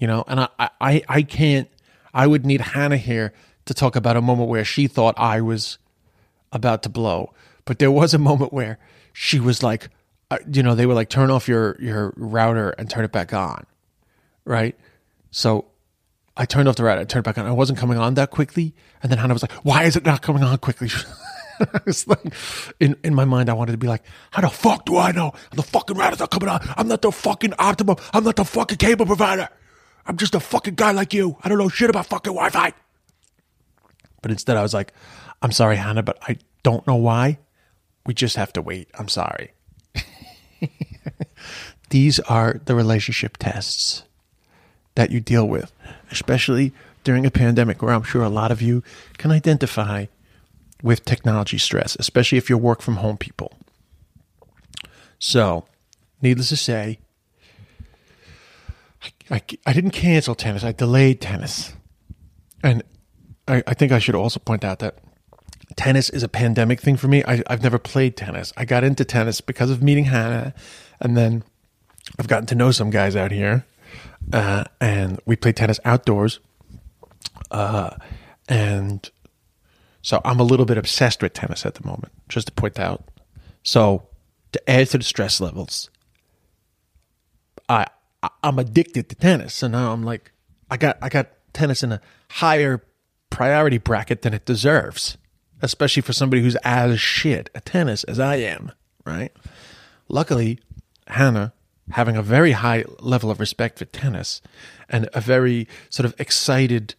You 0.00 0.08
know, 0.08 0.24
and 0.26 0.40
I 0.40 0.48
I 0.80 1.02
I 1.08 1.22
can't. 1.22 1.68
I 2.12 2.26
would 2.26 2.44
need 2.44 2.60
Hannah 2.60 2.96
here 2.96 3.32
to 3.66 3.74
talk 3.74 3.94
about 3.94 4.16
a 4.16 4.20
moment 4.20 4.48
where 4.48 4.64
she 4.64 4.88
thought 4.88 5.14
I 5.16 5.40
was 5.40 5.78
about 6.50 6.82
to 6.82 6.88
blow, 6.88 7.32
but 7.64 7.78
there 7.78 7.90
was 7.90 8.12
a 8.14 8.18
moment 8.18 8.52
where 8.52 8.78
she 9.12 9.38
was 9.38 9.62
like, 9.62 9.90
uh, 10.30 10.38
you 10.50 10.62
know, 10.62 10.74
they 10.74 10.86
were 10.86 10.94
like, 10.94 11.08
turn 11.08 11.30
off 11.30 11.46
your 11.46 11.76
your 11.80 12.12
router 12.16 12.70
and 12.70 12.90
turn 12.90 13.04
it 13.04 13.12
back 13.12 13.32
on, 13.32 13.64
right? 14.44 14.76
So 15.30 15.66
I 16.36 16.46
turned 16.46 16.68
off 16.68 16.76
the 16.76 16.84
router, 16.84 17.02
I 17.02 17.04
turned 17.04 17.24
it 17.24 17.28
back 17.28 17.38
on. 17.38 17.46
I 17.46 17.52
wasn't 17.52 17.78
coming 17.78 17.98
on 17.98 18.14
that 18.14 18.30
quickly. 18.30 18.74
And 19.02 19.12
then 19.12 19.18
Hannah 19.18 19.34
was 19.34 19.42
like, 19.42 19.52
why 19.62 19.84
is 19.84 19.96
it 19.96 20.04
not 20.04 20.22
coming 20.22 20.42
on 20.42 20.56
quickly? 20.58 20.88
I 21.60 21.80
was 21.84 22.08
like, 22.08 22.32
in, 22.80 22.96
in 23.04 23.14
my 23.14 23.26
mind, 23.26 23.50
I 23.50 23.52
wanted 23.52 23.72
to 23.72 23.78
be 23.78 23.86
like, 23.86 24.02
how 24.30 24.40
the 24.40 24.48
fuck 24.48 24.86
do 24.86 24.96
I 24.96 25.12
know? 25.12 25.32
The 25.52 25.62
fucking 25.62 25.96
router's 25.96 26.20
not 26.20 26.30
coming 26.30 26.48
on. 26.48 26.60
I'm 26.76 26.88
not 26.88 27.02
the 27.02 27.12
fucking 27.12 27.52
Optimum. 27.58 27.96
I'm 28.14 28.24
not 28.24 28.36
the 28.36 28.44
fucking 28.44 28.78
cable 28.78 29.04
provider. 29.04 29.48
I'm 30.10 30.16
just 30.16 30.34
a 30.34 30.40
fucking 30.40 30.74
guy 30.74 30.90
like 30.90 31.14
you. 31.14 31.36
I 31.44 31.48
don't 31.48 31.58
know 31.58 31.68
shit 31.68 31.88
about 31.88 32.06
fucking 32.06 32.32
Wi 32.32 32.50
Fi. 32.50 32.72
But 34.22 34.32
instead, 34.32 34.56
I 34.56 34.62
was 34.62 34.74
like, 34.74 34.92
I'm 35.40 35.52
sorry, 35.52 35.76
Hannah, 35.76 36.02
but 36.02 36.18
I 36.22 36.38
don't 36.64 36.84
know 36.84 36.96
why. 36.96 37.38
We 38.04 38.12
just 38.12 38.34
have 38.34 38.52
to 38.54 38.60
wait. 38.60 38.88
I'm 38.98 39.06
sorry. 39.06 39.52
These 41.90 42.18
are 42.18 42.60
the 42.64 42.74
relationship 42.74 43.36
tests 43.36 44.02
that 44.96 45.12
you 45.12 45.20
deal 45.20 45.46
with, 45.46 45.70
especially 46.10 46.72
during 47.04 47.24
a 47.24 47.30
pandemic 47.30 47.80
where 47.80 47.94
I'm 47.94 48.02
sure 48.02 48.24
a 48.24 48.28
lot 48.28 48.50
of 48.50 48.60
you 48.60 48.82
can 49.16 49.30
identify 49.30 50.06
with 50.82 51.04
technology 51.04 51.58
stress, 51.58 51.96
especially 52.00 52.36
if 52.36 52.48
you're 52.48 52.58
work 52.58 52.82
from 52.82 52.96
home 52.96 53.16
people. 53.16 53.52
So, 55.20 55.66
needless 56.20 56.48
to 56.48 56.56
say, 56.56 56.98
I, 59.30 59.42
I, 59.66 59.72
didn't 59.72 59.92
cancel 59.92 60.34
tennis, 60.34 60.64
I 60.64 60.72
delayed 60.72 61.20
tennis. 61.20 61.72
And 62.62 62.82
I, 63.48 63.62
I 63.66 63.74
think 63.74 63.92
I 63.92 63.98
should 63.98 64.14
also 64.14 64.40
point 64.40 64.64
out 64.64 64.80
that 64.80 64.98
tennis 65.76 66.10
is 66.10 66.22
a 66.22 66.28
pandemic 66.28 66.80
thing 66.80 66.96
for 66.96 67.08
me. 67.08 67.24
I, 67.24 67.42
I've 67.46 67.62
never 67.62 67.78
played 67.78 68.16
tennis. 68.16 68.52
I 68.56 68.64
got 68.64 68.84
into 68.84 69.04
tennis 69.04 69.40
because 69.40 69.70
of 69.70 69.82
meeting 69.82 70.04
Hannah, 70.04 70.54
and 71.00 71.16
then 71.16 71.42
I've 72.18 72.28
gotten 72.28 72.46
to 72.46 72.54
know 72.54 72.70
some 72.70 72.90
guys 72.90 73.16
out 73.16 73.32
here, 73.32 73.64
uh, 74.32 74.64
and 74.80 75.20
we 75.24 75.36
play 75.36 75.52
tennis 75.52 75.80
outdoors. 75.84 76.40
Uh, 77.50 77.96
and 78.48 79.08
so 80.02 80.20
I'm 80.24 80.40
a 80.40 80.44
little 80.44 80.66
bit 80.66 80.76
obsessed 80.76 81.22
with 81.22 81.32
tennis 81.32 81.64
at 81.64 81.74
the 81.74 81.86
moment, 81.86 82.12
just 82.28 82.48
to 82.48 82.52
point 82.52 82.78
out. 82.78 83.04
So 83.62 84.08
to 84.52 84.70
add 84.70 84.88
to 84.88 84.98
the 84.98 85.04
stress 85.04 85.40
levels, 85.40 85.90
I, 87.68 87.86
I 88.22 88.30
I'm 88.42 88.58
addicted 88.58 89.08
to 89.08 89.14
tennis. 89.14 89.62
and 89.62 89.72
now 89.72 89.92
I'm 89.92 90.02
like, 90.02 90.32
I 90.70 90.76
got 90.76 90.98
I 91.02 91.08
got 91.08 91.28
tennis 91.52 91.82
in 91.82 91.92
a 91.92 92.00
higher 92.30 92.84
priority 93.30 93.78
bracket 93.78 94.22
than 94.22 94.34
it 94.34 94.44
deserves, 94.44 95.16
especially 95.62 96.02
for 96.02 96.12
somebody 96.12 96.42
who's 96.42 96.56
as 96.56 97.00
shit 97.00 97.50
at 97.54 97.66
tennis 97.66 98.04
as 98.04 98.18
I 98.18 98.36
am. 98.36 98.72
Right? 99.04 99.32
Luckily, 100.08 100.58
Hannah 101.06 101.52
having 101.92 102.16
a 102.16 102.22
very 102.22 102.52
high 102.52 102.84
level 103.00 103.30
of 103.30 103.40
respect 103.40 103.78
for 103.78 103.84
tennis 103.84 104.40
and 104.88 105.08
a 105.12 105.20
very 105.20 105.66
sort 105.88 106.06
of 106.06 106.14
excited 106.20 106.94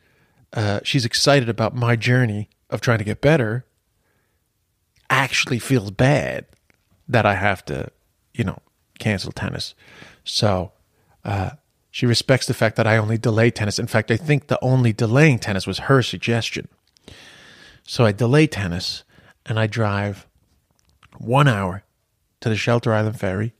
uh, 0.53 0.81
she's 0.83 1.05
excited 1.05 1.47
about 1.49 1.75
my 1.75 1.95
journey 1.95 2.49
of 2.69 2.81
trying 2.81 2.97
to 2.97 3.03
get 3.03 3.21
better 3.21 3.65
actually 5.09 5.59
feels 5.59 5.91
bad 5.91 6.45
that 7.07 7.25
I 7.25 7.35
have 7.35 7.63
to, 7.65 7.89
you 8.33 8.43
know, 8.43 8.59
cancel 8.99 9.31
tennis. 9.31 9.75
So 10.23 10.71
uh, 11.23 11.51
she 11.89 12.05
respects 12.05 12.45
the 12.45 12.53
fact 12.53 12.75
that 12.77 12.87
I 12.87 12.97
only 12.97 13.17
delay 13.17 13.51
tennis. 13.51 13.79
In 13.79 13.87
fact, 13.87 14.11
I 14.11 14.17
think 14.17 14.47
the 14.47 14.63
only 14.63 14.93
delaying 14.93 15.39
tennis 15.39 15.67
was 15.67 15.79
her 15.79 16.01
suggestion. 16.01 16.67
So 17.83 18.05
I 18.05 18.11
delay 18.11 18.47
tennis 18.47 19.03
and 19.45 19.59
I 19.59 19.67
drive 19.67 20.27
one 21.17 21.47
hour 21.47 21.83
to 22.39 22.49
the 22.49 22.55
Shelter 22.55 22.93
Island 22.93 23.19
Ferry 23.19 23.53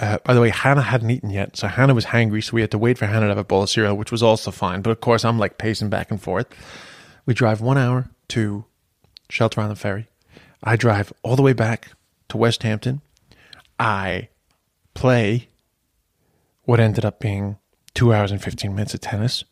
uh, 0.00 0.16
by 0.24 0.32
the 0.32 0.40
way, 0.40 0.48
Hannah 0.48 0.80
hadn't 0.80 1.10
eaten 1.10 1.28
yet, 1.28 1.58
so 1.58 1.68
Hannah 1.68 1.94
was 1.94 2.06
hungry, 2.06 2.40
so 2.40 2.54
we 2.54 2.62
had 2.62 2.70
to 2.70 2.78
wait 2.78 2.96
for 2.96 3.04
Hannah 3.04 3.26
to 3.26 3.28
have 3.28 3.38
a 3.38 3.44
bowl 3.44 3.62
of 3.62 3.68
cereal, 3.68 3.96
which 3.96 4.10
was 4.10 4.22
also 4.22 4.50
fine. 4.50 4.80
But 4.80 4.90
of 4.90 5.02
course, 5.02 5.26
I'm 5.26 5.38
like 5.38 5.58
pacing 5.58 5.90
back 5.90 6.10
and 6.10 6.20
forth. 6.20 6.46
We 7.26 7.34
drive 7.34 7.60
one 7.60 7.76
hour 7.76 8.08
to 8.28 8.64
Shelter 9.28 9.60
Island 9.60 9.78
Ferry. 9.78 10.08
I 10.64 10.76
drive 10.76 11.12
all 11.22 11.36
the 11.36 11.42
way 11.42 11.52
back 11.52 11.92
to 12.30 12.38
Westhampton. 12.38 13.02
I 13.78 14.30
play 14.94 15.49
what 16.64 16.80
ended 16.80 17.04
up 17.04 17.20
being 17.20 17.58
two 17.94 18.12
hours 18.12 18.30
and 18.30 18.42
15 18.42 18.74
minutes 18.74 18.94
of 18.94 19.00
tennis, 19.00 19.44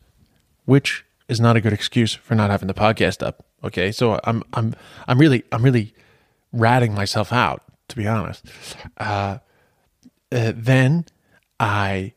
which 0.64 1.04
is 1.28 1.40
not 1.40 1.56
a 1.56 1.60
good 1.60 1.72
excuse 1.72 2.14
for 2.14 2.34
not 2.34 2.50
having 2.50 2.68
the 2.68 2.74
podcast 2.74 3.26
up. 3.26 3.44
Okay. 3.64 3.92
So 3.92 4.20
I'm, 4.24 4.42
I'm, 4.52 4.74
I'm 5.06 5.18
really, 5.18 5.44
I'm 5.52 5.62
really 5.62 5.94
ratting 6.52 6.94
myself 6.94 7.32
out, 7.32 7.62
to 7.88 7.96
be 7.96 8.06
honest. 8.06 8.44
Uh, 8.96 9.38
uh, 10.30 10.52
then 10.54 11.06
I 11.58 12.14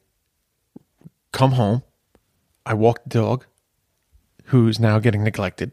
come 1.31 1.53
home. 1.53 1.83
I 2.65 2.73
walk 2.73 3.03
the 3.03 3.09
dog, 3.09 3.45
who's 4.45 4.79
now 4.79 4.99
getting 4.99 5.23
neglected. 5.23 5.71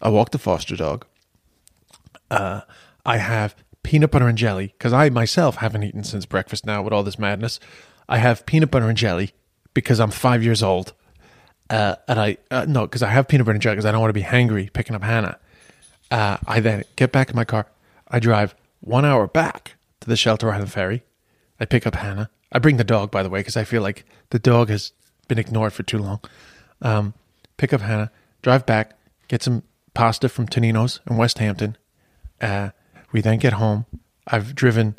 I 0.00 0.08
walk 0.08 0.30
the 0.30 0.38
foster 0.38 0.76
dog. 0.76 1.04
Uh, 2.30 2.62
I 3.04 3.18
have 3.18 3.54
peanut 3.82 4.10
butter 4.10 4.28
and 4.28 4.38
jelly 4.38 4.68
because 4.78 4.92
I 4.92 5.10
myself 5.10 5.56
haven't 5.56 5.82
eaten 5.82 6.04
since 6.04 6.26
breakfast 6.26 6.64
now 6.64 6.82
with 6.82 6.92
all 6.92 7.02
this 7.02 7.18
madness. 7.18 7.60
I 8.10 8.18
have 8.18 8.44
peanut 8.44 8.70
butter 8.70 8.88
and 8.88 8.98
jelly 8.98 9.32
because 9.72 10.00
I'm 10.00 10.10
five 10.10 10.42
years 10.42 10.62
old. 10.62 10.92
Uh, 11.70 11.94
and 12.08 12.20
I, 12.20 12.36
uh, 12.50 12.66
no, 12.68 12.82
because 12.82 13.02
I 13.02 13.10
have 13.10 13.28
peanut 13.28 13.46
butter 13.46 13.54
and 13.54 13.62
jelly 13.62 13.76
because 13.76 13.86
I 13.86 13.92
don't 13.92 14.00
want 14.00 14.10
to 14.10 14.20
be 14.20 14.22
hangry 14.22 14.70
picking 14.70 14.96
up 14.96 15.02
Hannah. 15.04 15.38
Uh, 16.10 16.36
I 16.46 16.58
then 16.58 16.82
get 16.96 17.12
back 17.12 17.30
in 17.30 17.36
my 17.36 17.44
car. 17.44 17.66
I 18.08 18.18
drive 18.18 18.56
one 18.80 19.04
hour 19.04 19.28
back 19.28 19.76
to 20.00 20.08
the 20.08 20.16
Shelter 20.16 20.50
Island 20.50 20.72
Ferry. 20.72 21.04
I 21.60 21.66
pick 21.66 21.86
up 21.86 21.94
Hannah. 21.94 22.30
I 22.52 22.58
bring 22.58 22.78
the 22.78 22.84
dog, 22.84 23.12
by 23.12 23.22
the 23.22 23.30
way, 23.30 23.40
because 23.40 23.56
I 23.56 23.62
feel 23.62 23.80
like 23.82 24.04
the 24.30 24.40
dog 24.40 24.70
has 24.70 24.92
been 25.28 25.38
ignored 25.38 25.72
for 25.72 25.84
too 25.84 25.98
long. 25.98 26.20
Um, 26.82 27.14
pick 27.58 27.72
up 27.72 27.80
Hannah, 27.80 28.10
drive 28.42 28.66
back, 28.66 28.98
get 29.28 29.44
some 29.44 29.62
pasta 29.94 30.28
from 30.28 30.48
Tonino's 30.48 30.98
in 31.08 31.16
Westhampton. 31.16 31.76
Uh, 32.40 32.70
we 33.12 33.20
then 33.20 33.38
get 33.38 33.52
home. 33.52 33.86
I've 34.26 34.56
driven 34.56 34.98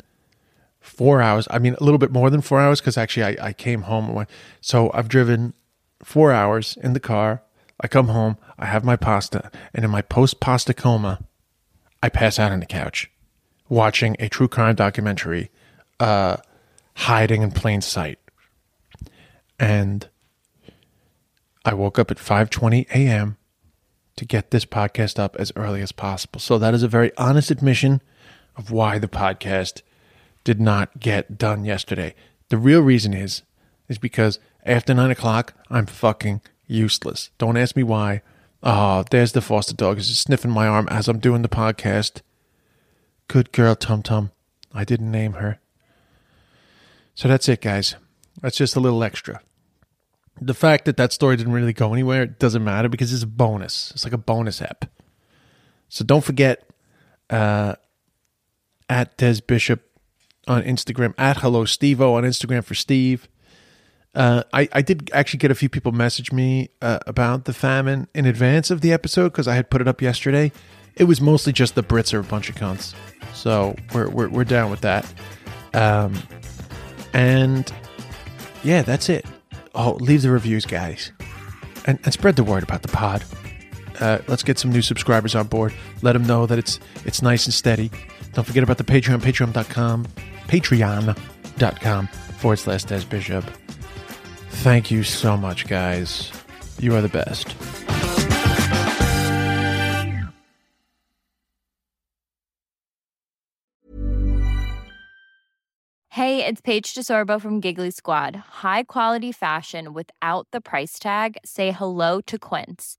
four 0.82 1.22
hours. 1.22 1.48
I 1.50 1.58
mean, 1.58 1.74
a 1.80 1.84
little 1.84 1.98
bit 1.98 2.10
more 2.10 2.28
than 2.28 2.40
four 2.40 2.60
hours 2.60 2.80
because 2.80 2.98
actually 2.98 3.38
I, 3.38 3.48
I 3.48 3.52
came 3.52 3.82
home. 3.82 4.26
So 4.60 4.90
I've 4.92 5.08
driven 5.08 5.54
four 6.02 6.32
hours 6.32 6.76
in 6.82 6.92
the 6.92 7.00
car. 7.00 7.42
I 7.80 7.88
come 7.88 8.08
home. 8.08 8.36
I 8.58 8.66
have 8.66 8.84
my 8.84 8.96
pasta. 8.96 9.50
And 9.72 9.84
in 9.84 9.90
my 9.90 10.02
post 10.02 10.40
pasta 10.40 10.74
coma, 10.74 11.24
I 12.02 12.08
pass 12.08 12.38
out 12.38 12.52
on 12.52 12.60
the 12.60 12.66
couch 12.66 13.10
watching 13.68 14.16
a 14.18 14.28
true 14.28 14.48
crime 14.48 14.74
documentary. 14.74 15.50
Uh, 15.98 16.36
hiding 16.94 17.42
in 17.42 17.50
plain 17.50 17.80
sight. 17.80 18.18
And 19.58 20.08
I 21.64 21.74
woke 21.74 21.98
up 21.98 22.10
at 22.10 22.18
5:20 22.18 22.88
a.m. 22.90 23.36
to 24.16 24.24
get 24.24 24.50
this 24.50 24.64
podcast 24.64 25.18
up 25.18 25.36
as 25.36 25.52
early 25.56 25.80
as 25.80 25.92
possible. 25.92 26.40
So 26.40 26.58
that 26.58 26.74
is 26.74 26.82
a 26.82 26.88
very 26.88 27.16
honest 27.16 27.50
admission 27.50 28.02
of 28.56 28.70
why 28.70 28.98
the 28.98 29.08
podcast 29.08 29.82
did 30.44 30.60
not 30.60 30.98
get 30.98 31.38
done 31.38 31.64
yesterday. 31.64 32.14
The 32.48 32.58
real 32.58 32.80
reason 32.80 33.14
is 33.14 33.42
is 33.88 33.98
because 33.98 34.38
after 34.64 34.94
nine 34.94 35.10
o'clock 35.10 35.54
I'm 35.70 35.86
fucking 35.86 36.40
useless. 36.66 37.30
Don't 37.38 37.56
ask 37.56 37.76
me 37.76 37.82
why. 37.82 38.22
Oh, 38.62 39.04
there's 39.10 39.32
the 39.32 39.40
foster 39.40 39.74
dog 39.74 39.98
is 39.98 40.18
sniffing 40.18 40.50
my 40.50 40.66
arm 40.66 40.86
as 40.90 41.08
I'm 41.08 41.18
doing 41.18 41.42
the 41.42 41.48
podcast. 41.48 42.20
Good 43.28 43.52
girl, 43.52 43.74
Tum 43.74 44.02
Tum. 44.02 44.30
I 44.72 44.84
didn't 44.84 45.10
name 45.10 45.34
her. 45.34 45.58
So 47.14 47.28
that's 47.28 47.48
it, 47.48 47.60
guys. 47.60 47.96
That's 48.40 48.56
just 48.56 48.76
a 48.76 48.80
little 48.80 49.02
extra. 49.02 49.40
The 50.40 50.54
fact 50.54 50.86
that 50.86 50.96
that 50.96 51.12
story 51.12 51.36
didn't 51.36 51.52
really 51.52 51.72
go 51.72 51.92
anywhere—it 51.92 52.38
doesn't 52.38 52.64
matter 52.64 52.88
because 52.88 53.12
it's 53.12 53.22
a 53.22 53.26
bonus. 53.26 53.90
It's 53.92 54.04
like 54.04 54.12
a 54.12 54.18
bonus 54.18 54.62
app. 54.62 54.86
So 55.88 56.04
don't 56.04 56.24
forget 56.24 56.66
uh, 57.30 57.74
at 58.88 59.16
Des 59.18 59.40
Bishop 59.46 59.91
on 60.46 60.62
Instagram, 60.62 61.14
at 61.18 61.38
Hello 61.38 61.64
Stevo 61.64 62.14
on 62.14 62.24
Instagram 62.24 62.64
for 62.64 62.74
Steve. 62.74 63.28
Uh, 64.14 64.42
I, 64.52 64.68
I 64.72 64.82
did 64.82 65.10
actually 65.14 65.38
get 65.38 65.50
a 65.50 65.54
few 65.54 65.68
people 65.68 65.92
message 65.92 66.32
me 66.32 66.70
uh, 66.82 66.98
about 67.06 67.46
the 67.46 67.52
famine 67.52 68.08
in 68.14 68.26
advance 68.26 68.70
of 68.70 68.82
the 68.82 68.92
episode 68.92 69.30
because 69.30 69.48
I 69.48 69.54
had 69.54 69.70
put 69.70 69.80
it 69.80 69.88
up 69.88 70.02
yesterday. 70.02 70.52
It 70.96 71.04
was 71.04 71.20
mostly 71.20 71.52
just 71.52 71.74
the 71.74 71.82
Brits 71.82 72.12
are 72.12 72.20
a 72.20 72.24
bunch 72.24 72.50
of 72.50 72.56
cunts. 72.56 72.94
So 73.32 73.74
we're, 73.94 74.10
we're, 74.10 74.28
we're 74.28 74.44
down 74.44 74.70
with 74.70 74.82
that. 74.82 75.10
Um, 75.72 76.14
and 77.14 77.72
yeah, 78.62 78.82
that's 78.82 79.08
it. 79.08 79.24
Oh, 79.74 79.92
leave 80.00 80.22
the 80.22 80.30
reviews, 80.30 80.66
guys. 80.66 81.12
And, 81.86 81.98
and 82.04 82.12
spread 82.12 82.36
the 82.36 82.44
word 82.44 82.62
about 82.62 82.82
the 82.82 82.88
pod. 82.88 83.24
Uh, 84.00 84.18
let's 84.28 84.42
get 84.42 84.58
some 84.58 84.70
new 84.70 84.82
subscribers 84.82 85.34
on 85.34 85.46
board. 85.46 85.72
Let 86.02 86.12
them 86.12 86.26
know 86.26 86.46
that 86.46 86.58
it's 86.58 86.80
it's 87.04 87.22
nice 87.22 87.46
and 87.46 87.54
steady. 87.54 87.90
Don't 88.32 88.44
forget 88.44 88.62
about 88.62 88.78
the 88.78 88.84
Patreon, 88.84 89.20
patreon.com, 89.20 90.06
patreon.com 90.52 92.06
forward 92.06 92.58
slash 92.58 92.84
Des 92.84 93.04
Bishop. 93.06 93.44
Thank 94.62 94.90
you 94.90 95.02
so 95.02 95.36
much, 95.36 95.66
guys. 95.66 96.30
You 96.78 96.94
are 96.94 97.00
the 97.00 97.08
best. 97.08 97.56
Hey, 106.10 106.44
it's 106.44 106.60
Paige 106.60 106.94
DeSorbo 106.94 107.40
from 107.40 107.60
Giggly 107.60 107.90
Squad. 107.90 108.36
High 108.62 108.82
quality 108.82 109.32
fashion 109.32 109.94
without 109.94 110.46
the 110.52 110.60
price 110.60 110.98
tag. 110.98 111.38
Say 111.42 111.70
hello 111.70 112.20
to 112.26 112.38
Quince. 112.38 112.98